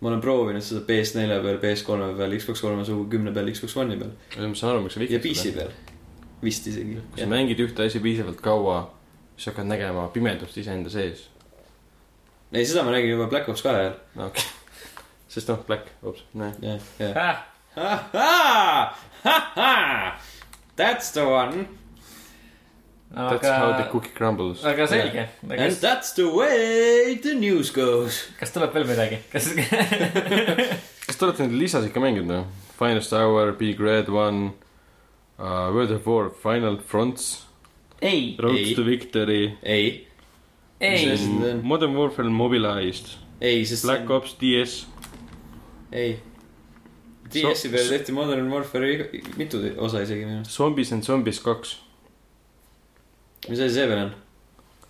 ma 0.00 0.08
olen 0.08 0.20
proovinud 0.20 0.62
seda 0.62 0.80
PS4 0.86 1.40
peal, 1.42 1.56
PS3 1.62 2.12
peal, 2.16 2.36
Xbox 2.38 2.60
kolmesaja 2.62 3.06
kümne 3.10 3.32
peal, 3.34 3.50
Xbox 3.52 3.76
One'i 3.76 3.98
peal 3.98 4.48
ma 4.48 4.54
saan 4.54 4.72
aru, 4.74 4.84
miks 4.84 4.94
sa 4.94 5.00
ja 5.02 5.06
vihjad 5.06 5.24
PC. 5.24 5.54
peal. 5.56 5.72
vist 6.42 6.66
isegi. 6.70 7.00
kui 7.10 7.22
sa 7.22 7.26
mängid 7.30 7.64
ühte 7.64 7.86
asja 7.86 8.00
piisavalt 8.04 8.40
kaua, 8.44 8.78
siis 9.36 9.50
hakkad 9.50 9.66
nägema 9.70 10.06
pimedust 10.14 10.58
iseenda 10.58 10.90
sees. 10.92 11.26
ei, 12.52 12.66
seda 12.66 12.84
ma 12.86 12.94
nägin 12.94 13.16
juba 13.16 13.26
Black 13.32 13.48
Ops 13.48 13.62
kahe 13.66 13.82
ajal. 13.86 13.98
no 14.14 14.30
okei 14.30 14.44
okay. 14.44 14.54
sest 15.34 15.50
noh, 15.50 15.64
Black 15.66 15.90
Ops, 16.02 16.24
näe. 16.34 16.52
jah, 16.62 16.80
jah. 16.98 17.44
That's 20.78 21.10
the 21.12 21.24
one 21.26 21.77
That's 23.10 23.46
how 23.48 23.72
the 23.72 23.84
aga, 23.84 23.90
cookie 23.90 24.10
crumbles. 24.14 24.64
aga 24.68 24.86
selge. 24.86 25.22
and 25.42 25.52
kas, 25.56 25.80
that's 25.80 26.12
the 26.12 26.26
way 26.28 27.14
the 27.22 27.32
news 27.34 27.70
goes. 27.72 28.18
kas 28.38 28.52
tuleb 28.52 28.74
veel 28.76 28.84
midagi, 28.84 29.18
kas 29.32 29.48
kas 31.06 31.16
te 31.16 31.24
olete 31.24 31.46
neid 31.46 31.56
lisasid 31.56 31.88
ikka 31.88 32.02
mänginud 32.04 32.28
või? 32.34 32.42
Finest 32.78 33.14
Hour, 33.16 33.54
Big 33.58 33.80
Red 33.80 34.10
One 34.12 34.52
uh,, 35.38 35.72
World 35.74 35.90
of 35.96 36.06
War, 36.06 36.28
Final 36.30 36.76
Fronts, 36.84 37.46
ei, 38.04 38.36
Road 38.38 38.60
Ei. 38.60 38.74
to 38.76 38.84
Victory, 38.86 39.56
ei, 39.64 39.88
ei 40.78 41.08
Sest- 41.08 41.64
Modern 41.64 41.96
Warfare 41.96 42.28
Mobilized, 42.30 43.16
ei, 43.40 43.64
sest 43.66 43.88
Black 43.88 44.10
Ops 44.14 44.36
DS, 44.38 44.84
ei. 45.90 46.18
DS-i 47.32 47.68
peal 47.72 47.88
tehti 47.90 48.12
Modern 48.16 48.46
Warfare'i 48.52 49.24
mitu 49.36 49.58
osa 49.84 50.00
isegi 50.04 50.24
minu 50.28 50.38
arust. 50.42 50.54
Zombies 50.54 50.92
and 50.96 51.04
Zombies 51.04 51.40
kaks. 51.44 51.74
Mis 53.48 53.58
asi 53.60 53.74
see 53.74 53.88
veel 53.90 54.02
on? 54.06 54.14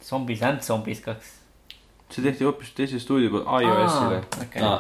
Zombies 0.09 0.43
and 0.43 0.63
Zombies 0.65 1.01
kaks. 1.05 1.35
see 2.11 2.25
tehti 2.25 2.47
hoopis 2.49 2.71
teise 2.77 3.01
stuudio 3.03 3.31
poolt 3.35 3.49
iOS-ile. 3.63 4.23
okei, 4.43 4.63
aa, 4.65 4.79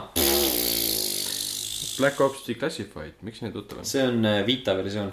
Black 1.98 2.20
Ops 2.22 2.44
Declassified, 2.46 3.18
miks 3.26 3.42
nii 3.42 3.52
tuttav 3.52 3.82
on? 3.82 3.88
see 3.88 4.04
on 4.06 4.24
äh, 4.24 4.40
Vita 4.46 4.76
versioon. 4.78 5.12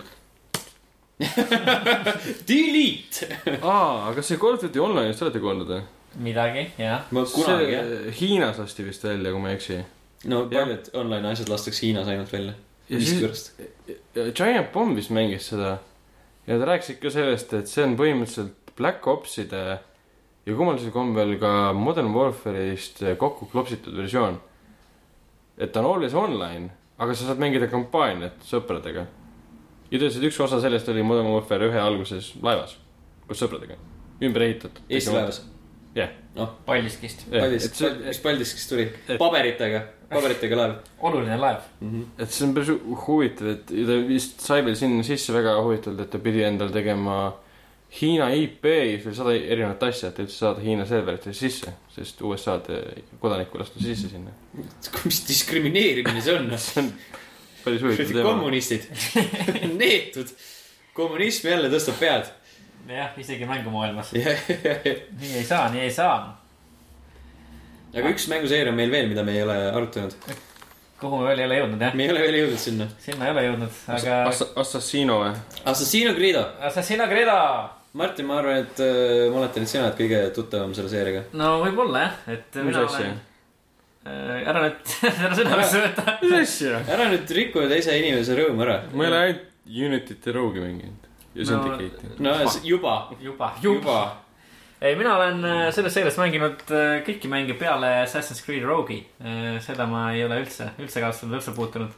Delete. 2.49 3.27
aa, 3.61 4.09
aga 4.09 4.21
see 4.23 4.37
Call 4.39 4.57
of 4.57 4.63
Duty 4.63 4.79
Online'ist 4.83 5.23
olete 5.25 5.41
kuulnud 5.43 5.69
või? 5.71 5.83
midagi, 6.25 6.69
jah. 6.79 7.07
ma 7.11 7.25
kunagi 7.27 7.71
jah. 7.73 7.89
see 7.89 8.15
Hiinas 8.21 8.59
lasti 8.61 8.85
vist 8.87 9.03
välja, 9.03 9.31
kui 9.33 9.41
ma 9.43 9.51
ei 9.51 9.59
eksi. 9.59 9.81
no 10.31 10.45
paljud 10.51 10.89
online 11.01 11.33
asjad 11.33 11.51
lastakse 11.51 11.85
Hiinas 11.87 12.07
ainult 12.11 12.31
välja. 12.33 12.55
Ja 12.89 12.99
siis-. 13.01 13.51
Giant 14.37 14.71
Bomb 14.73 14.95
vist 14.99 15.11
mängis 15.15 15.49
seda 15.51 15.77
ja 16.47 16.59
ta 16.59 16.69
rääkis 16.69 16.95
ikka 16.95 17.11
sellest, 17.13 17.53
et 17.53 17.69
see 17.71 17.83
on 17.85 17.97
põhimõtteliselt 17.99 18.73
Black 18.77 19.07
Opside 19.07 19.63
ja 20.45 20.55
kummalisel 20.55 20.93
kombel 20.93 21.35
ka 21.41 21.73
Modern 21.73 22.13
Warfare'ist 22.13 23.01
kokku 23.17 23.47
klopsitud 23.51 23.95
versioon. 23.97 24.41
et 25.57 25.71
ta 25.71 25.79
on 25.79 25.85
always 25.85 26.13
online, 26.13 26.69
aga 26.97 27.13
sa 27.13 27.29
saad 27.29 27.39
mängida 27.39 27.67
kampaaniat 27.71 28.43
sõpradega. 28.45 29.05
ja 29.91 29.99
ta 29.99 30.05
ütles, 30.05 30.17
et 30.17 30.29
üks 30.29 30.39
osa 30.39 30.61
sellest 30.61 30.89
oli 30.89 31.03
Modern 31.03 31.31
Warfare 31.33 31.69
ühe 31.69 31.79
alguses 31.79 32.33
laevas 32.41 32.77
koos 33.27 33.41
sõpradega, 33.41 33.77
ümber 34.21 34.45
ehitatud. 34.45 34.83
Eesti 34.89 35.13
laevas. 35.13 35.41
Jah. 35.95 36.11
Paldiskist, 36.65 37.23
Paldisk, 37.31 37.79
mis 38.03 38.17
Paldiskist 38.19 38.69
tuli? 38.69 38.89
paberitega, 39.17 39.85
paberitega 40.09 40.57
laev 40.59 40.75
oluline 41.07 41.37
laev. 41.37 41.63
mm. 41.79 41.89
-hmm. 41.91 42.21
et 42.23 42.31
see 42.31 42.47
on 42.47 42.53
päris 42.53 42.69
hu- 42.69 42.99
huvitav, 43.07 43.47
et 43.47 43.65
ta 43.65 43.97
vist 44.07 44.41
sai 44.41 44.65
veel 44.65 44.75
sinna 44.75 45.03
sisse 45.03 45.33
väga 45.33 45.57
huvitavalt, 45.61 45.99
et 46.05 46.09
ta 46.09 46.19
pidi 46.19 46.43
endal 46.43 46.69
tegema 46.73 47.33
Hiina 48.01 48.29
IP 48.33 48.65
ja 48.65 48.85
siis 48.95 49.05
veel 49.05 49.15
sada 49.15 49.33
erinevat 49.35 49.83
asja, 49.87 50.09
et 50.09 50.17
üldse 50.19 50.35
saada 50.41 50.59
Hiina 50.59 50.85
serveritesse 50.85 51.39
sisse, 51.39 51.73
sest 51.95 52.21
USA-d 52.21 52.79
kodanikku 53.21 53.59
lastud 53.61 53.81
sisse 53.81 54.09
sinna. 54.11 54.33
mis 55.05 55.21
diskrimineerimine 55.27 56.21
see 56.21 56.35
on? 56.35 56.49
see 56.59 56.81
on 56.83 56.89
päris 57.63 57.81
huvitav 57.85 58.11
teema. 58.11 58.29
kommunistid, 58.33 58.89
neetud. 59.81 60.33
kommunism 60.93 61.47
jälle 61.47 61.69
tõstab 61.71 61.99
pead. 61.99 62.33
jah, 62.89 63.15
isegi 63.17 63.45
mängumaailmas. 63.45 64.11
nii 65.21 65.37
ei 65.37 65.43
saa, 65.45 65.69
nii 65.71 65.81
ei 65.87 65.91
saa. 65.91 66.17
Üks 68.11 68.27
mänguseeria 68.31 68.71
on 68.73 68.75
meil 68.77 68.91
veel, 68.91 69.07
mida 69.11 69.23
me 69.23 69.31
ei 69.37 69.43
ole 69.43 69.55
arutanud. 69.71 70.13
kuhu 70.99 71.17
me 71.21 71.27
veel 71.29 71.39
ei 71.39 71.45
ole 71.45 71.57
jõudnud, 71.61 71.81
jah? 71.81 71.93
me 71.95 72.03
ei 72.03 72.09
ole 72.11 72.19
veel 72.25 72.35
jõudnud 72.41 72.59
sinna. 72.59 72.87
sinna 72.99 73.25
ei 73.27 73.31
ole 73.31 73.43
jõudnud, 73.47 73.79
aga. 73.87 74.17
Assassino 74.63 75.19
või? 75.21 75.33
Assassino 75.65 76.13
Credo. 76.17 76.43
Assassina 76.61 77.07
Credo. 77.07 77.37
Martin, 77.95 78.25
ma 78.27 78.39
arvan, 78.41 78.57
et 78.65 78.79
äh, 78.83 79.29
ma 79.31 79.39
oletan, 79.39 79.63
et 79.63 79.69
sina 79.71 79.85
oled 79.85 79.95
kõige 79.99 80.17
tuttavam 80.35 80.73
selle 80.75 80.89
seeriaga. 80.91 81.21
no 81.39 81.53
võib-olla 81.63 82.01
jah, 82.07 82.17
et 82.35 82.57
mis 82.59 82.65
mina 82.73 82.83
asja 82.89 83.05
olen?? 83.05 83.21
ära 84.05 84.61
nüüd, 84.67 84.91
ära 85.25 85.35
südamesse 85.39 85.79
võta. 85.81 86.17
mis 86.21 86.33
asja? 86.41 86.81
ära 86.93 87.07
nüüd 87.09 87.31
riku 87.37 87.63
teise 87.71 87.95
inimese 87.97 88.35
rõõmu 88.37 88.61
ära. 88.67 88.75
ma 88.93 89.05
ei 89.07 89.11
ole 89.13 89.21
ainult 89.23 89.51
Unity't 89.65 90.27
ja 90.27 90.33
Rogue'i 90.35 90.61
mänginud. 90.61 91.07
ja 91.35 91.41
No- 91.41 91.47
Syndicate'i. 91.49 92.11
no 92.21 92.35
s- 92.51 92.59
juba, 92.67 92.93
juba, 93.23 93.53
juba. 93.63 93.97
ei, 94.85 94.95
mina 94.99 95.15
olen 95.17 95.43
äh, 95.45 95.65
selles 95.75 95.93
seerias 95.97 96.17
mänginud 96.21 96.61
äh, 96.71 96.99
kõiki 97.07 97.29
mänge 97.31 97.55
peale 97.59 97.89
Assassin's 98.03 98.43
Creed 98.45 98.63
Rogue'i. 98.67 99.01
seda 99.65 99.87
ma 99.89 100.07
ei 100.13 100.23
ole 100.27 100.41
üldse, 100.43 100.69
üldse 100.81 101.01
kasutanud, 101.03 101.39
üldse 101.39 101.53
puutunud. 101.57 101.93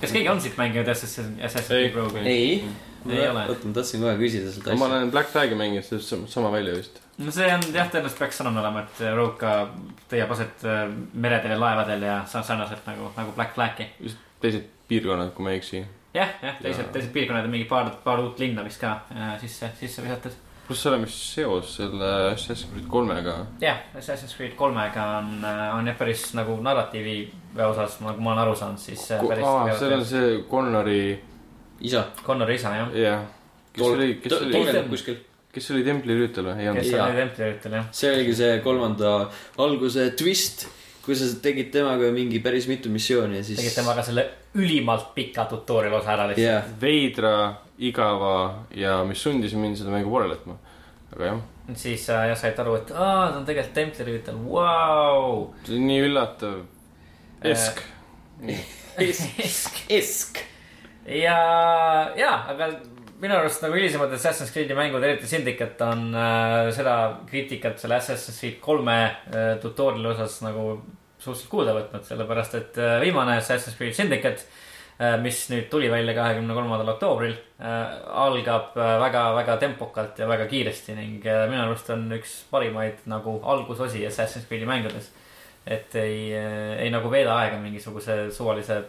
kas 0.00 0.12
keegi 0.14 0.28
on 0.32 0.40
siit 0.40 0.56
mänginud 0.60 0.88
Assassin's 0.88 1.38
Assassin's. 1.44 1.68
Creed 1.72 1.94
Rogue'i? 1.98 2.26
ei, 2.26 2.64
Ei 3.10 3.24
ole. 3.28 3.40
oota, 3.50 3.66
ma 3.66 3.74
tahtsin 3.74 4.00
kohe 4.04 4.12
küsida 4.20 4.52
seda 4.54 4.76
ma 4.78 4.86
asja. 4.86 4.96
olen 5.00 5.10
Black 5.10 5.32
Flag'i 5.32 5.56
mänginud, 5.58 5.82
see 5.88 5.96
on 5.98 6.02
sam- 6.06 6.26
sama 6.30 6.52
välja 6.54 6.76
vist. 6.76 7.00
no 7.18 7.30
see 7.34 7.48
on 7.50 7.64
jah, 7.74 7.88
tõenäoliselt 7.90 8.20
peaks 8.22 8.38
sarnane 8.38 8.60
olema, 8.62 8.84
et 8.86 9.00
Rogue 9.16 9.34
ka 9.40 9.54
leiab 10.12 10.30
aset 10.36 10.62
äh, 10.70 10.84
meredel 11.14 11.56
ja 11.56 11.58
laevadel 11.60 12.06
ja 12.06 12.20
sa- 12.30 12.44
sarnaselt 12.46 12.86
nagu, 12.86 13.10
nagu 13.16 13.34
Black 13.36 13.56
Flag'i. 13.58 13.88
teised 14.40 14.68
piirkonnad, 14.88 15.32
kui 15.34 15.44
ma 15.44 15.50
ei 15.50 15.58
eksi. 15.58 15.82
jah, 16.14 16.30
jah, 16.46 16.56
teised, 16.62 16.88
teised 16.94 17.10
piirkonnad 17.12 17.44
ja 17.48 17.50
mingi 17.50 17.66
paar, 17.68 17.90
paar 18.04 18.22
uut 18.22 18.38
linna 18.38 18.62
vist 18.64 18.80
ka 18.80 18.94
äh, 19.10 19.34
sisse, 19.42 19.72
sisse 19.80 20.02
visatud. 20.06 20.38
Pluss 20.66 20.84
seal 20.84 20.96
on 20.96 21.04
vist 21.06 21.22
seos 21.34 21.74
selle 21.78 22.10
Assassin's 22.30 22.70
Creed 22.70 22.86
kolmega. 22.90 23.34
jah, 23.62 23.82
Assassin's 23.98 24.34
Creed 24.36 24.54
kolmega 24.58 25.06
on, 25.18 25.34
on 25.78 25.90
jah 25.90 25.96
päris 25.98 26.28
nagu 26.38 26.56
narratiivi 26.62 27.16
osas, 27.66 27.98
nagu 28.04 28.22
ma 28.22 28.32
olen 28.32 28.42
aru 28.44 28.54
saanud, 28.58 28.80
siis 28.80 29.04
äh, 29.12 29.24
päris 29.28 29.46
aa, 29.46 29.76
seal 29.78 29.96
on 29.98 30.04
see 30.08 30.36
Connori, 30.50 31.02
isa, 31.84 32.06
Connori 32.24 32.58
isa 32.60 32.74
jah. 32.78 32.94
jah. 32.96 33.24
kes 33.72 33.88
oli, 33.88 34.12
kes 34.22 34.36
oli, 34.38 34.52
toimetab 34.54 34.92
kuskil. 34.92 35.18
kes 35.52 35.72
oli 35.74 35.82
templi 35.88 36.20
rüütel 36.20 36.52
või? 36.52 36.68
kes 36.78 36.92
oli 36.94 37.18
templirüütel 37.18 37.76
jah. 37.80 37.90
see 38.02 38.12
oligi 38.14 38.38
see 38.38 38.60
kolmanda 38.64 39.16
alguse 39.66 40.12
twist, 40.18 40.68
kui 41.02 41.18
sa 41.18 41.26
tegid 41.42 41.72
temaga 41.74 42.12
mingi 42.14 42.38
päris 42.44 42.70
mitu 42.70 42.92
missiooni 42.92 43.40
ja 43.40 43.44
siis. 43.44 43.58
tegid 43.60 43.82
temaga 43.82 44.06
selle 44.06 44.28
ülimalt 44.54 45.12
pika 45.16 45.48
tutorial 45.50 45.98
osa 45.98 46.14
ära 46.14 46.30
lihtsalt 46.30 46.46
jah, 46.46 46.72
veidra, 46.80 47.36
igava 47.78 48.64
ja 48.76 49.00
mis 49.08 49.22
sundis 49.22 49.54
mind 49.56 49.78
seda 49.80 49.92
mängu 49.94 50.10
pooleli 50.12 50.36
jätma. 50.36 50.56
aga 51.12 51.26
jah, 51.26 51.40
siis 51.76 52.06
sa 52.06 52.22
jah 52.28 52.38
said 52.38 52.58
aru, 52.60 52.76
et 52.80 52.92
aa, 52.94 53.30
ta 53.32 53.40
on 53.40 53.48
tegelikult 53.48 53.74
templirüütel, 53.76 54.38
vau. 54.48 55.50
see 55.66 55.76
on 55.78 55.86
nii 55.90 56.06
üllatav. 56.06 56.62
Esk. 57.52 57.82
esk, 59.08 59.84
esk. 59.90 60.40
ja, 61.06 61.38
ja, 62.18 62.32
aga 62.52 62.72
minu 63.22 63.36
arust 63.38 63.62
nagu 63.62 63.76
hilisemad 63.78 64.12
Assassin's 64.16 64.50
Creed'i 64.54 64.76
mängud, 64.78 65.04
eriti 65.04 65.28
Syndicate 65.30 65.86
on 65.86 66.10
äh, 66.14 66.72
seda 66.74 66.96
kriitikat 67.28 67.78
selle 67.82 68.00
Assassin's 68.00 68.40
Creed 68.40 68.58
kolme 68.64 68.98
äh, 69.04 69.54
tutorial'i 69.62 70.10
osas 70.14 70.40
nagu 70.46 70.66
suhteliselt 71.22 71.50
kuulda 71.52 71.76
võtnud, 71.76 72.04
sellepärast 72.08 72.58
et 72.58 72.82
äh, 72.82 72.98
viimane 73.04 73.38
Assassin's 73.38 73.78
Creed 73.78 73.94
Syndicate 73.94 74.42
äh,, 74.42 74.71
mis 75.22 75.38
nüüd 75.50 75.68
tuli 75.72 75.88
välja 75.90 76.14
kahekümne 76.14 76.54
kolmandal 76.54 76.92
oktoobril 76.94 77.32
äh,, 77.32 77.94
algab 78.24 78.76
äh, 78.76 78.98
väga-väga 79.00 79.56
tempokalt 79.62 80.18
ja 80.20 80.28
väga 80.28 80.46
kiiresti 80.50 80.96
ning 80.98 81.26
äh, 81.26 81.46
minu 81.50 81.64
arust 81.64 81.90
on 81.94 82.04
üks 82.18 82.42
parimaid 82.50 83.06
nagu 83.10 83.38
algusosi 83.54 84.04
Assassin's 84.06 84.46
Creed'i 84.50 84.68
mängudes. 84.68 85.10
et 85.66 85.94
ei, 85.94 86.32
ei 86.34 86.90
nagu 86.90 87.10
veeda 87.10 87.36
aega 87.38 87.58
mingisuguse 87.62 88.32
suvalise 88.34 88.80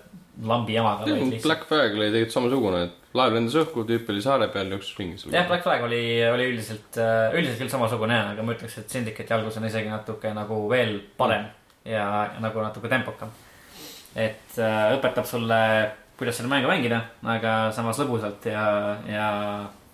lambi 0.42 0.74
jamaga, 0.74 1.06
Black 1.44 1.68
Flag 1.70 1.94
oli 1.94 2.08
tegelikult 2.08 2.34
samasugune, 2.34 2.80
et 2.88 3.14
laev 3.14 3.36
lendas 3.38 3.58
õhku, 3.62 3.84
tüüp 3.86 4.10
oli 4.10 4.24
saare 4.26 4.48
peal, 4.50 4.72
jooksis 4.74 4.98
ringi 4.98 5.22
jah, 5.30 5.46
Black 5.46 5.62
Flag 5.62 5.86
oli, 5.86 6.02
oli 6.26 6.48
üldiselt, 6.50 6.98
üldiselt 6.98 7.62
küll 7.62 7.70
samasugune 7.70 8.18
jah, 8.18 8.32
aga 8.34 8.46
ma 8.48 8.56
ütleks, 8.58 8.80
et 8.82 8.90
Syndicate'i 8.90 9.38
algus 9.38 9.62
on 9.62 9.70
isegi 9.70 9.94
natuke 9.94 10.34
nagu 10.34 10.64
veel 10.74 10.98
parem 11.18 11.46
ja, 11.86 12.02
ja 12.34 12.42
nagu 12.42 12.66
natuke 12.66 12.90
tempokam. 12.90 13.30
Et 14.16 14.58
äh, 14.62 14.94
õpetab 14.98 15.28
sulle, 15.28 15.60
kuidas 16.20 16.38
seda 16.40 16.52
mängu 16.52 16.70
mängida, 16.70 17.02
aga 17.36 17.56
samas 17.76 18.00
lõbusalt 18.02 18.46
ja, 18.50 18.66
ja, 19.10 19.30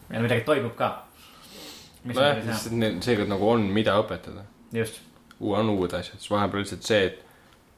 ja 0.10 0.24
midagi 0.24 0.46
toimub 0.48 0.76
ka. 0.80 0.92
nojah, 2.10 2.42
lihtsalt 2.42 3.06
seekord 3.06 3.32
nagu 3.32 3.48
on, 3.48 3.66
mida 3.76 3.96
õpetada. 4.02 4.46
just, 4.76 5.02
on 5.40 5.72
uued 5.76 5.96
asjad, 5.96 6.20
siis 6.20 6.32
vahepeal 6.34 6.66
lihtsalt 6.66 6.86
see, 6.88 7.10
et 7.12 7.26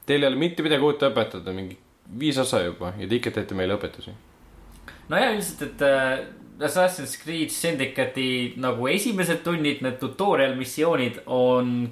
teil 0.06 0.22
ei 0.22 0.30
ole 0.32 0.40
mitte 0.40 0.66
midagi 0.66 0.86
uut 0.86 1.02
õpetada, 1.06 1.54
mingi 1.54 1.78
viis 2.18 2.38
osa 2.42 2.64
juba 2.64 2.92
ja 2.98 3.08
te 3.08 3.18
ikka 3.18 3.32
teete 3.38 3.56
meile 3.58 3.78
õpetusi. 3.78 4.14
no 5.08 5.18
ja 5.20 5.32
üldiselt, 5.32 5.66
et 5.70 5.86
äh, 5.86 6.24
Assassin's 6.62 7.16
Creed 7.18 7.50
Syndicate'i 7.50 8.54
nagu 8.62 8.86
esimesed 8.90 9.42
tunnid, 9.46 9.80
need 9.82 9.98
tutorial 10.02 10.54
missioonid 10.58 11.22
on 11.26 11.90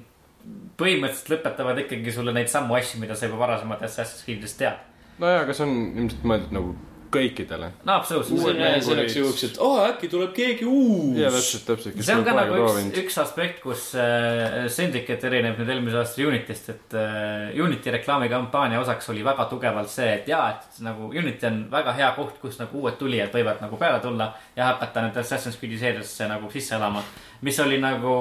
põhimõtteliselt 0.81 1.33
lõpetavad 1.35 1.83
ikkagi 1.83 2.13
sulle 2.15 2.33
neid 2.35 2.49
samu 2.51 2.77
asju, 2.77 3.01
mida 3.03 3.17
sa 3.17 3.29
juba 3.29 3.41
varasemalt 3.43 3.83
Assassin's 3.85 4.23
Creed'ist 4.27 4.59
tead. 4.61 4.79
nojah, 5.21 5.43
aga 5.43 5.53
see 5.57 5.67
on 5.67 5.75
ilmselt 6.01 6.25
mõeldud 6.31 6.55
nagu 6.57 6.73
kõikidele. 7.11 7.69
no 7.85 7.95
absoluutselt. 7.99 8.59
Selleks 8.85 9.15
juhuks, 9.15 9.43
et 9.47 9.59
aa, 9.63 9.87
äkki 9.91 10.09
tuleb 10.11 10.31
keegi 10.35 10.67
uus. 10.67 11.17
ja 11.19 11.31
täpselt, 11.33 11.65
täpselt. 11.67 11.99
see 12.05 12.15
on 12.15 12.23
ka 12.25 12.35
nagu 12.35 12.59
üks, 12.61 12.91
üks 13.03 13.17
aspekt, 13.21 13.61
kus 13.63 13.89
äh, 13.99 14.67
Syndicate 14.71 15.27
erineb 15.29 15.59
nüüd 15.59 15.71
eelmise 15.73 16.01
aasta 16.01 16.23
Unitist, 16.27 16.71
et 16.73 16.95
äh, 16.97 17.51
Unity 17.59 17.95
reklaamikampaania 17.97 18.79
osaks 18.81 19.11
oli 19.13 19.25
väga 19.27 19.47
tugevalt 19.51 19.91
see, 19.91 20.09
et 20.21 20.31
jaa, 20.31 20.47
et 20.55 20.81
nagu 20.85 21.11
Unity 21.11 21.49
on 21.49 21.61
väga 21.73 21.95
hea 21.99 22.11
koht, 22.17 22.39
kus 22.43 22.59
nagu 22.61 22.83
uued 22.83 22.99
tulijad 23.01 23.33
võivad 23.35 23.63
nagu 23.63 23.79
peale 23.81 23.99
tulla 24.03 24.31
ja 24.55 24.71
hakata 24.71 25.05
nüüd 25.07 25.19
Assassin's 25.21 25.59
Creed'i 25.59 25.79
seeriasse 25.81 26.29
nagu 26.31 26.51
sisse 26.53 26.77
elama. 26.79 27.03
Mis 27.41 27.59
oli 27.59 27.77
nagu 27.81 28.13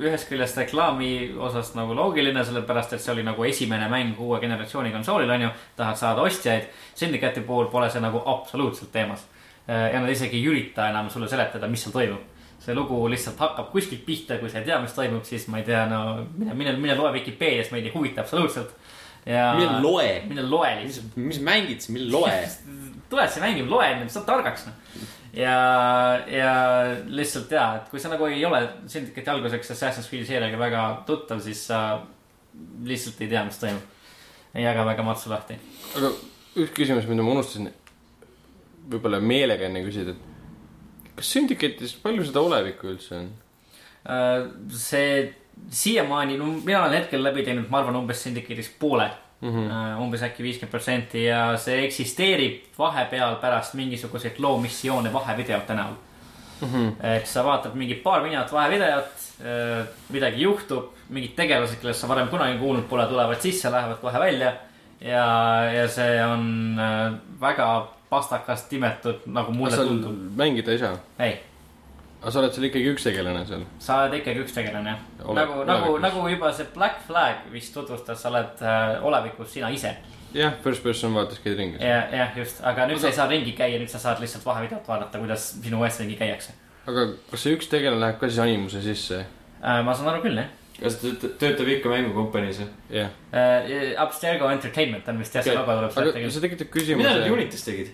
ühest 0.00 0.28
küljest 0.28 0.56
reklaami 0.60 1.34
osas 1.40 1.72
nagu 1.76 1.94
loogiline, 1.96 2.44
sellepärast 2.44 2.92
et 2.92 3.04
see 3.04 3.12
oli 3.14 3.24
nagu 3.24 3.44
esimene 3.44 3.88
mäng 3.88 4.18
uue 4.20 4.40
generatsiooni 4.40 4.92
konsoolil, 4.92 5.30
on 5.30 5.46
ju. 5.46 5.50
tahad 5.76 5.96
saada 5.96 6.24
ostjaid, 6.24 6.68
Syndicate'i 6.94 7.46
puhul 7.46 7.70
pole 7.72 7.90
see 7.90 8.02
nagu 8.04 8.22
absoluutselt 8.26 8.92
teemas. 8.92 9.26
ja 9.68 10.00
nad 10.00 10.10
isegi 10.10 10.36
ei 10.36 10.46
ürita 10.48 10.88
enam 10.88 11.10
sulle 11.10 11.28
seletada, 11.28 11.68
mis 11.68 11.82
seal 11.84 11.92
toimub 11.92 12.36
see 12.68 12.74
lugu 12.76 13.00
lihtsalt 13.08 13.38
hakkab 13.40 13.70
kuskilt 13.72 14.04
pihta, 14.06 14.38
kui 14.40 14.50
sa 14.50 14.60
ei 14.60 14.66
tea, 14.66 14.78
mis 14.82 14.94
toimub, 14.96 15.24
siis 15.24 15.46
ma 15.48 15.60
ei 15.60 15.66
tea, 15.66 15.84
no 15.90 16.00
mine, 16.36 16.56
mine, 16.58 16.74
mine 16.80 16.96
loe 16.98 17.12
Vikipeediast, 17.16 17.72
meid 17.72 17.86
ei 17.88 17.94
huvita 17.94 18.24
absoluutselt. 18.24 18.74
ja 19.26 19.52
mine 19.56 19.78
loe, 19.84 20.08
mine 20.28 20.44
loe 20.48 20.74
lihtsalt, 20.82 21.16
mis 21.16 21.40
mängid 21.44 21.80
siis, 21.84 21.94
mille 21.94 22.10
loe. 22.12 22.34
tuled 23.08 23.32
siia 23.32 23.46
mängima, 23.46 23.70
loe, 23.72 23.88
saad 24.12 24.26
targaks 24.28 24.66
noh. 24.68 24.76
ja, 25.38 25.56
ja 26.26 26.52
lihtsalt 27.06 27.52
ja, 27.54 27.66
et 27.78 27.90
kui 27.92 28.00
sa 28.02 28.10
nagu 28.12 28.26
ei 28.28 28.42
ole 28.46 28.60
Syndicate'i 28.90 29.34
alguseks 29.36 29.72
Assassin's 29.74 30.08
Creed'i 30.10 30.26
seeriaga 30.28 30.58
väga 30.60 30.84
tuttav, 31.06 31.42
siis 31.44 31.62
sa 31.70 31.82
lihtsalt 32.86 33.20
ei 33.22 33.30
tea, 33.30 33.44
mis 33.46 33.60
toimub. 33.60 33.94
ei 34.54 34.64
jaga 34.64 34.86
väga 34.88 35.04
matsu 35.06 35.30
lahti. 35.30 35.58
aga 35.96 36.12
üks 36.58 36.72
küsimus, 36.74 37.06
mida 37.10 37.22
ma 37.22 37.36
unustasin 37.36 37.70
võib-olla 38.88 39.20
meelega 39.22 39.68
enne 39.68 39.84
küsida, 39.84 40.16
et 40.16 41.18
kas 41.20 41.34
Syndicate'is 41.36 41.94
palju 42.02 42.26
seda 42.26 42.42
olevikku 42.42 42.90
üldse 42.94 43.20
on? 43.20 43.30
Äh, 44.08 44.48
see 44.72 45.28
siiamaani, 45.74 46.38
no 46.40 46.50
mina 46.56 46.82
olen 46.84 46.96
hetkel 46.98 47.22
läbi 47.22 47.44
teinud, 47.46 47.68
ma 47.70 47.82
arvan, 47.82 48.00
umbes 48.00 48.24
Syndicate'is 48.26 48.72
poole 48.80 49.10
Mm 49.40 49.48
mm, 49.48 49.68
-hmm. 49.68 50.00
umbes 50.02 50.22
äkki 50.22 50.42
viiskümmend 50.42 50.70
protsenti 50.70 51.24
ja 51.24 51.56
see 51.56 51.84
eksisteerib 51.84 52.78
vahepeal 52.78 53.36
pärast 53.38 53.74
mingisuguseid 53.74 54.38
loo 54.38 54.58
missioone 54.58 55.12
vahevideote 55.12 55.74
näol 55.74 55.94
mm. 56.60 56.68
-hmm. 56.68 57.06
ehk 57.06 57.26
sa 57.26 57.44
vaatad 57.44 57.74
mingi 57.74 57.94
paar 57.94 58.22
minut 58.22 58.52
vahevideot, 58.52 59.28
midagi 60.08 60.42
juhtub, 60.42 60.90
mingid 61.08 61.36
tegelased, 61.36 61.78
kellest 61.80 62.00
sa 62.00 62.08
varem 62.08 62.28
kunagi 62.28 62.58
kuulnud 62.58 62.88
pole, 62.88 63.06
tulevad 63.06 63.40
sisse, 63.40 63.70
lähevad 63.70 64.00
kohe 64.00 64.18
välja. 64.18 64.52
ja, 65.00 65.64
ja 65.72 65.88
see 65.88 66.24
on 66.24 66.74
äh, 66.78 67.12
väga 67.40 67.88
pastakast 68.10 68.72
imetud, 68.72 69.20
nagu 69.26 69.52
mulle 69.52 69.76
tundub. 69.76 70.16
mängida 70.36 70.72
ei 70.72 70.78
saa? 70.78 70.96
ei 71.18 71.38
aga 72.20 72.34
sa 72.34 72.42
oled 72.42 72.54
seal 72.54 72.68
ikkagi 72.68 72.92
üks 72.92 73.06
tegelane 73.06 73.46
seal? 73.46 73.64
sa 73.82 74.02
oled 74.02 74.18
ikkagi 74.20 74.44
üks 74.44 74.54
tegelane 74.56 74.94
jah. 74.94 75.02
Nagu, 75.38 75.64
nagu, 75.68 75.96
nagu 76.02 76.28
juba 76.28 76.52
see 76.52 76.68
Black 76.74 77.02
Flag 77.06 77.48
vist 77.52 77.74
tutvustas, 77.74 78.22
sa 78.22 78.32
oled 78.32 78.62
äh, 78.62 78.94
olevikus 79.06 79.52
sina 79.54 79.70
ise. 79.74 79.94
jah, 80.34 80.54
first 80.64 80.82
person 80.82 81.14
vaatas 81.14 81.42
käid 81.44 81.58
ringi. 81.58 81.82
ja, 81.82 82.04
jah, 82.12 82.38
just, 82.38 82.62
aga 82.66 82.88
nüüd 82.90 83.02
sa 83.02 83.12
ei 83.12 83.18
saa 83.18 83.28
ringi 83.30 83.54
käia, 83.58 83.80
nüüd 83.80 83.92
sa 83.92 84.02
saad 84.02 84.22
lihtsalt 84.22 84.46
vahevideot 84.46 84.88
vaadata, 84.88 85.22
kuidas 85.22 85.52
sinu 85.62 85.84
eest 85.86 86.04
ringi 86.04 86.18
käiakse 86.20 86.56
aga 86.88 87.10
kas 87.30 87.44
see 87.44 87.56
üks 87.56 87.68
tegelane 87.70 88.00
läheb 88.02 88.20
ka 88.20 88.30
siis 88.30 88.40
animuse 88.44 88.82
sisse? 88.84 89.24
äh,. 89.60 89.82
ma 89.84 89.94
saan 89.94 90.14
aru 90.14 90.24
küll, 90.24 90.40
jah 90.40 90.54
kas 90.78 90.98
ta 91.02 91.30
töötab- 91.42 91.70
ikka 91.72 91.90
mängukompaniis 91.90 92.60
või? 92.62 92.68
jah. 93.00 93.14
äh,. 93.32 93.94
Abstergo 93.98 94.50
Entertainment 94.54 95.08
on 95.10 95.18
vist 95.22 95.34
jah, 95.34 95.44
see 95.44 95.56
logo 95.56 95.74
tuleb 95.74 95.94
sealt 95.94 96.04
aga 96.04 96.14
tegelikult. 96.14 96.36
see 96.36 96.44
tekitab 96.44 96.68
mida 96.68 97.14
nad 97.14 97.24
küsimuse. 97.24 97.32
Unitis 97.34 97.66
tegid? 97.66 97.90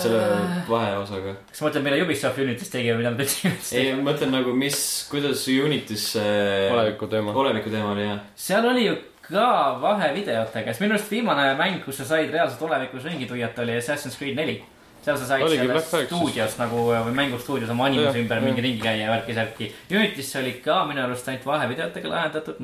Selle 0.00 0.20
vaheosaga. 0.68 1.34
kas 1.48 1.60
sa 1.60 1.66
mõtled, 1.66 1.86
mida 1.86 2.02
Ubisoft 2.04 2.42
Unitis 2.42 2.70
tegi 2.72 2.92
või 2.92 3.02
mida 3.02 3.14
nad 3.14 3.24
üldse 3.24 3.48
Unitis 3.48 3.72
ei, 3.72 3.88
tegi? 3.88 3.96
ma 3.98 4.10
mõtlen 4.10 4.32
nagu, 4.34 4.54
mis, 4.58 4.78
kuidas 5.10 5.46
Unitis 5.52 6.06
see 6.16 6.68
oleviku 6.74 7.08
teema. 7.10 7.34
oleviku 7.44 7.72
teema 7.72 7.94
oli 7.94 8.06
jah. 8.06 8.22
seal 8.46 8.68
oli 8.70 8.86
ju 8.88 9.00
ka 9.24 9.48
vahevideotega, 9.80 10.72
sest 10.72 10.84
minu 10.84 10.96
arust 10.96 11.10
viimane 11.12 11.48
mäng, 11.58 11.80
kus 11.84 12.02
sa 12.02 12.08
said 12.12 12.32
reaalselt 12.32 12.62
olevikus 12.66 13.08
ringi 13.08 13.28
tuiata, 13.30 13.64
oli 13.64 13.78
Assassin's 13.78 14.18
Creed 14.20 14.36
neli. 14.36 14.58
seal 15.04 15.18
sa 15.20 15.26
said 15.28 15.44
selles 15.48 15.90
stuudios 16.08 16.54
nagu 16.60 16.86
või 16.92 17.16
mängustuudios 17.16 17.72
oma 17.72 17.90
animuse 17.90 18.22
ümber 18.22 18.40
mingi 18.44 18.64
ringi 18.64 18.80
käia 18.84 19.06
ja 19.06 19.10
värki-särki. 19.12 19.72
Unitis 19.92 20.32
oli 20.40 20.54
ka 20.64 20.82
minu 20.88 21.04
arust 21.04 21.28
ainult 21.28 21.44
vahevideotega 21.48 22.12
lahendatud, 22.12 22.60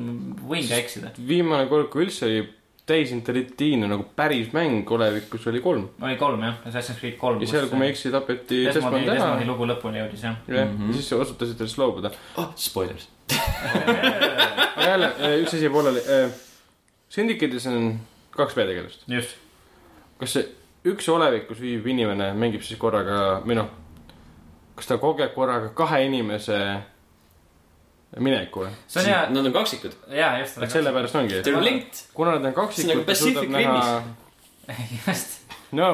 võin 0.49 0.65
ka 0.69 0.81
eksida. 0.81 1.13
viimane 1.33 1.69
kord, 1.69 1.89
kui 1.93 2.07
üldse 2.07 2.25
oli 2.29 2.41
täisintelligiine 2.91 3.87
nagu 3.89 4.05
päris 4.15 4.51
mäng 4.53 4.91
olevikus 4.91 5.47
oli 5.47 5.61
kolm. 5.63 5.87
oli 6.01 6.15
kolm 6.19 6.43
jah, 6.43 6.59
Assassin's 6.67 6.99
Creed 6.99 7.17
kolm. 7.21 7.41
ja 7.41 7.47
seal, 7.47 7.67
kui 7.71 7.79
ma 7.79 7.87
ei 7.87 7.95
eksi, 7.95 8.11
tapeti 8.13 8.61
Desmondi, 8.67 8.75
Desmond 8.75 9.09
ära 9.09 9.17
Desmondi. 9.17 9.47
lugu 9.49 9.67
lõpuni 9.71 10.01
jõudis 10.03 10.23
jah. 10.27 10.35
jah, 10.47 10.67
Mhm. 10.69 10.91
ja 10.91 10.99
siis 10.99 11.13
otsustasid 11.17 11.57
sellest 11.57 11.77
loobuda. 11.81 12.11
oh, 12.37 12.51
spoilers. 12.55 13.07
aga 14.75 14.87
jälle, 14.87 15.11
üks 15.41 15.53
asi 15.55 15.69
pooleli. 15.69 16.01
Syndicate'is 17.11 17.67
on 17.67 17.99
kaks 18.35 18.53
peategelast. 18.55 19.03
just, 19.07 19.35
kas 20.19 20.33
see 20.37 20.45
üks 20.87 21.09
olevikus 21.11 21.59
viibiv 21.61 21.87
inimene 21.93 22.31
mängib 22.33 22.63
siis 22.65 22.79
korraga, 22.79 23.41
või 23.45 23.57
noh, 23.59 23.67
kas 24.75 24.87
ta 24.89 24.97
kogeb 25.01 25.33
korraga 25.35 25.69
kahe 25.77 26.03
inimese 26.07 26.57
mineku 28.19 28.65
või? 28.65 28.71
see 28.87 29.01
on 29.03 29.05
hea, 29.09 29.19
Nad 29.29 29.45
on 29.45 29.53
kaksikud. 29.53 29.93
jaa 30.11 30.39
just. 30.39 30.57
et 30.63 30.71
sellepärast 30.71 31.15
ongi, 31.15 31.41
They 31.43 31.53
are 31.55 31.63
linked. 31.63 32.01
kuna 32.13 32.31
nad 32.37 32.45
on 32.45 32.53
kaksikud, 32.53 33.05
ta 33.05 33.15
suudab 33.15 33.45
Pacific 33.45 33.49
näha, 33.49 34.03
just, 35.07 35.41
no, 35.71 35.91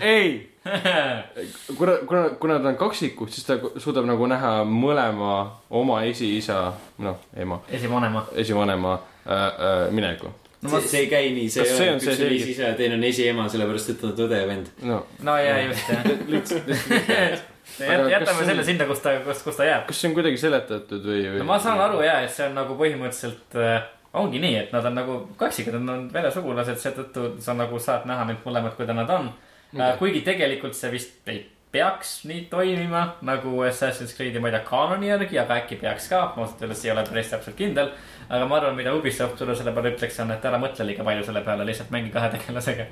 ei, 0.00 0.50
kuna, 1.78 1.92
kuna, 2.06 2.28
kuna 2.40 2.58
ta 2.60 2.68
on 2.68 2.76
kaksikud, 2.76 3.28
siis 3.30 3.46
ta 3.46 3.56
suudab 3.80 4.04
nagu 4.08 4.26
näha 4.26 4.52
mõlema 4.68 5.32
oma 5.70 6.02
esiisa, 6.08 6.72
noh, 6.98 7.16
ema, 7.36 7.60
esivanema. 7.70 8.26
esivanema 8.34 8.92
äh, 9.26 9.32
äh, 9.32 9.90
mineku. 9.90 10.32
No 10.62 10.68
see, 10.68 10.76
ma, 10.76 10.80
see 10.92 11.00
ei 11.04 11.08
käi 11.10 11.30
nii, 11.36 11.46
see 11.52 11.62
Kas 11.64 11.70
ei 11.70 11.76
see 11.76 11.86
ole, 11.86 11.92
on 11.92 12.00
üks 12.00 12.06
see 12.08 12.16
selge- 12.18 12.40
esiisa 12.42 12.66
ja 12.68 12.74
teine 12.78 12.98
on 12.98 13.04
esiema, 13.08 13.46
sellepärast 13.52 13.92
et 13.94 14.02
nad 14.06 14.18
on 14.20 14.26
õde 14.28 14.40
ja 14.42 14.48
vend. 14.50 14.72
no 14.90 14.98
no 15.28 15.36
jaa, 15.40 15.60
just 15.68 15.88
jah. 15.92 17.46
Jätame 18.10 18.44
selle 18.44 18.64
sinna, 18.66 18.84
kus 18.88 19.00
ta, 19.04 19.14
kus, 19.24 19.44
kus 19.46 19.56
ta 19.56 19.64
jääb. 19.68 19.86
kas 19.88 20.00
see 20.00 20.10
on 20.10 20.16
kuidagi 20.18 20.40
seletatud 20.42 21.06
või, 21.06 21.22
või? 21.30 21.38
no 21.40 21.46
ma 21.48 21.60
saan 21.62 21.80
aru 21.80 22.02
jaa, 22.04 22.18
et 22.26 22.34
see 22.34 22.48
on 22.50 22.58
nagu 22.58 22.76
põhimõtteliselt 22.80 23.56
äh, 23.60 23.86
ongi 24.20 24.42
nii, 24.42 24.56
et 24.64 24.74
nad 24.74 24.88
on 24.90 24.98
nagu 24.98 25.16
kaksikud, 25.40 25.78
nad 25.78 25.94
on 25.94 26.02
veresugulased, 26.12 26.80
seetõttu 26.82 27.30
sa 27.44 27.54
nagu 27.56 27.78
saad 27.80 28.08
näha 28.10 28.26
neid 28.28 28.44
mõlemad, 28.44 28.74
kuidas 28.76 28.98
nad 28.98 29.10
on 29.16 29.30
äh,. 29.78 29.94
kuigi 30.02 30.24
tegelikult 30.26 30.76
see 30.76 30.92
vist 30.96 31.30
ei 31.30 31.44
peaks 31.72 32.24
nii 32.26 32.46
toimima 32.50 33.04
nagu 33.26 33.62
Assassin's 33.62 34.14
Creed'i, 34.16 34.40
ma 34.42 34.50
ei 34.50 34.56
tea, 34.56 34.62
kaanoni 34.66 35.10
järgi, 35.10 35.38
aga 35.38 35.60
äkki 35.62 35.78
peaks 35.80 36.08
ka, 36.10 36.22
ma 36.34 36.44
ausalt 36.44 36.64
öeldes 36.66 36.84
ei 36.84 36.92
ole 36.94 37.04
päris 37.06 37.30
täpselt 37.30 37.56
kindel. 37.58 37.92
aga 38.28 38.46
ma 38.46 38.58
arvan, 38.58 38.76
mida 38.78 38.94
Ubisoft 38.94 39.38
sulle 39.38 39.54
selle 39.58 39.74
peale 39.76 39.92
ütleks, 39.94 40.18
on, 40.22 40.32
et 40.34 40.48
ära 40.50 40.58
mõtle 40.62 40.86
liiga 40.86 41.06
palju 41.06 41.26
selle 41.28 41.44
peale, 41.46 41.66
lihtsalt 41.68 41.92
mängi 41.94 42.10
kahe 42.14 42.32
tegelasega. 42.34 42.88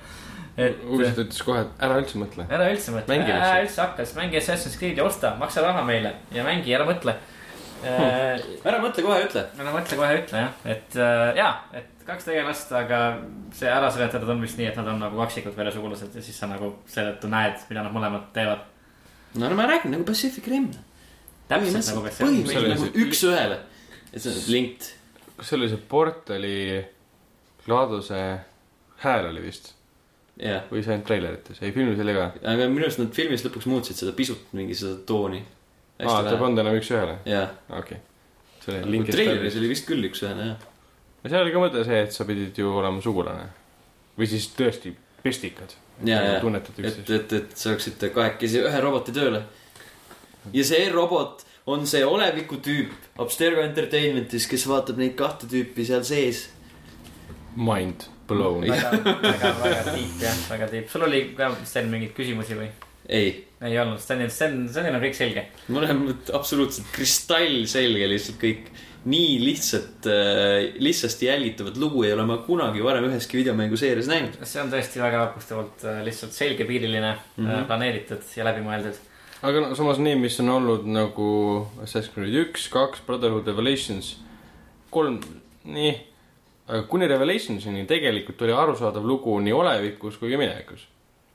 et 0.57 0.85
Ubisoft 0.87 1.25
ütles 1.25 1.43
kohe, 1.47 1.65
et 1.67 1.85
ära 1.89 1.99
üldse 2.03 2.23
mõtle. 2.23 2.47
ära 2.47 2.71
üldse 2.71 2.95
mõtle, 2.95 3.17
Mängi 3.17 3.35
ära 3.35 3.51
üldse 3.65 3.83
hakka, 3.83 4.07
siis 4.07 4.21
mängi 4.21 4.39
Assassin's 4.43 4.79
Creed'i, 4.79 5.03
osta, 5.03 5.35
maksa 5.43 5.67
raha 5.67 5.83
meile 5.87 6.15
ja 6.35 6.47
mängi, 6.47 6.75
ära 6.79 6.87
mõtle 6.87 7.19
äh, 7.83 8.49
ära 8.63 8.79
mõtle 8.83 9.07
kohe, 9.07 9.21
ütle. 9.27 9.47
ära 9.59 9.75
mõtle 9.75 9.99
kohe, 9.99 10.19
ütle 10.23 10.45
jah, 10.47 10.59
et 10.77 10.99
äh, 11.03 11.29
jaa, 11.43 11.55
et 11.75 11.98
kaks 12.09 12.29
tegelast, 12.29 12.73
aga 12.77 12.99
see 13.57 13.69
ära 13.69 13.91
seletatud 13.93 14.33
on 14.33 14.43
vist 14.45 14.59
nii, 14.61 14.71
et 14.71 14.77
nad 14.81 14.89
on 14.95 15.01
nagu 15.03 15.19
kaksikud 15.21 15.57
veresugulased 15.59 16.15
ja 16.17 16.25
siis 16.25 16.39
sa 16.41 16.49
nagu 16.51 16.73
seetõttu 16.89 17.31
näed, 17.33 17.59
mida 17.71 17.85
nad 17.85 17.95
mõlemad 17.95 18.31
teevad. 18.37 18.67
no 19.37 19.49
no 19.49 19.59
ma 19.59 19.69
räägin 19.69 19.93
nagu 19.93 20.07
Pacific 20.09 20.47
Rim. 20.49 20.71
täpselt 21.51 21.91
nagu 21.93 22.05
peaks 22.07 22.23
põhimõtteliselt 22.23 22.75
nagu 22.75 22.93
üks-ühele. 23.05 23.59
et 24.13 24.23
see 24.23 24.33
on 24.33 24.53
linked. 24.55 24.93
kas 25.37 25.51
see 25.51 25.59
oli 25.59 25.73
see 25.73 25.83
Portali 25.91 26.61
Gladuse 27.67 28.23
hääl 29.05 29.29
oli 29.29 29.45
vist 29.45 29.75
jah, 30.39 30.65
või 30.71 30.83
see 30.85 30.95
ainult 30.95 31.07
treilerites, 31.09 31.61
ei 31.63 31.75
filmis 31.75 32.01
oli 32.03 32.15
ka. 32.17 32.31
aga 32.55 32.69
minu 32.71 32.87
arust 32.87 33.03
nad 33.03 33.13
filmis 33.15 33.45
lõpuks 33.47 33.69
muutsid 33.71 33.99
seda 33.99 34.15
pisut, 34.17 34.49
mingi 34.57 34.77
seda 34.79 34.97
tooni. 35.09 35.43
aa, 36.01 36.23
ta 36.23 36.33
ei 36.33 36.41
pannud 36.41 36.63
enam 36.65 36.79
üks-ühele, 36.79 37.19
jah, 37.29 37.53
okei 37.69 38.01
okay.. 38.01 38.83
linkis 38.89 39.17
treileris 39.19 39.61
oli 39.61 39.73
vist 39.75 39.89
küll 39.89 40.09
üks-ühele 40.09 40.53
jah. 40.53 40.67
Ja 41.23 41.31
seal 41.31 41.45
oli 41.45 41.55
ka 41.55 41.63
mõte 41.63 41.85
see, 41.87 42.01
et 42.07 42.15
sa 42.15 42.27
pidid 42.29 42.59
ju 42.59 42.73
olema 42.81 43.03
sugulane. 43.05 43.49
või 44.19 44.31
siis 44.31 44.49
tõesti 44.59 44.95
pestikad. 45.23 45.75
ja, 46.05 46.23
ja, 46.23 46.41
tunnetad 46.41 46.79
et, 46.79 46.85
üksteist. 46.85 47.11
et, 47.11 47.33
et 47.33 47.57
saaksite 47.59 48.13
kahekesi 48.15 48.63
ühe 48.65 48.81
roboti 48.83 49.15
tööle. 49.15 49.43
ja 50.53 50.65
see 50.65 50.91
robot 50.95 51.45
on 51.69 51.87
see 51.87 52.05
oleviku 52.07 52.61
tüüp 52.65 53.21
Abstergo 53.21 53.61
Entertainmentis, 53.65 54.47
kes 54.49 54.69
vaatab 54.69 55.01
neid 55.01 55.17
kahte 55.19 55.49
tüüpi 55.51 55.85
seal 55.85 56.05
sees. 56.07 56.47
Mind 57.59 58.07
blown. 58.29 58.65
väga, 58.69 58.93
väga, 59.23 59.55
väga 59.63 59.95
tiip 59.95 60.23
jah, 60.23 60.45
väga 60.53 60.69
tiip, 60.73 60.91
sul 60.93 61.07
oli 61.09 61.25
ka 61.37 61.51
Sten 61.65 61.91
mingeid 61.93 62.15
küsimusi 62.17 62.57
või? 62.59 62.69
ei, 63.09 63.31
ei 63.65 63.79
olnud, 63.81 64.01
Stenil, 64.03 64.31
Sten, 64.33 64.67
Stenil 64.69 64.97
on 64.97 65.03
kõik 65.03 65.17
selge. 65.17 65.47
mul 65.73 65.87
on 65.89 66.03
absoluutselt 66.37 66.91
kristallselge 66.93 68.09
lihtsalt 68.13 68.41
kõik. 68.43 68.69
Nii 69.05 69.45
lihtsalt, 69.45 70.07
lihtsasti 70.79 71.27
jälgitavat 71.27 71.77
lugu 71.77 72.03
ei 72.03 72.13
ole 72.13 72.25
ma 72.27 72.37
kunagi 72.43 72.83
varem 72.85 73.05
üheski 73.09 73.39
videomänguseerias 73.39 74.09
näinud. 74.11 74.39
see 74.43 74.63
on 74.63 74.73
tõesti 74.73 75.03
väga 75.03 75.21
vapustavalt 75.27 75.85
äh, 75.85 76.01
lihtsalt 76.07 76.33
selgepiiriline 76.33 77.13
mm. 77.13 77.47
-hmm. 77.47 77.67
planeeritud 77.67 78.27
ja 78.37 78.47
läbimõeldud. 78.49 78.99
aga 79.43 79.61
no, 79.61 79.75
samas 79.79 80.03
need, 80.03 80.19
mis 80.19 80.41
on 80.41 80.49
olnud 80.49 80.87
nagu 80.87 81.29
Assassin's 81.83 82.11
Creed 82.15 82.35
üks, 82.43 82.69
kaks, 82.73 83.05
Brotherhood 83.07 83.47
Revelations, 83.47 84.17
kolm, 84.91 85.21
nii. 85.65 85.95
aga 86.67 86.83
kuni 86.91 87.09
Revelationsini 87.09 87.87
tegelikult 87.87 88.43
oli 88.43 88.53
arusaadav 88.53 89.07
lugu 89.07 89.39
nii 89.41 89.53
olevikus 89.53 90.19
kui 90.19 90.33
ka 90.33 90.43
minevikus. 90.43 90.89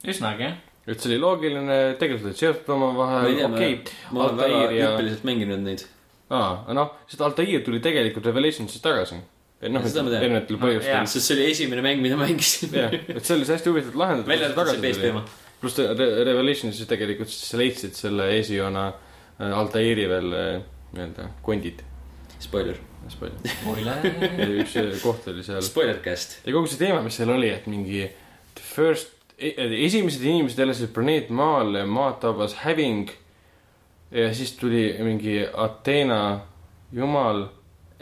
üsnagi 0.03 0.49
jah. 0.49 0.57
et 0.87 0.99
see 0.99 1.13
oli 1.13 1.19
loogiline, 1.19 1.81
tegelikult 1.99 2.33
olid 2.33 2.43
seotud 2.43 2.75
omavahel, 2.75 3.45
okei. 3.47 3.81
ma 4.11 4.25
olen 4.25 4.37
väga 4.37 4.55
Altair 4.55 4.79
ja, 4.79 4.91
hüppeliselt 4.91 5.23
mänginud 5.23 5.63
neid. 5.63 5.87
aa, 6.29 6.73
noh, 6.73 6.91
seda 7.07 7.25
Altair 7.27 7.61
tuli 7.65 7.79
tegelikult 7.83 8.25
Revelationsist 8.25 8.83
tagasi. 8.83 9.15
noh, 9.63 9.85
erinevatel 9.87 10.57
No, 10.57 10.65
põhjustel 10.65 11.07
sest 11.07 11.27
see 11.27 11.35
oli 11.37 11.45
esimene 11.51 11.81
mäng, 11.85 12.01
mida 12.03 12.17
mängisin. 12.19 12.73
jah, 12.75 12.91
et 12.93 13.23
see 13.25 13.35
oli 13.37 13.45
hästi 13.47 13.69
huvitavalt 13.71 13.95
lahendatud. 14.01 14.29
välja 14.33 14.49
arvatud 14.51 14.73
see 14.75 14.91
PSP 14.91 15.09
oma. 15.11 15.23
pluss 15.61 15.77
Re- 15.79 16.23
Revelationsis 16.27 16.87
tegelikult 16.89 17.29
siis 17.31 17.49
sa 17.53 17.57
leidsid 17.61 17.95
selle 17.95 18.27
esijoona 18.39 18.87
äh, 19.39 19.57
Altairi 19.59 20.07
veel 20.11 20.33
äh, 20.35 20.61
nii-öelda 20.93 21.29
kondid. 21.41 21.79
Spoiler, 22.43 22.75
üks 24.59 24.75
äh, 24.79 24.91
koht 25.03 25.27
oli 25.31 25.43
seal. 25.45 25.61
spoiler 25.63 25.99
cast. 26.03 26.37
ja 26.45 26.51
kogu 26.55 26.67
see 26.67 26.79
teema, 26.81 26.99
mis 27.05 27.15
seal 27.19 27.31
oli, 27.31 27.49
et 27.53 27.67
mingi 27.71 28.03
the 28.57 28.63
first, 28.63 29.13
esimesed 29.39 30.21
inimesed 30.23 30.59
elasid 30.59 30.91
planeet 30.95 31.29
Maal, 31.33 31.77
maad 31.89 32.19
tabas 32.23 32.53
häving. 32.65 33.09
Ja 34.13 34.29
siis 34.33 34.55
tuli 34.59 34.85
mingi 35.03 35.41
Ateena 35.53 36.39
jumal, 36.93 37.45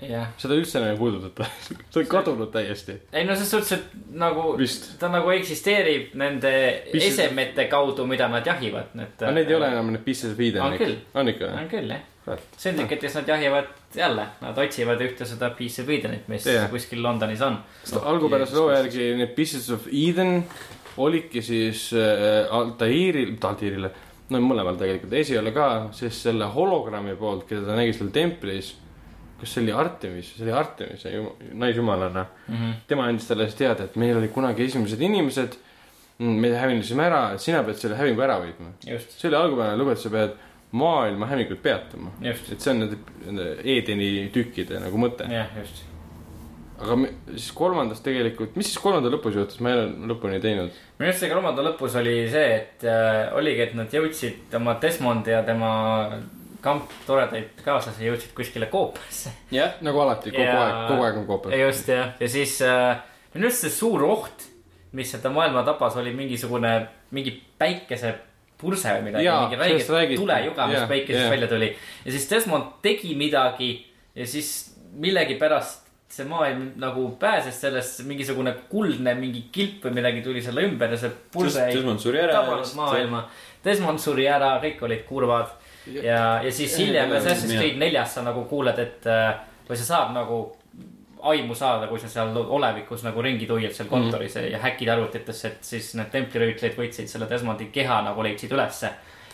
jah, 0.01 0.31
seda 0.41 0.57
üldse 0.59 0.79
enam 0.79 0.93
ei 0.93 0.99
puudutata. 0.99 1.47
see 1.89 2.03
on 2.03 2.07
kadunud 2.11 2.51
täiesti, 2.53 2.97
ei 3.13 3.25
no 3.27 3.35
selles 3.35 3.51
suhtes, 3.55 3.73
et 3.79 4.13
nagu 4.19 4.51
vist. 4.59 4.91
ta 4.99 5.11
nagu 5.13 5.31
eksisteerib 5.33 6.15
nende 6.19 6.53
Mis- 6.93 7.09
esemete 7.11 7.67
kaudu, 7.71 8.05
mida 8.09 8.27
nad 8.31 8.47
jahivad, 8.47 8.95
need. 8.97 9.17
aga 9.19 9.35
need 9.39 9.51
ei 9.51 9.59
ole 9.59 9.71
enam 9.71 9.93
need 9.95 10.05
Pieces 10.07 10.33
of 10.33 10.39
Eden 10.39 10.65
On 10.65 10.79
küll.. 10.79 10.97
on 11.13 11.31
ikka 11.33 11.47
või? 11.47 11.59
on 11.63 11.69
küll 11.75 11.95
jah 11.95 12.07
Kurat.. 12.21 12.43
Syndicate'is 12.57 13.15
nad 13.17 13.27
jahivad 13.27 13.71
jälle, 13.97 14.27
nad 14.43 14.57
otsivad 14.61 14.99
ühte 15.01 15.25
seda 15.25 15.49
Piece 15.57 15.81
of 15.81 15.89
Edenit, 15.89 16.27
mis 16.29 16.45
Jah. 16.45 16.67
kuskil 16.69 17.01
Londonis 17.01 17.41
on. 17.41 17.57
algupärase 17.97 18.55
loo 18.59 18.69
järgi 18.69 19.15
need 19.17 19.33
Pieces 19.35 19.69
of 19.73 19.87
Eden 19.89 20.43
olidki 21.01 21.41
siis 21.41 21.87
äh, 21.97 22.45
Altairil, 22.53 23.31
mitte 23.33 23.47
Altairile, 23.47 23.91
no 24.31 24.41
mõlemal 24.43 24.77
tegelikult, 24.79 25.13
esiala 25.19 25.53
ka, 25.55 25.67
siis 25.95 26.21
selle 26.27 26.47
hologrammi 26.53 27.15
poolt, 27.19 27.47
keda 27.49 27.65
ta 27.67 27.79
nägi 27.79 27.95
seal 27.97 28.11
templis. 28.15 28.75
kas 29.41 29.55
see 29.55 29.63
oli 29.63 29.73
Artemis, 29.73 30.27
see 30.37 30.45
oli 30.45 30.53
Artemis, 30.53 31.03
naisjumalana. 31.57 32.25
tema 32.87 33.07
andis 33.09 33.27
talle 33.27 33.47
siis 33.49 33.57
teada, 33.57 33.83
et 33.83 33.95
meil 33.95 34.17
olid 34.17 34.31
kunagi 34.31 34.63
esimesed 34.63 35.01
inimesed. 35.01 35.57
me 36.19 36.51
hävinesime 36.53 37.03
ära, 37.03 37.37
sina 37.41 37.63
pead 37.63 37.77
selle 37.81 37.95
hävingu 37.97 38.21
ära 38.21 38.35
just, 38.85 39.19
see 39.19 39.27
oli 39.27 39.35
algupärane 39.35 39.77
lugu, 39.77 39.91
et 39.91 39.99
sa 39.99 40.09
pead 40.09 40.35
maailma 40.71 41.25
hävingut 41.25 41.63
peatama. 41.63 42.11
et 42.21 42.61
see 42.61 42.71
on 42.71 42.83
nende 43.25 43.55
Edeni 43.63 44.29
tükkide 44.33 44.79
nagu 44.79 44.97
mõte. 44.97 45.25
jah, 45.31 45.49
just. 45.57 45.90
Aga 46.81 46.95
me, 46.97 47.09
siis 47.35 47.51
kolmandas 47.55 48.01
tegelikult, 48.05 48.55
mis 48.57 48.69
siis 48.71 48.81
kolmanda 48.81 49.11
lõpus 49.13 49.35
juhtus, 49.37 49.59
ma 49.61 49.71
ei 49.71 49.79
ole 49.79 50.11
lõpuni 50.11 50.39
teinud. 50.43 50.71
minu 50.99 51.09
arust 51.09 51.23
see 51.23 51.29
kolmanda 51.31 51.65
lõpus 51.65 51.95
oli 51.99 52.15
see, 52.31 52.53
et 52.57 52.85
äh, 52.89 53.31
oligi, 53.37 53.67
et 53.67 53.75
nad 53.77 53.93
jõudsid 53.93 54.55
oma 54.57 54.77
Desmond 54.81 55.27
ja 55.29 55.41
tema 55.47 55.71
kamp 56.61 56.91
toredaid 57.07 57.61
kaaslasi 57.65 58.05
jõudsid 58.05 58.33
kuskile 58.37 58.69
koopasse. 58.71 59.33
jah, 59.53 59.77
nagu 59.85 60.01
alati, 60.03 60.33
kogu 60.33 60.45
Ja- 60.45 60.61
aeg, 60.65 60.79
kogu 60.91 61.05
aeg 61.07 61.19
on 61.21 61.27
koopel. 61.29 61.57
just 61.59 61.89
jah, 61.89 62.13
ja 62.19 62.29
siis 62.29 62.57
äh, 62.65 62.97
minu 63.35 63.49
arust 63.49 63.65
see 63.67 63.73
suur 63.77 64.03
oht, 64.09 64.47
mis 64.97 65.11
seda 65.13 65.29
maailma 65.33 65.63
tabas, 65.67 65.95
oli 66.01 66.13
mingisugune, 66.13 66.73
mingi 67.15 67.31
päikesepurse 67.61 68.97
või 68.97 69.05
midagi, 69.09 69.29
mingi 69.29 69.61
räägiti. 69.61 70.17
tulejuga, 70.19 70.67
mis 70.67 70.81
jah. 70.81 71.29
välja 71.31 71.47
tuli. 71.47 71.71
ja 72.05 72.11
siis 72.11 72.29
Desmond 72.29 72.77
tegi 72.81 73.15
midagi 73.15 73.71
ja 74.15 74.27
siis 74.27 74.75
millegipärast 74.91 75.80
see 76.11 76.27
maailm 76.27 76.71
nagu 76.81 77.05
pääses 77.19 77.55
sellest, 77.61 78.03
mingisugune 78.07 78.53
kuldne 78.69 79.13
mingi 79.15 79.45
kilp 79.53 79.85
või 79.87 79.97
midagi 80.01 80.23
tuli 80.25 80.41
selle 80.43 80.65
ümber 80.67 80.91
ja 80.91 80.99
see 80.99 81.11
purse 81.33 81.65
ei 81.67 81.77
Desmond 81.77 82.03
suri 82.03 82.19
ära. 82.19 82.41
tabanud 82.41 82.73
maailma. 82.75 83.25
Desmond 83.63 84.01
suri 84.03 84.27
ära, 84.27 84.55
kõik 84.63 84.81
olid 84.87 85.05
kurvad 85.07 85.53
ja, 85.87 86.41
ja 86.43 86.51
siis 86.51 86.75
hiljem 86.77 87.11
Ja- 87.11 87.19
Assassin's 87.19 87.53
ja- 87.55 87.61
Creed 87.61 87.77
neljas 87.79 88.17
sa 88.17 88.25
nagu 88.25 88.43
kuuled, 88.49 88.79
et 88.79 89.07
äh, 89.07 89.35
või 89.69 89.79
sa 89.79 89.87
saad 89.93 90.13
nagu 90.15 90.41
aimu 91.31 91.55
saada, 91.55 91.87
kui 91.87 91.99
sa 92.01 92.09
seal 92.09 92.35
olevikus 92.35 93.03
nagu 93.05 93.21
ringi 93.21 93.47
tuiad 93.47 93.73
seal 93.75 93.89
kontoris 93.89 94.35
mm. 94.35 94.51
ja 94.55 94.59
häkid 94.63 94.89
arvutitesse, 94.89 95.47
et 95.47 95.65
siis 95.65 95.93
need 95.95 96.09
templirüütlid 96.13 96.77
võtsid 96.77 97.07
selle 97.07 97.29
Desmondi 97.29 97.69
keha 97.73 98.01
nagu 98.07 98.23
leidsid 98.25 98.51
ülesse 98.51 98.89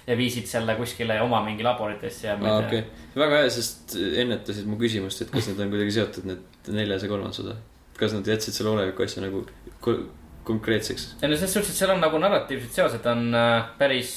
ja 0.07 0.15
viisid 0.17 0.47
selle 0.47 0.75
kuskile 0.79 1.19
oma 1.21 1.41
mingi 1.43 1.65
laboritesse 1.65 2.27
ja 2.29 2.37
ma 2.39 2.47
ei 2.47 2.65
okei 2.65 2.83
tea. 2.85 3.07
väga 3.23 3.41
hea, 3.41 3.49
sest 3.57 3.97
ennetasid 4.23 4.69
mu 4.69 4.77
küsimust, 4.79 5.21
et 5.25 5.33
kas 5.33 5.49
need 5.49 5.59
on 5.65 5.73
kuidagi 5.73 5.97
seotud, 5.97 6.29
need 6.29 6.71
neljas 6.77 7.03
ja 7.03 7.09
kolmas 7.11 7.41
osa. 7.43 7.57
kas 7.97 8.13
nad 8.15 8.27
jätsid 8.29 8.55
selle 8.55 8.71
oleviku 8.75 9.03
asja 9.03 9.25
nagu 9.25 9.43
ko- 9.83 10.03
konkreetseks? 10.47 11.09
ei 11.21 11.29
no 11.29 11.35
selles 11.35 11.53
suhtes, 11.57 11.73
et 11.73 11.81
seal 11.81 11.91
on 11.95 12.03
nagu 12.03 12.19
narratiivsed 12.23 12.75
seosed 12.77 13.07
on 13.11 13.27
äh, 13.35 13.67
päris, 13.79 14.13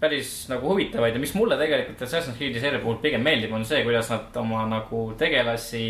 päris 0.00 0.32
nagu 0.48 0.70
huvitavaid 0.72 1.16
ja 1.16 1.20
mis 1.22 1.34
mulle 1.36 1.58
tegelikult 1.60 2.06
Assassin's 2.06 2.38
Creed'i 2.40 2.62
seeria 2.62 2.80
puhul 2.82 3.00
pigem 3.04 3.24
meeldib, 3.26 3.52
on 3.52 3.66
see, 3.68 3.82
kuidas 3.86 4.08
nad 4.12 4.40
oma 4.40 4.64
nagu 4.70 5.04
tegelasi, 5.20 5.84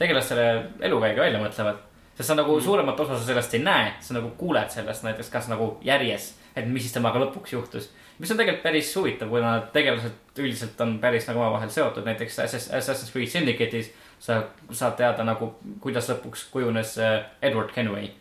tegelastele 0.00 0.46
elukäigu 0.88 1.24
välja 1.24 1.40
mõtlevad. 1.40 1.80
sest 2.12 2.28
sa 2.28 2.36
nagu 2.36 2.60
suuremat 2.60 3.00
osa 3.00 3.16
sa 3.16 3.24
sellest 3.24 3.54
ei 3.56 3.64
näe, 3.64 3.92
sa 4.04 4.14
nagu 4.18 4.34
kuuled 4.36 4.68
sellest 4.70 5.04
näiteks 5.08 5.32
kas 5.32 5.48
nagu 5.48 5.78
järjes, 5.84 6.34
et 6.56 6.68
mis 6.68 6.84
siis 6.84 6.92
temaga 6.92 7.22
lõpuks 7.24 7.56
juhtus. 7.56 7.88
Mis 8.22 8.30
on 8.30 8.38
tegelikult 8.38 8.62
päris 8.62 8.94
huvitav, 8.96 9.28
kuna 9.32 9.56
tegelased 9.74 10.38
üldiselt 10.38 10.80
on 10.84 10.96
päris 11.02 11.26
nagu 11.28 11.42
omavahel 11.42 11.70
seotud, 11.74 12.06
näiteks 12.06 12.38
Assass- 12.46 12.70
Assassin's 12.78 13.10
Creed 13.12 13.30
Syndicate'is 13.32 13.90
sa 14.22 14.44
saad 14.70 14.94
teada 15.00 15.24
nagu, 15.26 15.50
kuidas 15.82 16.06
lõpuks 16.12 16.46
kujunes 16.54 16.94
äh, 17.02 17.24
Edward 17.42 17.72
Kenway, 17.74 18.12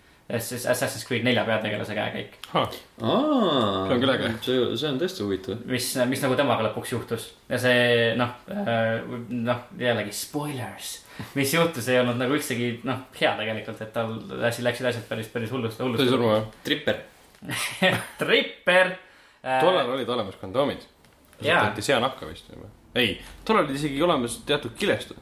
siis 0.42 0.66
Assassin's 0.66 1.06
Creed 1.06 1.22
nelja 1.28 1.44
peategelase 1.46 1.94
käekäik. 1.94 2.40
See 2.50 3.06
on 3.06 4.02
küll 4.02 4.14
äge. 4.16 4.32
see, 4.46 4.58
see 4.80 4.90
on 4.90 4.98
tõesti 5.02 5.26
huvitav. 5.26 5.62
mis, 5.70 5.92
mis 6.10 6.24
nagu 6.26 6.38
temaga 6.40 6.66
lõpuks 6.70 6.94
juhtus 6.96 7.28
ja 7.52 7.60
see 7.62 8.16
noh, 8.18 8.34
noh 9.30 9.62
jällegi 9.80 10.16
spoilers, 10.16 10.96
mis 11.38 11.54
juhtus, 11.54 11.92
ei 11.92 12.02
olnud 12.02 12.18
nagu 12.22 12.34
üldsegi 12.40 12.74
noh, 12.88 13.06
hea 13.20 13.36
tegelikult, 13.38 13.86
et 13.86 13.94
tal 13.94 14.18
asi 14.50 14.66
läksid 14.66 14.90
asjad 14.90 15.06
päris, 15.12 15.30
päris 15.30 15.54
hullust, 15.54 15.78
sai 15.78 15.86
hullust. 15.86 16.10
surma 16.10 16.34
või? 16.34 16.44
Tripper. 16.66 17.02
tripper. 18.22 18.96
Tollal 19.42 19.90
olid 19.98 20.10
olemas 20.10 20.36
kondoomid. 20.42 20.88
Kasutati 21.42 21.82
seanahka 21.86 22.28
vist 22.30 22.50
või? 22.54 22.70
ei, 23.02 23.14
tollal 23.48 23.66
olid 23.66 23.76
isegi 23.80 24.02
olemas 24.06 24.40
teatud 24.48 24.74
kilestud. 24.78 25.18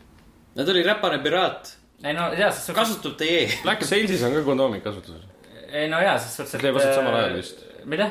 Nad 0.60 0.70
oli 0.74 0.82
räpane 0.84 1.20
piraat, 1.24 1.76
ei 2.04 2.16
no 2.18 2.30
jaa, 2.34 2.50
ses 2.52 2.66
suhtes, 2.68 2.80
kasutab 2.80 3.18
teie. 3.20 3.46
Black 3.64 3.86
Sales'is 3.88 4.24
on 4.28 4.34
ka 4.36 4.42
kondoomid 4.48 4.84
kasutusel. 4.84 5.22
ei 5.72 5.88
no 5.92 6.02
jaa, 6.04 6.18
ses 6.20 6.36
suhtes, 6.40 6.56
See 6.58 6.66
leiab 6.66 6.82
aset 6.82 6.98
samal 6.98 7.20
ajal 7.22 7.38
vist.. 7.40 7.62
mida? 7.86 8.10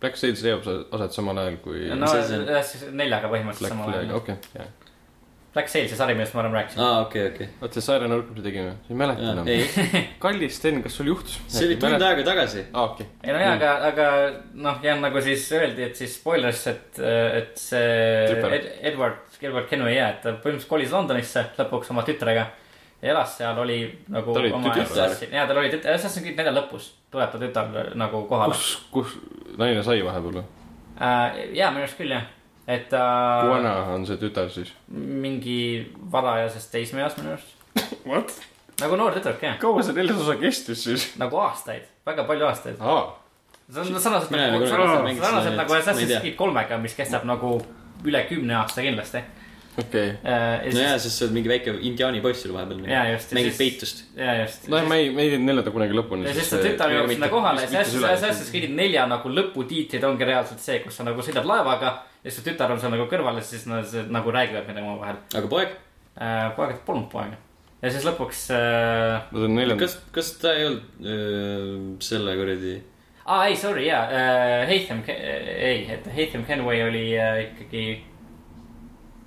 Black 0.00 0.16
Sales 0.16 0.40
leiab 0.46 0.64
aset 0.96 1.12
samal 1.18 1.42
ajal 1.42 1.58
kui 1.64 1.88
no 1.92 2.08
jah, 2.16 2.62
siis 2.64 2.86
neljaga 2.96 3.28
põhimõtteliselt 3.32 3.74
samal 3.74 3.92
ajal. 3.98 4.14
okei, 4.16 4.38
jah. 4.56 4.70
Black 5.50 5.66
Sail, 5.72 5.88
see 5.90 5.98
sari, 5.98 6.14
millest 6.14 6.34
ma 6.36 6.44
varem 6.44 6.52
rääkisin. 6.54 6.82
aa, 6.84 7.00
okei, 7.06 7.24
okei. 7.32 7.48
vot 7.60 7.74
see 7.74 7.82
Siren 7.82 8.14
Urk, 8.14 8.28
mis 8.36 8.44
tegime, 8.44 8.76
ei 8.86 8.98
mäleta 9.00 9.32
enam. 9.32 9.48
kallis 10.22 10.60
Sten, 10.60 10.78
kas 10.84 10.94
sul 11.00 11.10
juhtus? 11.10 11.40
see 11.50 11.66
oli 11.66 11.78
tund 11.82 12.06
aega 12.06 12.26
tagasi. 12.28 12.64
aa, 12.70 12.84
okei. 12.92 13.08
ei 13.24 13.34
no 13.34 13.42
jaa, 13.42 13.56
aga, 13.58 13.72
aga 13.88 14.06
noh, 14.68 14.78
ja 14.86 14.94
nagu 15.00 15.22
siis 15.26 15.48
öeldi, 15.58 15.88
et 15.88 15.98
siis 15.98 16.14
spoilers, 16.20 16.62
et, 16.70 17.02
et 17.40 17.52
see. 17.58 18.30
Ed, 18.60 18.70
Edward, 18.92 19.26
Edward 19.42 19.66
Kenway 19.72 19.98
jah, 19.98 20.14
et 20.14 20.22
ta 20.22 20.36
põhimõtteliselt 20.36 20.70
kolis 20.70 20.94
Londonisse 20.94 21.44
lõpuks 21.58 21.90
oma 21.90 22.06
tütrega. 22.06 22.46
ja 23.02 23.12
elas 23.14 23.34
seal, 23.40 23.58
oli 23.58 23.82
nagu 24.12 24.34
Ta 24.36 24.44
oli 24.44 24.54
oma 24.54 24.74
tütar? 24.76 25.18
jaa, 25.26 25.46
tal 25.50 25.58
oli 25.64 25.74
tütar, 25.74 25.98
Assassin's 25.98 26.22
Creed 26.22 26.38
nelja 26.38 26.54
lõpus 26.54 26.92
tuleb 27.10 27.30
ta 27.32 27.38
tütar 27.42 27.94
nagu 27.98 28.22
kohale. 28.30 28.54
kus, 28.54 28.74
kus 28.94 29.16
naine 29.58 29.82
sai 29.82 30.02
vahepeal 30.06 30.40
või? 30.40 30.44
äh,. 31.00 31.40
jaa, 31.58 31.70
minu 31.74 31.86
arust 31.86 31.98
küll 31.98 32.14
jah, 32.14 32.28
et 32.68 32.88
ta 32.92 33.04
kui 33.44 33.54
vana 33.54 33.74
on 33.94 34.06
see 34.08 34.18
tütar 34.20 34.50
siis? 34.52 34.72
mingi 34.90 35.60
varajasest 36.12 36.72
teismeeas 36.74 37.16
minu 37.20 37.34
arust. 37.34 37.56
What? 38.10 38.34
nagu 38.80 38.96
noor 38.96 39.16
tüdruk 39.16 39.42
jah, 39.44 39.58
kaua 39.60 39.82
see 39.84 39.96
neljas 39.96 40.22
osa 40.24 40.36
kestis 40.40 40.84
siis? 40.88 41.08
nagu 41.20 41.40
aastaid, 41.40 41.88
väga 42.06 42.24
palju 42.28 42.48
aastaid. 42.48 42.80
aa, 42.80 43.02
see 43.70 43.82
on 43.84 44.00
sarnaselt 44.00 44.32
nagu, 44.34 44.64
sarnaselt 44.70 45.56
nagu 45.58 45.76
Assassin's. 45.76 46.16
Creed 46.20 46.38
kolmega, 46.38 46.78
mis 46.82 46.96
kestab 46.98 47.26
nagu 47.28 47.58
üle 48.04 48.24
kümne 48.28 48.56
aasta 48.60 48.82
kindlasti. 48.84 49.22
okei. 49.78 50.08
no 50.74 50.80
jaa, 50.82 50.98
sest 50.98 51.16
sa 51.20 51.24
oled 51.26 51.34
mingi 51.36 51.48
väike 51.52 51.74
indiaani 51.86 52.20
poiss 52.24 52.42
seal 52.42 52.54
vahepeal. 52.56 52.80
Ja 52.90 53.02
mängid 53.06 53.52
siis- 53.54 53.58
peitust. 53.58 54.04
ja 54.16 54.34
just. 54.42 54.68
noh, 54.68 54.82
ma 54.88 54.96
ei, 54.98 55.10
me 55.14 55.22
ei 55.22 55.30
teinud 55.34 55.46
neljandat 55.46 55.72
kunagi 55.74 55.94
lõpuni. 55.96 56.26
ja 56.26 56.34
siis 56.34 56.50
ta 56.50 56.58
tütar 56.64 56.90
jõuab 56.94 57.12
sinna 57.14 57.28
kohale, 57.32 57.66
see 57.68 57.78
Assassin's 58.10 58.50
Creed 58.50 58.74
nelja 58.74 59.06
nagu 59.10 59.28
lõputiitrid 59.30 60.04
ongi 60.08 60.24
reaalselt 60.28 60.60
see, 60.64 60.80
kus 60.84 60.96
sa 60.98 61.06
nagu 61.06 61.22
sõidad 61.22 61.46
laevaga 61.48 61.94
ja 62.24 62.30
su 62.34 62.42
tütar 62.46 62.72
on 62.74 62.80
seal 62.82 62.92
nagu 62.92 63.06
kõrval 63.10 63.38
ja 63.40 63.46
siis 63.46 63.66
nad 63.70 63.86
see- 63.88 64.04
nagu 64.10 64.30
räägivad 64.34 64.66
midagi 64.68 64.86
omavahel. 64.86 65.16
aga 65.34 65.46
poeg, 65.54 65.78
poegad 66.56 66.82
polnud 66.86 67.08
poega. 67.12 67.38
ja 67.82 67.90
siis 67.94 68.04
lõpuks 68.04 68.46
äh,, 68.52 69.30
neljanda, 69.32 69.78
kas, 69.80 69.98
kas 70.12 70.32
ta 70.42 70.52
ei 70.58 70.66
olnud 70.68 70.82
öö, 71.00 71.96
selle 72.04 72.34
kuradi, 72.36 72.74
aa 73.24 73.46
ei, 73.48 73.56
sorry 73.56 73.86
jaa 73.86 74.02
äh,, 74.10 74.68
Haytham, 74.68 75.00
ei, 75.08 75.86
et 75.94 76.06
Haytham 76.14 76.44
Kenway 76.44 76.82
oli 76.88 77.06
äh, 77.16 77.44
ikkagi 77.46 77.84
äh,. 77.94 78.06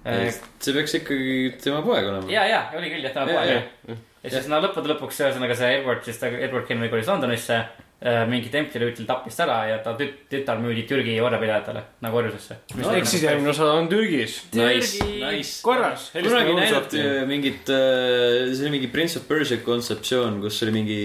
See 0.03 0.73
peaks 0.75 0.97
ikkagi 0.99 1.53
tema 1.63 1.81
poeg 1.85 2.09
olema. 2.09 2.27
ja, 2.31 2.43
ja 2.49 2.65
oli 2.77 2.91
küll 2.91 3.05
jah, 3.05 3.13
tema 3.15 3.31
Jaa, 3.31 3.39
poeg 3.39 3.53
jah. 3.55 4.03
ja 4.23 4.33
siis 4.35 4.49
no 4.51 4.59
lõppude 4.63 4.91
lõpuks 4.91 5.21
ühesõnaga 5.23 5.55
see 5.55 5.77
Edward 5.79 6.03
siis 6.03 6.19
ta, 6.19 6.27
Edward 6.27 6.67
Kenway 6.67 6.91
kolis 6.91 7.07
Londonisse 7.11 7.59
äh,. 8.03 8.23
mingi 8.27 8.51
templirüütel 8.51 9.07
tappis 9.07 9.37
ta 9.39 9.45
ära 9.45 9.57
ja 9.69 9.77
ta 9.83 9.93
tüt-, 9.99 10.25
tütar 10.31 10.59
müüdi 10.59 10.83
Türgi 10.89 11.15
orjapidajatele 11.23 11.85
nagu 12.03 12.19
orjusesse. 12.19 12.59
ehk 12.83 13.07
siis 13.07 13.23
järgmine 13.23 13.53
osa 13.53 13.69
on 13.77 13.87
Türgis. 13.91 14.41
Nice, 14.51 14.99
Türgi- 14.99 15.23
nice. 15.23 15.55
korras. 15.63 16.09
kunagi 16.17 16.57
näidati 16.59 16.99
äh, 16.99 17.23
mingit, 17.27 17.71
see 17.71 18.59
oli 18.65 18.75
mingi 18.75 18.91
Prince 18.91 19.19
of 19.19 19.27
Persia 19.27 19.63
kontseptsioon, 19.63 20.41
kus 20.43 20.59
oli 20.67 20.75
mingi 20.81 21.01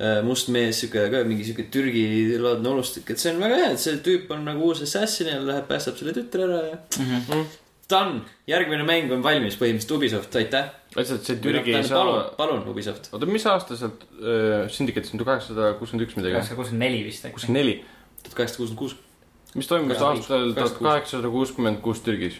äh, 0.00 0.22
must 0.26 0.50
mees, 0.50 0.82
sihuke 0.82 1.06
ka 1.12 1.22
mingi 1.28 1.46
sihuke 1.46 1.70
Türgi 1.70 2.34
laadne 2.42 2.74
olustik, 2.74 3.14
et 3.14 3.22
see 3.22 3.30
on 3.30 3.38
väga 3.46 3.62
hea, 3.62 3.74
et 3.76 3.84
see 3.86 4.00
tüüp 4.02 4.34
on 4.34 4.42
nagu 4.50 4.72
uus 4.72 4.82
assassin 4.82 5.30
ja 5.30 5.38
läheb, 5.38 5.68
päästab 5.70 6.02
selle 6.02 6.16
tütre 6.18 6.48
ära 6.50 6.64
ja. 6.72 6.80
Mhm. 6.98 7.46
Done, 7.90 8.22
järgmine 8.48 8.84
mäng 8.88 9.12
on 9.12 9.22
valmis, 9.24 9.58
põhimõtteliselt 9.60 9.96
Ubisoft, 9.98 10.36
aitäh. 10.40 10.70
lihtsalt 10.94 11.26
see 11.26 11.40
Türgi 11.42 11.74
ei 11.74 11.82
palun 11.84 12.20
saa,, 12.20 12.36
palun 12.38 12.62
Ubisoft. 12.70 13.10
oota, 13.12 13.28
mis 13.28 13.44
aasta 13.50 13.76
sealt 13.76 14.06
äh, 14.16 14.70
Syndicate, 14.72 15.10
on 15.12 15.24
kaheksasada 15.24 15.74
kuuskümmend 15.80 16.06
üks 16.06 16.16
midagi, 16.16 16.32
üheksasada 16.38 16.60
kuuskümmend 16.62 16.86
neli 16.86 17.02
vist 17.04 17.26
äkki. 17.26 17.36
kuuskümmend 17.36 17.60
neli. 17.60 17.74
tuhat 18.22 18.38
kaheksasada 18.38 18.62
kuuskümmend 18.62 18.80
kuus. 18.80 19.56
mis 19.58 19.68
toimus 19.68 20.04
aastal 20.08 20.54
tuhat 20.56 20.78
kaheksasada 20.86 21.32
kuuskümmend 21.36 21.82
kuus 21.84 22.00
Türgis? 22.06 22.38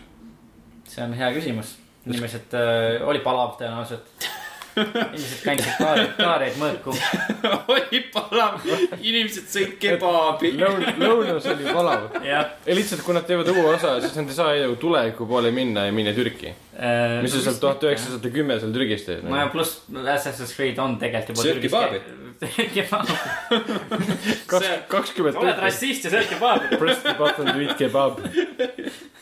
see 0.89 1.05
on 1.05 1.13
hea 1.19 1.29
küsimus. 1.37 1.75
inimesed 2.07 2.57
äh,, 2.57 3.05
oli 3.05 3.21
palav 3.25 3.59
tõenäoliselt. 3.61 4.25
inimesed 4.77 5.45
kandsid 5.45 5.77
kaari, 5.79 6.07
kaareid 6.25 6.59
mõõku. 6.61 6.95
oli 7.75 8.03
palav, 8.15 8.61
inimesed 9.01 9.49
sõid 9.51 9.77
kebaabi. 9.83 10.55
lõun, 10.59 10.87
lõunas 11.01 11.49
oli 11.55 11.71
palav. 11.71 12.11
ei 12.23 12.79
lihtsalt, 12.79 13.05
kui 13.07 13.17
nad 13.17 13.27
teevad 13.29 13.51
uue 13.55 13.67
osa, 13.75 13.97
siis 14.03 14.17
nad 14.19 14.31
ei 14.31 14.39
saa 14.39 14.55
ju 14.59 14.77
tuleviku 14.81 15.29
poole 15.31 15.55
minna 15.55 15.87
ja 15.89 15.95
minna 15.95 16.15
Türki. 16.17 16.55
Mis 17.23 17.31
sa 17.35 17.39
seal 17.45 17.59
tuhat. 17.63 17.85
üheksasada 17.87 18.29
kümme 18.35 18.55
seal 18.61 18.73
Türgis 18.75 19.03
teed? 19.07 19.21
no 19.27 19.35
ja 19.39 19.47
pluss 19.53 19.73
Assassin's 19.95 20.53
Creed 20.57 20.79
on 20.83 20.91
tegelikult 20.99 21.39
juba. 21.39 21.47
Sööd 21.47 21.61
kebaabi. 21.63 21.99
kebaabi. 22.75 23.13
kaks, 24.51 24.67
kakskümmend 24.91 25.37
oled 25.39 25.59
rassist 25.63 26.03
ja 26.09 26.13
sööd 26.17 26.29
kebaabi. 26.33 26.65
Press 26.83 26.99
the 27.05 27.15
button 27.19 27.47
to 27.53 27.59
eat 27.63 27.75
kebab. 27.79 28.15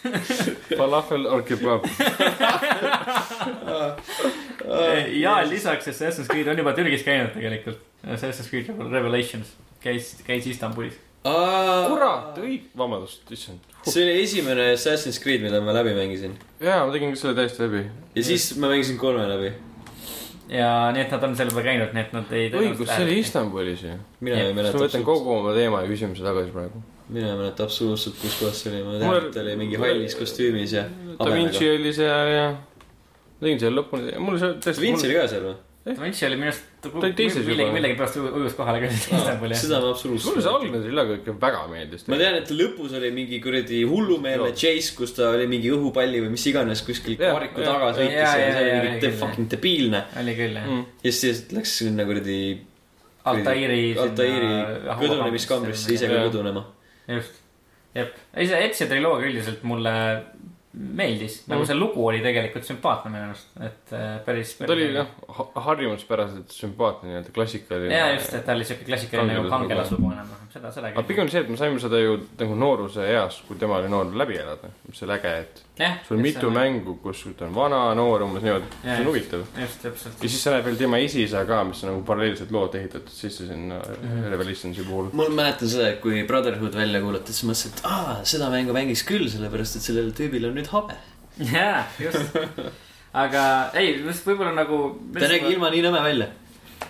Falafel 0.79 1.23
or 1.29 1.43
kebab. 1.47 1.83
ja 5.25 5.33
lisaks 5.49 5.87
Assassin's 5.93 6.29
Creed 6.33 6.49
on 6.49 6.57
juba 6.65 6.73
Türgis 6.79 7.03
käinud 7.07 7.31
tegelikult. 7.37 7.81
Assassin's 8.03 8.49
Creed 8.51 8.67
Revelations 8.81 9.49
käis, 9.83 10.17
käis 10.27 10.47
Istanbulis. 10.47 10.95
kurat, 11.23 12.39
õig-, 12.43 12.71
vabandust, 12.79 13.31
issand. 13.31 13.59
See 13.87 14.05
oli 14.05 14.23
esimene 14.23 14.73
Assassin's 14.73 15.19
Creed, 15.23 15.43
mida 15.43 15.61
ma 15.61 15.75
läbi 15.75 15.95
mängisin. 15.97 16.37
jaa, 16.61 16.87
ma 16.87 16.93
tegin 16.95 17.13
ka 17.15 17.21
selle 17.21 17.35
täiesti 17.39 17.63
läbi. 17.65 17.83
ja 18.15 18.25
siis 18.25 18.57
ma 18.57 18.71
mängisin 18.71 18.99
kolme 18.99 19.27
läbi. 19.29 19.53
ja 20.49 20.71
nii, 20.95 21.03
et 21.03 21.15
nad 21.15 21.27
on 21.27 21.37
seal 21.37 21.51
juba 21.51 21.65
käinud, 21.67 21.95
nii 21.97 22.05
et 22.07 22.15
nad 22.17 22.35
ei. 22.39 22.49
õigus, 22.51 22.91
see 22.91 23.07
oli. 23.07 23.19
Istanbulis 23.25 23.85
ju. 23.87 23.97
mina 24.21 24.43
ei 24.45 24.55
mäleta 24.57 24.79
ma 24.79 24.87
võtan 24.87 25.07
kogu 25.07 25.35
oma 25.39 25.55
teema 25.57 25.83
ja 25.83 25.91
küsimuse 25.91 26.27
tagasi 26.27 26.55
praegu. 26.55 26.83
mina 27.09 27.33
ei 27.33 27.41
mäleta 27.41 27.67
absoluutselt, 27.67 28.21
kus 28.23 28.39
kohas 28.41 28.63
see 28.63 28.75
oli, 28.75 28.85
ma 28.87 28.99
tean, 29.01 29.19
et 29.19 29.35
ta 29.35 29.43
oli 29.43 29.59
mingi 29.65 29.83
hallis 29.83 30.17
kostüümis 30.21 30.79
ja 30.79 30.87
Da 31.19 31.33
Vinci 31.35 31.69
oli 31.71 31.93
seal 31.97 32.33
ja 32.37 32.47
tegin 33.43 33.61
selle 33.65 33.83
lõpuni, 33.83 34.15
mul 34.23 34.39
see 34.39 34.57
Da 34.63 34.79
Vinci 34.79 35.11
oli 35.11 35.19
ka 35.19 35.29
seal 35.35 35.51
või? 35.51 35.61
Vinci 35.83 36.27
oli 36.29 36.37
minu 36.39 36.47
arust. 36.53 36.67
juba. 36.85 37.49
millegi, 37.49 37.73
millegipärast 37.75 38.19
ujus 38.23 38.55
kohale 38.55 38.79
ka 38.85 38.87
Istanbuli. 38.87 39.57
seda 39.59 39.81
ma 39.83 39.89
mulle 39.89 39.95
absoluutselt 39.97 40.39
see. 40.39 40.51
algne 40.53 40.83
triloog 40.85 41.11
ikka 41.17 41.35
väga 41.43 41.63
meeldis. 41.73 42.05
ma 42.13 42.19
tean, 42.21 42.37
et 42.39 42.53
lõpus 42.55 42.95
oli 42.99 43.11
mingi 43.17 43.41
kuradi 43.43 43.81
hullumeelne 43.91 44.53
chase, 44.55 44.93
kus 44.99 45.17
ta 45.17 45.33
oli 45.35 45.49
mingi 45.51 45.73
õhupalli 45.75 46.23
või 46.23 46.35
mis 46.37 46.47
iganes 46.53 46.85
kuskil 46.87 47.17
jah. 47.19 47.35
taga 47.59 47.91
sõitis 47.99 48.15
ja 48.15 48.31
see 48.31 48.61
oli 48.61 48.77
mingi 48.87 49.13
fucking 49.25 49.51
debiilne. 49.57 50.05
oli 50.23 50.37
küll 50.39 50.61
jah. 50.61 50.69
Mm. 50.71 50.87
ja 51.03 51.15
siis 51.19 51.43
läks 51.57 51.75
sinna 51.83 52.07
kuradi 52.07 52.39
Altairi. 53.33 53.83
Altairi 54.03 54.55
kõdunemiskambrisse 55.03 55.95
ise 55.95 56.11
ka 56.11 56.23
kõdunema. 56.29 56.63
just, 57.11 57.43
jep, 57.99 58.15
ei 58.39 58.47
see 58.51 58.63
Ezio 58.69 58.91
triloogia 58.91 59.33
üldiselt 59.33 59.67
mulle 59.67 59.95
meeldis, 60.73 61.43
nagu 61.53 61.67
see 61.69 61.77
lugu 61.77 62.07
oli 62.09 62.23
tegelikult 62.25 62.65
sümpaatne 62.65 63.11
minu 63.13 63.27
arust, 63.29 63.51
et 63.61 63.93
äh, 63.93 64.15
päris. 64.25 64.55
ta 64.61 64.71
oli 64.73 64.87
jah, 64.95 65.11
harjumuspäraselt 65.67 66.55
sümpaatne 66.57 67.11
nii-öelda 67.11 67.35
klassikaline. 67.37 67.93
ja 67.93 68.07
just, 68.15 68.33
et 68.39 68.47
ta 68.47 68.57
oli 68.57 68.65
siuke 68.69 68.87
klassikaline 68.89 69.37
nagu 69.37 69.53
kangelaslugu 69.53 70.15
enam-vähem, 70.15 70.42
seda, 70.53 70.71
seda 70.73 70.91
aga 70.91 71.03
pigem 71.09 71.29
see, 71.33 71.41
et 71.43 71.51
me 71.51 71.57
saime 71.57 71.81
seda 71.81 71.99
ju 72.01 72.17
nagu 72.41 72.57
nooruse 72.59 73.05
eas, 73.09 73.39
kui 73.47 73.59
tema 73.61 73.79
oli 73.81 73.91
noor, 73.93 74.11
läbi 74.21 74.37
elada. 74.41 74.69
mis 74.89 75.03
oli 75.07 75.15
äge, 75.15 75.33
et 75.45 75.63
jah, 75.81 75.95
sul 76.07 76.19
on 76.19 76.25
mitu. 76.27 76.51
mängu, 76.53 76.97
kus 77.03 77.23
ta 77.39 77.47
on 77.47 77.55
vana, 77.57 77.81
noor, 77.99 78.25
umbes 78.27 78.45
niimoodi. 78.45 78.69
see 78.75 78.91
Jaa, 78.91 78.97
on 78.97 79.01
just. 79.01 79.11
huvitav. 79.11 79.47
just, 79.63 79.79
täpselt 79.85 80.19
ja. 80.19 80.29
siis 80.29 80.45
sa 80.45 80.55
näed 80.55 80.67
veel 80.69 80.79
tema 80.83 81.01
esiisa 81.03 81.45
ka, 81.49 81.63
mis 81.69 81.81
on 81.85 81.93
nagu 81.93 82.05
paralleelselt 82.09 82.53
lood 82.55 82.77
ehitatud 82.81 83.15
sisse 83.15 83.47
sinna 83.49 83.81
mm. 83.81 84.11
-hmm. 84.11 84.29
Revelationsi 84.35 84.85
puhul. 84.89 85.11
mul 85.13 85.33
mäletan 85.39 85.73
seda, 85.73 85.89
et 85.95 86.01
kui 86.05 86.25
Brotherhood 86.29 86.77
välja 86.77 87.01
kuulutati, 87.01 87.33
siis 87.33 87.49
mõtlesin, 87.49 87.73
et 87.77 87.85
aa, 87.89 88.19
seda 88.35 88.51
mängu 88.53 88.77
mängiks 88.77 89.07
küll, 89.09 89.29
sellepärast 89.33 89.81
et 89.81 89.89
sellel 89.89 90.13
tüübil 90.19 90.51
on 90.51 90.61
nüüd 90.61 90.69
habe. 90.75 91.01
jaa, 91.57 91.87
just. 92.01 92.37
aga 93.25 93.43
ei, 93.81 93.97
võib-olla 94.05 94.53
nagu. 94.61 94.85
ta 95.17 95.33
nägi 95.33 95.57
ilma 95.57 95.73
nii 95.73 95.89
nõme 95.89 96.05
välja. 96.11 96.31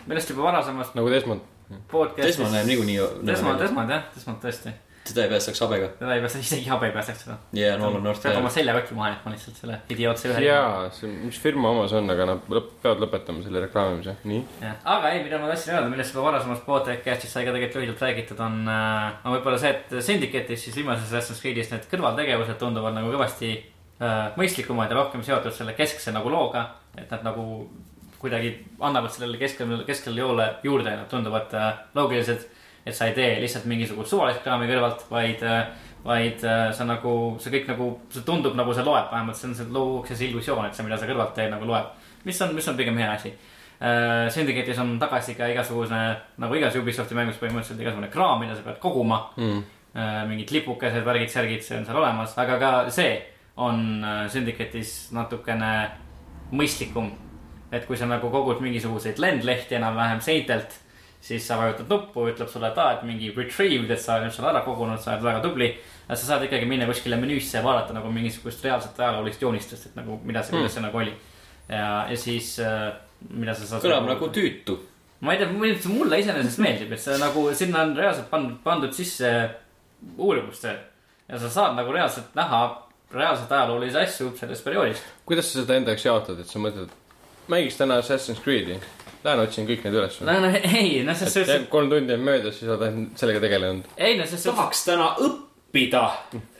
millest 0.07 0.31
juba 0.35 0.51
varasemast 0.51 0.99
nagu 0.99 1.11
Desmond. 1.11 1.52
podcast'ist. 1.91 2.39
Desmond 2.39 2.57
näeb 2.57 2.67
niikuinii 2.71 2.97
Desmond. 3.27 3.61
Desmond 3.61 3.91
jah, 3.91 4.09
Desmond 4.15 4.43
tõesti. 4.45 4.73
teda 5.03 5.25
ei 5.25 5.31
päästaks 5.33 5.61
habega. 5.65 5.89
teda 5.99 6.15
ei 6.15 6.21
päästa, 6.23 6.39
isegi 6.39 6.69
habe 6.71 6.87
ei 6.87 6.93
päästaks 6.95 7.25
seda. 7.25 7.37
ja 7.59 7.73
Nolan 7.79 8.05
North 8.05 8.23
peab 8.23 8.37
oma 8.39 8.51
seljakoti 8.55 8.95
maha 8.95 9.09
jätma 9.11 9.33
lihtsalt 9.33 9.57
selle 9.59 9.79
idiootse 9.91 10.29
ühe. 10.31 10.45
jaa, 10.47 10.91
see, 10.95 11.11
mis 11.25 11.41
firma 11.43 11.73
oma 11.75 11.89
see 11.91 11.99
on, 11.99 12.11
aga 12.15 12.27
nad 12.31 12.53
lõp- 12.55 12.71
peavad 12.85 13.03
lõpetama 13.03 13.43
selle 13.43 13.65
reklaamimise, 13.67 14.15
nii. 14.31 14.45
aga 14.95 15.11
ei, 15.11 15.25
mida 15.25 15.41
ma 15.43 15.51
tahtsin 15.51 15.75
öelda, 15.75 15.91
millest 15.91 16.15
juba 16.15 16.29
varasemas 16.29 16.63
podcast'is 16.69 17.35
sai 17.35 17.45
ka 17.49 17.57
tegelikult 17.57 17.81
lühidalt 17.81 18.07
räägitud, 18.07 18.45
on 18.47 18.63
äh,, 18.69 19.19
on 19.25 19.37
võib-olla 19.37 19.59
see, 19.59 19.75
et 19.75 19.99
Syndicate'is 20.11 20.69
siis 20.69 20.79
viimases 20.79 21.11
Assassin's 21.11 21.43
Creed'is 21.43 21.75
need 21.75 21.91
kõrvaltegevused 21.91 22.63
tunduvad 22.63 22.95
nagu 22.95 23.11
kõvasti 23.17 23.57
äh, 23.59 24.21
mõistlikumad 24.39 24.93
ja 24.93 25.03
rohkem 25.03 25.27
seotud 25.27 25.55
selle 25.57 25.75
keskse 25.79 26.15
nagu 26.15 26.31
looga. 26.31 26.69
et 26.97 27.11
nad 27.11 27.25
nagu 27.25 27.45
kuidagi 28.23 28.55
annavad 28.81 29.13
sellele 29.13 29.39
kesksele, 29.41 29.83
kesksele 29.85 30.21
joole 30.21 30.49
juurde 30.65 30.91
ja 30.95 31.03
nad 31.03 31.11
tunduvad 31.11 31.55
äh, 31.59 31.73
loogilised. 31.95 32.49
et 32.87 32.95
sa 32.95 33.07
ei 33.07 33.15
tee 33.15 33.41
lihtsalt 33.41 33.65
mingisugust 33.71 34.11
suvalist 34.11 34.43
kraami 34.43 34.67
kõrvalt, 34.67 35.05
vaid 35.11 35.43
äh,, 35.47 35.67
vaid 36.05 36.43
äh, 36.43 36.73
sa 36.75 36.85
nagu, 36.89 37.37
see 37.39 37.53
kõik 37.55 37.69
nagu, 37.71 37.93
see 38.11 38.25
tundub 38.27 38.57
nagu 38.59 38.75
see 38.75 38.83
loeb, 38.83 39.13
vähemalt 39.13 39.39
see 39.39 39.51
on 39.53 39.55
see 39.55 39.69
luuakse 39.71 40.17
see 40.19 40.33
illusioon, 40.33 40.67
et 40.67 40.75
see, 40.75 40.83
mida 40.87 40.99
sa 40.99 41.07
kõrvalt 41.07 41.35
teed, 41.37 41.53
nagu 41.53 41.69
loeb. 41.69 41.93
mis 42.25 42.41
on, 42.43 42.55
mis 42.55 42.69
on 42.69 42.79
pigem 42.79 42.99
hea 42.99 43.13
asi 43.13 43.35
Äh, 43.83 44.31
Syndicate'is 44.31 44.79
on 44.79 44.99
tagasi 44.99 45.35
ka 45.35 45.49
igasugune, 45.51 46.01
nagu 46.39 46.55
igas 46.55 46.77
Ubisofti 46.79 47.17
mängus 47.19 47.41
põhimõtteliselt 47.41 47.81
igasugune 47.83 48.11
kraam, 48.13 48.39
mida 48.39 48.55
sa 48.55 48.63
pead 48.63 48.79
koguma 48.79 49.25
Mm.. 49.37 49.65
mingid 50.29 50.53
lipukesed, 50.55 51.03
värgid, 51.05 51.29
särgid, 51.29 51.65
see 51.67 51.77
on 51.77 51.85
seal 51.85 51.99
olemas, 51.99 52.37
aga 52.39 52.59
ka 52.61 52.71
see 52.95 53.17
on 53.57 54.05
äh, 54.05 54.21
Syndicate'is 54.31 55.11
natukene 55.13 55.91
mõistlikum. 56.53 57.11
Et 57.73 57.87
kui 57.89 57.97
sa 57.97 58.07
nagu 58.09 58.31
kogud 58.31 58.61
mingisuguseid 58.65 59.21
lendlehti 59.23 59.79
enam-vähem 59.79 60.21
seintelt, 60.25 60.75
siis 61.23 61.47
sa 61.47 61.57
vajutad 61.61 61.89
nuppu, 61.91 62.27
ütleb 62.33 62.51
sulle, 62.51 62.73
et 62.73 62.79
aa, 62.83 62.97
et 62.97 63.05
mingi 63.07 63.31
retrieved, 63.37 63.91
et 63.95 64.03
sa 64.03 64.19
oled 64.19 64.35
selle 64.35 64.51
ära 64.51 64.65
kogunud, 64.67 65.01
sa 65.01 65.15
oled 65.15 65.27
väga 65.29 65.43
tubli. 65.45 65.71
aga 66.09 66.19
sa 66.19 66.27
saad 66.27 66.45
ikkagi 66.49 66.67
minna 66.69 66.87
kuskile 66.89 67.17
menüüsse 67.17 67.61
ja 67.61 67.65
vaadata 67.65 67.95
nagu 67.95 68.11
mingisugust 68.13 68.65
reaalset 68.65 68.99
ajaloolist 69.01 69.43
joonistust, 69.43 69.87
et 69.87 69.97
nagu 69.97 70.19
mida 70.25 70.43
see, 70.43 70.57
kuidas 70.57 70.75
see 70.75 70.85
nagu 70.85 70.99
oli. 70.99 71.15
ja, 71.69 72.07
ja 72.11 72.17
siis 72.17 72.59
äh, 72.61 72.91
mida 73.31 73.55
sa 73.55 73.67
saad. 73.67 73.85
kõlab 73.87 74.09
nagu 74.11 74.29
tüütu. 74.35 74.79
ma 75.21 75.35
ei 75.35 75.41
tea, 75.41 75.51
mulle 75.89 76.19
iseenesest 76.21 76.63
meeldib, 76.63 76.93
et 76.93 77.01
see 77.01 77.19
nagu 77.23 77.49
sinna 77.55 77.87
on 77.87 77.97
reaalselt 77.97 78.31
pandud, 78.31 78.59
pandud 78.65 78.97
sisse 78.97 79.31
uurimustööd. 80.19 80.83
ja 81.29 81.39
sa 81.39 81.51
saad 81.61 81.79
nagu 81.79 81.95
reaalselt 81.95 82.35
näha 82.35 82.65
reaalselt 83.13 83.53
ajaloolisi 83.53 83.99
asju 83.99 84.33
sellest 84.37 84.65
perioodist. 84.65 85.07
kuidas 85.27 85.53
sa 85.53 85.63
seda 85.63 85.79
enda 85.79 85.95
jaoks 85.95 86.07
jaotad, 86.07 86.43
et 86.43 86.51
sa 86.51 86.59
mõtled, 86.63 86.91
mängiks 87.49 87.79
täna 87.81 87.99
Assassin's 88.03 88.43
Creed'i, 88.45 88.79
lähen 89.25 89.43
otsin 89.43 89.69
kõik 89.69 89.87
need 89.87 89.97
üles. 89.99 90.19
no, 90.27 90.35
no 90.45 90.51
ei, 90.53 91.03
noh, 91.07 91.17
selles 91.19 91.39
suhtes, 91.39 91.69
kolm 91.73 91.91
tundi 91.93 92.17
on 92.17 92.27
möödas, 92.27 92.59
siis 92.59 92.71
oled 92.73 93.01
sellega 93.19 93.43
tegelenud. 93.47 93.89
ei 93.97 94.19
noh, 94.19 94.29
selles 94.29 94.47
suhtes, 94.47 94.59
tahaks 94.59 94.85
täna 94.89 95.09
õppida. 95.27 96.05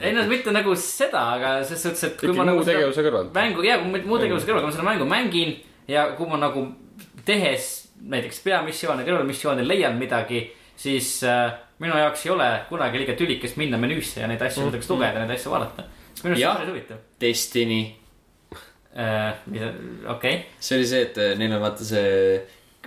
ei 0.01 0.15
noh, 0.17 0.31
mitte 0.31 0.55
nagu 0.55 0.77
seda, 0.79 1.27
aga 1.37 1.55
selles 1.67 1.87
suhtes, 1.89 2.07
et 2.09 2.17
kui 2.19 2.31
ikkagi 2.31 2.43
ma 2.43 2.49
nagu 2.51 2.61
muu 2.63 2.67
seda 2.67 2.79
tegevuse 2.79 3.07
kõrvalt. 3.09 3.35
mängu 3.37 3.67
ja 3.67 3.79
kui 3.83 3.93
ma 3.93 4.03
muu 4.15 4.23
tegevuse 4.23 4.49
kõrval, 4.49 4.65
kui 4.65 4.73
ma 4.73 4.77
seda 4.79 4.89
mängu 4.91 5.09
mängin 5.11 5.57
ja 5.91 6.09
kui 6.19 6.31
ma 6.31 6.41
nagu 6.41 6.67
tehes 7.27 7.71
näiteks 8.03 8.43
peamissioone, 8.43 9.05
kõrvalmissioone 9.07 9.67
leian 9.67 9.99
midagi, 9.99 10.45
siis 10.77 11.21
äh, 11.27 11.53
minu 11.83 11.99
jaoks 11.99 12.27
ei 12.27 12.33
ole 12.35 12.49
kunagi 12.69 13.03
liiga 13.03 13.15
tülikas 13.19 13.57
minna 13.61 13.79
menüüsse 13.81 14.23
ja 14.23 14.31
neid 14.31 14.43
asju 14.43 14.67
näiteks 14.67 14.91
lugeda, 14.91 15.23
neid 15.23 15.37
asju 15.37 15.53
vaadata. 15.53 15.87
minu 16.23 16.35
arust 16.35 16.43
see 16.43 16.49
on 16.49 16.57
päris 16.57 16.73
huvitav 16.73 17.05
Destiny. 17.21 17.83
äh,. 18.97 19.35
okei, 20.13 20.43
see 20.61 20.81
oli 20.81 20.89
see, 20.89 21.07
et 21.09 21.21
äh, 21.21 21.37
neil 21.41 21.55
on 21.57 21.63
vaata 21.65 21.87
see, 21.87 22.41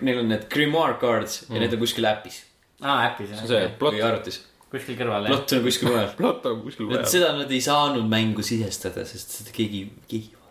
neil 0.06 0.22
on 0.22 0.30
need 0.34 0.50
grimoire 0.52 1.00
cards 1.02 1.46
ja 1.50 1.62
need 1.62 1.74
on 1.74 1.82
kuskil 1.82 2.06
äpis 2.10 2.44
aa 2.84 3.10
äpis 3.10 3.32
see 3.32 3.42
on 3.42 3.50
see 3.50 3.62
jah, 3.64 3.74
plott 3.80 3.98
või, 3.98 4.06
arvutis. 4.06 4.40
kuskil 4.72 4.98
kõrval 5.00 5.26
jah. 5.28 5.34
plott 5.34 5.56
on 5.58 5.64
kuskil 5.66 5.92
mujal. 5.92 6.10
plott 6.20 6.50
on 6.50 6.64
kuskil 6.66 6.90
et 6.90 6.98
vaja. 6.98 7.12
seda 7.16 7.32
nad 7.38 7.52
ei 7.52 7.62
saanud 7.64 8.10
mängu 8.12 8.46
sisestada, 8.46 9.06
sest 9.08 9.38
seda 9.40 9.56
keegi, 9.56 9.86
keegi 10.10 10.34
ei 10.34 10.42
vaata. 10.42 10.44
jah, 10.44 10.45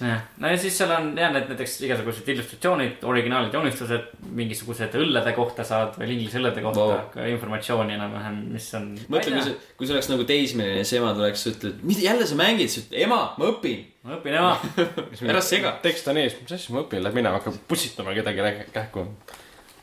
no 0.00 0.50
ja 0.50 0.58
siis 0.60 0.76
seal 0.80 0.92
on 0.94 1.10
jah, 1.18 1.32
need 1.34 1.50
näiteks 1.50 1.76
igasugused 1.84 2.28
illustratsioonid, 2.32 3.02
originaalid, 3.08 3.54
joonistused, 3.56 4.12
mingisugused 4.36 4.94
õllede 5.00 5.34
kohta 5.36 5.66
saad 5.66 5.98
veel 6.00 6.14
inglise 6.14 6.40
õllede 6.40 6.64
kohta 6.64 6.86
wow. 6.86 7.02
ka 7.14 7.26
informatsiooni 7.30 7.96
enam-vähem, 7.96 8.38
mis 8.54 8.68
on. 8.78 8.88
mõtle, 9.12 9.34
kui 9.36 9.46
sa, 9.46 9.74
kui 9.80 9.90
sa 9.90 9.96
oleks 9.96 10.10
nagu 10.12 10.26
teismeline 10.28 10.80
ja 10.80 10.86
siis 10.86 11.00
ema 11.00 11.12
tuleks, 11.16 11.44
ütleb, 11.52 11.82
mida 11.90 12.06
jälle 12.06 12.28
sa 12.30 12.38
mängid, 12.40 12.72
sa 12.72 12.84
ütled, 12.84 12.96
ema, 13.06 13.20
ma 13.40 13.50
õpin, 13.52 13.84
ma 14.06 14.16
õpin 14.18 14.38
ema. 14.40 14.54
ära 15.34 15.44
sega. 15.44 15.76
tekst 15.84 16.08
on 16.12 16.22
ees, 16.22 16.38
mis 16.40 16.56
asja 16.56 16.76
ma 16.76 16.84
õpin, 16.86 17.04
läheb 17.04 17.20
minema, 17.20 17.36
hakkab 17.40 17.60
pussitama 17.70 18.16
kedagi 18.16 18.70
kähku. 18.72 19.06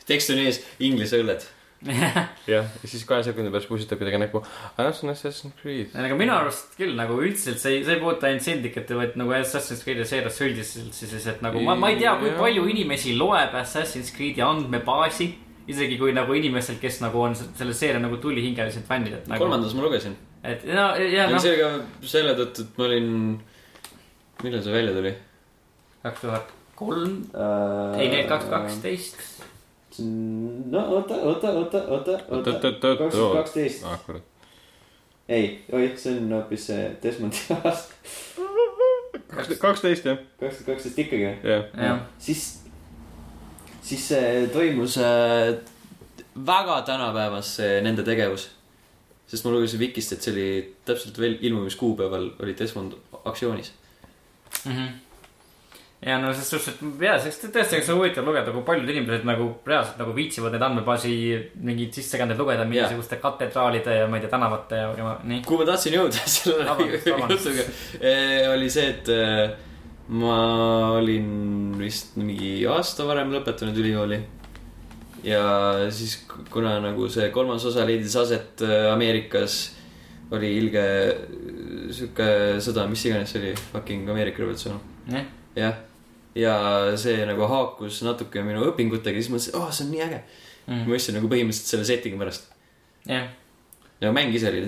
tekst 0.10 0.34
on 0.34 0.41
ees, 0.45 0.64
inglise 0.80 1.22
õlled. 1.22 1.45
jah, 1.94 2.16
ja 2.82 2.88
siis 2.90 3.04
kahe 3.06 3.22
sekundi 3.26 3.52
pärast 3.54 3.70
pussitab 3.70 3.99
kedagi 4.02 4.18
näkku. 4.24 4.40
aga 4.78 4.91
see 4.95 5.06
on 5.06 5.12
Assassin's 5.14 5.54
Creed. 5.62 5.91
aga 5.94 6.16
minu 6.18 6.34
arust 6.34 6.74
küll 6.80 6.95
nagu 6.98 7.20
üldiselt 7.22 7.60
see 7.62 7.76
ei, 7.78 7.84
see 7.86 7.94
ei 7.98 8.02
puuduta 8.02 8.30
ainult 8.32 8.45
Syndicate'i, 8.48 8.98
vaid 8.98 9.18
nagu 9.22 9.36
Assassin's 9.38 9.84
Creed'i 9.86 10.06
seerias 10.10 10.40
üldiselt 10.41 10.95
siis, 10.98 11.14
et 11.30 11.44
nagu 11.45 11.62
ma, 11.62 11.76
ma 11.78 11.91
ei 11.94 11.99
tea, 12.02 12.16
kui 12.22 12.32
palju 12.40 12.66
inimesi 12.74 13.14
loeb 13.20 13.54
Assassin's 13.62 14.10
Creed'i 14.16 14.41
andmebaasi. 14.45 15.30
isegi 15.68 15.98
kui 15.99 16.14
nagu 16.16 16.34
inimestel, 16.34 16.78
kes 16.82 17.02
nagu 17.04 17.20
on 17.22 17.36
se- 17.36 17.49
selle 17.60 17.74
seeria 17.76 17.99
nagu 17.99 18.18
tulihingeliselt 18.24 18.86
fännid, 18.88 19.14
et 19.20 19.28
nagu. 19.28 19.44
kolmandas 19.44 19.74
ma 19.78 19.84
lugesin. 19.84 20.16
et 20.44 20.64
no 20.66 20.90
ja 20.95 21.30
noh, 21.30 21.40
see 21.44 21.54
oli 21.54 21.62
ka 21.62 22.08
selle 22.08 22.34
tõttu, 22.40 22.64
et 22.66 22.78
ma 22.80 22.86
olin, 22.90 23.10
millal 24.44 24.64
see 24.64 24.74
välja 24.80 24.94
tuli? 24.98 25.12
kaks 26.08 26.22
tuhat 26.24 26.54
kolm, 26.78 27.18
ei, 27.99 28.08
need 28.14 28.28
kaks 28.30 28.45
kaksteist. 28.49 29.22
No 30.72 30.86
oota, 30.96 31.16
oota, 31.16 31.50
oota, 31.50 31.84
oota, 31.88 32.20
oota, 32.30 33.34
kaksteist. 33.34 33.84
ah 33.84 34.00
kurat. 34.06 34.24
ei, 35.30 35.66
oi, 35.72 35.92
see 35.96 36.18
on 36.18 36.34
hoopis 36.36 36.68
see 36.68 36.90
Desmondi 37.04 37.38
aasta. 37.56 37.94
kaksteist 39.62 40.06
jah, 40.06 40.20
kaks 40.40 40.60
tuhat 40.60 40.74
kaksteist 40.74 41.02
ikkagi 41.06 41.24
või? 41.30 41.56
jah. 41.88 42.04
siis, 42.20 42.44
siis 43.82 44.08
see 44.12 44.46
toimus 44.54 45.00
äh, 45.02 45.56
väga 46.46 46.82
tänapäevas, 46.82 47.56
see 47.60 47.82
nende 47.82 48.06
tegevus. 48.08 48.50
sest 49.28 49.44
ma 49.44 49.52
lugesin 49.52 49.80
Vikist, 49.80 50.14
et 50.14 50.24
see 50.24 50.36
oli 50.36 50.48
täpselt 50.88 51.18
veel 51.20 51.36
ilmumiskuupäeval 51.42 52.30
oli 52.44 52.56
Desmond 52.60 52.96
aktsioonis. 53.26 53.74
Ja 56.06 56.18
no 56.22 56.30
selles 56.30 56.49
suhtes, 56.52 56.76
et 56.76 57.03
jaa, 57.07 57.15
on 57.18 57.53
tõesti, 57.56 57.80
on 57.90 57.98
huvitav 57.98 58.28
lugeda, 58.28 58.52
kui 58.53 58.65
paljud 58.68 58.90
inimesed 58.94 59.24
nagu 59.26 59.48
reaalselt 59.65 59.98
nagu 59.98 60.14
viitsivad 60.14 60.53
neid 60.53 60.65
andmebaasi 60.68 61.14
mingeid 61.65 61.98
sissekandeid 61.98 62.38
lugeda 62.38 62.68
mingisuguste 62.69 63.18
katedraalide 63.22 63.95
ja 64.02 64.10
ma 64.10 64.19
ei 64.19 64.26
tea, 64.26 64.34
tänavate 64.36 64.82
ja, 64.84 64.91
ja 64.99 65.15
nii. 65.26 65.41
kuhu 65.48 65.64
ma 65.64 65.72
tahtsin 65.72 65.98
jõuda 65.98 66.28
selle 66.36 66.68
jutuga, 66.91 67.65
oli 68.53 68.69
see, 68.74 68.91
et 68.94 69.10
äh, 69.15 69.56
ma 70.14 70.38
olin 70.99 71.32
vist 71.82 72.14
mingi 72.19 72.61
aasta 72.69 73.07
varem 73.10 73.34
lõpetanud 73.34 73.82
ülikooli. 73.82 74.22
ja 75.26 75.41
siis, 75.90 76.19
kuna 76.53 76.78
nagu 76.84 77.10
see 77.10 77.32
kolmas 77.34 77.65
osa 77.65 77.90
leidis 77.90 78.15
aset 78.22 78.61
äh, 78.61 78.91
Ameerikas, 78.94 79.57
oli 80.30 80.53
ilge 80.61 80.86
äh, 80.86 81.90
sihuke 81.90 82.30
sõda, 82.61 82.86
mis 82.86 83.10
iganes 83.10 83.34
see 83.34 83.41
oli, 83.41 83.57
fucking 83.74 84.14
Ameerika 84.14 84.45
revolutsioon. 84.45 84.80
Jah, 85.10 85.30
jah, 85.57 85.87
ja 86.38 86.56
see 87.00 87.26
nagu 87.28 87.48
haakus 87.50 88.02
natuke 88.06 88.44
minu 88.46 88.66
õpingutega, 88.70 89.22
siis 89.22 89.32
mõtlesin, 89.34 89.58
oh, 89.60 89.72
see 89.74 89.88
on 89.88 89.92
nii 89.96 90.06
äge 90.06 90.22
mm.. 90.68 90.86
ma 90.88 90.98
ostsin 91.00 91.18
nagu 91.18 91.30
põhimõtteliselt 91.32 91.74
selle 91.74 91.88
setting'i 91.90 92.22
pärast 92.22 92.50
jah, 93.10 93.30
ja 94.04 94.14
mäng 94.16 94.36
ise 94.36 94.52
oli, 94.52 94.66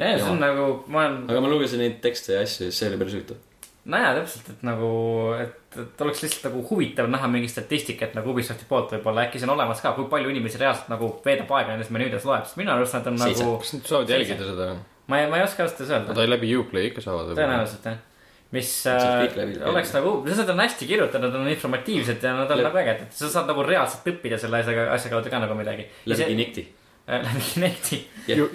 ja 0.00 0.14
see 0.18 0.30
on 0.30 0.40
nagu, 0.42 0.70
ma 0.92 1.04
olen, 1.04 1.20
aga 1.30 1.42
ma 1.44 1.52
lugesin 1.52 1.82
neid 1.84 2.00
tekste 2.04 2.36
ja 2.36 2.46
asju 2.46 2.70
ja 2.70 2.74
see 2.78 2.90
oli 2.90 3.00
päris 3.02 3.18
huvitav. 3.18 3.44
nojaa, 3.92 4.16
täpselt, 4.18 4.50
et 4.54 4.66
nagu, 4.66 4.90
et, 5.44 5.78
et 5.84 6.04
oleks 6.06 6.24
lihtsalt 6.24 6.48
nagu 6.50 6.64
huvitav 6.70 7.08
näha 7.12 7.30
mingi 7.30 7.52
statistikat 7.52 8.16
nagu 8.18 8.34
Ubisofti 8.34 8.66
poolt 8.68 8.96
võib-olla, 8.96 9.28
äkki 9.28 9.40
see 9.40 9.48
on 9.48 9.54
olemas 9.54 9.84
ka, 9.84 9.94
kui 9.98 10.10
palju 10.10 10.32
inimesi 10.34 10.60
reaalselt 10.62 10.90
nagu 10.92 11.12
veedab 11.24 11.54
aega 11.58 11.74
nendes 11.74 11.92
menüüdes 11.94 12.26
loeb, 12.26 12.48
sest 12.48 12.58
minu 12.60 12.74
arust 12.74 12.98
nad 12.98 13.08
on 13.12 13.22
Seitse. 13.22 13.46
nagu. 13.46 13.62
kas 13.62 13.76
nad 13.76 13.90
saavad 13.92 14.12
jälgida 14.16 14.50
seda? 14.50 14.74
ma 15.06 15.22
ei, 15.22 15.30
ma 15.30 15.38
ei 15.38 15.46
oska 15.46 15.64
ausalt 15.64 15.80
öeldes 15.80 15.94
öelda. 15.94 16.16
Nad 16.18 16.34
läbi 16.34 16.52
Uplay 16.58 16.90
ikka 16.90 17.04
saavad. 17.04 17.32
tõenäoliselt 17.38 17.90
jah. 17.92 18.02
Mis 18.54 18.70
äh, 18.86 19.24
oleks 19.66 19.92
nagu, 19.96 20.20
need 20.26 20.50
on 20.52 20.62
hästi 20.62 20.86
kirjutatud, 20.86 21.34
on 21.34 21.48
informatiivsed 21.50 22.22
ja 22.22 22.34
nad 22.36 22.50
on 22.54 22.62
nagu 22.62 22.78
ägedad. 22.78 23.10
sa 23.14 23.30
saad 23.32 23.50
nagu 23.50 23.64
reaalselt 23.66 24.06
õppida 24.12 24.38
selle 24.38 24.62
asjaga, 24.62 24.88
asja 24.94 25.10
kaudu 25.12 25.32
ka 25.32 25.42
nagu 25.42 25.58
midagi. 25.58 25.88
läbi 26.10 26.30
Kinecti. 26.30 26.66
läbi 27.10 27.44
Kinecti. 27.52 28.00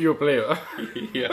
Uplay 0.07 0.41
või? 0.45 1.26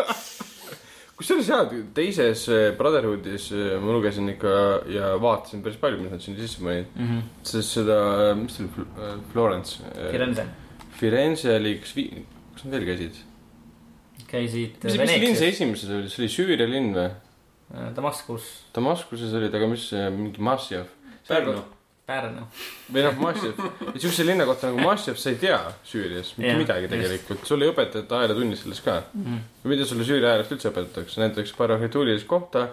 kusjuures 1.18 1.48
jaa, 1.50 1.64
teises 1.94 2.44
äh, 2.54 2.70
Brotherhoodis 2.78 3.50
äh, 3.54 3.76
ma 3.82 3.94
lugesin 3.94 4.30
ikka 4.34 4.50
ja 4.94 5.14
vaatasin 5.22 5.62
päris 5.64 5.78
palju, 5.82 6.02
mis 6.02 6.14
nad 6.14 6.22
sinna 6.22 6.42
sisse 6.42 6.62
panid. 6.62 6.90
sest 7.46 7.78
seda, 7.78 8.00
mis 8.38 8.58
see 8.58 8.66
oli, 8.70 9.22
Florence. 9.32 9.82
Firenze 10.10 10.46
Firenze 10.98 11.54
oli, 11.54 11.78
kas 11.82 11.94
vi-, 11.96 12.10
kas 12.54 12.66
nad 12.66 12.76
veel 12.76 12.86
käisid? 12.90 13.24
käisid 14.28 14.84
mis, 14.84 14.98
mis 15.00 15.14
linn 15.22 15.38
see 15.38 15.50
esimeses 15.54 15.90
oli, 15.94 16.10
see 16.12 16.24
oli 16.24 16.30
Süüria 16.32 16.68
linn 16.68 16.92
või? 16.96 17.08
Damaskus, 17.96 18.44
Damaskuses 18.74 19.34
olid, 19.36 19.54
aga 19.54 19.66
mis 19.68 19.88
see 19.90 20.06
mingi 20.14 20.40
Massjev? 20.40 20.86
Pärnu. 21.28 21.58
Pärnu. 22.08 22.46
või 22.88 23.02
noh, 23.04 23.18
Massjev. 23.20 23.58
ja 23.92 24.00
siukse 24.00 24.24
linna 24.24 24.46
kohta 24.48 24.70
nagu 24.70 24.80
Massjev 24.80 25.18
sa 25.20 25.28
ei 25.28 25.36
tea 25.42 25.58
Süürias 25.84 26.30
mitte 26.38 26.54
Jah, 26.54 26.60
midagi 26.62 26.88
tegelikult. 26.88 27.42
sulle 27.44 27.66
ei 27.68 27.72
õpetata 27.74 28.22
ajalootunnis 28.22 28.62
sellest 28.64 28.84
ka. 28.86 28.94
või 29.12 29.74
mida 29.74 29.84
sulle 29.84 30.06
Süüria 30.08 30.30
ajaloost 30.30 30.54
üldse 30.56 30.70
õpetatakse, 30.72 31.20
näiteks 31.20 31.52
Barahituulilist 31.58 32.26
kohta. 32.30 32.70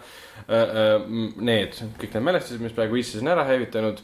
Need, 0.47 1.75
kõik 1.99 2.15
need 2.15 2.23
mälestised, 2.29 2.63
mis 2.63 2.75
praegu 2.77 2.95
ISIS 3.01 3.19
on 3.25 3.33
ära 3.35 3.43
hävitanud, 3.49 3.99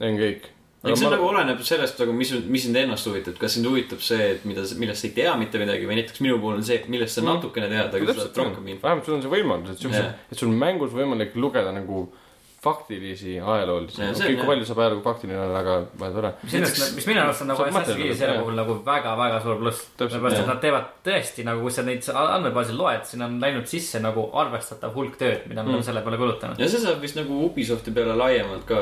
on 0.00 0.16
kõik. 0.22 0.48
Eks 0.84 1.00
see 1.00 1.10
nagu 1.12 1.26
oleneb 1.28 1.60
sellest 1.62 1.98
nagu, 2.00 2.12
mis, 2.16 2.30
mis 2.48 2.62
sind 2.64 2.76
ennast 2.76 3.06
huvitab, 3.06 3.36
kas 3.38 3.52
sind 3.58 3.66
huvitab 3.68 4.00
see, 4.00 4.30
et 4.36 4.44
mida, 4.48 4.62
millest 4.80 5.02
sa 5.04 5.08
ei 5.08 5.12
tea 5.18 5.34
mitte 5.36 5.58
midagi 5.60 5.84
või 5.86 5.98
näiteks 6.00 6.20
minu 6.24 6.38
puhul 6.40 6.54
on 6.56 6.64
see, 6.64 6.80
millest 6.88 7.14
sa 7.18 7.20
Mm. 7.20 7.34
natukene 7.34 7.68
tead, 7.68 7.94
aga 8.00 8.14
sa 8.14 8.20
saad 8.24 8.36
rohkem 8.44 8.66
infot. 8.68 8.82
vähemalt 8.88 9.04
sul 9.04 9.14
on 9.14 9.22
see 9.22 9.34
võimalus, 9.36 9.70
et 9.74 9.78
siukse 9.78 10.00
Jah., 10.00 10.14
et 10.32 10.38
sul 10.38 10.48
on 10.48 10.58
mängus 10.58 10.90
võimalik 10.96 11.36
lugeda 11.36 11.72
nagu 11.72 12.08
faktilisi 12.60 13.38
ajaloolisi. 13.40 14.02
On 14.02 14.10
okei, 14.10 14.34
kui 14.34 14.36
jah. 14.36 14.46
palju 14.50 14.64
saab 14.68 14.78
ajalugu 14.82 15.02
faktiline 15.04 15.38
olla, 15.40 15.60
aga 15.62 15.76
väga 16.00 16.10
tore. 16.16 16.32
mis 16.42 16.54
ennast, 16.58 16.82
mis 16.96 17.06
minu 17.08 17.20
arust 17.22 17.40
on 17.44 17.48
nagu 17.48 17.62
Assassin's 17.64 17.96
Creed'i 17.96 18.16
selle 18.18 18.34
puhul 18.42 18.58
nagu 18.58 18.74
väga-väga 18.84 19.38
suur 19.44 19.56
pluss. 19.62 19.86
Täpselt, 19.96 20.10
sellepärast, 20.18 20.42
et 20.42 20.50
nad 20.50 20.60
teevad 20.60 20.90
tõesti 21.06 21.46
nagu, 21.48 21.62
kui 21.64 21.72
sa 21.72 21.82
neid 21.86 22.04
andmebaasil 22.12 22.76
loed, 22.76 23.06
sinna 23.08 23.30
on 23.30 23.38
läinud 23.40 23.64
sisse 23.70 24.02
nagu 24.04 24.26
arvestatav 24.42 24.92
hulk 24.94 25.16
tööd, 25.16 25.46
mida 25.48 25.64
on 25.64 25.72
Mm. 25.72 25.82
selle 25.88 26.02
peale 26.04 26.18
kulutanud. 26.20 26.58
ja 26.60 26.68
see 26.68 26.80
saab 26.84 27.00
vist 27.00 27.16
nagu 27.16 27.40
Ubisofti 27.48 27.90
peale 27.96 28.12
laiemalt 28.16 28.66
ka 28.68 28.76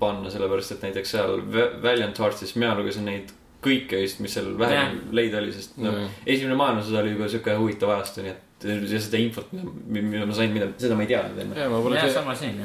panna, 0.00 0.30
sellepärast 0.30 0.72
et 0.76 0.82
näiteks 0.88 1.10
seal 1.16 1.38
Va- 1.54 1.70
Valiant 1.82 2.18
Heartsis 2.18 2.54
mina 2.56 2.74
lugesin 2.78 3.04
neid 3.08 3.30
kõike 3.64 3.98
vist, 4.04 4.20
mis 4.22 4.34
seal 4.38 4.52
vähem 4.58 5.00
leida 5.12 5.38
oli, 5.42 5.52
sest 5.52 5.78
noh 5.82 5.92
Mm., 5.98 6.12
esimene 6.26 6.54
maailmasõda 6.60 7.00
oli 7.02 7.16
juba 7.16 7.26
siuke 7.32 7.56
huvitav 7.58 7.90
ajastu, 7.96 8.22
nii 8.22 8.30
et 8.30 8.44
ja 8.62 8.98
seda 8.98 9.18
infot, 9.22 9.50
mida 9.86 10.24
ma 10.26 10.34
sain, 10.34 10.50
mida, 10.54 10.66
seda 10.82 10.96
ma 10.98 11.04
ei 11.04 11.10
teadnud 11.12 11.38
enne. 11.44 11.58
ja 11.60 11.68
ma 11.70 11.78
pole 11.82 11.98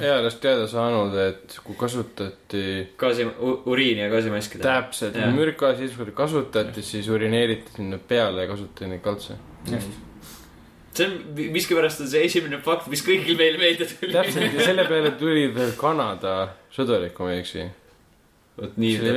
eales 0.02 0.36
teada 0.42 0.64
saanud, 0.70 1.14
et 1.22 1.58
kui 1.64 1.76
kasutati 1.78 2.64
gaasi, 2.98 3.28
uriini 3.70 4.02
ja 4.02 4.10
gaasimaskide. 4.10 4.64
täpselt 4.66 5.16
Jah. 5.22 5.34
mürka, 5.34 5.76
siis 5.78 5.94
kui 5.98 6.10
kasutati, 6.18 6.82
siis 6.82 7.10
urineeriti 7.14 7.76
sinna 7.78 7.98
peale 8.08 8.42
ja 8.48 8.48
kasutati 8.54 8.90
neid 8.90 9.02
kaltse. 9.06 9.38
See 10.98 11.08
on, 11.10 11.14
miskipärast 11.56 12.04
on 12.04 12.10
see 12.12 12.26
esimene 12.28 12.60
fakt, 12.64 12.90
mis 12.92 13.04
kõigil 13.06 13.38
meil 13.40 13.60
meelde 13.62 13.88
tuli. 13.90 14.12
täpselt 14.14 14.58
ja 14.58 14.68
selle 14.72 14.88
peale 14.90 15.14
tuli 15.20 15.48
veel 15.56 15.74
Kanada 15.80 16.36
sõdurik, 16.74 17.16
kui 17.18 17.30
ma 17.30 17.36
ei 17.36 17.44
eksi. 17.44 17.68
vot 18.60 18.82
nii 18.82 19.14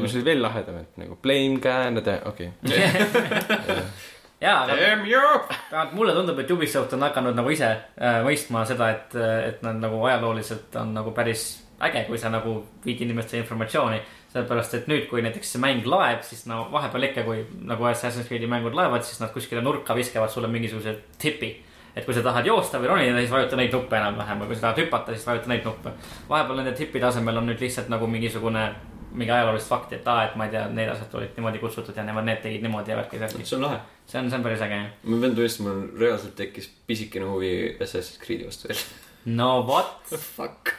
mis 0.00 0.16
oli 0.16 0.24
veel 0.26 0.42
lahedam, 0.42 0.80
et 0.84 1.02
nagu 1.02 1.18
blame 1.22 1.60
Canada, 1.62 2.20
okei 2.30 2.52
okay. 2.64 3.80
jaa, 4.44 4.64
aga 4.66 5.88
mulle 5.92 6.14
tundub, 6.16 6.38
et 6.42 6.50
Ubisoft 6.50 6.94
on 6.96 7.08
hakanud 7.08 7.36
nagu 7.38 7.50
ise 7.52 7.70
äh, 7.70 8.20
mõistma 8.26 8.64
seda, 8.68 8.92
et, 8.96 9.18
et 9.50 9.66
nad 9.66 9.78
nagu 9.82 10.00
ajalooliselt 10.08 10.80
on 10.80 10.94
nagu 10.96 11.12
päris 11.16 11.52
äge, 11.80 12.04
kui 12.08 12.18
sa 12.20 12.30
nagu 12.32 12.58
viid 12.84 13.00
inimestele 13.06 13.44
informatsiooni. 13.44 14.00
sellepärast, 14.30 14.76
et 14.78 14.90
nüüd, 14.90 15.08
kui 15.10 15.22
näiteks 15.24 15.54
see 15.54 15.62
mäng 15.62 15.86
laeb, 15.90 16.22
siis 16.26 16.44
no 16.50 16.62
vahepeal 16.72 17.08
ikka, 17.08 17.24
kui 17.26 17.42
nagu 17.66 17.88
Assassin's 17.90 18.28
Creed'i 18.28 18.50
mängud 18.50 18.76
laevad, 18.78 19.02
siis 19.06 19.18
nad 19.22 19.32
kuskile 19.34 19.62
nurka 19.64 19.96
viskavad 19.98 20.30
sulle 20.30 20.50
mingisuguse 20.50 20.96
tipi. 21.18 21.56
et 21.96 22.04
kui 22.06 22.14
sa 22.14 22.22
tahad 22.22 22.46
joosta 22.46 22.78
või 22.78 22.86
ronida, 22.86 23.18
siis 23.18 23.32
vajuta 23.32 23.56
neid 23.58 23.72
nuppe 23.74 23.96
enam-vähem 23.98 24.38
või 24.38 24.46
kui 24.46 24.56
sa 24.56 24.68
tahad 24.68 24.78
hüpata, 24.78 25.10
siis 25.10 25.26
vajuta 25.26 25.50
neid 25.50 25.64
nuppe. 25.66 25.90
vahepeal 26.28 26.60
nende 26.62 26.72
tippide 26.78 27.08
asemel 27.08 27.40
on 27.42 27.50
nüüd 27.50 27.60
lihtsalt 27.60 27.90
nagu 27.90 28.06
mingisugune, 28.06 28.62
mingi 29.10 29.34
ajaloolist 29.34 29.68
fakti, 29.68 29.98
et 29.98 30.06
aa, 30.06 30.28
et 30.28 30.36
ma 30.38 30.46
ei 30.46 30.54
tea, 30.54 30.68
need 30.70 30.88
asjad 30.92 31.18
olid 31.18 31.34
niimoodi 31.34 31.58
kutsutud 31.58 31.96
ja 31.98 32.06
nemad, 32.06 32.28
need 32.30 32.38
tegid 32.44 32.62
niimoodi 32.62 32.94
ja 32.94 33.00
värki-särki. 33.00 33.42
see 33.44 33.58
on 33.58 33.66
lahe. 33.66 33.80
see 34.06 34.22
on, 34.22 34.30
see 34.30 34.38
on 34.38 34.46
päris 34.46 34.62
äge 34.62 34.78
jah. 34.78 34.88
ma 35.02 35.20
pean 35.24 35.34
tunnistama, 35.34 35.74
mul 35.74 36.04
reaalselt 36.04 36.36
tekkis 36.38 36.70
pisikene 36.86 37.26
huvi 37.26 37.52
Assassin's 37.80 38.22
Creed'i 38.22 38.46
vastu 38.46 38.70
veel. 38.70 38.86
no 39.34 39.66
vot 39.66 40.14
Fuck. 40.14 40.76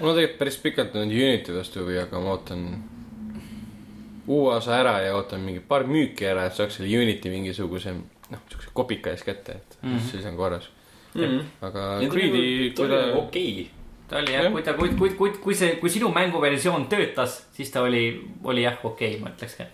Mul 0.00 0.10
on 0.10 0.16
tegelikult 0.16 0.38
päris 0.38 0.58
pikalt 0.62 0.96
olnud 0.96 1.16
Unity 1.16 1.54
vastu 1.56 1.82
huvi, 1.82 1.98
aga 2.00 2.20
ma 2.20 2.34
ootan 2.36 2.64
uue 4.28 4.54
osa 4.54 4.76
ära 4.76 4.98
ja 5.00 5.14
ootan 5.16 5.40
mingi 5.44 5.62
paar 5.64 5.86
müüki 5.88 6.28
ära, 6.28 6.46
et 6.48 6.56
saaks 6.56 6.78
selle 6.78 6.90
Unity 7.00 7.32
mingisuguse, 7.32 7.94
noh, 8.32 8.44
siukse 8.52 8.74
kopika 8.76 9.14
ees 9.14 9.24
kätte, 9.26 9.56
et 9.60 9.78
mm. 9.82 9.94
-hmm. 9.94 10.10
siis 10.10 10.26
on 10.26 10.36
korras. 10.36 10.70
Mhm. 11.14 11.40
aga 11.64 11.98
Need 11.98 12.12
Creed'i, 12.12 12.70
ta 12.76 12.82
kui 12.82 12.84
oli 12.84 13.12
ta 13.12 13.18
okei. 13.18 13.70
ta 14.08 14.16
oli 14.16 14.32
jah 14.32 14.44
Jah., 14.44 14.52
kui 14.52 14.62
ta, 14.62 14.74
kui, 14.74 14.90
kui, 14.98 15.10
kui, 15.10 15.30
kui 15.30 15.54
see, 15.54 15.76
kui 15.76 15.90
sinu 15.90 16.12
mänguversioon 16.12 16.86
töötas, 16.86 17.46
siis 17.52 17.70
ta 17.70 17.82
oli, 17.82 18.24
oli 18.44 18.62
jah 18.62 18.76
okei 18.84 19.16
okay,, 19.16 19.20
ma 19.22 19.32
ütleks 19.32 19.56
ka. 19.56 19.64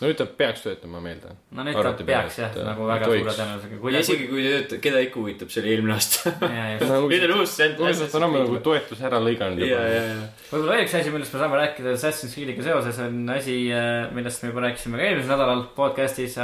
No 0.00 0.08
nüüd 0.08 0.16
ta 0.16 0.24
peaks 0.24 0.62
töötama, 0.64 1.00
ma 1.04 1.10
eeldan. 1.12 1.36
no 1.52 1.64
nüüd 1.66 1.76
ta 1.76 2.04
peaks 2.08 2.38
jah, 2.40 2.54
nagu 2.64 2.86
väga 2.88 3.08
suure 3.10 3.34
tõenäosusega. 3.36 3.78
kui 3.82 3.92
ja 3.92 4.00
isegi 4.04 4.28
kui 4.30 4.44
te, 4.46 4.78
keda 4.86 5.02
ikka 5.04 5.20
huvitab, 5.20 5.50
see 5.52 5.60
oli 5.60 5.72
eelmine 5.74 5.96
aasta. 5.96 6.32
nüüd 7.12 7.24
on 7.26 7.34
uus 7.36 7.56
sent-. 7.58 7.82
uudselt 7.84 8.14
on 8.16 8.26
ammu 8.26 8.40
nagu 8.40 8.60
toetus 8.64 9.02
ära 9.04 9.20
lõiganud 9.20 9.60
juba. 9.60 9.80
ja, 9.84 9.98
ja. 9.98 10.28
võib-olla 10.48 10.78
veel 10.78 10.86
üks 10.86 10.94
asi, 11.00 11.12
millest 11.12 11.36
me 11.36 11.42
saame 11.42 11.58
rääkida 11.60 11.96
Assassin's 11.98 12.36
Creed'iga 12.36 12.64
seoses, 12.64 13.00
on 13.04 13.18
asi, 13.34 13.56
millest 14.16 14.44
me 14.44 14.52
juba 14.54 14.64
rääkisime 14.66 15.00
ka 15.00 15.08
eelmisel 15.10 15.34
nädalal 15.34 15.66
podcast'is, 15.76 16.38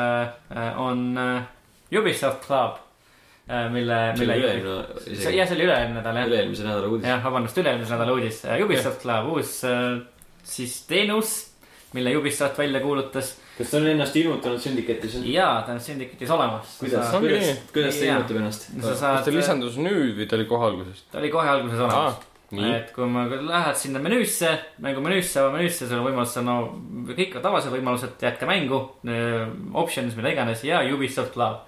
on 0.83 1.07
äh, 1.23 1.97
Ubisoft 1.97 2.45
Club, 2.45 2.83
mille, 3.73 4.03
mille 4.20 4.37
jah, 4.43 5.01
see 5.07 5.57
oli 5.57 5.65
üle-eelmine 5.65 6.03
nädal 6.03 6.20
jah. 6.20 6.28
üle-eelmise 6.28 6.69
nädala 6.69 6.93
uudis. 6.93 7.09
jah, 7.09 7.24
vabandust, 7.24 7.65
üle-eelmise 7.65 7.97
nädala 7.97 8.20
uudis. 8.20 8.45
Ubisoft 8.69 9.01
Club, 9.07 9.33
uus 9.33 9.57
äh, 9.65 9.83
siis 10.45 10.77
teenus, 10.91 11.39
mille 11.97 12.12
Ubisoft 12.20 12.61
välja 12.61 12.85
kuulutas 12.85 13.33
kas 13.57 13.70
ta 13.70 13.81
on 13.81 13.89
ennast 13.89 14.16
ilmutanud 14.20 14.61
Syndicate'is? 14.61 15.19
ja 15.31 15.49
ta 15.66 15.73
on 15.73 15.81
Syndicate'is 15.81 16.31
olemas. 16.31 16.77
kuidas, 16.81 17.11
kuidas 17.19 17.51
kuidas 17.73 17.99
ta 17.99 18.05
Jaa. 18.05 18.16
ilmutab 18.16 18.41
ennast? 18.43 18.70
sa 18.70 18.95
kas 18.95 19.27
ta, 19.27 19.35
lisandus 19.35 19.78
nüüd 19.81 20.16
või 20.19 20.28
ta 20.28 20.39
oli 20.39 20.49
kohe 20.51 20.70
algusest? 20.70 21.07
ta 21.12 21.20
oli 21.23 21.33
kohe 21.33 21.53
alguses 21.53 21.83
olemas. 21.87 22.20
nii, 22.57 22.70
et 22.77 22.93
kui 22.95 23.09
ma, 23.11 23.24
lähed 23.27 23.81
sinna 23.81 24.01
menüüsse, 24.03 24.53
mängu 24.85 25.03
menüüsse, 25.03 25.43
menüüsse, 25.51 25.89
sul 25.89 25.99
on 25.99 26.07
võimalus, 26.07 26.37
no 26.47 26.57
kõik 27.11 27.35
tavased 27.43 27.74
võimalused, 27.74 28.15
jätka 28.23 28.47
mängu, 28.47 28.78
options, 29.74 30.15
mida 30.19 30.31
iganes 30.37 30.62
ja 30.65 30.85
Ubisoft 30.95 31.35
Cloud. 31.35 31.65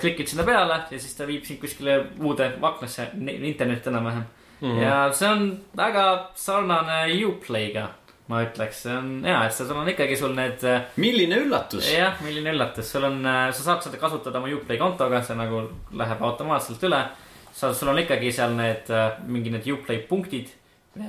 klikid 0.00 0.30
sinna 0.30 0.44
peale 0.46 0.82
ja 0.90 0.98
siis 0.98 1.16
ta 1.18 1.26
viib 1.28 1.44
sind 1.44 1.60
kuskile 1.60 1.98
uude 2.24 2.46
aknasse, 2.64 3.10
internetti 3.20 3.90
enam-vähem 3.90 4.24
mm. 4.60 4.68
-hmm. 4.68 4.82
ja 4.82 5.12
see 5.12 5.28
on 5.28 5.58
väga 5.76 6.30
sarnane 6.34 7.12
Uplay'ga, 7.26 7.88
ma 8.30 8.42
ütleks, 8.42 8.82
see 8.86 8.94
on 8.94 9.10
hea, 9.26 9.38
et 9.46 9.54
sul 9.54 9.70
on 9.78 9.88
ikkagi 9.90 10.16
sul 10.18 10.34
need 10.34 10.64
äh, 10.66 10.88
milline 10.98 11.38
üllatus. 11.44 11.86
jah, 11.92 12.18
milline 12.24 12.50
üllatus, 12.56 12.90
sul 12.90 13.06
on, 13.06 13.20
sa 13.22 13.66
saad 13.68 13.86
seda 13.86 14.00
kasutada 14.02 14.40
oma 14.40 14.50
Uplay 14.54 14.80
kontoga, 14.80 15.22
see 15.22 15.38
nagu 15.38 15.62
läheb 15.94 16.22
automaatselt 16.26 16.82
üle. 16.88 17.04
sa, 17.54 17.72
sul 17.74 17.92
on 17.92 18.02
ikkagi 18.02 18.32
seal 18.34 18.56
need 18.58 18.90
äh, 18.90 19.08
mingi 19.30 19.54
need 19.54 19.68
Uplay 19.70 20.02
punktid, 20.10 20.50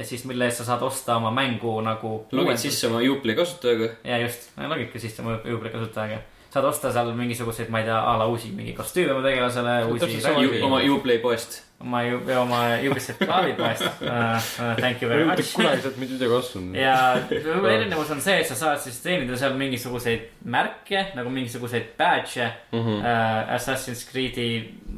siis 0.06 0.26
mille 0.30 0.46
eest 0.46 0.62
sa 0.62 0.72
saad 0.74 0.86
osta 0.86 1.18
oma 1.18 1.32
mängu 1.34 1.74
nagu. 1.82 2.16
logid. 2.32 2.62
sisse 2.62 2.90
oma 2.92 3.02
Uplay 3.02 3.38
kasutajaga. 3.38 3.94
ja 4.06 4.22
just, 4.22 4.52
logid 4.58 4.92
ka 4.94 5.02
sisse 5.02 5.26
oma 5.26 5.40
Uplay 5.42 5.74
kasutajaga. 5.74 6.22
saad 6.54 6.70
osta 6.70 6.94
seal 6.94 7.14
mingisuguseid, 7.18 7.74
ma 7.74 7.82
ei 7.82 7.90
tea, 7.90 7.98
a 7.98 8.18
la 8.22 8.30
uusi 8.30 8.54
mingi 8.54 8.78
kostüüme 8.78 9.18
oma 9.18 9.26
tegelasele, 9.26 9.80
oma 10.70 10.84
Uplay 10.94 11.18
poest. 11.24 11.64
oma, 11.80 12.02
oma 12.42 12.60
Ubisoft 12.90 13.22
Cloud'i 13.22 13.54
poest 13.58 13.84
uh,. 14.02 14.76
Thank 14.78 15.02
you 15.02 15.10
very 15.10 15.26
much 15.26 15.54
kunagi 15.54 15.82
sealt 15.82 15.98
mitte 16.02 16.18
midagi 16.18 16.34
ostnud. 16.34 16.76
ja 16.76 16.96
erinevus 17.70 18.12
on 18.16 18.22
see, 18.22 18.40
et 18.42 18.50
sa 18.50 18.58
saad 18.58 18.82
siis 18.82 18.98
teenida 19.04 19.38
seal 19.38 19.54
mingisuguseid 19.60 20.44
märke 20.50 21.04
nagu 21.18 21.32
mingisuguseid 21.34 21.94
badge'e 22.00 22.50
mm. 22.72 22.80
-hmm. 22.80 23.00
uh, 23.06 23.54
Assassin's 23.56 24.06
Creed'i 24.10 24.50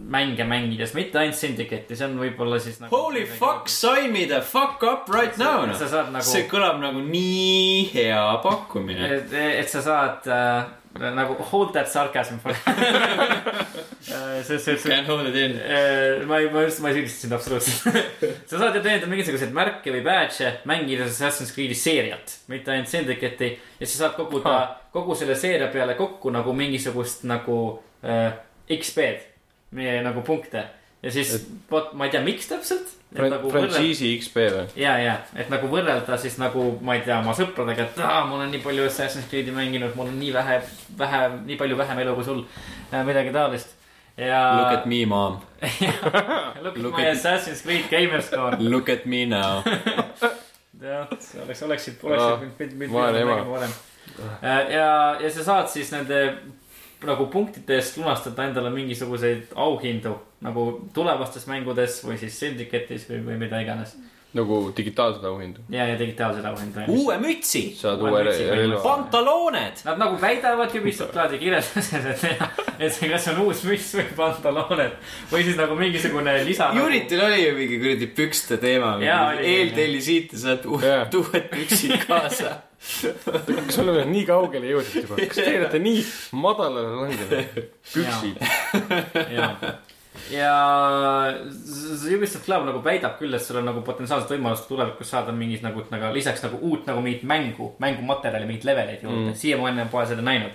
mänge 0.09 0.43
mängides, 0.43 0.93
mitte 0.93 1.19
ainult 1.19 1.37
Syndicate'i, 1.37 1.95
see 1.95 2.07
on 2.07 2.17
võib-olla 2.17 2.59
siis 2.59 2.79
nagu. 2.81 2.95
Holy 2.95 3.25
fuck, 3.25 3.69
sign 3.69 4.11
me 4.13 4.25
the 4.25 4.41
fuck 4.41 4.83
up 4.83 5.09
right 5.13 5.37
now, 5.37 5.65
noh 5.67 5.77
nagu 6.15 6.25
see, 6.25 6.47
kõlab 6.49 6.79
nagu 6.81 7.03
nii 7.03 7.89
hea 7.93 8.23
pakkumine. 8.43 9.13
et, 9.19 9.33
et 9.33 9.69
sa 9.69 9.83
saad 9.85 10.29
uh, 10.31 10.79
nagu 10.99 11.35
hold 11.51 11.73
that 11.73 11.89
sarcasm 11.89 12.39
for 12.39 12.53
see, 14.43 14.57
see, 14.57 14.77
see 14.77 14.89
Can't 14.89 15.07
hold 15.07 15.27
it 15.27 15.35
in. 15.35 15.57
Äh, 15.59 16.25
ma 16.25 16.39
ei, 16.39 16.49
ma 16.51 16.63
just, 16.65 16.81
ma 16.81 16.89
ei 16.89 16.99
süüdista 16.99 17.21
sind 17.21 17.33
absoluutselt. 17.33 17.95
sa 18.49 18.59
saad 18.59 18.75
ju 18.75 18.81
teenida 18.83 19.09
mingisuguseid 19.11 19.53
märke 19.55 19.93
või 19.93 20.03
badge'e, 20.05 20.51
mängides 20.69 21.13
Assassin's 21.15 21.53
Creed'i 21.55 21.77
seeriat, 21.77 22.39
mitte 22.51 22.73
ainult 22.73 22.91
Syndicate'i. 22.91 23.51
ja 23.79 23.87
sa 23.87 24.03
saad 24.03 24.17
koguda 24.17 24.55
kogu 24.93 25.15
selle 25.15 25.37
seeria 25.39 25.69
peale 25.73 25.95
kokku 25.99 26.33
nagu 26.33 26.53
mingisugust 26.57 27.23
nagu 27.29 27.59
äh, 28.03 28.33
XP-d. 28.79 29.25
nagu 30.03 30.21
punkte 30.25 30.65
ja 31.03 31.11
siis 31.11 31.35
vot 31.71 31.93
ma 31.97 32.07
ei 32.07 32.13
tea, 32.13 32.21
miks 32.25 32.49
täpselt. 32.49 32.95
Nagu 33.15 33.49
frantsiisi 33.49 34.11
XP 34.19 34.35
või? 34.53 34.65
ja, 34.77 34.91
ja, 35.01 35.15
et 35.33 35.49
nagu 35.49 35.65
võrrelda 35.71 36.17
siis 36.21 36.35
nagu, 36.37 36.65
ma 36.85 36.93
ei 36.93 37.01
tea, 37.05 37.17
oma 37.23 37.33
sõpradega, 37.37 37.87
et 37.87 38.01
aa, 38.05 38.19
ma 38.29 38.37
olen 38.37 38.51
nii 38.53 38.61
palju 38.61 38.85
Assassin's 38.85 39.25
Creed'i 39.31 39.53
mänginud, 39.55 39.95
mul 39.97 40.11
on 40.11 40.19
nii 40.19 40.29
vähe, 40.35 40.59
vähe, 40.99 41.21
nii 41.47 41.57
palju 41.57 41.79
vähem 41.79 42.03
elu 42.03 42.13
kui 42.19 42.27
sul. 42.27 42.43
midagi 42.91 43.33
taolist. 43.33 43.73
ja. 44.17 44.43
Look 44.59 44.77
at 44.77 44.85
me, 44.85 45.05
mom. 45.09 45.39
Look 46.61 46.75
at 46.75 46.83
look 46.83 46.97
my 46.97 47.07
at- 47.07 47.15
Assassin's 47.17 47.63
Creed 47.65 47.89
gamer 47.89 48.21
score. 48.21 48.57
Look 48.75 48.89
at 48.89 49.05
me 49.05 49.25
now. 49.25 49.63
jah, 50.81 51.07
oleks, 51.45 51.63
oleksid, 51.65 51.97
oleksid 52.03 52.53
pidanud 52.57 52.77
mind 52.83 52.93
vaene 52.93 53.23
ema. 53.25 53.39
tegema 53.39 53.57
varem. 53.57 53.73
ja, 54.69 55.17
ja 55.23 55.31
sa 55.33 55.43
saad 55.43 55.73
siis 55.73 55.89
nende 55.91 56.21
nagu 57.07 57.27
punktide 57.31 57.77
eest 57.79 57.97
lunastada 57.97 58.47
endale 58.49 58.71
mingisuguseid 58.73 59.53
auhindu 59.55 60.17
nagu 60.43 60.65
tulevastes 60.93 61.47
mängudes 61.47 61.99
või 62.05 62.17
siis 62.19 62.39
Syndicate'is 62.39 63.07
või, 63.09 63.21
või 63.25 63.37
mida 63.41 63.61
iganes. 63.61 63.95
Nagu 64.37 64.59
digitaalseid 64.77 65.25
auhindu. 65.25 65.63
ja, 65.73 65.87
ja 65.89 65.95
digitaalseid 65.99 66.45
auhindu. 66.45 66.83
uue 66.87 67.15
mütsi, 67.17 67.63
saad 67.75 68.01
Uue 68.01 68.21
relva. 68.23 68.81
pantalooned. 68.83 69.81
Nad 69.85 69.97
nagu 69.97 70.19
väidavad 70.21 70.75
Ubisoft 70.77 71.15
plaadi 71.15 71.39
kirjelduses, 71.41 71.93
et, 71.93 72.25
et 72.85 72.93
see 72.93 73.09
kas 73.09 73.27
on 73.33 73.41
uus 73.47 73.63
müts 73.65 73.89
või 73.97 74.05
pantalooned 74.19 74.95
või 75.31 75.43
siis 75.47 75.57
nagu 75.57 75.77
mingisugune 75.79 76.37
lisa. 76.45 76.69
Unitil 76.77 77.25
oli 77.25 77.41
ju 77.47 77.57
mingi 77.57 77.81
kuradi 77.81 78.11
pükste 78.21 78.59
teema. 78.61 78.95
Jaa, 79.01 79.21
oli, 79.33 79.49
eeltelli 79.55 80.01
siit 80.01 80.33
ja 80.37 80.43
saad 80.45 80.69
uued 80.69 81.19
uued 81.23 81.49
püksid 81.55 81.97
kaasa. 82.05 82.57
kas 83.65 83.77
me 83.81 83.83
oleme 83.83 84.05
nii 84.13 84.25
kaugele 84.29 84.69
jõudnud 84.71 85.01
juba? 85.03 85.17
kas 85.25 85.41
te 85.41 85.51
olete 85.57 85.81
nii 85.83 86.03
madalale 86.37 86.93
langenud? 87.01 87.63
püksid. 87.91 88.37
ja, 90.31 90.53
ja 91.29 91.33
s- 91.49 92.01
s- 92.01 92.05
Ubisoft 92.15 92.45
Cloud 92.45 92.65
nagu 92.69 92.81
väidab 92.85 93.17
küll, 93.19 93.33
et 93.33 93.41
sul 93.43 93.57
on 93.61 93.65
nagu 93.69 93.81
potentsiaalset 93.85 94.31
võimalust 94.35 94.67
tulevikus 94.69 95.09
saada 95.13 95.31
mingit 95.35 95.61
nagu, 95.65 95.83
nagu 95.91 96.13
lisaks 96.15 96.43
nagu 96.45 96.59
uut 96.61 96.85
nagu 96.89 97.01
mingit 97.05 97.23
mängu, 97.23 97.71
mängumaterjali, 97.79 98.45
mingeid 98.49 98.67
leveleid 98.71 99.03
juurde 99.03 99.31
mm.. 99.31 99.35
siiamaani 99.41 99.85
pole 99.91 100.05
seda 100.11 100.21
näinud. 100.25 100.51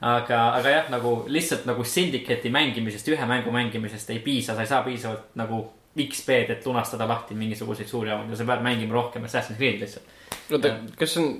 aga, 0.00 0.38
aga 0.56 0.70
jah, 0.76 0.86
nagu 0.90 1.24
lihtsalt 1.28 1.66
nagu 1.68 1.84
Syndicate'i 1.84 2.50
mängimisest, 2.50 3.08
ühe 3.12 3.26
mängu 3.28 3.52
mängimisest 3.52 4.10
ei 4.10 4.18
piisa, 4.24 4.54
sa 4.54 4.64
ei 4.64 4.70
saa 4.70 4.82
piisavalt 4.86 5.34
nagu 5.36 5.58
XP-d, 6.00 6.50
et 6.54 6.66
lunastada 6.66 7.04
lahti 7.08 7.34
mingisuguseid 7.34 7.88
suuri 7.90 8.10
auhindu, 8.14 8.36
sa 8.38 8.44
pead 8.48 8.62
mängima 8.64 8.94
rohkem 8.94 9.24
Assassin's 9.26 9.58
Creed'i 9.58 9.80
lihtsalt. 9.82 10.06
oota, 10.54 10.70
kas 10.96 11.12
see 11.14 11.22
on, 11.24 11.34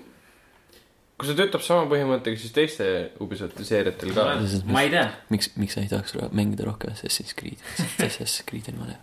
kui 1.20 1.28
see 1.28 1.36
töötab 1.36 1.64
sama 1.64 1.84
põhimõttega, 1.90 2.40
siis 2.40 2.54
teiste 2.56 2.86
Ubisofti 3.20 3.66
seeriatel 3.68 4.14
ka? 4.16 4.26
ma 4.72 4.84
ei 4.86 4.92
tea. 4.94 5.06
miks, 5.32 5.50
miks 5.60 5.76
sa 5.76 5.84
ei 5.84 5.90
tahaks 5.92 6.16
mängida 6.32 6.64
rohkem 6.68 6.94
Assassin's 6.94 7.36
Creed'i? 7.36 7.60
Assassin's 8.06 8.40
Creed 8.48 8.70
on 8.72 8.80
vaja. 8.86 8.96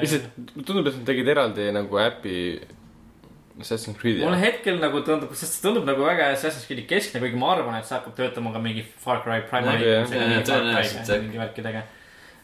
lihtsalt 0.00 0.30
tundub, 0.64 0.88
et 0.88 0.96
nad 0.96 1.04
tegid 1.10 1.28
eraldi 1.34 1.68
nagu 1.76 2.00
äpi 2.00 2.36
Assassin's 3.60 3.98
Creed'i 4.00 4.24
mulle. 4.24 4.40
hetkel 4.40 4.80
nagu 4.80 5.02
tundub, 5.04 5.34
sest 5.36 5.58
see 5.58 5.66
tundub 5.66 5.84
nagu 5.88 6.06
väga 6.08 6.30
Assassin's 6.32 6.64
Creed'i 6.68 6.86
keskne, 6.88 7.20
kuigi 7.20 7.40
ma 7.40 7.52
arvan, 7.56 7.76
et 7.76 7.88
see 7.88 7.98
hakkab 7.98 8.16
töötama 8.16 8.54
ka 8.54 8.62
mingi 8.64 8.86
Far 9.04 9.20
Cry 9.26 9.42
jah. 9.44 11.20
mingi 11.20 11.40
värkidega. 11.42 11.84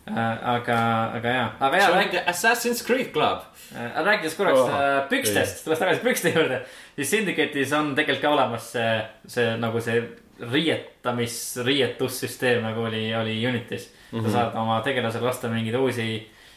aga, 0.09 0.77
aga 1.17 1.33
jaa, 1.33 1.49
aga 1.69 1.81
jaa, 1.81 2.27
Assassin's 2.33 2.85
Creed 2.85 3.13
Club. 3.17 3.49
rääkides 3.73 4.37
korraks 4.37 4.61
Oh, 4.61 4.69
oh, 4.69 5.01
pükstest, 5.11 5.65
tulles 5.65 5.81
tagasi 5.81 6.05
pükste 6.05 6.33
juurde, 6.33 6.63
siis 6.99 7.13
Syndicate'is 7.15 7.73
on 7.79 7.93
tegelikult 7.95 8.25
ka 8.25 8.33
olemas 8.35 8.73
see, 8.75 8.89
see 9.31 9.53
nagu 9.63 9.81
see 9.85 10.03
riietamis, 10.39 11.39
riietussüsteem 11.67 12.63
nagu 12.67 12.85
oli, 12.87 13.07
oli 13.15 13.39
Unitis 13.47 13.89
mm. 13.89 14.19
Mhm. 14.19 14.27
-hmm. 14.27 14.31
sa 14.31 14.37
saad 14.39 14.59
oma 14.59 14.81
tegelasele 14.83 15.29
osta 15.29 15.49
mingeid 15.49 15.79
uusi, 15.79 16.09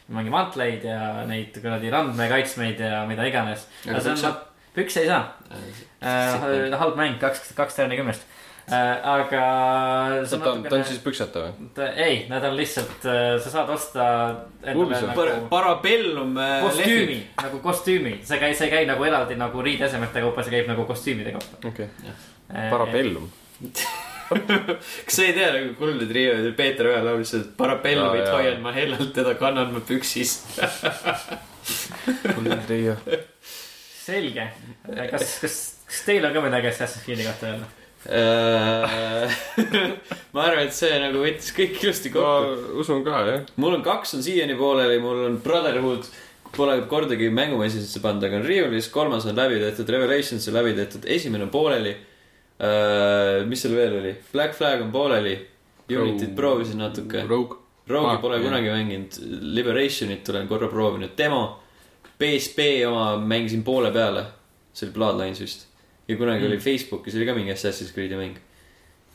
mingi 0.08 0.34
mantleid 0.34 0.84
ja 0.84 1.26
neid 1.26 1.62
kuradi 1.62 1.90
randmekaitsmeid 1.90 2.80
ja 2.80 3.06
mida 3.08 3.26
iganes. 3.26 3.68
Pükse? 3.86 4.34
pükse 4.76 5.00
ei 5.00 5.08
saa 5.08 5.38
äh,. 6.02 6.80
halb 6.80 6.96
mäng, 6.96 7.20
kaks, 7.20 7.54
kaks 7.56 7.76
tärni 7.76 7.98
kümnest 7.98 8.22
äh,. 8.22 8.41
aga. 8.70 9.44
ta 10.30 10.52
on, 10.52 10.64
ta 10.64 10.76
on 10.76 10.86
siis 10.88 11.00
püksata 11.04 11.46
või? 11.46 11.72
ei, 11.96 12.22
need 12.30 12.46
on 12.50 12.56
lihtsalt, 12.58 13.02
sa 13.04 13.54
saad 13.54 13.72
osta 13.74 14.06
nagu 14.66 14.86
Parabellum. 15.50 16.38
kostüümi, 16.68 17.18
nagu 17.42 17.64
kostüümi, 17.64 18.14
see 18.24 18.38
ei 18.38 18.46
käi, 18.46 18.54
see 18.56 18.70
ei 18.70 18.76
käi 18.76 18.86
nagu 18.90 19.08
eraldi 19.08 19.40
nagu 19.40 19.66
riideesemete 19.66 20.24
kaupa, 20.28 20.46
see 20.46 20.56
käib 20.56 20.72
nagu 20.72 20.86
kostüümide 20.90 21.36
kaupa. 21.36 21.68
okei, 21.72 21.90
Parabellum. 22.70 23.28
kas 25.06 25.16
sa 25.16 25.26
ei 25.26 25.34
tea 25.36 25.50
nagu 25.52 25.74
Kuldne 25.80 26.08
Trio, 26.08 26.36
Peeter 26.58 26.88
Õel 26.92 27.04
laulis, 27.06 27.34
et 27.36 27.52
Parabellumit 27.58 28.24
jaa. 28.24 28.38
hoian 28.38 28.62
ma 28.64 28.72
hellalt, 28.76 29.12
teda 29.16 29.36
kannan 29.40 29.74
ma 29.76 29.84
püksis. 29.84 30.38
Trio. 32.68 32.96
selge, 34.02 34.48
kas, 35.12 35.38
kas, 35.44 35.60
kas 35.86 36.02
teil 36.08 36.26
on 36.26 36.34
ka 36.34 36.44
midagi 36.48 36.72
Assassin's 36.72 37.06
Creed'i 37.06 37.28
kohta 37.28 37.52
öelda? 37.52 37.70
Äh, 38.10 39.30
ma 40.34 40.42
arvan, 40.48 40.66
et 40.66 40.74
see 40.74 40.96
nagu 41.04 41.22
võttis 41.22 41.52
kõik 41.54 41.78
ilusti 41.84 42.10
kokku. 42.10 42.80
usun 42.82 43.04
ka, 43.06 43.20
jah. 43.28 43.44
mul 43.62 43.78
on 43.78 43.84
kaks 43.86 44.16
on 44.18 44.24
siiani 44.26 44.56
pooleli, 44.58 44.98
mul 45.04 45.28
on 45.28 45.38
Brotherhood, 45.44 46.08
pole 46.56 46.80
kordagi 46.90 47.30
mängumasinisse 47.30 48.02
pannud, 48.02 48.26
aga 48.26 48.40
on 48.42 48.48
riiulis, 48.48 48.90
kolmas 48.94 49.28
on 49.30 49.38
läbi 49.38 49.62
tehtud, 49.62 49.94
Revelations 49.94 50.50
on 50.50 50.58
läbi 50.58 50.74
tehtud, 50.80 51.06
esimene 51.06 51.46
on 51.46 51.54
pooleli. 51.54 51.94
mis 53.50 53.62
seal 53.64 53.74
veel 53.74 53.96
oli, 54.02 54.12
Black 54.34 54.54
Flag 54.58 54.82
on 54.84 54.92
pooleli, 54.94 55.38
Unityt 55.92 56.36
proovisin 56.36 56.78
natuke, 56.82 57.24
Rogue. 57.28 57.58
Rogue'i 57.90 58.16
Ah, 58.16 58.22
pole 58.22 58.38
jah. 58.38 58.46
kunagi 58.46 58.70
mänginud, 58.70 59.18
Liberationit 59.56 60.30
olen 60.30 60.48
korra 60.48 60.68
proovinud, 60.70 61.18
demo. 61.18 61.60
PSP 62.22 62.86
oma 62.88 63.18
mängisin 63.18 63.64
poole 63.66 63.92
peale, 63.92 64.26
see 64.74 64.88
oli 64.88 64.94
Bloodlines 64.94 65.42
vist. 65.42 65.68
Ja 66.12 66.18
kunagi 66.20 66.44
mm. 66.46 66.52
oli 66.52 66.62
Facebookis 66.64 67.16
oli 67.18 67.28
ka 67.30 67.36
mingi 67.38 67.54
Assassin's 67.54 67.94
Creed'i 67.96 68.20
mäng. 68.20 68.40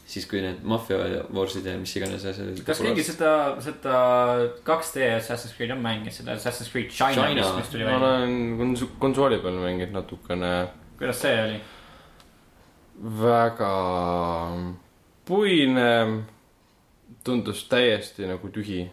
siis, 0.06 0.23
kui 0.31 0.39
need 0.39 0.60
Mafia 0.62 0.98
Warsid 1.35 1.64
ja 1.66 1.73
mis 1.81 1.97
iganes 1.98 2.23
asjad 2.24 2.47
olid. 2.52 2.60
kas 2.66 2.78
keegi 2.85 3.02
seda, 3.02 3.31
seda 3.64 3.94
2D 4.66 5.09
Assassin's 5.16 5.56
Creed'i 5.56 5.74
on 5.74 5.82
mänginud, 5.82 6.14
seda 6.14 6.36
Assassin's 6.39 6.70
Creed 6.70 6.93
China, 6.94 7.24
China. 7.27 7.48
mis, 7.56 7.70
tuli 7.73 7.85
ma 7.85 7.97
välja, 7.97 8.12
olen 8.12 8.36
kons- 8.60 8.86
konsooli 9.02 9.40
peal 9.43 9.59
mänginud 9.64 9.97
natukene 9.98 10.52
kuidas 10.98 11.20
see 11.24 11.35
oli? 11.43 11.59
väga 13.20 13.73
puine, 15.27 15.90
tundus 17.27 17.66
täiesti 17.68 18.28
nagu 18.31 18.48
tühi 18.55 18.86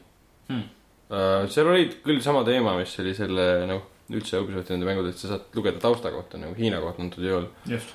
Hmm. 0.49 0.65
uh,. 1.09 1.45
seal 1.47 1.67
olid 1.71 1.93
küll 2.03 2.19
sama 2.21 2.41
teema, 2.43 2.73
mis 2.77 2.97
oli 2.99 3.13
selle 3.15 3.45
noh, 3.69 3.85
üldse 4.11 4.39
Ubisofti 4.41 4.75
nende 4.75 4.87
mängud, 4.87 5.07
et 5.09 5.19
sa 5.19 5.33
saad 5.33 5.55
lugeda 5.55 5.79
tausta 5.83 6.11
kohta 6.11 6.39
nagu 6.41 6.55
Hiina 6.57 6.81
kohta 6.83 7.03
antud 7.05 7.23
juhul. 7.23 7.47
just. 7.69 7.93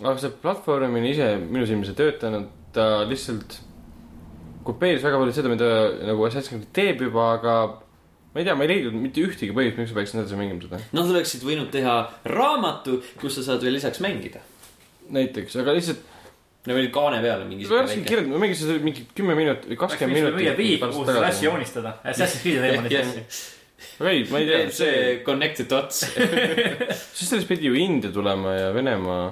aga 0.00 0.16
see 0.22 0.36
platvormimine 0.42 1.10
ise 1.10 1.32
minu 1.42 1.66
silmis 1.68 1.90
ei 1.92 1.98
töötanud, 1.98 2.48
ta 2.72 3.04
lihtsalt 3.08 3.58
kopeeris 4.68 5.04
väga 5.04 5.20
palju 5.20 5.34
seda, 5.36 5.52
mida 5.52 5.68
nagu 6.08 6.24
Assassin's 6.28 6.52
Creed 6.52 6.72
teeb 6.76 7.02
juba, 7.08 7.32
aga 7.36 7.56
ma 8.32 8.40
ei 8.40 8.46
tea, 8.46 8.54
ma 8.54 8.66
ei 8.66 8.72
leidnud 8.74 9.00
mitte 9.00 9.24
ühtegi 9.24 9.56
põhjust, 9.56 9.80
miks 9.80 9.92
ma 9.92 10.00
peaksin 10.00 10.22
edasi 10.22 10.38
mängima 10.38 10.64
seda. 10.64 10.80
Nad 10.96 11.12
oleksid 11.14 11.44
võinud 11.48 11.72
teha 11.74 11.96
raamatu, 12.28 13.00
kus 13.20 13.38
sa 13.38 13.50
saad 13.50 13.64
veel 13.64 13.76
lisaks 13.78 14.00
mängida. 14.04 14.44
näiteks, 15.08 15.54
aga 15.62 15.72
lihtsalt, 15.72 16.02
no 16.68 16.74
veel 16.76 16.90
kaane 16.92 17.22
peale 17.24 17.46
mingi 17.48 17.64
ma 17.68 17.78
oska 17.80 18.02
kirjeldada, 18.04 18.34
ma 18.34 18.42
mängisin 18.42 18.68
seda 18.68 18.82
mingi 18.84 19.06
kümme 19.16 19.36
minutit 19.38 19.70
või 19.70 19.78
kakskümmend 19.80 20.36
minutit. 20.36 20.58
viib, 20.58 20.84
kuhu 20.84 21.06
sa 21.08 21.22
asju. 21.30 21.48
joonistada, 21.48 21.94
Assassin's 22.04 22.44
Creed'i 22.44 22.90
teemal 22.92 23.22
neid 23.78 23.88
asju. 23.88 24.04
aga 24.04 24.10
ei, 24.14 24.24
ma 24.30 24.38
ei 24.38 24.48
tea, 24.48 24.70
see, 24.74 25.02
connected 25.26 25.68
dots. 25.70 26.04
siis 27.16 27.28
sellest 27.28 27.48
pidi 27.50 27.70
ju 27.70 27.78
India 27.78 28.10
tulema 28.14 28.54
ja 28.58 28.72
Venemaa, 28.74 29.28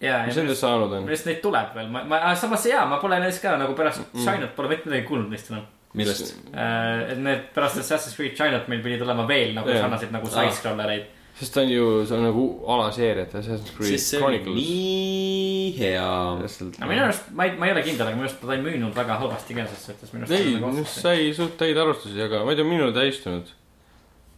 ja, 0.00 0.20
mis 0.26 0.36
nendest 0.36 0.64
saanud 0.64 0.92
on? 0.92 1.06
millest 1.08 1.28
neid 1.28 1.40
tuleb 1.44 1.72
veel, 1.76 1.88
ma, 1.92 2.04
ma, 2.08 2.20
samas 2.38 2.66
jaa, 2.68 2.84
ma 2.90 3.00
pole 3.02 3.18
neist 3.22 3.42
ka 3.44 3.56
nagu 3.60 3.76
pärast 3.78 4.04
Chinat 4.14 4.54
pole 4.56 4.72
mitte 4.72 4.90
midagi 4.90 5.06
kuulnud 5.08 5.32
neist 5.32 5.52
enam. 5.52 5.66
millest? 5.96 6.34
et 6.52 7.20
need 7.20 7.50
pärast 7.56 7.80
Assassin's 7.82 8.16
Creed 8.18 8.36
Chinat 8.38 8.68
meil 8.72 8.82
pidi 8.84 9.00
tulema 9.00 9.26
veel 9.28 9.54
nagu 9.56 9.72
Jaa. 9.72 9.84
sarnaseid 9.86 10.12
nagu 10.14 10.28
side-scrollereid. 10.32 11.08
sest 11.36 11.56
ta 11.56 11.64
on 11.64 11.72
ju, 11.72 11.88
see 12.08 12.16
on 12.16 12.26
nagu 12.28 12.46
alaseeria, 12.76 13.24
et 13.24 13.36
Assassin's 13.40 13.72
Creed 13.76 13.96
sest 13.96 14.18
Chronicles. 14.20 14.56
nii 14.60 15.72
hea. 15.78 16.08
no 16.36 16.88
minu 16.90 17.06
arust, 17.08 17.30
ma 17.32 17.48
ei, 17.48 17.56
ma 17.56 17.68
ei 17.68 17.76
ole 17.76 17.84
kindel, 17.86 18.08
aga 18.10 18.16
minu 18.18 18.28
arust 18.28 18.42
ta 18.44 18.56
ei 18.56 18.64
müünud 18.64 18.96
väga 18.96 19.20
halvasti 19.22 19.56
ka 19.56 19.68
selles 19.70 19.86
suhtes. 19.88 20.30
ei, 20.30 20.58
sai 20.92 21.30
suht 21.36 21.64
häid 21.64 21.80
arvustusi, 21.80 22.20
aga 22.28 22.44
ma 22.44 22.52
ei 22.52 22.60
tea, 22.60 22.68
minul 22.68 22.92
ta 22.96 23.04
ei 23.06 23.14
istunud. 23.16 23.56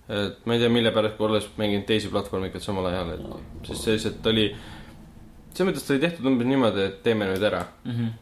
Et 0.09 0.47
ma 0.49 0.57
ei 0.57 0.63
tea, 0.63 0.73
mille 0.73 0.93
pärast, 0.95 1.21
olles 1.21 1.49
mänginud 1.61 1.87
teisi 1.89 2.09
platvormikat 2.13 2.65
samal 2.65 2.89
ajal, 2.91 3.13
et 3.15 3.69
sest 3.69 3.85
see 3.85 3.97
lihtsalt 3.97 4.27
oli, 4.33 4.47
selles 5.53 5.69
mõttes 5.69 5.85
ta 5.85 5.95
oli 5.95 6.05
tehtud 6.07 6.31
umbes 6.31 6.49
niimoodi, 6.49 6.85
et 6.89 7.03
teeme 7.05 7.29
nüüd 7.29 7.45
ära. 7.51 7.65
Mhm. 7.85 8.17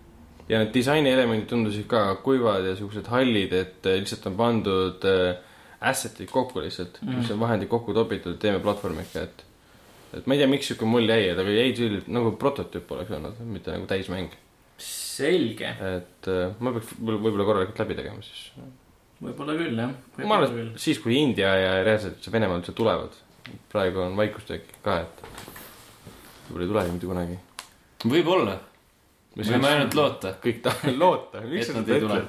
ja 0.49 0.61
need 0.63 0.71
disainielemendid 0.75 1.49
tundusid 1.51 1.89
ka 1.91 2.05
kuivad 2.23 2.67
ja 2.69 2.77
siuksed 2.79 3.09
hallid, 3.11 3.53
et 3.53 3.87
äh, 3.87 3.99
lihtsalt 3.99 4.29
on 4.31 4.37
pandud 4.39 5.07
äh, 5.11 5.41
asset'id 5.81 6.31
kokku 6.31 6.63
lihtsalt 6.63 7.01
mm, 7.03 7.09
-hmm. 7.09 7.17
mis 7.19 7.31
on 7.31 7.41
vahendid 7.41 7.69
kokku 7.69 7.95
topitud, 7.95 8.39
teeme 8.39 8.61
platvormika, 8.63 9.23
et 9.23 9.45
et 10.15 10.27
ma 10.27 10.35
ei 10.35 10.41
tea, 10.41 10.49
miks 10.49 10.71
siuke 10.71 10.87
mulje 10.89 11.19
jäi, 11.19 11.29
et 11.33 11.39
aga 11.43 11.51
jäi 11.51 11.77
selline 11.77 12.15
nagu 12.19 12.33
prototüüp 12.41 12.93
oleks 12.95 13.11
olnud, 13.19 13.39
mitte 13.45 13.75
nagu 13.75 13.87
täismäng. 13.91 14.31
selge, 14.79 15.69
et 15.97 16.29
äh, 16.29 16.53
ma 16.61 16.73
peaks 16.73 16.91
võib- 17.01 17.23
võib-olla 17.25 17.45
korralikult 17.49 17.79
läbi 17.79 17.95
tegema 17.97 18.23
siis. 18.23 18.51
Võib-olla 19.23 19.57
küll 19.59 19.81
jah. 19.81 19.93
ma 20.25 20.39
arvan, 20.39 20.73
et 20.75 20.83
siis, 20.83 21.01
kui 21.03 21.17
India 21.21 21.55
ja 21.57 21.77
reaalselt 21.87 22.21
see 22.25 22.35
Venemaal 22.35 22.61
üldse 22.61 22.75
tulevad, 22.77 23.17
praegu 23.73 24.05
on 24.05 24.17
vaikust 24.19 24.53
äkki 24.57 24.81
ka, 24.85 25.01
et 25.07 25.23
võib-olla 26.49 26.67
ei 26.67 26.73
tulegi 26.73 26.97
mitte 26.97 27.11
kunagi. 27.13 27.39
võib-olla, 28.05 28.59
me 29.37 29.49
võime 29.49 29.73
ainult 29.73 29.97
loota, 29.99 30.37
kõik 30.43 30.61
tahavad 30.67 31.01
loota, 31.05 31.47
miks 31.47 31.71
et 31.71 31.79
nad 31.79 31.89
seda 31.89 31.99
ei 31.99 32.07
tule 32.07 32.21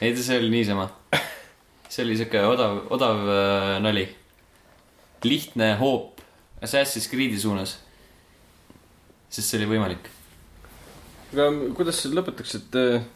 ei, 0.00 0.16
see 0.16 0.38
oli 0.38 0.50
niisama. 0.50 0.88
see 1.88 2.04
oli 2.06 2.16
siuke 2.16 2.40
odav, 2.46 2.84
odav 2.94 3.20
äh, 3.28 3.76
nali. 3.84 4.08
lihtne 5.24 5.74
hoop 5.76 6.20
Assassin's 6.62 7.08
Creed'i 7.10 7.40
suunas. 7.40 7.78
sest 9.28 9.48
see 9.48 9.60
oli 9.60 9.68
võimalik. 9.74 10.08
aga 11.32 11.50
kuidas 11.76 12.04
lõpetaks, 12.08 12.56
et 12.62 12.78
äh, 12.80 13.08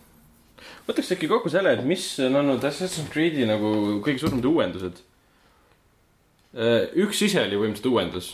võtaks 0.89 1.15
äkki 1.17 1.31
kokku 1.31 1.53
selle, 1.53 1.75
et 1.77 1.85
mis 1.87 2.07
on 2.25 2.41
olnud 2.43 2.65
Assassin's 2.65 3.11
Creed'i 3.13 3.49
nagu 3.49 4.01
kõige 4.05 4.23
suuremad 4.23 4.53
uuendused? 4.53 5.03
üks 6.55 7.19
ise 7.27 7.41
oli 7.43 7.57
põhimõtteliselt 7.59 7.91
uuendus 7.91 8.27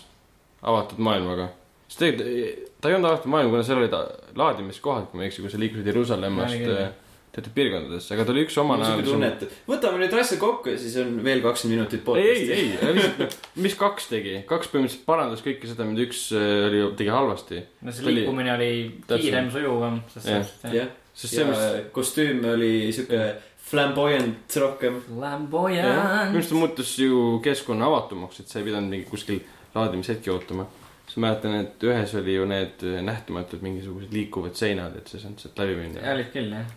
avatud 0.61 0.99
maailmaga. 1.01 1.47
sest 1.89 2.03
tegelikult 2.03 2.71
ta 2.81 2.89
ei 2.89 2.97
olnud 2.97 3.11
avatud 3.11 3.33
maailm, 3.35 3.53
kuna 3.53 3.67
seal 3.67 3.83
olid 3.83 3.95
laadimiskohad, 4.41 5.07
kui 5.11 5.21
ma 5.21 5.25
ei 5.25 5.31
eksi, 5.31 5.45
kui 5.45 5.53
sa 5.53 5.61
liikusid 5.61 5.89
Jeruusalemmast 5.91 6.69
äh, 6.75 6.93
teatud 7.35 7.53
piirkondadesse, 7.55 8.15
aga 8.15 8.25
ta 8.27 8.33
oli 8.35 8.45
üks 8.47 8.57
oma 8.59 8.77
mul 8.79 8.87
on 8.87 8.95
siuke 8.95 9.07
tunne, 9.07 9.29
et 9.37 9.67
võtame 9.69 10.01
nüüd 10.03 10.15
asja 10.19 10.39
kokku 10.41 10.73
ja 10.73 10.79
siis 10.81 10.97
on 11.03 11.13
veel 11.27 11.43
kakskümmend 11.45 11.79
minutit 11.79 12.01
ei, 12.01 12.07
ei, 12.07 12.07
podcast'i. 12.09 12.57
ei, 12.57 12.95
lihtsalt 12.97 13.21
noh, 13.23 13.37
mis 13.67 13.77
kaks 13.79 14.09
tegi, 14.11 14.35
kaks 14.49 14.73
põhimõtteliselt 14.73 15.05
parandas 15.07 15.45
kõike 15.45 15.71
seda, 15.71 15.87
mida 15.89 16.07
üks 16.09 16.25
äh, 16.37 16.49
oli, 16.71 16.83
tegi 16.99 17.15
halvasti. 17.15 17.63
no 17.87 17.95
see 17.95 18.17
liikumine 18.17 18.55
oli 18.57 18.73
kiirem, 19.13 19.53
sujuvam, 19.55 20.01
sest 20.17 20.67
jah. 20.75 20.97
jah, 21.21 21.29
sest 21.29 21.37
see, 21.37 21.47
mis 21.49 21.93
kostüüm 21.95 22.45
oli 22.55 22.73
siuke 22.97 23.23
flamboyant 23.71 24.57
rohkem. 24.57 25.01
Flamboyant. 25.07 26.31
minu 26.31 26.41
arust 26.41 26.53
ta 26.53 26.59
muutus 26.59 26.99
ju 26.99 27.39
keskkonna 27.45 27.87
avatumaks, 27.87 28.43
et 28.43 28.51
sa 28.51 28.61
ei 28.61 28.67
pidanud 28.67 28.91
mingi 28.91 29.07
kuskil 29.11 29.41
laadimishetki 29.75 30.33
ootama. 30.33 30.67
siis 31.07 31.19
ma 31.19 31.29
mäletan, 31.29 31.57
et 31.65 31.87
ühes 31.87 32.15
oli 32.19 32.35
ju 32.35 32.49
need 32.51 32.85
nähtamatud 33.07 33.63
mingisugused 33.67 34.13
liikuvad 34.15 34.59
seinad, 34.59 34.97
et 34.99 35.09
sa 35.09 35.19
ei 35.19 35.25
saanud 35.25 35.43
sealt 35.43 35.63
läbi 35.63 35.79
minna. 35.79 36.05
olid 36.15 36.33
küll 36.35 36.55
jah. 36.57 36.77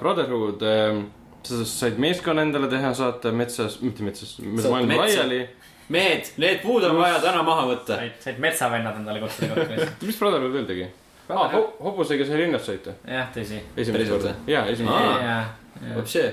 Brotherhood, 0.00 0.62
sa 1.46 1.64
said 1.68 1.98
meeskonna 2.02 2.42
endale 2.46 2.70
teha, 2.72 2.94
saata 2.94 3.32
metsas, 3.32 3.80
mitte 3.84 4.06
metsas, 4.06 4.38
mööda 4.42 4.72
maailma 4.74 5.02
laiali. 5.04 5.42
mehed, 5.94 6.32
need 6.40 6.62
puud 6.64 6.86
on 6.88 6.96
vaja 6.98 7.20
täna 7.22 7.44
maha 7.46 7.68
võtta. 7.74 8.00
said, 8.24 8.40
metsavennad 8.42 9.02
endale 9.02 9.22
kutsuda 9.22 9.54
kokku 9.54 10.06
mis 10.08 10.18
Brotherhood 10.18 10.56
veel 10.56 10.72
tegi 10.72 10.88
ah,? 11.28 11.54
hobusega 11.84 12.26
sai 12.26 12.42
linnas 12.42 12.66
sõita. 12.68 12.94
jah, 13.06 13.30
tõsi. 13.34 13.62
esimest 13.76 14.12
korda 14.12 14.34
jaa, 14.48 14.66
esimest 14.72 14.92
Aa. 14.94 15.00
korda. 15.06 15.24
ja, 15.24 15.38
ja. 15.88 15.96
Vapsi, 15.98 16.24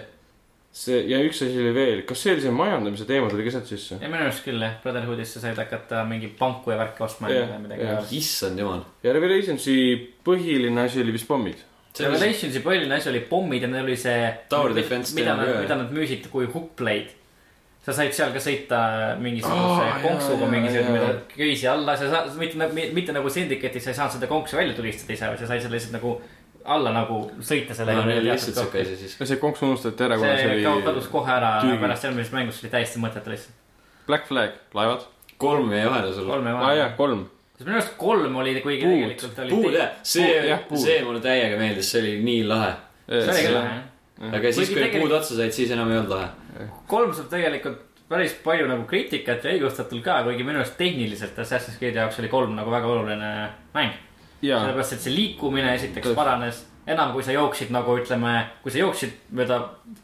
see 0.75 1.01
ja 1.09 1.19
üks 1.23 1.39
asi 1.45 1.59
oli 1.61 1.73
veel, 1.75 2.01
kas 2.07 2.23
see 2.23 2.33
oli 2.35 2.43
see 2.43 2.51
majandamise 2.55 3.05
teema 3.09 3.29
tuli 3.31 3.45
ka 3.47 3.53
sealt 3.55 3.69
sisse? 3.69 3.99
ja 4.01 4.09
minu 4.11 4.25
arust 4.25 4.43
küll 4.47 4.61
jah, 4.63 4.75
Brotherhoodis 4.83 5.35
sa 5.37 5.43
said 5.45 5.59
hakata 5.61 6.03
mingi 6.09 6.31
panku 6.39 6.73
ja 6.73 6.79
värki 6.81 7.05
ostma 7.05 7.31
Jah, 7.31 7.53
ja 7.55 7.59
midagi 7.61 8.17
issand 8.19 8.59
jumal. 8.59 8.83
ja 9.03 9.13
Revelationsi 9.15 9.75
põhiline 10.25 10.87
asi 10.87 11.03
oli 11.03 11.15
vist 11.15 11.27
pommid. 11.29 11.61
Revelationsi 11.95 12.59
põhiline 12.59 12.97
asi 12.97 13.07
oli 13.11 13.21
pommid 13.29 13.63
ja 13.63 13.69
neil 13.71 13.85
oli 13.87 13.95
see. 13.99 14.25
Tower 14.51 14.73
defense 14.75 15.15
mida 15.15 15.35
nad 15.39 15.47
mida 15.61 15.77
nad 15.79 15.93
müüsid 15.95 16.27
kui 16.31 16.47
hookblade. 16.51 17.13
Sa 17.85 17.93
said 17.93 18.15
seal 18.17 18.31
ka 18.33 18.41
sõita 18.41 18.79
mingisuguse 19.21 19.89
oh, 19.89 19.99
konksuga 20.01 20.47
jaa. 20.73 21.11
köisi 21.35 21.67
alla, 21.69 21.93
sa 21.99 22.09
saad, 22.09 22.31
mitte, 22.41 22.69
mitte 22.95 23.13
nagu 23.13 23.29
Syndicate'is 23.29 23.85
sa 23.85 23.93
ei 23.93 23.99
saanud 23.99 24.17
seda 24.17 24.29
konksu 24.31 24.57
välja 24.57 24.73
tulistada 24.77 25.13
ise, 25.13 25.29
vaid 25.29 25.43
sa 25.43 25.49
said 25.51 25.61
selle 25.61 25.77
lihtsalt 25.77 25.99
nagu 25.99 26.15
alla 26.65 26.93
nagu 26.95 27.19
sõita 27.45 27.75
sellega. 27.77 28.01
oli 28.03 28.23
lihtsalt 28.25 28.57
siuke 28.57 28.81
asi 28.81 28.97
siis. 28.97 29.17
see 29.21 29.37
konks 29.41 29.61
unustati 29.67 30.07
ära, 30.07 30.17
kuna 30.17 30.33
see 30.33 30.47
see 30.49 30.63
ka- 30.63 30.81
kadus 30.87 31.05
oli 31.05 31.13
kohe 31.13 31.33
ära 31.35 31.51
tüügi. 31.61 31.79
pärast 31.83 32.07
järgmisest 32.07 32.35
mängust, 32.35 32.59
see 32.59 32.67
oli 32.67 32.73
täiesti 32.73 33.01
mõttetu 33.03 33.33
lihtsalt. 33.33 33.61
Black 34.07 34.27
Flag, 34.29 34.57
laevad. 34.73 35.05
kolm 35.37 35.73
jäi 35.73 35.85
vahele 35.89 36.13
sul. 36.13 36.31
aa 36.31 36.53
vahe. 36.59 36.87
kolm. 36.97 37.25
sest 37.57 37.67
minu 37.67 37.77
arust 37.77 37.97
kolm 37.97 38.35
oli, 38.41 38.55
kuigi 38.61 38.81
tegelikult 38.81 39.43
oli. 39.43 39.49
puud 39.51 39.77
jah, 39.77 39.91
see 40.01 40.31
jah,, 40.49 40.65
see 40.73 41.03
mulle 41.03 41.21
täiega 41.21 41.59
meeldis, 41.61 41.91
see 41.91 42.01
oli 42.01 42.15
nii 42.23 42.47
lahe. 42.49 42.71
see 43.09 43.21
oli 43.29 43.45
küll 43.45 43.59
lahe 43.59 43.75
jah. 43.75 44.33
aga 44.39 44.55
siis, 44.57 44.73
kui 44.73 44.89
puud 44.97 45.15
otsa 45.19 45.37
said, 45.37 45.53
siis 45.53 45.75
enam 45.77 45.93
ei 45.93 46.01
olnud 46.01 46.17
lahe. 46.17 46.33
Kolm 46.87 47.13
saab 47.13 47.29
tegelikult 47.29 47.81
päris 48.09 48.33
palju 48.43 48.67
nagu 48.69 48.83
kriitikat 48.85 49.43
ja 49.43 49.51
õigustatult 49.55 50.03
ka, 50.05 50.19
kuigi 50.23 50.43
minu 50.45 50.59
arust 50.61 50.77
tehniliselt 50.77 51.39
Assassin's 51.41 51.79
Creed'i 51.79 51.97
jaoks 51.97 52.19
oli 52.21 52.27
kolm 52.29 52.55
nagu 52.55 52.71
väga 52.71 52.87
oluline 52.87 53.31
mäng. 53.73 53.91
sellepärast, 54.41 54.93
et 54.93 54.99
see 55.01 55.15
liikumine 55.15 55.71
esiteks 55.75 56.11
paranes, 56.15 56.65
enam 56.87 57.13
kui 57.13 57.23
sa 57.23 57.31
jooksid 57.33 57.71
nagu 57.73 57.95
ütleme, 57.97 58.45
kui 58.61 58.71
sa 58.71 58.77
jooksid 58.77 59.13
mööda 59.33 59.57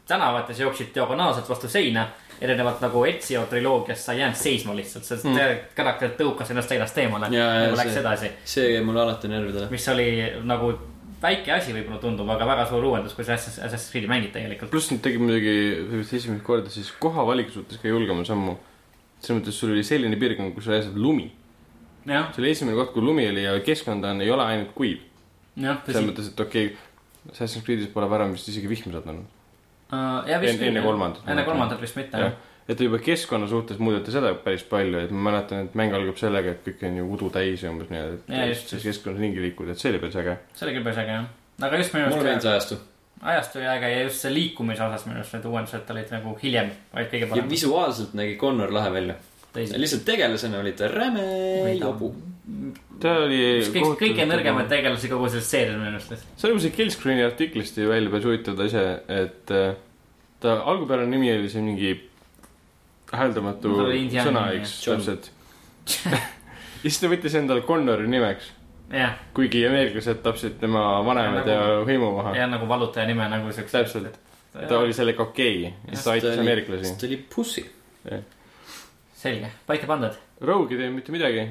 tänavat 0.08 0.48
ja 0.48 0.54
sa 0.54 0.62
jooksid 0.62 0.90
diagonaalselt 0.94 1.48
vastu 1.48 1.68
seina. 1.68 2.08
erinevalt 2.42 2.80
nagu 2.82 3.04
Ezio 3.06 3.44
triloogiast, 3.46 4.02
sa 4.02 4.12
ei 4.12 4.18
jäänud 4.18 4.34
seisma 4.36 4.74
lihtsalt, 4.74 5.04
sest 5.04 5.24
Mm. 5.24 5.36
karakter 5.76 6.08
tõukas 6.18 6.50
ennast 6.50 6.68
seinast 6.68 6.98
eemale. 6.98 7.28
Jaa, 7.30 7.60
nagu 7.60 7.76
läks 7.76 7.92
see- 7.94 8.00
edasi, 8.00 8.30
see 8.44 8.72
jäi 8.72 8.82
mulle 8.84 9.00
alati 9.00 9.28
närvidele. 9.28 9.70
mis 9.70 9.88
oli 9.88 10.32
nagu 10.42 10.72
väike 11.22 11.52
asi 11.54 11.74
võib-olla 11.74 12.00
tundub, 12.02 12.28
aga 12.34 12.46
väga 12.48 12.66
suur 12.70 12.84
uuendus, 12.90 13.14
kui 13.16 13.26
sa 13.26 13.36
Assassin's 13.38 13.88
Creed'i 13.92 14.10
mängid 14.10 14.32
tegelikult. 14.34 14.70
pluss 14.72 14.90
nad 14.92 15.02
tegid 15.04 15.22
muidugi 15.22 16.02
esimest 16.02 16.44
korda 16.46 16.72
siis 16.72 16.90
kohavaliku 17.02 17.54
suhtes 17.54 17.80
ka 17.82 17.88
julgema 17.88 18.24
sammu. 18.28 18.56
selles 19.22 19.40
mõttes 19.40 19.58
sul 19.58 19.70
oli 19.74 19.84
selline 19.86 20.18
piirkond, 20.18 20.54
kus 20.54 20.66
lihtsalt 20.66 20.98
lumi. 20.98 21.30
see 22.06 22.42
oli 22.42 22.50
esimene 22.50 22.76
kord, 22.76 22.92
kui 22.94 23.02
lumi 23.02 23.28
oli 23.28 23.44
ja 23.44 23.58
keskkond 23.60 24.04
on, 24.04 24.20
ei 24.20 24.30
ole 24.30 24.44
ainult 24.44 24.74
kuiv. 24.74 25.04
selles 25.56 26.08
mõttes, 26.08 26.32
et 26.32 26.40
okei 26.40 26.72
okay,, 26.72 26.88
Assassin's 27.30 27.64
Creed'is 27.64 27.92
pole 27.92 28.08
varem 28.10 28.32
vist 28.32 28.48
isegi 28.48 28.68
vihma 28.68 28.98
sattunud. 28.98 29.26
vist 30.40 30.62
enne- 30.62 30.82
kolmandat. 30.82 31.28
enne 31.28 31.44
kolmandat 31.44 31.80
vist 31.80 31.96
mitte, 31.96 32.18
jah 32.18 32.40
et 32.68 32.80
juba 32.80 33.00
keskkonna 33.02 33.48
suhtes 33.50 33.80
muudeti 33.82 34.14
seda 34.14 34.32
päris 34.44 34.62
palju, 34.68 35.02
et 35.02 35.12
ma 35.14 35.30
mäletan, 35.30 35.66
et 35.66 35.74
mäng 35.78 35.94
algab 35.96 36.18
sellega, 36.20 36.54
et 36.54 36.62
kõik 36.66 36.84
on 36.88 37.00
ju 37.00 37.08
udu 37.16 37.30
täis 37.34 37.64
ja 37.64 37.72
umbes 37.72 37.90
nii, 37.90 38.02
Jaa, 38.02 38.46
et 38.46 38.54
just, 38.54 38.70
siis 38.70 38.86
keskkonnas 38.90 39.22
ringi 39.22 39.42
liikuda, 39.42 39.74
et 39.74 39.82
see 39.82 39.90
oli 39.90 40.00
päris 40.02 40.18
äge. 40.22 40.38
see 40.54 40.68
oli 40.68 40.76
küll 40.76 40.86
päris 40.86 41.02
äge 41.02 41.16
jah. 41.16 41.28
aga 41.68 41.82
just 41.82 41.96
minu 41.96 42.08
mulle 42.12 42.28
meeldis 42.28 42.48
arust 42.52 42.72
ajastu. 42.72 42.78
ajastu 43.34 43.60
oli 43.60 43.70
äge 43.72 43.92
ja 43.94 44.04
just 44.06 44.26
see 44.26 44.34
liikumise 44.34 44.84
osas 44.86 45.06
minu 45.08 45.18
arust 45.20 45.36
need 45.36 45.48
uuendused 45.50 45.94
olid 45.96 46.14
nagu 46.16 46.34
hiljem, 46.42 46.70
vaid 46.92 47.10
kõige 47.14 47.26
ja 47.26 47.32
parem. 47.32 47.50
visuaalselt 47.50 48.14
nägi 48.20 48.36
Connor 48.44 48.74
lahe 48.74 48.92
välja. 48.94 49.18
lihtsalt 49.56 50.06
tegelasena 50.06 50.62
oli 50.62 50.76
ta 50.78 50.90
räme 50.92 51.26
jobu. 51.80 52.12
ta 53.02 53.16
oli. 53.24 53.42
kõik, 53.74 53.98
kõige 54.04 54.28
nõrgemaid 54.30 54.70
tegelasi 54.70 55.10
kogu 55.10 55.32
selles 55.34 55.50
seerias 55.50 55.82
minu 55.82 55.96
arust 55.96 56.14
see 56.14 56.52
oli 56.52 56.62
see 56.62 56.78
Killscreeni 56.78 57.26
artiklist 57.26 57.82
ju 57.82 57.90
välja 57.90 58.14
päris 58.14 58.30
huvitav 58.30 58.54
ta 58.54 58.70
ise, 58.70 58.86
et 59.10 59.50
äh, 59.50 59.74
ta 60.40 60.60
algupärane 60.62 61.10
nimi 61.10 61.34
oli 61.34 61.50
see 61.50 61.66
mingi 61.66 61.92
hääldamatu 63.12 63.68
No, 63.76 63.86
sõna, 64.24 64.46
eks, 64.56 64.74
täpselt. 64.86 65.30
ja 66.12 66.18
siis 66.88 66.98
ta 67.02 67.10
võttis 67.12 67.34
endale 67.38 67.62
Connori 67.66 68.08
nimeks, 68.10 68.50
jah, 68.92 69.16
kuigi 69.36 69.62
ameeriklased 69.68 70.20
tapsid 70.24 70.58
tema 70.60 70.82
vanemad 71.06 71.46
Ja 71.48 71.54
ja 71.54 71.64
nagu- 71.68 71.86
hõimu 71.88 72.10
maha. 72.18 72.34
ja 72.36 72.46
nagu 72.50 72.68
valutaja 72.68 73.06
nime 73.08 73.28
nagu 73.28 73.52
siukse. 73.52 73.78
täpselt, 73.78 74.18
ta 74.68 74.78
oli 74.78 74.92
sellega 74.96 75.22
okei 75.22 75.58
okay. 75.66 75.72
ja 75.88 75.96
siis 75.96 76.04
ta 76.04 76.14
aitas 76.16 76.38
ameeriklasi. 76.38 76.94
ta 77.00 77.06
oli 77.06 77.18
pussi. 77.34 77.64
selge, 79.14 79.50
paika 79.66 79.86
pandud. 79.86 80.16
Rogue 80.42 80.74
ei 80.74 80.78
teinud 80.80 80.96
mitte 80.98 81.12
midagi. 81.14 81.48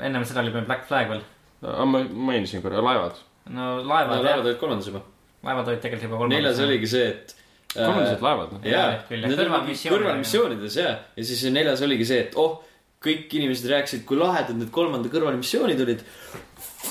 ennem 0.00 0.24
seda 0.24 0.40
oli 0.44 0.50
meil 0.54 0.64
Black 0.66 0.86
Flag 0.88 1.08
veel. 1.08 1.22
ma 1.62 2.04
mainisin 2.10 2.62
korra, 2.62 2.82
laevad. 2.82 3.18
no 3.50 3.76
laevad 3.82 4.16
laevad 4.16 4.30
jah, 4.30 4.44
olid 4.44 4.58
kolmandas 4.62 4.88
juba. 4.90 5.02
laevad 5.42 5.68
olid 5.68 5.80
tegelikult 5.84 6.08
juba 6.10 6.16
kolmandas. 6.22 6.42
neljas 6.56 6.64
oligi 6.68 6.86
see, 6.94 7.08
et. 7.10 7.36
Kolmandased 7.74 8.24
laevad. 8.24 8.56
jaa 8.66 8.88
Jaa,, 8.96 9.04
need 9.12 9.38
olid 9.44 9.78
kõrvalmissioonides 9.86 10.76
ja, 10.80 10.90
ja 11.16 11.26
siis 11.26 11.44
neljas 11.54 11.82
oligi 11.86 12.08
see, 12.08 12.26
et 12.26 12.36
oh, 12.40 12.58
kõik 13.04 13.32
inimesed 13.38 13.70
rääkisid, 13.70 14.04
kui 14.08 14.18
lahedad 14.20 14.58
need 14.58 14.72
kolmanda 14.74 15.10
kõrvalmissioonid 15.12 15.80
olid. 15.86 16.04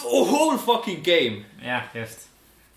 Whole 0.01 0.57
fucking 0.61 1.03
game. 1.05 1.43
jah, 1.65 1.89
just. 1.93 2.27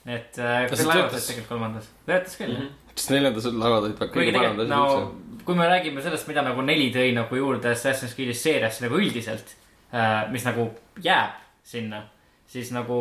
et 0.05 0.39
äh, 0.39 0.65
Kas 0.69 0.83
laevad 0.83 1.13
olid 1.13 1.27
tegelikult 1.29 1.51
kolmandas. 1.53 1.91
töötas 2.09 2.39
küll 2.41 2.57
jah. 2.57 2.71
sest 2.97 3.13
neljandas 3.15 3.47
laevad 3.55 3.87
olid 3.87 4.01
kõige 4.03 4.35
paremad 4.35 4.65
asjad 4.65 4.73
no 4.73 4.87
üldse. 4.89 5.45
kui 5.47 5.59
me 5.59 5.69
räägime 5.71 6.03
sellest, 6.03 6.27
mida 6.31 6.43
nagu 6.43 6.65
neli 6.67 6.89
tõi 6.95 7.13
nagu 7.15 7.39
juurde 7.39 7.71
Assassin's 7.71 8.17
Creed'is 8.19 8.43
seeriasse 8.43 8.83
nagu 8.83 8.99
üldiselt 8.99 9.55
äh,, 9.95 10.27
mis 10.35 10.43
nagu 10.49 10.67
jääb 11.05 11.39
sinna, 11.63 12.03
siis 12.51 12.73
nagu 12.75 12.99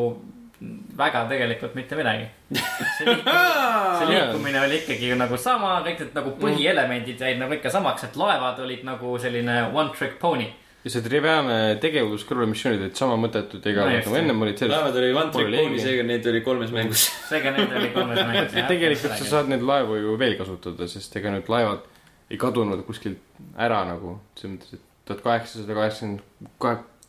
väga 0.97 1.23
tegelikult 1.29 1.75
mitte 1.75 1.95
midagi. 1.97 2.25
see 2.97 4.07
liikumine, 4.09 4.59
oli 4.61 4.81
ikkagi 4.81 5.09
ju 5.11 5.15
nagu 5.17 5.37
sama, 5.41 5.77
kõik 5.85 6.03
need 6.03 6.17
nagu 6.17 6.33
põhielemendid 6.41 7.21
jäid 7.25 7.39
nagu 7.41 7.55
ikka 7.57 7.71
samaks, 7.73 8.05
et 8.09 8.17
laevad 8.19 8.59
olid 8.61 8.83
nagu 8.85 9.13
selline 9.21 9.55
one 9.73 9.89
trick 9.97 10.19
pony. 10.21 10.45
ja 10.83 10.89
see 10.93 11.01
triviaalne 11.05 11.57
tegevus 11.81 12.23
kõrvalmissioonid 12.29 12.85
olid 12.87 12.97
sama 12.97 13.17
mõttetud 13.21 13.65
ja 13.69 13.85
No 13.85 13.87
nagu 13.93 14.15
ennem 14.17 14.41
olid 14.45 14.57
selles. 14.61 14.75
laevad 14.77 14.99
oli 15.01 15.11
one 15.13 15.33
trick 15.33 15.57
pony, 15.57 15.81
seega 15.81 16.05
neid 16.05 16.29
oli 16.33 16.43
kolmes 16.45 16.71
mängus. 16.77 17.07
seega 17.31 17.55
need 17.57 17.75
oli 17.81 17.89
kolmes 17.95 18.21
mängus. 18.21 18.55
ja 18.57 18.67
tegelikult 18.69 19.17
sa 19.17 19.29
saad 19.33 19.51
neid 19.53 19.65
laevu 19.65 19.97
ju 20.01 20.15
veel 20.21 20.37
kasutada, 20.41 20.87
sest 20.89 21.17
ega 21.21 21.33
need 21.37 21.49
laevad 21.49 21.85
ei 22.31 22.37
kadunud 22.39 22.85
kuskilt 22.87 23.19
ära 23.59 23.81
nagu, 23.89 24.19
selles 24.39 24.55
mõttes, 24.55 24.77
et 24.77 24.87
tuhat 25.09 25.21
kaheksasada 25.25 25.75
kaheksakümmend, 25.75 26.21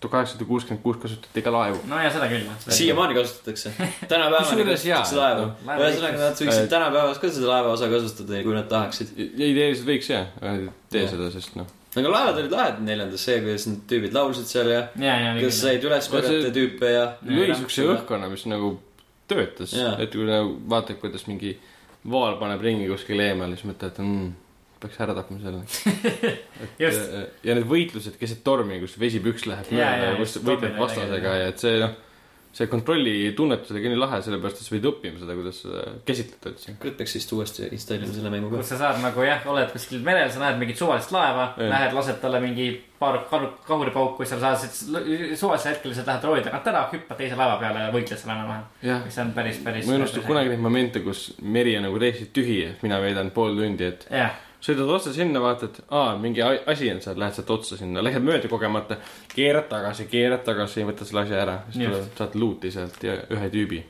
tuhat 0.02 0.16
kaheksasada 0.16 0.48
kuuskümmend 0.48 0.82
kuus 0.84 0.98
kasutati 1.02 1.44
ka 1.46 1.54
laevu. 1.54 1.80
no 1.90 2.00
ja 2.02 2.10
seda 2.14 2.28
küll. 2.32 2.48
siiamaani 2.66 3.18
kasutatakse. 3.20 3.74
tänapäevani 4.12 4.66
kasutatakse 4.70 5.20
laevu 5.20 5.46
laeva 5.68 5.88
ühesõnaga, 5.88 6.20
nad 6.22 6.42
võiksid 6.42 6.62
Äh, 6.62 6.68
tänapäevas 6.70 7.20
ka 7.22 7.30
seda 7.32 7.48
laevaosa 7.50 7.88
kasutada, 7.92 8.42
kui 8.44 8.56
nad 8.56 8.68
tahaksid. 8.70 9.14
ideeliselt 9.18 9.88
võiks 9.88 10.10
jah, 10.10 10.28
aga 10.40 10.52
ei 10.58 10.68
tee 10.92 11.04
seda, 11.10 11.28
sest 11.34 11.56
noh. 11.58 11.68
aga 11.96 12.12
laevad 12.14 12.40
olid 12.42 12.54
lahedad 12.56 12.84
neljandas, 12.86 13.24
see, 13.28 13.40
kuidas 13.44 13.66
need 13.68 13.82
tüübid 13.90 14.16
laulsid 14.16 14.48
seal 14.50 14.70
ja 14.72 14.80
ja, 14.96 15.16
ja, 15.26 15.34
kuidas 15.38 15.60
said 15.64 15.88
üles 15.88 16.08
korjata 16.12 16.54
tüüpe 16.54 16.92
ja. 16.92 17.04
lõi 17.28 17.50
siukse 17.58 17.86
õhkkonna, 17.96 18.30
mis 18.32 18.46
nagu 18.50 18.74
töötas 19.30 19.74
et 19.74 20.14
kui 20.14 20.28
nagu 20.28 20.56
vaatad, 20.72 20.98
kuidas 21.02 21.26
mingi 21.30 21.56
vaal 22.10 22.38
paneb 22.40 22.62
ringi 22.64 22.88
kuskil 22.90 23.20
eemal, 23.22 23.52
siis 23.54 23.68
mõtled, 23.68 23.92
et 23.92 24.02
mm, 24.02 24.30
peaks 24.82 25.00
ära 25.02 25.16
tapma 25.16 25.40
selle. 25.42 25.64
just, 26.84 27.18
ja 27.46 27.58
need 27.58 27.68
võitlused 27.70 28.18
keset 28.20 28.42
tormi, 28.46 28.80
kus 28.82 28.98
vesipüks 29.00 29.48
läheb 29.50 29.74
mööda 29.74 30.08
ja 30.12 30.16
kus 30.20 30.38
võitled 30.42 30.78
vastasega 30.78 31.36
ja 31.42 31.52
et 31.52 31.62
see 31.62 31.78
noh, 31.82 31.94
see 32.52 32.68
kontrolli 32.68 33.32
tunnetus 33.36 33.72
oli 33.72 33.80
ka 33.80 33.90
nii 33.90 33.98
lahe, 33.98 34.18
sellepärast 34.24 34.58
et 34.60 34.66
sa 34.66 34.74
pidid 34.74 34.88
õppima 34.90 35.20
seda, 35.20 35.36
kuidas 35.38 35.60
seda 35.62 35.84
käsitleda 36.08 36.50
üldse. 36.50 36.74
kurat, 36.82 36.96
peaks 36.98 37.14
vist 37.16 37.32
uuesti 37.32 37.68
installima 37.72 38.12
selle 38.12 38.32
mängu 38.34 38.50
ka 38.52 38.60
kus. 38.60 38.72
sa 38.74 38.78
saad 38.82 39.00
nagu 39.00 39.24
jah, 39.24 39.46
oled 39.48 39.72
kuskil 39.72 40.02
merel, 40.04 40.28
sa 40.32 40.42
näed 40.42 40.60
mingit 40.60 40.80
suvalist 40.80 41.14
laeva, 41.16 41.46
lähed, 41.56 41.96
lased 41.96 42.20
talle 42.20 42.42
mingi 42.44 42.68
paar 43.00 43.22
kahuripauku, 43.30 44.26
siis 44.28 44.36
sa 44.36 44.52
saad 44.52 44.68
suvalisel 44.68 45.72
hetkel 45.72 45.94
lihtsalt 45.94 46.12
lähed 46.12 46.28
rooli 46.28 46.44
tagant 46.44 46.70
ära, 46.74 46.84
hüppad 46.92 47.22
teise 47.22 47.40
laeva 47.40 47.56
peale 47.62 47.86
ja 47.86 47.96
võitled 47.96 48.20
seal 48.20 48.34
enam-vähem. 48.36 49.04
mis 49.08 49.20
on 49.24 49.34
päris, 49.38 49.64
päris. 49.64 49.88
ma 49.88 49.96
ei 49.96 50.02
unusta 50.02 50.28
kunagi 50.28 50.52
neid 50.52 50.64
momente, 50.68 51.00
kus 51.06 51.30
meri 51.40 51.78
on 51.80 51.88
nagu 51.88 52.04
täiesti 52.04 52.28
tühi 52.36 52.62
ja 52.66 52.74
mina 52.84 53.00
veedan 53.00 53.32
pool 53.32 53.56
tundi, 53.56 53.88
et 53.88 54.04
jah, 54.12 54.36
sõidad 54.62 54.90
otse 54.94 55.12
sinna, 55.16 55.40
vaatad, 55.42 55.80
aa, 55.90 56.16
mingi 56.22 56.42
a- 56.42 56.62
asi 56.70 56.90
on 56.92 57.00
seal, 57.02 57.16
lähed 57.18 57.34
sealt 57.34 57.50
otsa 57.50 57.76
sinna, 57.80 58.02
lähed 58.04 58.22
mööda 58.22 58.48
kogemata, 58.50 58.96
keerad 59.34 59.66
tagasi, 59.70 60.06
keerad 60.12 60.44
tagasi, 60.46 60.84
võtad 60.88 61.08
selle 61.08 61.24
asja 61.24 61.40
ära, 61.42 61.56
siis 61.70 61.82
Just. 61.84 61.94
tuleb, 61.96 62.12
saad 62.20 62.36
luuti 62.38 62.70
sealt 62.74 63.02
ja 63.08 63.16
ühe 63.34 63.48
tüübi. 63.54 63.82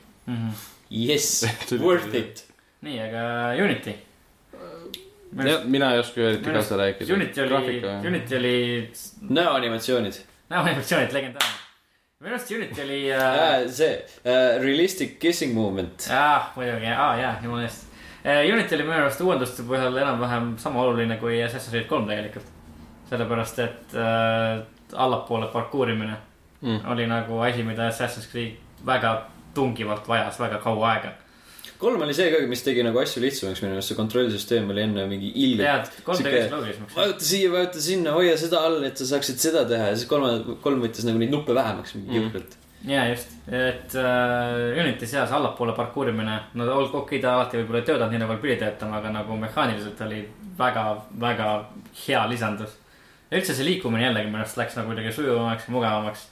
Yes, 0.93 1.29
worth 1.85 2.13
it. 2.17 2.43
nii, 2.81 2.97
aga 3.05 3.23
Unity. 3.63 3.93
jah, 5.45 5.63
mina 5.65 5.93
ei 5.93 5.99
oska 6.03 6.21
eriti 6.21 6.51
kaasa 6.53 6.77
rääkida. 6.77 7.13
Unity 7.15 7.41
oli, 7.41 7.81
Unity 8.07 8.35
oli, 8.37 8.55
näoanimatsioonid 9.29 10.19
näoanimatsioonid 10.49 11.13
legendaarne. 11.15 11.59
minu 12.19 12.35
arust 12.35 12.51
Unity 12.51 12.81
oli 12.83 12.99
äh,, 13.13 13.63
see 13.73 13.95
uh, 14.25 14.61
realistic 14.63 15.17
kissing 15.19 15.53
movement. 15.53 16.05
jah, 16.09 16.51
muidugi, 16.55 16.85
aa 16.93 17.15
jaa, 17.21 17.33
jumala 17.43 17.63
eest. 17.69 17.87
Unity 18.23 18.75
oli 18.75 18.83
minu 18.87 18.95
arust 19.01 19.21
uuenduste 19.21 19.63
põhjal 19.67 19.97
enam-vähem 19.99 20.53
sama 20.57 20.81
oluline 20.85 21.17
kui 21.19 21.41
Assassin's 21.43 21.71
Creed 21.73 21.87
kolm 21.89 22.05
tegelikult. 22.07 22.45
sellepärast, 23.09 23.59
et 23.59 23.93
äh, 23.99 24.61
allapoole 24.93 25.47
parkuurimine 25.53 26.15
Mm. 26.63 26.79
oli 26.91 27.03
nagu 27.07 27.41
asi, 27.43 27.63
mida 27.63 27.89
Assassin's 27.89 28.29
Creed 28.31 28.53
väga 28.85 29.25
tungivalt 29.53 30.07
vajas 30.07 30.37
väga 30.39 30.57
kaua 30.63 30.93
aega. 30.93 31.09
kolm 31.77 32.01
oli 32.01 32.13
see 32.13 32.31
ka, 32.31 32.37
mis 32.47 32.63
tegi 32.63 32.83
nagu 32.83 32.97
asju 32.99 33.19
lihtsamaks, 33.21 33.59
minu 33.61 33.73
meelest 33.73 33.89
see 33.91 33.97
kontrollsüsteem 33.97 34.69
oli 34.71 34.81
enne 34.81 35.03
mingi 35.07 35.31
ilge. 35.35 35.63
tead, 35.63 35.89
kolm 36.05 36.17
Sihuke- 36.17 36.23
tegeles 36.31 36.51
loogilisemaks. 36.51 36.95
vajuta 36.95 37.19
siia, 37.25 37.51
vajuta 37.51 37.81
sinna, 37.81 38.11
hoia 38.15 38.37
seda 38.37 38.61
all, 38.63 38.83
et 38.87 38.97
sa 38.97 39.03
saaksid 39.11 39.37
seda 39.43 39.65
teha 39.67 39.87
ja 39.91 39.95
siis 39.95 40.07
kolme, 40.07 40.55
kolm 40.63 40.79
võttis 40.81 41.03
nagu 41.05 41.19
neid 41.19 41.31
nuppe 41.35 41.53
vähemaks 41.53 41.95
mingi 41.95 42.09
Mm. 42.19 42.29
jõhkralt. 42.31 42.55
Ja 42.83 43.07
just, 43.09 43.31
et 43.47 43.95
äh, 43.95 44.83
Unity 44.83 45.07
seas 45.07 45.31
allapoole 45.31 45.73
parkuurimine, 45.75 46.39
no 46.53 46.67
okei 46.67 46.99
okay,, 46.99 47.19
ta 47.23 47.37
alati 47.37 47.59
võib-olla 47.61 47.79
ei 47.79 47.87
töötanud 47.87 48.13
nii 48.13 48.21
nagu 48.25 48.37
pidi 48.43 48.57
töötama, 48.59 48.99
aga 48.99 49.11
nagu 49.13 49.37
mehaaniliselt 49.39 50.01
oli 50.07 50.21
väga, 50.59 50.85
väga 51.19 51.49
hea 52.03 52.23
lisandus. 52.29 52.77
ja 53.31 53.39
üldse 53.39 53.55
see 53.55 53.67
liikumine 53.67 54.07
jällegi 54.07 54.29
minu 54.29 54.43
arust 54.43 54.59
läks 54.59 54.75
nagu 54.77 54.91
kuidagi 54.91 55.13
sujuvamaks 55.15 55.67
ja 55.67 55.73
mugavamaks. 55.73 56.27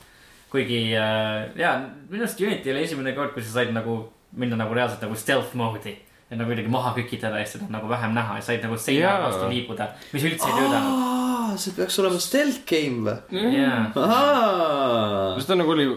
kuigi 0.52 0.80
äh, 0.92 1.48
ja 1.56 1.76
minu 2.10 2.24
arust 2.26 2.40
Unity 2.40 2.72
oli 2.72 2.84
esimene 2.84 3.14
kord, 3.16 3.32
kui 3.34 3.42
sa 3.42 3.60
said 3.60 3.72
nagu 3.72 4.02
minna 4.36 4.56
nagu 4.56 4.74
reaalselt 4.74 5.04
nagu 5.06 5.16
stealth 5.16 5.56
mode'i. 5.56 5.96
ja 6.30 6.36
nagu 6.36 6.52
kuidagi 6.52 6.68
maha 6.72 6.92
kükitada 6.98 7.40
ja 7.40 7.46
seda 7.48 7.70
nagu 7.72 7.88
vähem 7.88 8.12
näha 8.16 8.36
ja 8.36 8.44
said 8.44 8.64
nagu 8.64 8.76
seina 8.76 9.14
vastu 9.24 9.48
liibuda, 9.48 9.88
mis 10.12 10.28
üldse 10.28 10.52
ei 10.52 10.58
töötanud. 10.58 11.56
see 11.64 11.72
peaks 11.80 11.98
olema 12.04 12.20
stealth 12.20 12.60
game 12.68 13.08
või? 13.08 13.56
jaa, 13.56 15.40
seda 15.40 15.56
nagu 15.60 15.72
oli 15.72 15.88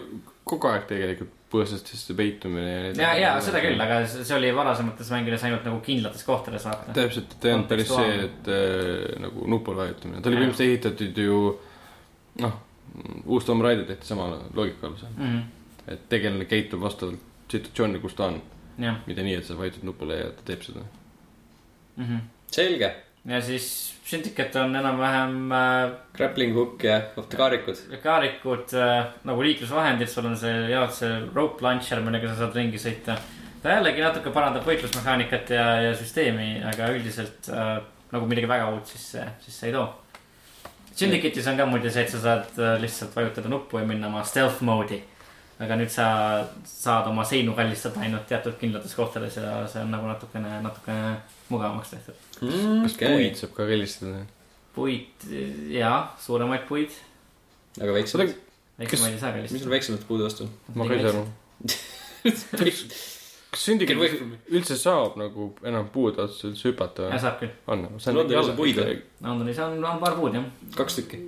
kogu 0.46 0.68
aeg 0.70 0.84
tegelikult 0.90 1.32
põõsastesse 1.50 2.14
peitumine. 2.18 2.92
ja, 2.98 3.12
ja 3.18 3.32
seda 3.42 3.60
küll, 3.62 3.78
aga 3.82 4.00
see 4.10 4.34
oli 4.36 4.48
varasemates 4.54 5.10
mängudes 5.14 5.44
ainult 5.46 5.64
nagu 5.66 5.78
kindlates 5.84 6.24
kohtades 6.26 6.64
vaata. 6.66 6.92
täpselt, 6.96 7.32
et 7.36 7.44
ei 7.48 7.54
olnud 7.54 7.68
päris 7.70 7.90
see, 7.90 8.16
et 8.26 8.50
äh, 8.50 9.20
nagu 9.22 9.46
nupule 9.50 9.76
vajutamine, 9.84 10.22
ta 10.22 10.30
oli 10.30 10.40
põhimõtteliselt 10.40 10.74
ehitatud 10.74 11.20
ju 11.22 11.38
noh, 12.42 12.56
uus 13.26 13.46
Tomb 13.46 13.62
Raider 13.64 13.86
tehti 13.88 14.06
sama 14.10 14.28
loogika 14.54 14.86
alusel, 14.90 15.08
Mhm, 15.16 15.40
et 15.94 16.08
tegelane 16.12 16.44
käitub 16.50 16.82
vastavalt 16.82 17.22
situatsioonile, 17.50 18.00
kus 18.02 18.14
ta 18.18 18.26
on, 18.32 18.40
mitte 19.06 19.22
nii, 19.22 19.34
et 19.38 19.44
sa 19.46 19.54
vajutad 19.58 19.84
nupule 19.86 20.16
ja 20.18 20.30
ta 20.34 20.42
teeb 20.50 20.62
seda. 20.66 20.82
selge. 22.52 22.90
Ja 23.26 23.42
siis 23.42 23.96
Syndicate 24.06 24.60
on 24.60 24.76
enam-vähem 24.76 25.52
äh, 25.52 25.90
Grappling 26.14 26.54
hook 26.54 26.84
ja 26.84 27.00
kaarikud. 27.36 27.80
kaarikud 28.02 28.74
äh, 28.78 29.06
nagu 29.26 29.42
liiklusvahendid, 29.42 30.08
sul 30.08 30.28
on 30.30 30.36
see 30.38 30.52
jaolt 30.70 30.94
see 30.94 31.10
rope 31.34 31.64
launcher, 31.64 31.98
millega 32.06 32.30
sa 32.30 32.44
saad 32.44 32.54
ringi 32.54 32.78
sõita. 32.78 33.16
ta 33.62 33.74
jällegi 33.74 34.04
natuke 34.04 34.30
parandab 34.30 34.62
võitlusmehaanikat 34.68 35.50
ja, 35.56 35.64
ja 35.88 35.96
süsteemi, 35.98 36.60
aga 36.70 36.92
üldiselt 36.94 37.50
äh, 37.50 37.80
nagu 38.12 38.28
midagi 38.30 38.50
väga 38.50 38.70
uut 38.76 38.94
sisse, 38.94 39.26
sisse 39.42 39.66
ei 39.66 39.74
too. 39.74 39.88
Syndicate'is 40.96 41.50
on 41.50 41.58
ka 41.58 41.66
muidu 41.68 41.90
see, 41.90 42.06
et 42.06 42.14
sa 42.14 42.22
saad 42.22 42.62
äh, 42.62 42.76
lihtsalt 42.80 43.18
vajutada 43.18 43.50
nuppu 43.50 43.82
ja 43.82 43.90
minna 43.90 44.06
oma 44.12 44.22
stealth 44.24 44.62
mode'i. 44.62 45.02
aga 45.58 45.80
nüüd 45.80 45.90
sa 45.90 46.06
saad 46.68 47.06
oma 47.08 47.24
seinu 47.24 47.54
kallistada 47.56 48.04
ainult 48.04 48.26
teatud 48.28 48.54
kindlates 48.60 48.94
kohtades 48.94 49.40
ja 49.40 49.64
see 49.66 49.82
on 49.82 49.90
nagu 49.90 50.06
natukene, 50.06 50.60
natukene 50.62 51.16
mugavamaks 51.48 51.96
tehtud. 51.96 52.25
Kas 52.40 52.96
okei, 52.96 53.12
puid 53.12 53.40
saab 53.40 53.52
ka 53.56 53.68
kallistada? 53.68 54.22
puid 54.76 55.26
ja 55.72 55.92
suuremaid 56.20 56.66
puid, 56.68 56.94
aga 57.80 57.96
väiksemad. 57.96 58.34
väiksemaid 58.80 59.16
ei 59.16 59.20
saa 59.20 59.32
mis 59.32 59.48
sul 59.48 59.50
kallistada. 59.50 59.74
väiksemate 59.74 60.08
puude 60.08 60.28
vastu 60.28 60.46
on? 60.46 60.54
ma 60.74 60.88
ka 60.88 60.96
ei 60.96 61.04
saa 61.04 61.14
aru. 61.14 61.26
kas 62.60 63.06
Syndicate 63.56 64.08
üldse 64.52 64.76
saab 64.76 65.14
nagu 65.16 65.48
enam 65.64 65.86
puude 65.92 66.20
otsa 66.26 66.50
üldse 66.50 66.68
hüpata 66.68 67.06
ja 67.06 67.14
või? 67.14 67.20
saab 67.24 67.36
küll, 67.40 67.52
on, 67.72 67.84
Sul 68.02 68.20
on 68.20 68.28
terve 68.28 68.56
puid 68.58 68.80
või?? 68.80 68.96
Londonis 69.24 69.60
on, 69.64 69.78
on 69.80 70.00
paar 70.02 70.16
puud 70.18 70.36
jah, 70.36 70.48
kaks 70.76 70.98
tükki. 71.00 71.20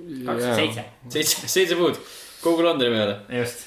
seitse, 0.59 0.83
seitse, 1.09 1.49
seitse 1.49 1.77
puud 1.79 1.97
kogu 2.43 2.65
Londoni 2.65 2.93
peale. 2.93 3.15
just. 3.39 3.65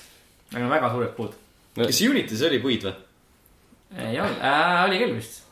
aga 0.54 0.68
väga 0.76 0.92
suured 0.94 1.16
puud. 1.16 1.34
kas 1.80 2.02
Unitis 2.06 2.44
oli 2.48 2.60
puid 2.62 2.86
või? 2.86 2.94
ei 3.98 4.20
olnud 4.20 4.44
äh,, 4.46 4.84
oli 4.86 5.00
küll 5.02 5.16
vist. 5.18 5.42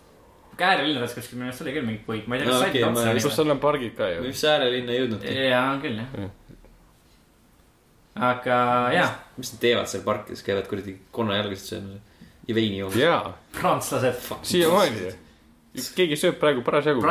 Käärilinnades 0.60 1.14
kuskil 1.16 1.38
minu 1.40 1.48
arust 1.48 1.62
oli 1.64 1.72
küll 1.72 1.86
mingeid 1.88 2.04
puid, 2.06 2.26
ma 2.28 2.36
ei 2.36 2.42
tea, 2.42 2.50
No 2.50 2.58
kas 2.58 2.68
okei, 2.68 2.82
said 2.82 2.92
ma- 2.92 3.00
otsa 3.00 3.14
kus 3.16 3.24
vist. 3.30 3.36
seal 3.40 3.50
on 3.54 3.60
pargid 3.62 3.94
ka 3.96 4.08
ju? 4.12 4.22
mis 4.26 4.42
äärelinna 4.52 4.92
ei 4.92 5.00
jõudnudki. 5.02 5.34
jaa, 5.48 5.64
on 5.72 5.80
küll 5.86 5.96
jah 6.02 6.20
Jah.. 6.20 6.30
aga 8.30 8.58
jah, 8.94 9.10
mis 9.40 9.52
nad 9.54 9.60
teevad 9.62 9.88
seal 9.90 10.02
parkides, 10.04 10.42
käivad 10.44 10.66
kuradi 10.68 10.96
konnajalgasid 11.14 11.72
söömas 11.74 12.28
ja 12.48 12.54
veini 12.56 12.78
joomas. 12.82 12.96
jaa, 13.00 13.32
prantslased. 13.56 14.20
siiamaani 14.42 15.04
ju. 15.06 15.12
Keegi 15.70 16.16
sööb 16.18 16.38
praegu 16.40 16.64
parasjagu, 16.66 17.02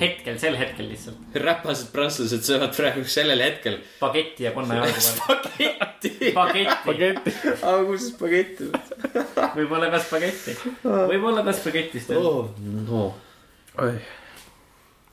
hetkel, 0.00 0.38
sel 0.40 0.54
hetkel 0.56 0.86
lihtsalt 0.88 1.34
räpased 1.42 1.90
prantslased 1.92 2.46
söövad 2.46 2.72
praegu 2.76 3.04
sellel 3.04 3.42
hetkel 3.44 3.76
spagetti 3.98 4.46
ja 4.46 4.54
konnajalgu 4.56 4.94
peal. 4.94 5.08
spagetti. 5.08 6.12
spagetti, 6.30 6.78
spagetti. 6.78 7.34
aga 7.58 7.82
kus 7.90 8.06
see 8.06 8.14
spagetti 8.14 8.70
on? 8.70 9.52
võib-olla 9.58 9.92
ka 9.92 10.00
spagetti, 10.06 10.56
võib-olla 10.86 11.44
ka 11.44 11.56
spagettist 11.60 12.16
oh 12.16 12.48
no. 12.88 13.04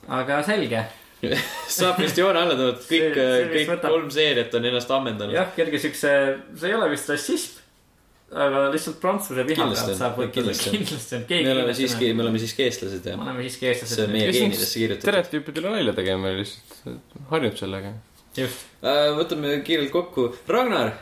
aga 0.08 0.40
selge 0.48 0.86
saab 1.76 2.00
vist 2.00 2.16
joone 2.16 2.40
alla 2.40 2.56
tõmmata, 2.56 2.86
kõik 2.88 3.18
kõik 3.52 3.72
võtab- 3.74 3.92
kolm 3.92 4.12
seeriat 4.14 4.54
on 4.56 4.68
ennast 4.70 4.92
ammendanud. 4.96 5.36
jah, 5.36 5.50
kerge 5.56 5.80
siukse, 5.82 6.12
see 6.56 6.70
ei 6.70 6.76
ole 6.78 6.88
vist 6.94 7.12
rassism, 7.12 7.59
aga 8.30 8.66
lihtsalt 8.70 9.00
prantsuse 9.02 9.44
viha 9.48 9.66
pealt 9.72 9.98
saab 9.98 10.18
võtta, 10.20 10.34
kindlasti 10.44 11.16
on. 11.18 11.26
keegi. 11.26 11.44
me 11.48 11.54
oleme 11.56 11.74
siiski, 11.74 12.12
me 12.14 12.24
oleme 12.26 12.42
siiski 12.42 12.66
eestlased 12.68 13.10
ja 13.10 13.16
me 13.18 13.26
oleme 13.26 13.46
siiski 13.48 13.66
see 13.66 13.72
on 13.72 13.80
eestlased. 13.80 14.14
meie 14.14 14.32
geenidesse 14.36 14.78
kirjutatud. 14.78 15.08
stereotüüpidele 15.08 15.74
nalja 15.74 15.96
tegema 15.98 16.32
lihtsalt, 16.38 17.18
harjunud 17.32 17.58
sellega. 17.58 17.94
just, 18.38 18.66
Äh, 18.80 19.10
võtame 19.18 19.58
kiirelt 19.66 19.90
kokku, 19.92 20.30
Ragnar, 20.48 20.94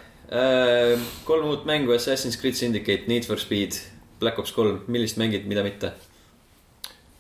kolm 1.29 1.47
uut 1.53 1.65
mängu, 1.69 1.93
Assassin's 1.95 2.37
Creed 2.41 2.57
Syndicate, 2.59 3.07
Need 3.07 3.29
for 3.29 3.39
Speed, 3.39 3.77
Black 4.19 4.39
Ops 4.39 4.53
kolm, 4.53 4.83
millist 4.91 5.21
mängid, 5.21 5.47
mida 5.47 5.63
mitte? 5.63 5.93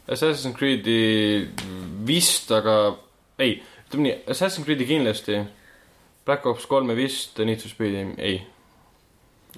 Assassin's 0.08 0.56
Creed'i 0.56 1.46
vist, 2.08 2.50
aga 2.50 2.96
ei, 3.38 3.58
ütleme 3.86 4.08
nii, 4.08 4.14
Assassin's 4.32 4.66
Creed'i 4.66 4.88
kindlasti. 4.88 5.42
Black 6.26 6.46
Ops 6.48 6.66
kolme 6.68 6.96
vist, 6.98 7.38
Need 7.38 7.62
for 7.62 7.72
Speed'i 7.72 8.06
ei. 8.18 8.40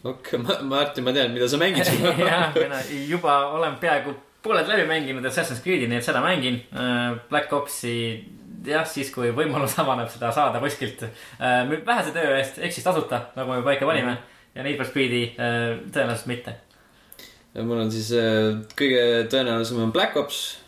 okei, 0.04 0.42
Martin, 0.62 1.04
ma 1.04 1.14
tean, 1.16 1.32
mida 1.34 1.48
sa 1.48 1.60
mängid 1.60 1.86
jah, 2.30 2.50
mina 2.56 2.82
juba 3.08 3.38
olen 3.56 3.78
peaaegu 3.82 4.16
pooled 4.42 4.68
läbi 4.68 4.86
mänginud 4.88 5.26
Assassin's 5.28 5.60
Creed'i, 5.64 5.88
nii 5.90 5.98
et 6.00 6.06
seda 6.06 6.22
mängin. 6.24 6.62
Black 7.28 7.52
Opsi 7.52 7.92
jah, 8.66 8.86
siis 8.88 9.10
kui 9.14 9.30
võimalus 9.36 9.76
avaneb 9.82 10.10
seda 10.12 10.32
saada 10.34 10.60
kuskilt 10.62 11.04
äh, 11.06 11.62
vähese 11.86 12.14
töö 12.16 12.34
eest, 12.38 12.60
ehk 12.60 12.74
siis 12.74 12.86
tasuta, 12.86 13.26
nagu 13.36 13.54
me 13.54 13.62
paika 13.66 13.88
panime. 13.88 14.18
ja 14.54 14.64
Need 14.66 14.80
for 14.80 14.88
Speedi 14.88 15.22
äh, 15.38 15.78
tõenäoliselt 15.92 16.30
mitte. 16.30 16.56
mul 17.54 17.84
on 17.84 17.92
siis 17.92 18.10
äh, 18.16 18.60
kõige 18.78 19.28
tõenäolisem 19.32 19.84
on 19.84 19.92
Black 19.92 20.16
Ops. 20.16 20.60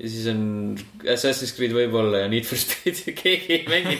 Ja 0.00 0.08
siis 0.08 0.26
on 0.32 0.40
Assassin's 1.04 1.52
Creed 1.56 1.74
võib-olla 1.76 2.22
ja 2.24 2.30
Need 2.32 2.46
for 2.48 2.60
Speed, 2.60 3.02
keegi 3.18 3.58
ei 3.58 3.66
mängi. 3.68 3.98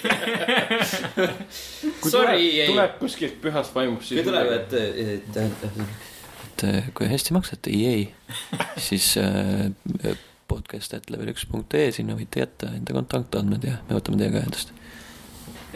kui 2.01 2.13
Sorry, 2.13 2.15
tuleb, 2.15 2.39
ei, 2.39 2.71
tuleb 2.71 2.97
kuskilt 3.03 3.37
pühast 3.43 3.75
vaimust, 3.77 4.09
kui 4.09 4.17
siis. 4.17 4.27
tuleb, 4.29 4.51
et, 4.57 4.75
et, 4.81 5.39
et, 5.45 5.69
et 6.47 6.67
äh, 6.71 6.91
kui 6.97 7.11
hästi 7.11 7.37
maksate 7.37 7.75
EA, 7.77 8.01
siis 8.89 9.13
äh, 9.21 9.69
podcast.level1.ee, 10.51 11.91
sinna 11.95 12.17
võite 12.19 12.45
jätta 12.45 12.73
enda 12.79 12.97
kontaktandmed 12.97 13.67
ja 13.69 13.81
me 13.89 13.99
võtame 13.99 14.21
teiega 14.23 14.41
ühendust. 14.41 14.73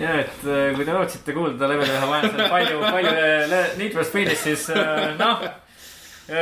ja, 0.01 0.16
et 0.24 0.48
äh, 0.48 0.70
kui 0.78 0.88
te 0.88 0.96
lootsite 0.96 1.36
kuulda 1.36 1.68
level 1.70 1.90
ühe 1.90 2.09
vaenlasel 2.14 2.48
palju, 2.56 2.80
palju 2.80 3.12
äh, 3.12 3.68
Need 3.76 3.92
for 3.92 4.09
Speedist, 4.09 4.48
siis 4.48 4.66
äh, 4.72 5.12
noh, 5.20 5.44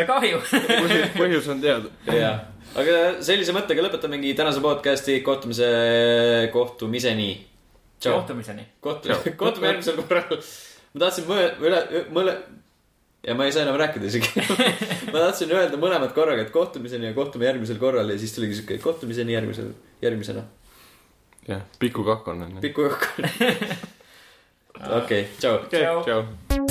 kahju. 0.07 0.41
põhjus 1.19 1.51
on 1.51 1.61
teada. 1.65 1.91
jah, 2.07 2.47
aga 2.79 2.97
sellise 3.25 3.53
mõttega 3.57 3.83
lõpetamegi 3.85 4.35
tänase 4.39 4.61
podcast'i 4.65 5.19
kohtumise, 5.25 5.69
kohtumiseni. 6.55 7.31
kohtumiseni. 8.03 8.65
kohtu, 8.81 9.09
kohtume 9.43 9.67
järgmisel 9.73 9.97
korral. 10.01 10.39
ma 10.95 10.99
tahtsin 11.05 11.25
mõle, 11.29 11.47
üle, 11.63 11.81
mõle 12.15 12.33
ja 13.27 13.33
ma 13.39 13.43
ei 13.47 13.53
saa 13.55 13.67
enam 13.67 13.79
rääkida 13.81 14.09
isegi. 14.09 14.31
ma 15.13 15.19
tahtsin 15.27 15.53
öelda 15.53 15.77
mõlemad 15.81 16.13
korraga, 16.17 16.41
et 16.47 16.55
kohtumiseni 16.55 17.11
ja 17.11 17.17
kohtume 17.17 17.45
järgmisel 17.51 17.79
korral 17.83 18.09
ja 18.13 18.17
siis 18.21 18.33
tuligi 18.37 18.55
siuke 18.61 18.75
kohtumiseni 18.83 19.37
järgmisel, 19.37 19.69
järgmisena. 20.03 20.43
jah, 21.49 21.63
Piku 21.79 22.03
kakk 22.09 22.25
on. 22.33 22.39
okei, 25.03 25.23
tšau. 25.39 25.55
okei, 25.67 25.85
Tšau. 25.85 25.99
tšau. 26.09 26.62